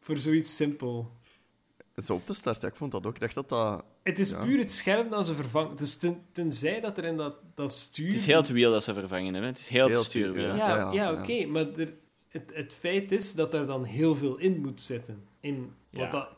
voor 0.00 0.18
zoiets 0.18 0.56
simpel. 0.56 1.10
Zo 2.04 2.14
op 2.14 2.26
te 2.26 2.34
starten, 2.34 2.62
ja, 2.62 2.68
ik 2.68 2.76
vond 2.76 2.92
dat 2.92 3.06
ook. 3.06 3.14
Ik 3.14 3.20
dacht 3.20 3.34
dat 3.34 3.48
dat... 3.48 3.84
Het 4.02 4.18
is 4.18 4.30
Ja. 4.30 4.44
puur 4.44 4.58
het 4.58 4.72
scherm 4.72 5.10
dat 5.10 5.26
ze 5.26 5.34
vervangen. 5.34 5.76
Dus 5.76 5.96
ten, 5.96 6.22
tenzij 6.32 6.80
dat 6.80 6.98
er 6.98 7.04
in 7.04 7.16
dat, 7.16 7.34
dat 7.54 7.72
stuur... 7.72 8.06
Het 8.06 8.14
is 8.16 8.26
heel 8.26 8.36
het 8.36 8.48
wiel 8.48 8.72
dat 8.72 8.84
ze 8.84 8.94
vervangen 8.94 9.32
hebben. 9.32 9.50
Het 9.50 9.58
is 9.58 9.68
heel, 9.68 9.86
Heel 9.86 9.96
het 9.96 10.06
stuurwiel. 10.06 10.44
stuur, 10.44 10.56
Ja, 10.56 10.68
ja, 10.68 10.76
Ja, 10.76 10.92
ja, 10.92 11.10
ja. 11.10 11.20
oké, 11.20 11.46
maar 11.46 11.66
er, 11.76 11.92
het, 12.36 12.50
het 12.54 12.74
feit 12.78 13.12
is 13.12 13.34
dat 13.34 13.54
er 13.54 13.66
dan 13.66 13.84
heel 13.84 14.14
veel 14.14 14.36
in 14.36 14.60
moet 14.60 14.80
zitten. 14.80 15.22
In 15.40 15.72
wat 15.90 16.10
dat 16.10 16.28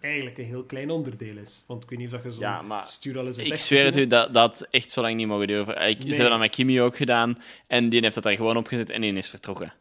eigenlijk 0.00 0.38
een 0.38 0.44
heel 0.44 0.64
klein 0.64 0.90
onderdeel 0.90 1.36
is. 1.36 1.64
Want 1.66 1.82
ik 1.82 1.90
weet 1.90 1.98
niet 1.98 2.14
of 2.14 2.22
dat 2.22 2.34
je 2.34 2.40
Ja, 2.40 2.62
maar 2.62 2.86
stuur 2.86 3.18
al 3.18 3.26
eens 3.26 3.36
hebt 3.36 3.48
Ik 3.48 3.56
zweer 3.56 3.84
het 3.84 3.96
u, 3.96 4.06
dat 4.06 4.34
dat 4.34 4.66
echt 4.70 4.90
zo 4.90 5.00
lang 5.00 5.16
niet 5.16 5.26
mogen 5.26 5.46
duren. 5.46 5.68
Ik, 5.68 5.76
Nee. 5.76 5.94
Ze 6.00 6.08
hebben 6.08 6.30
dat 6.30 6.38
met 6.38 6.50
Kimi 6.50 6.80
ook 6.80 6.96
gedaan. 6.96 7.38
En 7.66 7.88
die 7.88 8.00
heeft 8.00 8.14
dat 8.14 8.24
daar 8.24 8.34
gewoon 8.34 8.56
opgezet 8.56 8.90
en 8.90 9.00
die 9.00 9.12
is 9.12 9.28
vertrokken. 9.28 9.72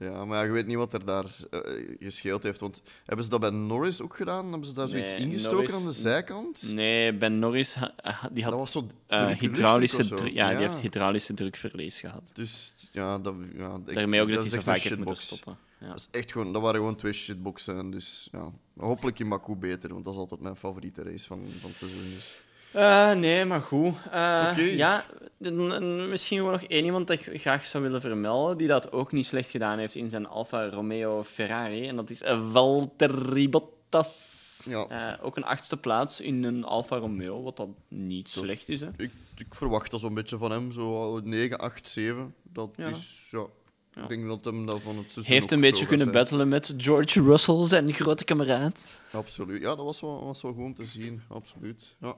Ja, 0.00 0.24
maar 0.24 0.38
ja, 0.38 0.44
je 0.44 0.50
weet 0.50 0.66
niet 0.66 0.76
wat 0.76 0.92
er 0.92 1.04
daar 1.04 1.24
eh, 1.50 1.60
gescheeld 1.98 2.42
heeft. 2.42 2.60
Want 2.60 2.82
hebben 3.04 3.24
ze 3.24 3.30
dat 3.30 3.40
bij 3.40 3.50
Norris 3.50 4.02
ook 4.02 4.16
gedaan? 4.16 4.48
Hebben 4.50 4.66
ze 4.68 4.74
daar 4.74 4.88
zoiets 4.88 5.10
Nee, 5.10 5.20
ingestoken 5.20 5.56
Norris- 5.56 5.74
aan 5.74 5.84
de 5.84 5.92
zijkant? 5.92 6.70
Nee, 6.72 7.12
Ben 7.14 7.38
Norris 7.38 7.74
ha- 7.74 7.94
die 8.32 8.42
had 8.42 8.52
Dat 8.52 8.60
was 8.60 8.72
zo 8.72 8.86
eh, 9.06 9.26
hydraulische, 9.28 10.04
zo. 10.04 10.16
ja, 10.32 10.48
die 10.48 10.66
heeft 10.66 10.78
hydraulische 10.78 11.34
drukverlies 11.34 12.00
gehad. 12.00 12.30
Dus 12.32 12.74
ja, 12.92 13.18
dat, 13.18 13.34
ja 13.56 13.78
ik- 13.86 13.94
Daarmee 13.94 14.20
ook 14.22 14.28
dat 14.30 14.40
hij 14.40 14.48
zo 14.50 14.60
vaak 14.60 14.76
heeft 14.78 14.96
moeten 14.96 15.16
stoppen. 15.16 15.56
Ja. 15.80 15.88
Dat, 15.88 15.98
is 15.98 16.08
echt 16.10 16.32
gewoon, 16.32 16.52
dat 16.52 16.62
waren 16.62 16.76
gewoon 16.76 16.96
twee 16.96 17.12
shitboxen. 17.12 17.78
en 17.78 17.90
Dus 17.90 18.28
ja, 18.32 18.50
hopelijk 18.76 19.18
in 19.18 19.28
Baku 19.28 19.56
beter, 19.56 19.92
want 19.92 20.04
dat 20.04 20.12
is 20.14 20.18
altijd 20.20 20.40
mijn 20.40 20.56
favoriete 20.56 21.02
race 21.02 21.26
van, 21.26 21.38
van 21.60 21.68
het 21.68 21.78
seizoen. 21.78 22.10
Dus. 22.14 22.40
Eh, 22.72 23.12
nee, 23.12 23.44
maar 23.44 23.62
goed. 23.62 23.94
Oké. 24.06 24.60
Ja, 24.60 25.04
misschien 25.48 26.36
gewoon 26.38 26.52
nog 26.52 26.62
één 26.62 26.84
iemand 26.84 27.06
dat 27.06 27.26
ik 27.26 27.40
graag 27.40 27.64
zou 27.66 27.82
willen 27.82 28.00
vermelden, 28.00 28.56
die 28.58 28.68
dat 28.68 28.92
ook 28.92 29.12
niet 29.12 29.26
slecht 29.26 29.50
gedaan 29.50 29.78
heeft 29.78 29.94
in 29.94 30.10
zijn 30.10 30.26
Alfa 30.26 30.68
Romeo 30.68 31.22
Ferrari. 31.24 31.88
En 31.88 31.96
dat 31.96 32.10
is 32.10 32.22
eh, 32.22 32.50
Valtteri 32.52 33.48
Bottas. 33.48 34.28
Ja. 34.64 34.86
Eh, 34.88 35.24
ook 35.24 35.36
een 35.36 35.44
achtste 35.44 35.76
plaats 35.76 36.20
in 36.20 36.44
een 36.44 36.64
Alfa 36.64 36.96
Romeo, 36.96 37.42
wat 37.42 37.56
dan 37.56 37.74
niet 37.88 38.34
Dat 38.34 38.42
is- 38.44 38.48
slecht 38.50 38.68
is. 38.68 38.80
Hè? 38.80 38.88
Ik, 38.96 39.10
ik 39.36 39.54
verwacht 39.54 39.90
dat 39.90 40.00
zo'n 40.00 40.14
beetje 40.14 40.38
van 40.38 40.50
hem, 40.50 40.72
zo 40.72 41.20
9, 41.24 41.58
8, 41.58 41.88
7. 41.88 42.34
Dat 42.42 42.70
Ja. 42.76 42.88
is, 42.88 43.28
ja. 43.30 43.46
Ja. 43.94 44.02
Ik 44.02 44.08
denk 44.08 44.26
dat 44.26 44.44
hem 44.44 44.66
dat 44.66 44.80
van 44.82 44.98
het 44.98 45.12
seizoen 45.12 45.34
Heeft 45.34 45.50
een 45.50 45.60
beetje 45.60 45.86
kunnen 45.86 46.06
zijn. 46.06 46.18
battelen 46.18 46.48
met 46.48 46.74
George 46.76 47.22
Russell, 47.22 47.64
zijn 47.66 47.94
grote 47.94 48.24
kameraad. 48.24 49.00
Absoluut. 49.12 49.60
Ja, 49.62 49.74
dat 49.74 49.84
was 49.84 50.00
wel, 50.00 50.24
was 50.24 50.42
wel 50.42 50.52
goed 50.52 50.64
om 50.64 50.74
te 50.74 50.84
zien. 50.84 51.22
Absoluut. 51.28 51.96
Ja. 52.00 52.16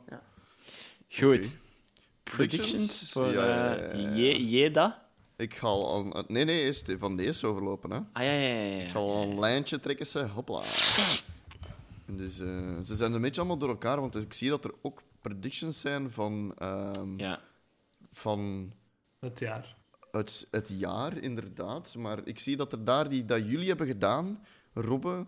Goed. 1.09 1.57
Predictions 2.23 3.11
voor 3.11 3.27
Ja, 3.33 3.45
ja, 3.47 3.75
eh, 3.77 4.51
Jeda? 4.51 5.07
Ik 5.37 5.55
ga 5.55 5.66
al... 5.66 6.25
Nee, 6.29 6.45
nee, 6.45 6.62
eerst 6.62 6.95
van 6.99 7.16
deze 7.16 7.47
overlopen, 7.47 7.91
hè. 7.91 7.97
Ah 7.97 8.23
ja, 8.25 8.33
ja, 8.33 8.49
ja. 8.49 8.64
ja. 8.77 8.83
Ik 8.83 8.89
zal 8.91 9.11
al 9.11 9.23
een 9.23 9.39
lijntje 9.39 9.81
trekken, 9.81 10.07
ze. 10.07 10.27
Hopla. 10.27 10.62
En 12.07 12.16
Dus, 12.16 12.39
eh, 12.41 12.49
ze 12.85 12.97
zijn 12.97 13.12
een 13.12 13.20
beetje 13.20 13.41
allemaal 13.41 13.59
door 13.59 13.68
elkaar, 13.68 14.01
want 14.01 14.14
ik 14.16 14.33
zie 14.33 14.49
dat 14.49 14.64
er 14.64 14.75
ook 14.83 15.03
predictions 15.20 15.81
zijn 15.81 16.11
van, 16.11 16.55
ehm, 16.59 17.18
Ja. 17.18 17.41
van 18.12 18.73
Het 19.20 19.39
jaar. 19.39 19.77
het, 20.11 20.47
het 20.51 20.68
jaar, 20.79 21.16
inderdaad. 21.18 21.95
Maar 21.99 22.18
ik 22.25 22.39
zie 22.39 22.57
dat 22.57 22.73
er 22.73 22.85
daar, 22.85 23.09
die, 23.09 23.25
dat 23.25 23.39
jullie 23.51 23.68
hebben 23.68 23.87
gedaan, 23.87 24.45
Robbe, 24.75 25.27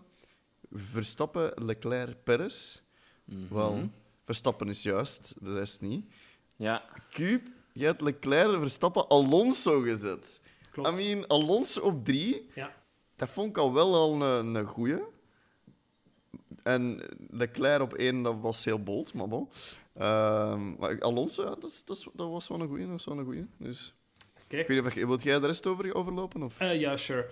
Verstappen, 0.71 1.51
Leclerc, 1.65 2.23
Perez. 2.23 2.79
Mhm. 3.25 3.53
Wel, 3.53 3.89
Verstappen 4.25 4.67
is 4.69 4.83
juist, 4.83 5.33
de 5.41 5.53
rest 5.53 5.81
niet. 5.81 6.05
Ja. 6.55 6.83
Cube, 7.09 7.49
jij 7.73 7.87
hebt 7.87 8.01
Leclerc, 8.01 8.59
Verstappen, 8.59 9.07
Alonso 9.07 9.81
gezet. 9.81 10.41
Klopt. 10.71 10.89
I 10.89 10.91
mean, 10.91 11.27
Alonso 11.27 11.81
op 11.81 12.05
drie, 12.05 12.49
Ja. 12.55 12.73
dat 13.15 13.29
vond 13.29 13.49
ik 13.49 13.57
al 13.57 13.73
wel 13.73 13.95
al 13.95 14.21
een, 14.21 14.55
een 14.55 14.65
goeie. 14.65 14.99
En 16.63 17.01
Leclerc 17.29 17.81
op 17.81 17.93
één, 17.93 18.21
dat 18.21 18.35
was 18.41 18.65
heel 18.65 18.83
bold, 18.83 19.13
maar 19.13 19.27
bon. 19.27 19.49
Ehm, 19.93 20.73
maar 20.79 20.99
Alonso, 21.01 21.43
ja, 21.43 21.49
dat, 21.49 21.63
is- 21.63 21.83
dat, 21.85 21.97
is- 21.97 22.07
dat 22.13 22.29
was 22.29 22.47
wel 22.47 22.59
een 22.61 22.67
goeie, 22.67 22.83
dat 22.83 22.91
was 22.91 23.05
wel 23.05 23.17
een 23.17 23.23
goeie. 23.25 23.45
Dus, 23.57 23.93
ik 24.17 24.43
Kijk. 24.47 24.67
weet 24.67 24.83
niet, 24.83 24.93
je- 24.93 25.07
wilt 25.07 25.23
jij 25.23 25.39
de 25.39 25.47
rest 25.47 25.67
over, 25.67 25.95
overlopen? 25.95 26.43
Of? 26.43 26.59
Eh, 26.59 26.79
ja, 26.79 26.97
sure. 26.97 27.29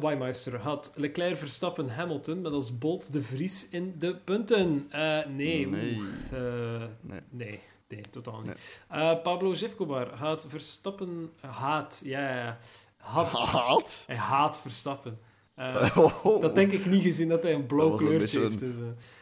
Weimeister 0.00 0.58
had 0.58 0.92
Leclerc, 0.94 1.36
Verstappen, 1.38 1.88
Hamilton 1.88 2.40
met 2.40 2.52
als 2.52 2.78
Bolt 2.78 3.12
de 3.12 3.22
Vries 3.22 3.68
in 3.70 3.94
de 3.98 4.16
punten. 4.16 4.86
Eh, 4.90 5.26
nee. 5.26 5.66
Nee. 5.68 5.96
oeh. 5.96 6.06
Eh, 6.32 6.82
Nee. 7.00 7.20
nee. 7.30 7.60
Nee, 7.88 8.00
totaal 8.10 8.40
niet. 8.40 8.80
Pablo 9.22 9.54
Zivkobar 9.54 10.14
had 10.14 10.44
Verstappen... 10.48 11.30
Haat, 11.40 12.00
ja, 12.04 12.34
ja, 12.34 12.58
Haat? 12.96 14.04
hij 14.06 14.16
haat 14.16 14.58
Verstappen. 14.58 15.18
Oh, 16.22 16.40
dat 16.40 16.54
denk 16.54 16.72
ik 16.72 16.86
niet 16.86 17.02
gezien 17.02 17.28
dat 17.28 17.42
hij 17.42 17.54
een 17.54 17.66
blauw 17.66 17.90
een 17.90 17.96
kleurtje 17.96 18.40
heeft. 18.40 18.58
Dus. 18.58 18.74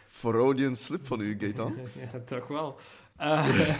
Freudian 0.07 0.76
slip 0.76 1.07
van 1.07 1.20
u, 1.20 1.37
Gaetan. 1.39 1.76
ja, 2.12 2.20
toch 2.26 2.47
wel. 2.47 2.76
Eh, 3.17 3.49
eh, 3.69 3.77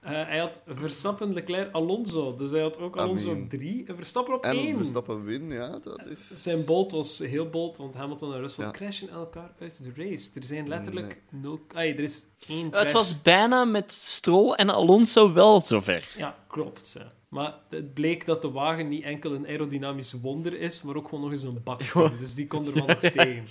hij 0.00 0.38
had 0.38 0.60
Verstappen, 0.66 1.32
Leclerc, 1.32 1.72
Alonso. 1.72 2.36
Dus 2.36 2.50
hij 2.50 2.60
had 2.60 2.78
ook 2.78 2.96
Alonso 2.96 3.30
op 3.30 3.48
drie 3.48 3.84
en 3.86 3.96
Verstappen 3.96 4.34
op 4.34 4.44
En 4.44 4.56
één. 4.56 4.76
Verstappen 4.76 5.24
win, 5.24 5.50
ja, 5.50 5.78
dat 5.82 6.06
is... 6.06 6.42
Zijn 6.42 6.64
bolt 6.64 6.92
was 6.92 7.18
heel 7.18 7.48
bold, 7.48 7.76
want 7.76 7.94
Hamilton 7.94 8.32
en 8.34 8.40
Russell 8.40 8.64
Ja. 8.64 8.70
crashen 8.70 9.08
elkaar 9.08 9.52
uit 9.58 9.82
de 9.82 9.92
race. 9.96 10.30
Er 10.34 10.42
zijn 10.44 10.68
letterlijk 10.68 11.22
nul... 11.30 11.60
Ai, 11.74 11.92
er 11.92 12.00
is 12.00 12.26
één 12.48 12.64
Het 12.64 12.72
crash. 12.74 12.92
was 12.92 13.22
bijna 13.22 13.64
met 13.64 13.92
Stroll 13.92 14.52
en 14.52 14.70
Alonso 14.70 15.32
wel 15.32 15.60
zover. 15.60 16.10
Ja, 16.16 16.36
klopt. 16.48 16.94
Ja. 16.98 17.12
Maar 17.28 17.54
het 17.70 17.94
bleek 17.94 18.26
dat 18.26 18.42
de 18.42 18.50
wagen 18.50 18.88
niet 18.88 19.04
enkel 19.04 19.32
een 19.34 19.46
aerodynamisch 19.46 20.12
wonder 20.12 20.60
is, 20.60 20.82
maar 20.82 20.96
ook 20.96 21.08
gewoon 21.08 21.24
nog 21.24 21.32
eens 21.32 21.42
een 21.42 21.60
baksteen. 21.64 22.10
Dus 22.20 22.34
die 22.34 22.46
kon 22.46 22.66
er 22.66 22.72
wel 22.72 22.86
nog 22.86 22.98
tegen. 23.10 23.46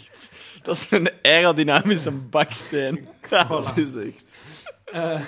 Dat 0.62 0.76
is 0.76 0.88
een 0.90 1.10
aerodynamische 1.22 2.12
baksteen. 2.12 3.08
Voilà. 3.26 3.48
Dat 3.48 3.78
is 3.78 3.96
echt... 3.96 4.38
Eh, 4.94 5.22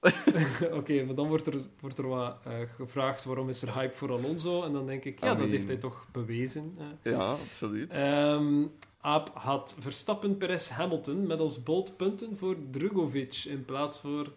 Oké, 0.78 1.04
maar 1.04 1.14
dan 1.14 1.28
wordt 1.28 1.46
er, 1.46 1.60
wordt 1.80 1.98
er 1.98 2.08
wat 2.08 2.36
eh, 2.44 2.52
gevraagd 2.76 3.24
waarom 3.24 3.48
is 3.48 3.62
er 3.62 3.74
hype 3.74 3.94
voor 3.96 4.10
Alonso. 4.12 4.62
En 4.62 4.72
dan 4.72 4.86
denk 4.86 5.04
ik, 5.04 5.20
ja, 5.20 5.32
I 5.32 5.36
dat 5.36 5.46
heeft 5.48 5.66
hij 5.68 5.76
toch 5.76 6.06
bewezen. 6.12 6.74
eh. 6.78 7.12
Ja, 7.12 7.18
absoluut. 7.30 7.90
Ehm, 7.92 8.64
Aap 9.00 9.30
had 9.34 9.76
Verstappen, 9.80 10.36
Perez, 10.36 10.68
Hamilton 10.68 11.26
met 11.26 11.38
als 11.38 11.62
bold 11.62 11.96
punten 11.96 12.36
voor 12.36 12.56
Drugovic 12.70 13.44
in 13.44 13.64
plaats 13.64 14.00
voor 14.00 14.32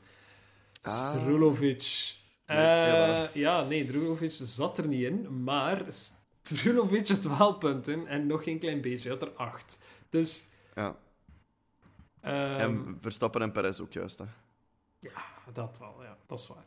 Ah. 0.82 1.10
Strulovic. 1.10 2.16
Nee, 2.48 3.28
ja, 3.34 3.64
nee, 3.68 3.86
Drugovic 3.86 4.32
zat 4.32 4.78
er 4.78 4.88
niet 4.88 5.04
in, 5.04 5.44
maar 5.44 5.86
Strulovic 6.42 7.08
had 7.08 7.24
wel 7.38 7.54
punten 7.54 8.08
en 8.08 8.28
nog 8.28 8.44
geen 8.44 8.60
klein 8.60 8.82
beetje, 8.82 9.10
hij 9.10 9.18
had 9.20 9.28
er 9.28 9.36
acht. 9.36 9.80
Dus, 10.10 10.44
Ja. 10.76 10.96
Ehm, 12.22 12.60
En 12.60 12.98
Verstappen 13.02 13.42
en 13.42 13.52
Perez 13.52 13.80
ook 13.80 13.94
juist, 13.94 14.20
hè. 14.20 14.26
ja, 15.00 15.12
dat 15.54 15.78
wel, 15.80 16.04
ja, 16.04 16.18
dat 16.26 16.40
is 16.40 16.48
waar. 16.48 16.66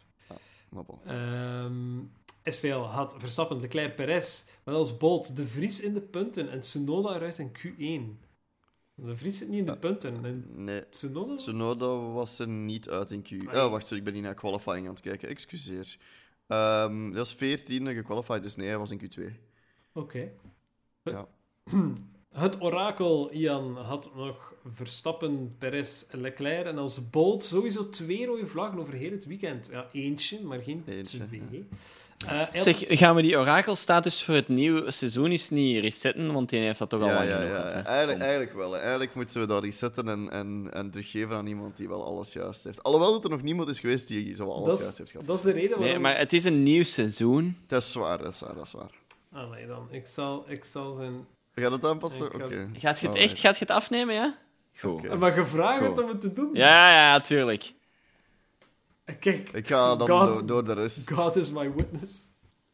Maar 0.68 0.84
bon. 0.84 0.98
Ehm 1.04 2.00
SVL 2.44 2.78
had 2.78 3.14
Verstappen, 3.18 3.60
Leclerc, 3.60 3.94
Perez 3.96 4.44
met 4.64 4.74
als 4.74 4.96
bold 4.96 5.36
De 5.36 5.46
Vries 5.46 5.80
in 5.80 5.94
de 5.94 6.00
punten 6.00 6.50
en 6.50 6.60
Tsunoda 6.60 7.14
eruit 7.14 7.38
in 7.38 7.52
Q1. 7.58 8.18
De 8.94 9.16
Vries 9.16 9.38
zit 9.38 9.48
niet 9.48 9.58
in 9.58 9.64
de 9.64 9.70
Ja. 9.70 9.76
punten. 9.76 10.24
En 10.24 10.64
Nee, 10.64 10.88
Tsunoda? 10.88 11.34
Tsunoda 11.36 11.86
was 11.98 12.38
er 12.38 12.48
niet 12.48 12.88
uit 12.88 13.10
in 13.10 13.22
Q. 13.22 13.30
Ah, 13.48 13.64
Oh, 13.64 13.70
wacht, 13.70 13.82
sorry, 13.82 13.98
ik 13.98 14.04
ben 14.04 14.12
niet 14.14 14.22
naar 14.22 14.34
qualifying 14.34 14.86
aan 14.86 14.92
het 14.92 15.02
kijken. 15.02 15.28
Excuseer. 15.28 15.96
Ehm 16.46 17.06
dat 17.08 17.16
was 17.18 17.34
14 17.34 17.86
gequalified, 17.86 18.42
dus 18.42 18.56
nee, 18.56 18.68
hij 18.68 18.78
was 18.78 18.90
in 18.90 19.00
Q2. 19.00 19.22
Oké. 19.92 20.32
Ja. 21.02 21.26
Het 22.32 22.60
orakel, 22.60 23.30
Ian, 23.32 23.76
had 23.76 24.10
nog 24.16 24.52
Verstappen, 24.74 25.54
Perez 25.58 26.02
en 26.10 26.20
Leclerc. 26.20 26.66
En 26.66 26.78
als 26.78 27.10
bold 27.10 27.42
sowieso 27.42 27.88
twee 27.88 28.26
rode 28.26 28.46
vlaggen 28.46 28.78
over 28.78 28.94
heel 28.94 29.10
het 29.10 29.24
weekend. 29.26 29.68
Ja, 29.72 29.86
eentje, 29.92 30.40
maar 30.42 30.58
geen 30.62 30.82
Eentje, 30.86 31.18
twee. 31.28 31.42
Eh, 32.18 32.28
hij 32.28 32.48
had- 32.52 32.62
Zeg, 32.62 32.84
gaan 32.88 33.14
we 33.14 33.22
die 33.22 33.38
orakelstatus 33.38 34.24
voor 34.24 34.34
het 34.34 34.48
nieuwe 34.48 34.90
seizoen 34.90 35.30
eens 35.30 35.50
niet 35.50 35.80
resetten? 35.80 36.32
Want 36.32 36.48
die 36.48 36.60
heeft 36.60 36.78
dat 36.78 36.90
toch 36.90 37.00
al 37.02 37.06
Ja, 37.08 37.14
lang 37.14 37.28
ja, 37.28 37.36
genoeg 37.36 37.50
ja. 37.56 37.62
hè? 37.64 37.80
Eigenlijk, 37.80 38.20
eigenlijk 38.20 38.54
wel. 38.54 38.72
hè. 38.72 38.78
Eigenlijk 38.78 39.14
moeten 39.14 39.40
we 39.40 39.46
dat 39.46 39.62
resetten 39.62 40.08
en, 40.08 40.30
en, 40.30 40.68
en 40.72 40.90
teruggeven 40.90 41.36
aan 41.36 41.46
iemand 41.46 41.76
die 41.76 41.88
wel 41.88 42.04
alles 42.04 42.32
juist 42.32 42.64
heeft. 42.64 42.82
Alhoewel 42.82 43.12
dat 43.12 43.24
er 43.24 43.30
nog 43.30 43.42
niemand 43.42 43.68
is 43.68 43.80
geweest 43.80 44.08
die 44.08 44.34
zo 44.34 44.48
alles 44.50 44.68
dat, 44.68 44.76
juist 44.78 44.92
is, 44.92 44.98
heeft 44.98 45.10
gehad. 45.10 45.26
dat 45.26 45.36
is 45.36 45.42
de 45.42 45.50
reden 45.52 45.68
waarom... 45.70 45.86
Nee, 45.88 45.98
maar 45.98 46.18
het 46.18 46.32
is 46.32 46.44
een 46.44 46.62
nieuw 46.62 46.84
seizoen. 46.84 47.56
Dat 47.66 47.82
is 47.82 47.94
waar, 47.94 48.18
dat 48.18 48.32
is 48.34 48.40
waar, 48.40 48.54
dat 48.54 48.66
is 48.66 48.72
waar. 48.72 48.90
Ah, 49.32 49.50
nee, 49.50 49.66
dan. 49.66 49.86
Ik 49.90 50.06
zal, 50.06 50.44
ik 50.48 50.64
zal 50.64 50.92
zijn... 50.92 51.26
Ga 51.54 51.62
je 51.62 51.68
dat 51.70 51.84
aanpassen? 51.84 52.26
Oké. 52.34 52.68
ga- 52.72 52.78
Gaat 52.80 53.00
je 53.00 53.06
het 53.06 53.16
echt 53.16 53.38
gaat 53.38 53.54
je 53.58 53.64
het 53.64 53.70
afnemen, 53.74 54.14
ja? 54.14 54.38
Goed. 54.78 54.90
Oké. 54.92 55.16
Maar 55.16 55.32
gevraagd 55.32 55.98
om 56.02 56.08
het 56.08 56.20
te 56.20 56.32
doen. 56.32 56.50
Ja, 56.52 56.90
ja, 56.92 57.20
tuurlijk. 57.20 57.74
Kijk, 59.20 59.48
Ik 59.52 59.66
ga 59.66 59.96
dan 59.96 60.08
God. 60.08 60.26
door, 60.34 60.46
door 60.46 60.64
de 60.64 60.72
rest. 60.72 61.10
God 61.12 61.36
is 61.36 61.50
my 61.50 61.72
witness. 61.74 62.30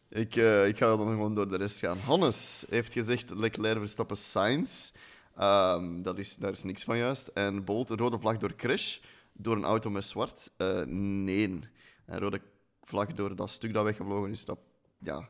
Ik, 0.09 0.37
eh, 0.37 0.67
ik 0.67 0.77
ga 0.77 0.97
dan 0.97 1.07
gewoon 1.07 1.35
door 1.35 1.49
de 1.49 1.57
rest 1.57 1.79
gaan. 1.79 1.99
Hannes 1.99 2.65
heeft 2.71 2.93
gezegd 2.93 3.31
Leclerc 3.31 3.79
Verstappen 3.79 4.17
Sainz. 4.17 4.91
Ehm, 5.37 6.03
dat 6.03 6.19
is, 6.19 6.37
daar 6.37 6.51
is 6.51 6.63
niks 6.63 6.85
van 6.85 6.97
juist. 6.99 7.29
En 7.29 7.65
Bolt, 7.65 7.91
rode 7.91 8.19
vlag 8.19 8.37
door 8.37 8.55
crash. 8.55 8.99
Door 9.33 9.57
een 9.57 9.65
auto 9.65 9.91
met 9.91 10.05
zwart. 10.05 10.51
Eh, 10.57 10.81
nee. 10.87 11.59
En 12.07 12.19
rode 12.19 12.41
vlag 12.83 13.07
door 13.07 13.37
dat 13.37 13.51
stuk 13.51 13.73
dat 13.75 13.85
weggevlogen 13.85 14.31
is. 14.31 14.45
Dat, 14.45 14.59
ja, 14.99 15.29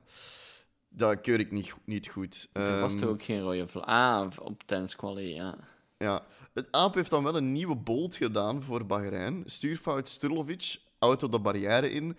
dat 0.98 1.20
keur 1.20 1.40
ik 1.40 1.50
niet, 1.52 1.74
niet 1.84 2.06
goed. 2.08 2.48
Er 2.52 2.80
was 2.80 2.90
Ehm, 2.92 3.00
toch 3.00 3.08
ook 3.08 3.22
geen 3.22 3.40
rode 3.40 3.68
vlag? 3.68 3.84
Ah, 3.84 4.26
op 4.42 4.62
tijdens 4.66 4.96
quali, 4.96 5.34
ja. 5.34 5.54
Ja. 5.98 6.24
Het 6.54 6.66
AAP 6.70 6.94
heeft 6.94 7.10
dan 7.10 7.24
wel 7.24 7.36
een 7.36 7.52
nieuwe 7.52 7.76
bolt 7.76 8.16
gedaan 8.16 8.62
voor 8.62 8.86
Bahrein. 8.86 9.42
Stuurfout 9.46 10.08
Strulovic, 10.08 10.76
auto 10.98 11.28
de 11.28 11.40
barrière 11.40 11.90
in. 11.90 12.16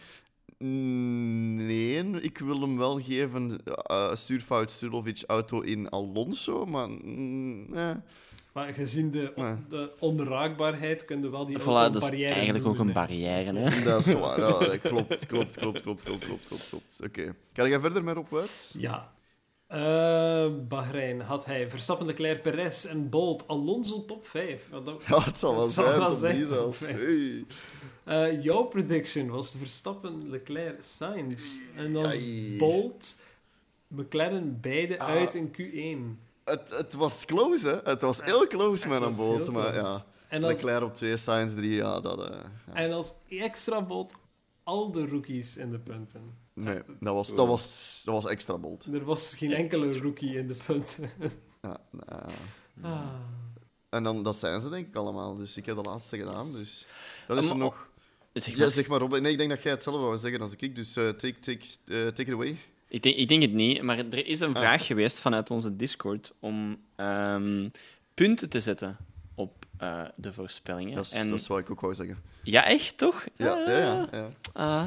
Nee, 1.56 2.22
ik 2.22 2.38
wil 2.38 2.62
hem 2.62 2.78
wel 2.78 3.00
geven. 3.02 3.64
eh, 3.66 4.16
stuurfout 4.16 4.72
Strulovic, 4.72 5.24
auto 5.28 5.60
in 5.62 5.90
Alonso, 5.90 6.66
maar... 6.66 6.90
mm, 6.90 7.74
eh. 7.74 7.92
Maar 8.60 8.74
gezien 8.74 9.12
de, 9.12 9.32
Nee. 9.36 9.54
de 9.70 9.90
onraakbaarheid 10.00 11.06
kun 11.06 11.22
je 11.22 11.30
wel 11.30 11.46
die 11.46 11.58
auto 11.58 11.72
Voilà, 11.72 11.94
dat 11.94 11.96
is 12.04 12.10
barrière 12.10 12.34
eigenlijk 12.34 12.66
ook 12.68 12.78
een 12.80 12.88
hè. 12.88 12.94
barrière, 12.94 13.54
hè? 13.60 13.84
Dat 13.84 14.06
is 14.06 14.14
waar. 14.14 14.40
Ja, 14.40 14.48
dat 14.60 14.80
klopt, 14.80 15.26
klopt, 15.26 15.56
klopt, 15.56 15.82
klopt, 15.82 15.82
klopt, 16.04 16.04
klopt, 16.04 16.48
klopt, 16.48 16.70
klopt. 16.70 17.00
Oké. 17.04 17.36
Ga 17.54 17.68
jij 17.68 17.80
verder 17.80 18.04
met 18.04 18.16
Rob 18.16 18.30
Wuits? 18.30 18.76
Ja. 18.78 19.12
Eh 19.68 20.48
Bahrein 20.68 21.22
had 21.22 21.46
hij 21.46 21.70
Verstappen, 21.70 22.06
Leclerc, 22.06 22.42
Perez 22.42 22.86
en 22.86 23.10
Bolt. 23.10 23.48
Alonso 23.48 24.06
top 24.06 24.28
5. 24.28 24.68
Ja, 24.72 24.80
dat- 24.80 25.04
Ja, 25.08 25.24
het 25.24 25.38
zal 25.38 25.54
wel 25.56 25.64
Het 25.66 25.72
zal 25.72 25.86
zijn, 25.86 26.00
wel 26.00 26.18
drie 26.18 26.40
top 26.40 26.48
zelfs. 26.48 26.80
Hey. 26.92 27.46
Eh, 28.04 28.44
jouw 28.44 28.64
prediction 28.64 29.28
was 29.30 29.54
Verstappen, 29.58 30.30
Leclerc, 30.30 30.84
Sainz. 30.84 31.58
En 31.76 31.94
dan. 31.94 32.12
Bolt, 32.60 33.16
McLaren, 33.88 34.58
beide 34.62 35.00
Ah. 35.00 35.08
uit 35.08 35.36
in 35.36 35.52
Q1. 35.52 36.28
Het, 36.50 36.70
het 36.70 36.94
was 36.94 37.26
close, 37.26 37.68
hè? 37.70 37.92
Het 37.92 38.02
was 38.02 38.24
heel 38.24 38.48
close 38.48 38.88
met 38.88 39.02
een 39.02 39.16
boot, 39.16 39.52
maar 39.52 39.72
close. 39.72 39.88
ja. 39.88 40.06
En 40.28 40.44
als, 40.44 40.54
Leclerc 40.54 40.84
op 40.84 40.94
2, 40.94 41.18
Sainz 41.18 41.54
3, 41.56 41.74
ja, 41.76 42.00
dat... 42.00 42.30
eh, 42.30 42.38
ja. 42.68 42.74
en 42.74 42.92
als 42.92 43.14
extra 43.30 43.82
Bolt 43.82 44.14
al 44.64 44.92
de 44.92 45.08
rookies 45.08 45.58
in 45.58 45.72
de 45.72 45.80
punten. 45.80 46.38
Nee, 46.54 46.82
dat 47.00 47.14
was, 47.14 47.36
dat 47.36 47.48
was, 47.48 48.02
dat 48.06 48.14
was 48.14 48.26
extra 48.26 48.58
bold. 48.58 48.86
Er 48.86 49.04
was 49.06 49.36
geen 49.36 49.54
enkele 49.54 50.00
rookie 50.00 50.36
in 50.38 50.48
de 50.48 50.58
punten. 50.66 51.10
Ja, 51.62 51.78
nou, 51.92 52.22
Ah. 52.82 53.06
En 53.90 54.04
dan, 54.04 54.24
dat 54.24 54.36
zijn 54.38 54.60
ze 54.60 54.70
denk 54.70 54.88
ik 54.88 54.96
allemaal. 54.96 55.36
Dus 55.36 55.58
ik 55.58 55.66
heb 55.66 55.76
de 55.76 55.82
laatste 55.82 56.18
gedaan. 56.18 56.52
Dus 56.52 56.86
dat 57.28 57.38
is 57.38 57.46
Um, 57.46 57.52
er 57.52 57.58
nog. 57.58 57.90
Zeg 58.34 58.54
Ja, 58.54 58.60
maar. 58.60 58.72
zeg 58.72 58.88
maar 58.88 59.00
Robin. 59.00 59.22
Nee, 59.22 59.32
ik 59.32 59.38
denk 59.38 59.50
dat 59.50 59.62
jij 59.64 59.72
hetzelfde 59.72 60.02
wou 60.02 60.18
zeggen 60.18 60.42
als 60.42 60.56
ik. 60.56 60.76
Dus 60.76 60.96
eh, 60.96 61.10
take, 61.10 61.40
take, 61.40 61.66
eh, 61.86 62.08
take 62.08 62.22
it 62.22 62.30
away. 62.34 62.58
Ik, 62.90 63.02
denk, 63.04 63.16
ik 63.16 63.28
denk 63.28 63.42
het 63.42 63.54
niet, 63.54 63.82
maar 63.82 63.98
er 63.98 64.26
is 64.28 64.40
een 64.40 64.54
Ah. 64.54 64.62
vraag 64.62 64.86
geweest 64.86 65.20
vanuit 65.20 65.52
onze 65.52 65.76
Discord 65.76 66.34
om 66.40 66.78
ehm, 66.96 67.70
punten 68.14 68.50
te 68.50 68.60
zetten 68.62 68.98
op 69.36 69.66
eh, 69.78 70.02
de 70.16 70.34
voorspellingen. 70.34 70.96
Dat 70.96 71.06
is, 71.06 71.14
en, 71.14 71.30
dat 71.30 71.40
is 71.40 71.48
wat 71.48 71.60
ik 71.60 71.72
ook 71.72 71.80
wou 71.82 71.94
zeggen. 71.94 72.18
Ja, 72.44 72.66
echt, 72.66 72.98
toch? 72.98 73.26
Ja, 73.36 73.58
ja, 73.58 73.78
ja. 73.78 74.08
ja. 74.12 74.28
Ah, 74.54 74.86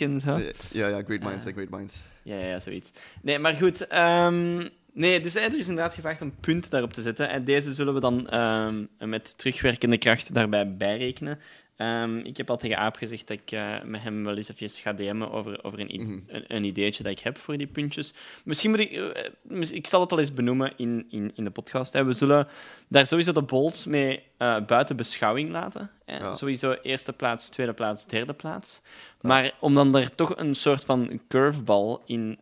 en 0.00 0.20
zo. 0.20 0.38
Ja, 0.72 0.86
ja, 0.88 1.02
great 1.02 1.22
minds, 1.22 1.44
hè, 1.44 1.52
great 1.52 1.70
minds. 1.70 2.02
Ja, 2.22 2.36
ja, 2.38 2.58
zoiets. 2.60 2.90
Nee, 3.22 3.38
maar 3.38 3.54
goed. 3.54 3.86
ehm, 3.86 4.68
nee, 4.92 5.20
dus 5.20 5.34
er 5.34 5.58
is 5.58 5.68
inderdaad 5.68 5.94
gevraagd 5.94 6.22
om 6.22 6.34
punten 6.40 6.70
daarop 6.70 6.92
te 6.92 7.02
zetten. 7.02 7.28
En 7.28 7.44
deze 7.44 7.74
zullen 7.74 7.94
we 7.94 8.00
dan 8.00 8.28
ehm, 8.28 8.84
met 8.98 9.38
terugwerkende 9.38 9.98
kracht 9.98 10.34
daarbij 10.34 10.76
bijrekenen. 10.76 11.38
Ehm, 11.76 12.16
ik 12.18 12.36
heb 12.36 12.50
al 12.50 12.56
tegen 12.56 12.78
Aap 12.78 12.96
gezegd 12.96 13.28
dat 13.28 13.38
ik 13.42 13.50
eh, 13.52 13.82
met 13.84 14.02
hem 14.02 14.24
wel 14.24 14.36
eens 14.36 14.48
even 14.48 14.68
ga 14.82 14.92
DM'en 14.92 15.30
over, 15.30 15.64
over 15.64 15.80
een, 15.80 16.00
Mhm. 16.02 16.18
een, 16.26 16.44
een 16.48 16.64
ideetje 16.64 17.02
dat 17.02 17.12
ik 17.12 17.18
heb 17.18 17.38
voor 17.38 17.56
die 17.56 17.66
puntjes. 17.66 18.14
Misschien 18.44 18.70
moet 18.70 18.80
ik... 18.80 18.90
eh, 18.92 19.70
ik 19.70 19.86
zal 19.86 20.00
het 20.00 20.12
al 20.12 20.18
eens 20.18 20.34
benoemen 20.34 20.72
in, 20.76 21.06
in, 21.10 21.32
in 21.34 21.44
de 21.44 21.50
podcast. 21.50 21.92
Hè. 21.92 22.04
We 22.04 22.12
zullen 22.12 22.48
daar 22.88 23.06
sowieso 23.06 23.32
de 23.32 23.42
bolts 23.42 23.84
mee 23.84 24.22
eh, 24.36 24.64
buiten 24.66 24.96
beschouwing 24.96 25.50
laten. 25.50 25.90
Hè. 26.04 26.16
Ja. 26.16 26.34
Sowieso 26.34 26.72
eerste 26.82 27.12
plaats, 27.12 27.48
tweede 27.48 27.72
plaats, 27.72 28.06
derde 28.06 28.32
plaats. 28.32 28.80
Maar 29.20 29.52
om 29.60 29.74
dan 29.74 29.96
er 29.96 30.14
toch 30.14 30.36
een 30.36 30.54
soort 30.54 30.84
van 30.84 31.20
curveball 31.28 31.98
in 32.06 32.38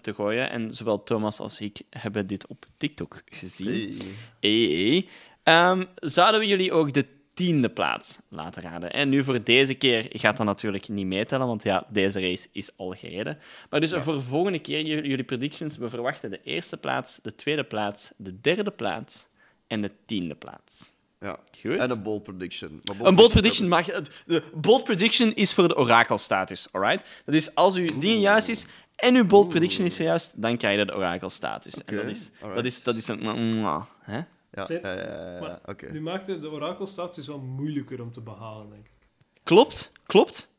te 0.00 0.14
gooien, 0.14 0.50
en 0.50 0.74
zowel 0.74 1.02
Thomas 1.02 1.40
als 1.40 1.60
ik 1.60 1.80
hebben 1.90 2.26
dit 2.26 2.46
op 2.46 2.66
TikTok 2.76 3.22
gezien, 3.26 3.68
Hey. 3.68 3.96
Hey, 4.40 4.76
hey. 4.76 5.06
Ehm, 5.42 5.84
zouden 5.94 6.40
we 6.40 6.46
jullie 6.46 6.72
ook 6.72 6.92
de 6.92 7.06
tiende 7.34 7.68
plaats 7.68 8.18
laten 8.28 8.62
raden? 8.62 8.92
En 8.92 9.08
nu 9.08 9.24
voor 9.24 9.42
deze 9.42 9.74
keer 9.74 10.06
gaat 10.10 10.36
dat 10.36 10.46
natuurlijk 10.46 10.88
niet 10.88 11.06
meetellen, 11.06 11.46
want 11.46 11.62
ja, 11.62 11.86
deze 11.88 12.20
race 12.20 12.48
is 12.52 12.70
al 12.76 12.90
gereden. 12.90 13.38
Maar 13.70 13.80
dus 13.80 13.92
voor 13.92 14.14
de 14.14 14.20
volgende 14.20 14.58
keer, 14.58 14.84
jullie 14.84 15.24
predictions, 15.24 15.76
we 15.76 15.88
verwachten 15.88 16.30
de 16.30 16.40
eerste 16.44 16.76
plaats, 16.76 17.18
de 17.22 17.34
tweede 17.34 17.64
plaats, 17.64 18.10
de 18.16 18.40
derde 18.40 18.70
plaats 18.70 19.26
en 19.66 19.80
de 19.82 19.90
tiende 20.06 20.34
plaats. 20.34 20.94
Ja. 21.20 21.38
Goed? 21.60 21.78
En 21.78 21.90
een 21.90 22.02
bold 22.02 22.22
prediction. 22.22 22.80
Maar 22.82 23.06
Een 23.06 23.14
bold 23.14 23.30
prediction 23.32 23.64
is- 23.64 23.70
mag... 23.70 24.02
De 24.26 24.42
bold 24.54 24.84
prediction 24.84 25.34
is 25.34 25.54
voor 25.54 25.68
de 25.68 25.76
orakelstatus, 25.76 26.66
alright? 26.70 27.22
Dat 27.24 27.34
is 27.34 27.54
als 27.54 27.74
uw 27.76 27.98
ding 27.98 28.20
juist 28.20 28.48
is 28.48 28.66
en 28.96 29.14
uw 29.14 29.24
bold 29.26 29.48
prediction 29.48 29.86
is 29.86 29.96
juist, 29.96 30.42
dan 30.42 30.56
krijg 30.56 30.78
je 30.78 30.84
de 30.86 30.94
orakelstatus. 30.94 31.74
En 31.74 31.80
Oké, 31.82 31.94
dat 31.96 32.04
is, 32.04 32.30
dat 32.54 32.64
is, 32.64 32.82
dat 32.82 32.96
is 32.96 33.08
een... 33.08 33.64
Hè? 34.00 34.20
Ja, 34.52 34.66
ja, 34.68 34.78
ja, 34.82 34.92
ja, 34.92 35.32
ja, 35.34 35.40
Maar 35.40 35.58
oké. 35.64 35.92
Nu 35.92 36.00
maakt 36.00 36.26
de, 36.26 36.38
de 36.38 36.50
orakelstatus 36.50 37.26
wel 37.26 37.38
moeilijker 37.38 38.02
om 38.02 38.12
te 38.12 38.20
behalen, 38.20 38.70
denk 38.70 38.84
ik. 38.84 38.90
Klopt, 39.42 39.92
klopt. 40.06 40.50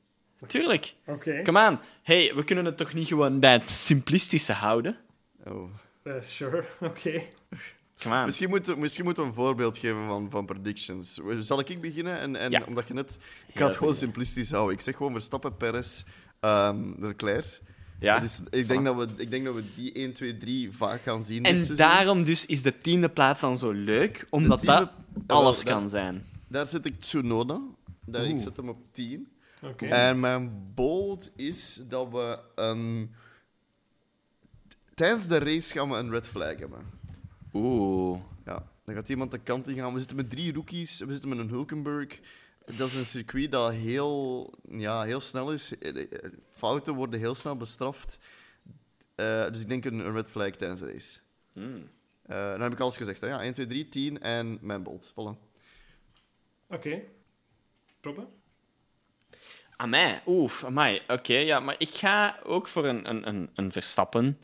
Tuurlijk. 0.47 0.95
Oké. 1.05 1.41
Come 1.41 1.69
on. 1.69 1.79
Hey, 2.03 2.35
we 2.35 2.43
kunnen 2.43 2.65
het 2.65 2.77
toch 2.77 2.93
niet 2.93 3.07
gewoon 3.07 3.39
bij 3.39 3.51
het 3.51 3.69
simplistische 3.69 4.53
houden? 4.53 4.97
Oh. 5.45 5.69
Eh, 6.03 6.13
sure, 6.21 6.65
oké. 6.81 7.23
Come 7.99 8.15
on. 8.19 8.25
Misschien 8.25 8.49
moeten 8.49 8.79
misschien 8.79 9.03
moeten 9.05 9.23
we 9.23 9.29
een 9.29 9.35
voorbeeld 9.35 9.77
geven 9.77 10.05
van, 10.07 10.29
van 10.29 10.45
predictions. 10.45 11.19
Zal 11.39 11.59
ik 11.59 11.81
beginnen? 11.81 12.19
En, 12.19 12.35
en 12.35 12.51
Ja. 12.51 12.63
omdat 12.67 12.87
je 12.87 12.93
net... 12.93 13.17
Ik 13.47 13.57
ga 13.57 13.65
het 13.65 13.77
gewoon 13.77 13.95
simplistisch 13.95 14.51
houden. 14.51 14.73
Ik 14.73 14.81
zeg 14.81 14.95
gewoon 14.95 15.11
Verstappen, 15.11 15.57
Perez, 15.57 16.03
ehm 16.39 16.93
Leclerc. 16.97 17.59
Ja. 17.99 18.21
Is, 18.21 18.41
ik, 18.49 18.67
denk 18.67 18.85
dat 18.85 18.95
we, 18.95 19.07
ik 19.17 19.29
denk 19.29 19.45
dat 19.45 19.55
we 19.55 19.63
die 19.75 19.91
1, 19.91 20.13
2, 20.13 20.37
3 20.37 20.71
vaak 20.71 21.01
gaan 21.01 21.23
zien 21.23 21.43
dit 21.43 21.69
En 21.69 21.75
daarom 21.75 22.23
dus 22.23 22.45
is 22.45 22.61
de 22.61 22.77
tiende 22.77 23.09
plaats 23.09 23.41
dan 23.41 23.57
zo 23.57 23.71
leuk, 23.71 24.27
omdat 24.29 24.59
tiende- 24.59 24.75
dat 24.79 24.91
Jawel, 25.13 25.37
alles 25.37 25.63
daar- 25.63 25.73
kan 25.73 25.89
zijn. 25.89 26.25
Daar 26.47 26.67
zet 26.67 26.85
ik 26.85 26.99
Tsunoda. 26.99 27.61
Daar, 28.05 28.25
ik 28.25 28.39
zet 28.39 28.57
hem 28.57 28.69
op 28.69 28.77
10. 28.91 29.27
Oké. 29.61 29.85
En 29.85 30.19
mijn 30.19 30.71
bold 30.75 31.31
is 31.35 31.81
dat 31.87 32.09
we 32.11 32.39
een... 32.55 33.11
Tijdens 34.93 35.27
de 35.27 35.37
race 35.37 35.73
gaan 35.73 35.89
we 35.89 35.95
een 35.97 36.09
red 36.09 36.27
flag 36.27 36.59
hebben. 36.59 36.79
Oeh. 37.53 38.19
Ja, 38.45 38.67
dan 38.83 38.95
gaat 38.95 39.09
iemand 39.09 39.31
de 39.31 39.37
kant 39.37 39.67
in 39.67 39.75
gaan. 39.75 39.93
We 39.93 39.99
zitten 39.99 40.17
met 40.17 40.29
drie 40.29 40.53
rookies. 40.53 40.99
We 40.99 41.11
zitten 41.11 41.29
met 41.29 41.37
een 41.37 41.49
Hulkenberg. 41.49 42.19
Dat 42.65 42.87
is 42.87 42.95
een 42.95 43.05
circuit 43.05 43.51
dat 43.51 43.71
heel, 43.71 44.53
ja, 44.69 45.03
heel 45.03 45.19
snel 45.19 45.51
is. 45.51 45.77
Eh, 45.77 46.01
eh, 46.01 46.31
Fouten 46.49 46.93
worden 46.95 47.19
heel 47.19 47.35
snel 47.35 47.55
bestraft. 47.57 48.17
Eh, 49.15 49.47
dus 49.47 49.61
ik 49.61 49.69
denk 49.69 49.85
een, 49.85 50.11
red 50.11 50.31
flag 50.31 50.49
tijdens 50.49 50.79
de 50.79 50.91
race. 50.91 51.19
Hmm. 51.53 51.89
Eh, 52.23 52.51
dan 52.51 52.61
heb 52.61 52.71
ik 52.71 52.79
alles 52.79 52.97
gezegd. 52.97 53.21
Hè? 53.21 53.27
Ja, 53.27 53.41
1, 53.43 53.53
2, 53.53 53.65
3, 53.67 53.89
10 53.89 54.21
en 54.21 54.57
mijn 54.61 54.83
bold. 54.83 55.11
Voilà. 55.11 55.39
Oké. 56.67 57.01
Robben? 58.01 58.27
Amai, 59.75 60.19
oef, 60.25 60.63
amai. 60.63 61.01
Oké, 61.07 61.33
ja, 61.37 61.59
maar 61.59 61.75
ik 61.77 61.89
ga 61.89 62.39
ook 62.43 62.67
voor 62.67 62.85
een, 62.85 63.09
een, 63.09 63.27
een, 63.27 63.49
een 63.53 63.71
Verstappen. 63.71 64.39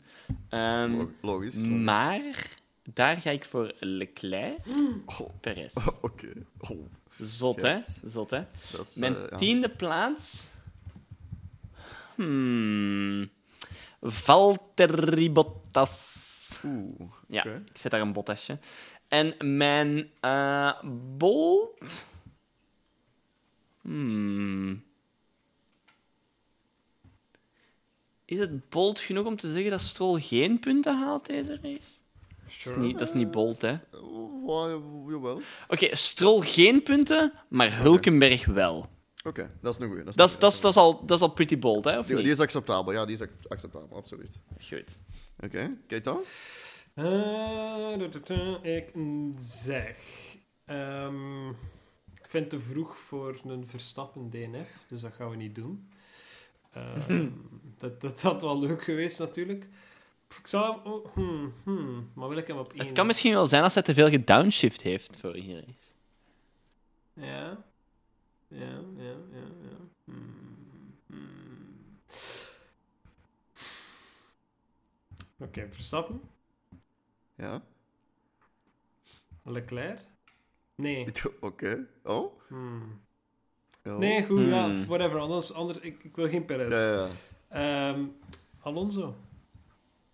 Ehm, 0.48 0.92
Logisch. 0.92 1.14
logisch. 1.20 1.66
maar 1.66 2.22
daar 2.82 3.16
ga 3.16 3.30
ik 3.30 3.44
voor 3.44 3.74
Leclerc, 3.78 4.58
Oh, 5.06 5.40
Perez. 5.40 5.74
Oké. 6.00 6.32
Oh, 6.58 6.86
Zot, 7.20 7.62
hè? 7.62 7.80
Zot, 8.04 8.30
hè? 8.30 8.44
dat 8.72 8.86
is, 8.86 8.94
Mijn 8.94 9.16
eh, 9.16 9.22
ja. 9.30 9.36
tiende 9.36 9.68
plaats... 9.68 10.48
Hmm... 12.14 13.30
Valtteri 14.00 15.30
Bottas. 15.30 16.18
Oeh. 16.64 17.12
Ja, 17.28 17.44
ik 17.44 17.78
zet 17.78 17.90
daar 17.90 18.00
een 18.00 18.12
Bottasje. 18.12 18.58
En 19.08 19.34
mijn 19.58 20.10
eh 20.20 20.82
Bolt... 21.16 22.04
Hmm... 23.80 24.84
Is 28.24 28.38
het 28.38 28.68
bold 28.68 29.00
genoeg 29.00 29.26
om 29.26 29.36
te 29.36 29.52
zeggen 29.52 29.70
dat 29.70 29.80
Stroll 29.80 30.20
geen 30.20 30.58
punten 30.58 30.98
haalt 30.98 31.26
deze 31.26 31.58
race? 31.62 31.99
Dat 32.64 32.76
is 32.76 32.82
niet, 32.82 32.98
dat 32.98 33.08
is 33.08 33.14
niet 33.14 33.30
bold, 33.30 33.60
hè? 33.62 33.74
Oh, 33.92 34.46
wa- 34.46 34.80
jawel. 35.12 35.40
Oké, 35.68 35.96
Stroll 35.96 36.40
geen 36.46 36.82
punten, 36.82 37.32
maar 37.48 37.76
Hulkenberg 37.78 38.46
wel. 38.46 38.88
Oké, 39.24 39.50
dat 39.62 39.74
is 39.74 39.80
een 39.80 39.86
goeie. 39.88 40.04
Dat 40.04 40.08
is, 40.10 40.16
Dat 40.16 40.28
is, 40.28 40.34
een 40.34 40.40
dat, 40.40 40.52
is, 40.52 40.60
goeie. 40.60 40.74
dat, 40.74 40.84
is 40.84 40.98
al, 40.98 41.06
dat 41.06 41.16
is 41.16 41.22
al 41.22 41.32
pretty 41.32 41.58
bold, 41.58 41.84
hè? 41.84 41.98
Of 41.98 42.06
die, 42.06 42.14
niet? 42.14 42.24
die 42.24 42.32
is 42.32 42.40
acceptabel. 42.40 42.92
Ja, 42.92 43.04
die 43.04 43.14
is 43.14 43.20
ac- 43.22 43.46
acceptabel. 43.48 43.96
Absoluut. 43.96 44.38
Goed. 44.68 45.00
Oké, 45.44 45.70
kijk 45.86 46.04
dan. 46.04 46.20
Eh, 46.94 47.98
du- 47.98 48.08
du- 48.08 48.20
du, 48.24 48.68
ik 48.68 48.92
zeg... 49.42 49.96
ehm, 50.64 51.48
ik 52.14 52.26
vind 52.28 52.50
het 52.52 52.60
te 52.62 52.66
vroeg 52.68 52.98
voor 52.98 53.40
een 53.46 53.66
Verstappen 53.66 54.30
DNF, 54.30 54.84
dus 54.88 55.00
dat 55.00 55.12
gaan 55.12 55.30
we 55.30 55.36
niet 55.36 55.54
doen. 55.54 55.88
Ehm, 56.72 57.28
dat, 57.78 58.00
dat 58.00 58.22
had 58.22 58.42
wel 58.42 58.58
leuk 58.58 58.82
geweest, 58.84 59.18
natuurlijk. 59.18 59.68
Ik 60.38 60.46
zou 60.46 60.72
hem... 60.82 60.92
oh, 60.92 61.14
hmm, 61.14 61.54
hmm, 61.64 62.10
maar 62.14 62.28
wil 62.28 62.38
ik 62.38 62.46
hem 62.46 62.58
op 62.58 62.72
één? 62.72 62.82
Het 62.84 62.92
kan 62.92 63.06
misschien 63.06 63.32
wel 63.32 63.46
zijn 63.46 63.62
als 63.62 63.74
hij 63.74 63.82
te 63.82 63.94
veel 63.94 64.08
gedownshift 64.08 64.82
heeft 64.82 65.16
vorige 65.20 65.54
race. 65.54 65.92
Ja. 67.14 67.64
Ja, 68.48 68.80
ja, 68.96 69.14
ja, 69.32 69.46
ja. 69.62 69.76
Hmm, 70.04 70.94
hmm. 71.06 71.98
Oké, 75.38 75.68
Verstappen. 75.70 76.20
Ja. 77.34 77.62
Leclerc. 79.42 80.00
Nee. 80.74 81.06
Oké. 81.40 81.86
Oh? 82.02 82.40
Hmm. 82.48 83.00
Ja. 83.84 83.96
Nee, 83.96 84.24
goed, 84.26 84.46
ja, 84.48 84.64
Hmm. 84.64 84.86
whatever. 84.86 85.18
Anders, 85.18 85.52
anders 85.52 85.78
ik, 85.78 86.04
ik 86.04 86.16
wil 86.16 86.28
geen 86.28 86.44
Perez. 86.44 86.72
Ja, 86.72 86.92
ja. 86.92 87.08
Ehm, 87.48 88.04
Alonso. 88.60 89.16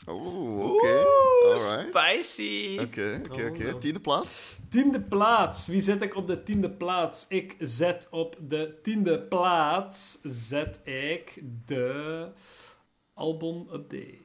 Oh, 0.06 0.72
oké. 0.74 1.04
Alright. 1.46 1.88
Spicy! 1.88 2.78
Oké, 2.80 3.20
oké, 3.28 3.42
Oh, 3.44 3.50
oké. 3.50 3.64
no. 3.64 3.78
Tiende 3.78 4.00
plaats. 4.00 4.56
Tiende 4.68 5.00
plaats. 5.00 5.66
Wie 5.66 5.80
zet 5.80 6.02
ik 6.02 6.14
op 6.16 6.26
de 6.26 6.42
tiende 6.42 6.70
plaats? 6.70 7.24
Ik 7.28 7.56
zet 7.58 8.08
op 8.10 8.36
de 8.40 8.78
tiende 8.82 9.20
plaats 9.22 10.18
zet 10.22 10.80
ik 10.84 11.42
de 11.66 12.26
Albon 13.14 13.68
Update. 13.72 14.24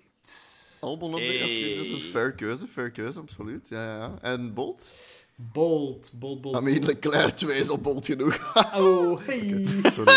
Albon 0.79 1.13
op 1.13 1.19
de... 1.19 1.25
Hey. 1.25 1.73
Is 1.73 1.91
een 1.91 2.01
fair 2.01 2.31
keuze, 2.33 2.67
fair 2.67 2.91
keuze, 2.91 3.19
absoluut. 3.19 3.69
Ja, 3.69 3.83
ja, 3.85 3.97
ja. 3.97 4.17
En 4.21 4.53
Bolt? 4.53 4.93
Bold, 5.35 6.11
bold, 6.15 6.41
bold. 6.41 6.55
I 6.57 6.59
mean, 6.61 6.85
Leclerc 6.85 7.35
2 7.35 7.57
is 7.57 7.69
al 7.69 7.77
Bolt 7.77 8.05
genoeg. 8.05 8.53
Oh, 8.75 9.19
hey. 9.21 9.65
Sorry. 9.83 10.15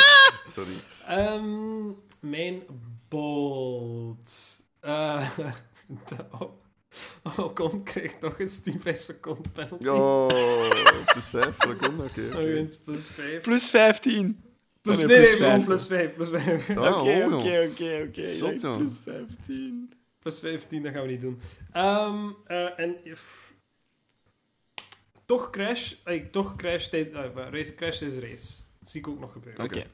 Sorry. 0.49 0.73
Ehm, 1.07 1.93
mijn 2.21 2.63
bold. 3.09 4.63
Eh 4.85 5.39
de 6.09 6.17
O- 6.41 6.59
Ocon 7.37 7.83
krijgt 7.83 8.21
nog 8.21 8.39
eens 8.41 8.63
10 8.63 8.81
5 8.81 9.01
seconden 9.01 9.53
penalty. 9.53 9.87
Oh, 9.89 11.05
plus 11.07 11.29
5 11.29 11.57
seconden, 11.59 12.07
oké. 12.07 12.27
Oké. 12.27 12.55
eens 12.55 12.77
plus 12.79 13.09
5. 13.09 13.41
Plus 13.43 13.71
15. 13.71 14.43
Plus, 14.81 14.97
nee, 14.97 15.07
nee, 15.07 15.37
plus 15.37 15.39
nee, 15.39 15.65
plus 15.65 15.87
5, 15.87 16.15
plus 16.15 16.29
5. 16.31 16.71
Ah, 16.71 17.01
Oké, 17.01 17.25
oké, 17.25 17.67
oké. 17.69 18.09
Plus 18.11 18.39
15. 19.03 19.93
Plus 20.19 20.39
15, 20.39 20.83
dat 20.83 20.93
gaan 20.93 21.03
we 21.03 21.09
niet 21.09 21.21
doen. 21.21 21.41
Ehm, 21.73 22.29
eh, 22.47 22.79
en... 22.79 22.97
pff, 23.03 23.55
toch 25.25 25.51
crash, 25.51 25.95
ey, 26.05 26.21
toch 26.21 26.57
crash, 26.57 26.87
tijd, 26.89 27.13
eh, 27.13 27.25
race, 27.35 27.75
crash 27.75 28.03
is 28.03 28.17
race. 28.17 28.63
Zie 28.85 29.01
ik 29.01 29.09
ook 29.09 29.21
nog 29.21 29.33
gebeuren. 29.33 29.65
Oké. 29.65 29.87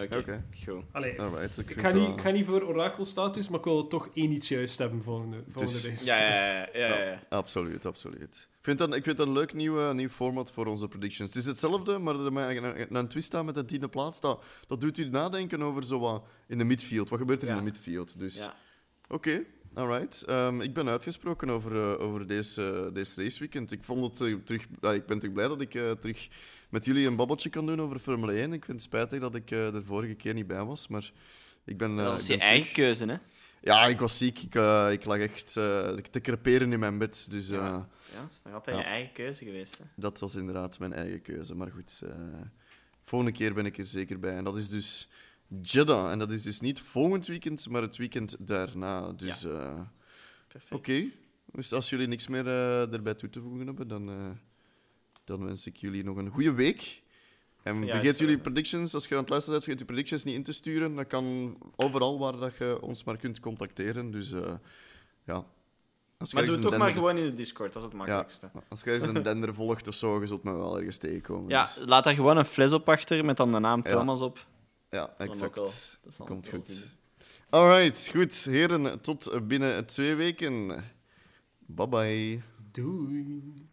Oké, 0.00 0.44
goed. 0.66 0.82
Allee, 0.92 1.20
Alright, 1.20 1.58
ik 1.58 1.70
ga, 1.80 1.90
niet, 1.90 2.06
dat- 2.06 2.14
ik 2.14 2.20
ga 2.20 2.30
niet 2.30 2.46
voor 2.46 2.62
orakelstatus, 2.62 3.48
maar 3.48 3.58
ik 3.58 3.64
wil 3.64 3.86
toch 3.86 4.08
één 4.14 4.30
iets 4.32 4.48
juist 4.48 4.78
hebben 4.78 5.02
volgende, 5.02 5.42
volgende 5.52 5.78
is- 5.78 5.86
race. 5.86 6.04
Ja, 6.04 6.18
ja, 6.18 6.44
ja. 6.54 6.68
ja, 6.72 6.98
ja, 6.98 7.04
ja. 7.10 7.22
Absoluut, 7.28 7.86
absoluut. 7.86 8.48
Ik 8.58 8.64
vind 8.64 8.78
dat, 8.78 8.94
ik 8.94 9.04
vind 9.04 9.16
dat 9.16 9.26
een 9.26 9.32
leuk 9.32 9.52
nieuw, 9.54 9.92
nieuw 9.92 10.08
format 10.08 10.52
voor 10.52 10.66
onze 10.66 10.88
predictions. 10.88 11.28
Het 11.34 11.38
is 11.38 11.46
hetzelfde, 11.48 11.98
maar 11.98 12.20
er 12.20 12.32
maar 12.32 12.56
een, 12.56 12.94
een 12.96 13.08
twist 13.08 13.34
aan 13.34 13.44
met 13.44 13.54
de 13.54 13.64
tiende 13.64 13.88
plaats. 13.88 14.20
Dat, 14.20 14.42
dat 14.66 14.80
doet 14.80 14.98
u 14.98 15.08
nadenken 15.08 15.62
over 15.62 15.84
zo 15.84 15.98
wat 15.98 16.24
in 16.48 16.58
de 16.58 16.64
midfield. 16.64 17.08
Wat 17.08 17.18
gebeurt 17.18 17.42
er 17.42 17.48
Ja. 17.48 17.52
in 17.52 17.58
de 17.58 17.64
midfield? 17.64 18.18
Dus 18.18 18.36
Ja. 18.36 18.54
oké, 19.08 19.42
alright. 19.74 20.22
Ehm, 20.22 20.60
ik 20.60 20.74
ben 20.74 20.88
uitgesproken 20.88 21.50
over, 21.50 21.76
eh, 21.76 22.00
over 22.00 22.26
deze, 22.26 22.90
deze 22.92 23.22
raceweekend. 23.22 23.72
Ik, 23.72 23.84
vond 23.84 24.18
het, 24.18 24.28
eh, 24.28 24.36
terug, 24.44 24.62
ik 24.94 25.06
ben 25.06 25.18
terug 25.18 25.32
blij 25.34 25.48
dat 25.48 25.60
ik 25.60 25.74
eh, 25.74 25.90
terug 25.90 26.28
met 26.74 26.84
jullie 26.84 27.06
een 27.06 27.16
babbeltje 27.16 27.48
kan 27.50 27.66
doen 27.66 27.80
over 27.80 27.98
Formule 27.98 28.32
1. 28.32 28.52
Ik 28.52 28.64
vind 28.64 28.76
het 28.76 28.82
spijtig 28.86 29.20
dat 29.20 29.34
ik 29.34 29.50
eh, 29.50 29.74
er 29.74 29.84
vorige 29.84 30.14
keer 30.14 30.34
niet 30.34 30.46
bij 30.46 30.64
was, 30.64 30.88
maar 30.88 31.12
ik 31.64 31.76
ben. 31.76 31.90
eh, 31.90 31.96
Dat 31.96 32.12
was 32.12 32.22
ik 32.22 32.28
je 32.34 32.38
eigen 32.38 32.72
terug. 32.72 32.96
keuze, 32.96 33.04
hè? 33.12 33.16
Ja, 33.60 33.86
ik 33.86 33.98
was 33.98 34.18
ziek. 34.18 34.38
Ik, 34.42 34.54
eh, 34.54 34.88
ik 34.92 35.04
lag 35.04 35.18
echt 35.18 35.56
eh, 35.56 35.92
te 35.94 36.20
creperen 36.20 36.72
in 36.72 36.78
mijn 36.78 36.98
bed. 36.98 37.26
Dus 37.30 37.48
eh, 37.50 37.56
Ja. 37.56 37.88
Ja, 38.14 38.20
dat 38.20 38.30
is 38.30 38.40
nog 38.44 38.54
altijd 38.54 38.76
Ja. 38.76 38.82
je 38.82 38.88
eigen 38.88 39.12
keuze 39.12 39.44
geweest, 39.44 39.78
hè? 39.78 39.84
dat 39.96 40.18
was 40.20 40.34
inderdaad 40.34 40.78
mijn 40.78 40.92
eigen 40.92 41.22
keuze. 41.22 41.54
Maar 41.54 41.70
goed, 41.70 42.00
eh, 42.04 42.14
volgende 43.02 43.34
keer 43.36 43.54
ben 43.54 43.66
ik 43.66 43.78
er 43.78 43.86
zeker 43.86 44.18
bij. 44.20 44.36
En 44.36 44.44
dat 44.44 44.56
is 44.56 44.68
dus 44.68 45.08
Jeddah. 45.62 46.10
En 46.10 46.18
dat 46.18 46.30
is 46.30 46.42
dus 46.42 46.60
niet 46.60 46.80
volgend 46.80 47.26
weekend, 47.26 47.68
maar 47.68 47.82
het 47.82 47.96
weekend 47.96 48.36
daarna. 48.38 49.12
Dus 49.12 49.44
eh, 49.44 49.80
Perfect. 50.48 50.72
oké. 50.74 51.04
Dus 51.52 51.72
als 51.72 51.90
jullie 51.90 52.06
niks 52.06 52.28
meer 52.28 52.46
eh, 52.46 52.92
erbij 52.92 53.14
toe 53.14 53.30
te 53.30 53.40
voegen 53.40 53.66
hebben, 53.66 53.88
dan, 53.88 54.08
eh, 54.08 54.30
dan 55.24 55.44
wens 55.44 55.66
ik 55.66 55.76
jullie 55.76 56.04
nog 56.04 56.16
een 56.16 56.28
goede 56.30 56.52
week. 56.52 57.02
En 57.62 57.88
vergeet 57.88 58.18
jullie 58.18 58.38
predictions, 58.38 58.94
als 58.94 59.06
je 59.06 59.14
aan 59.14 59.20
het 59.20 59.28
luisteren 59.28 59.58
bent, 59.58 59.64
vergeet 59.64 59.78
je 59.88 59.94
predictions 59.94 60.24
niet 60.24 60.34
in 60.34 60.42
te 60.42 60.52
sturen. 60.52 60.94
Dat 60.94 61.06
kan 61.06 61.56
overal 61.76 62.18
waar 62.18 62.36
dat 62.36 62.56
je 62.56 62.80
ons 62.80 63.04
maar 63.04 63.16
kunt 63.16 63.40
contacteren. 63.40 64.10
Dus 64.10 64.32
eh, 64.32 64.54
ja. 65.24 65.46
Als 66.18 66.30
je 66.30 66.36
Maar 66.36 66.44
doe 66.44 66.54
het 66.54 66.62
toch 66.62 66.76
maar 66.76 66.92
gewoon 66.92 67.16
in 67.16 67.24
de 67.24 67.34
Discord, 67.34 67.72
dat 67.72 67.82
is 67.82 67.88
het 67.88 67.96
makkelijkste. 67.98 68.50
Als 68.68 68.82
je 68.82 68.92
eens 68.92 69.02
een 69.02 69.22
dender 69.32 69.54
volgt 69.54 69.88
of 69.88 69.94
zo, 69.94 70.20
je 70.20 70.26
zult 70.26 70.42
me 70.42 70.52
wel 70.52 70.76
ergens 70.76 70.96
tegenkomen. 70.96 71.48
Ja, 71.48 71.64
dus- 71.64 71.78
laat 71.84 72.04
daar 72.04 72.14
gewoon 72.14 72.36
een 72.36 72.44
fles 72.44 72.72
op 72.72 72.88
achter 72.88 73.24
met 73.24 73.36
dan 73.36 73.52
de 73.52 73.58
naam 73.58 73.80
Ja. 73.84 73.90
Thomas 73.90 74.20
op. 74.20 74.46
ja 74.90 75.14
exact. 75.18 75.54
Dat 75.54 76.14
zal 76.14 76.26
Komt 76.26 76.48
goed. 76.48 76.96
Alright, 77.50 78.08
goed. 78.08 78.34
Heren, 78.34 79.00
tot 79.00 79.46
binnen 79.48 79.86
twee 79.86 80.14
weken. 80.14 80.84
Bye 81.58 81.88
bye. 81.88 82.42
Doei. 82.72 83.72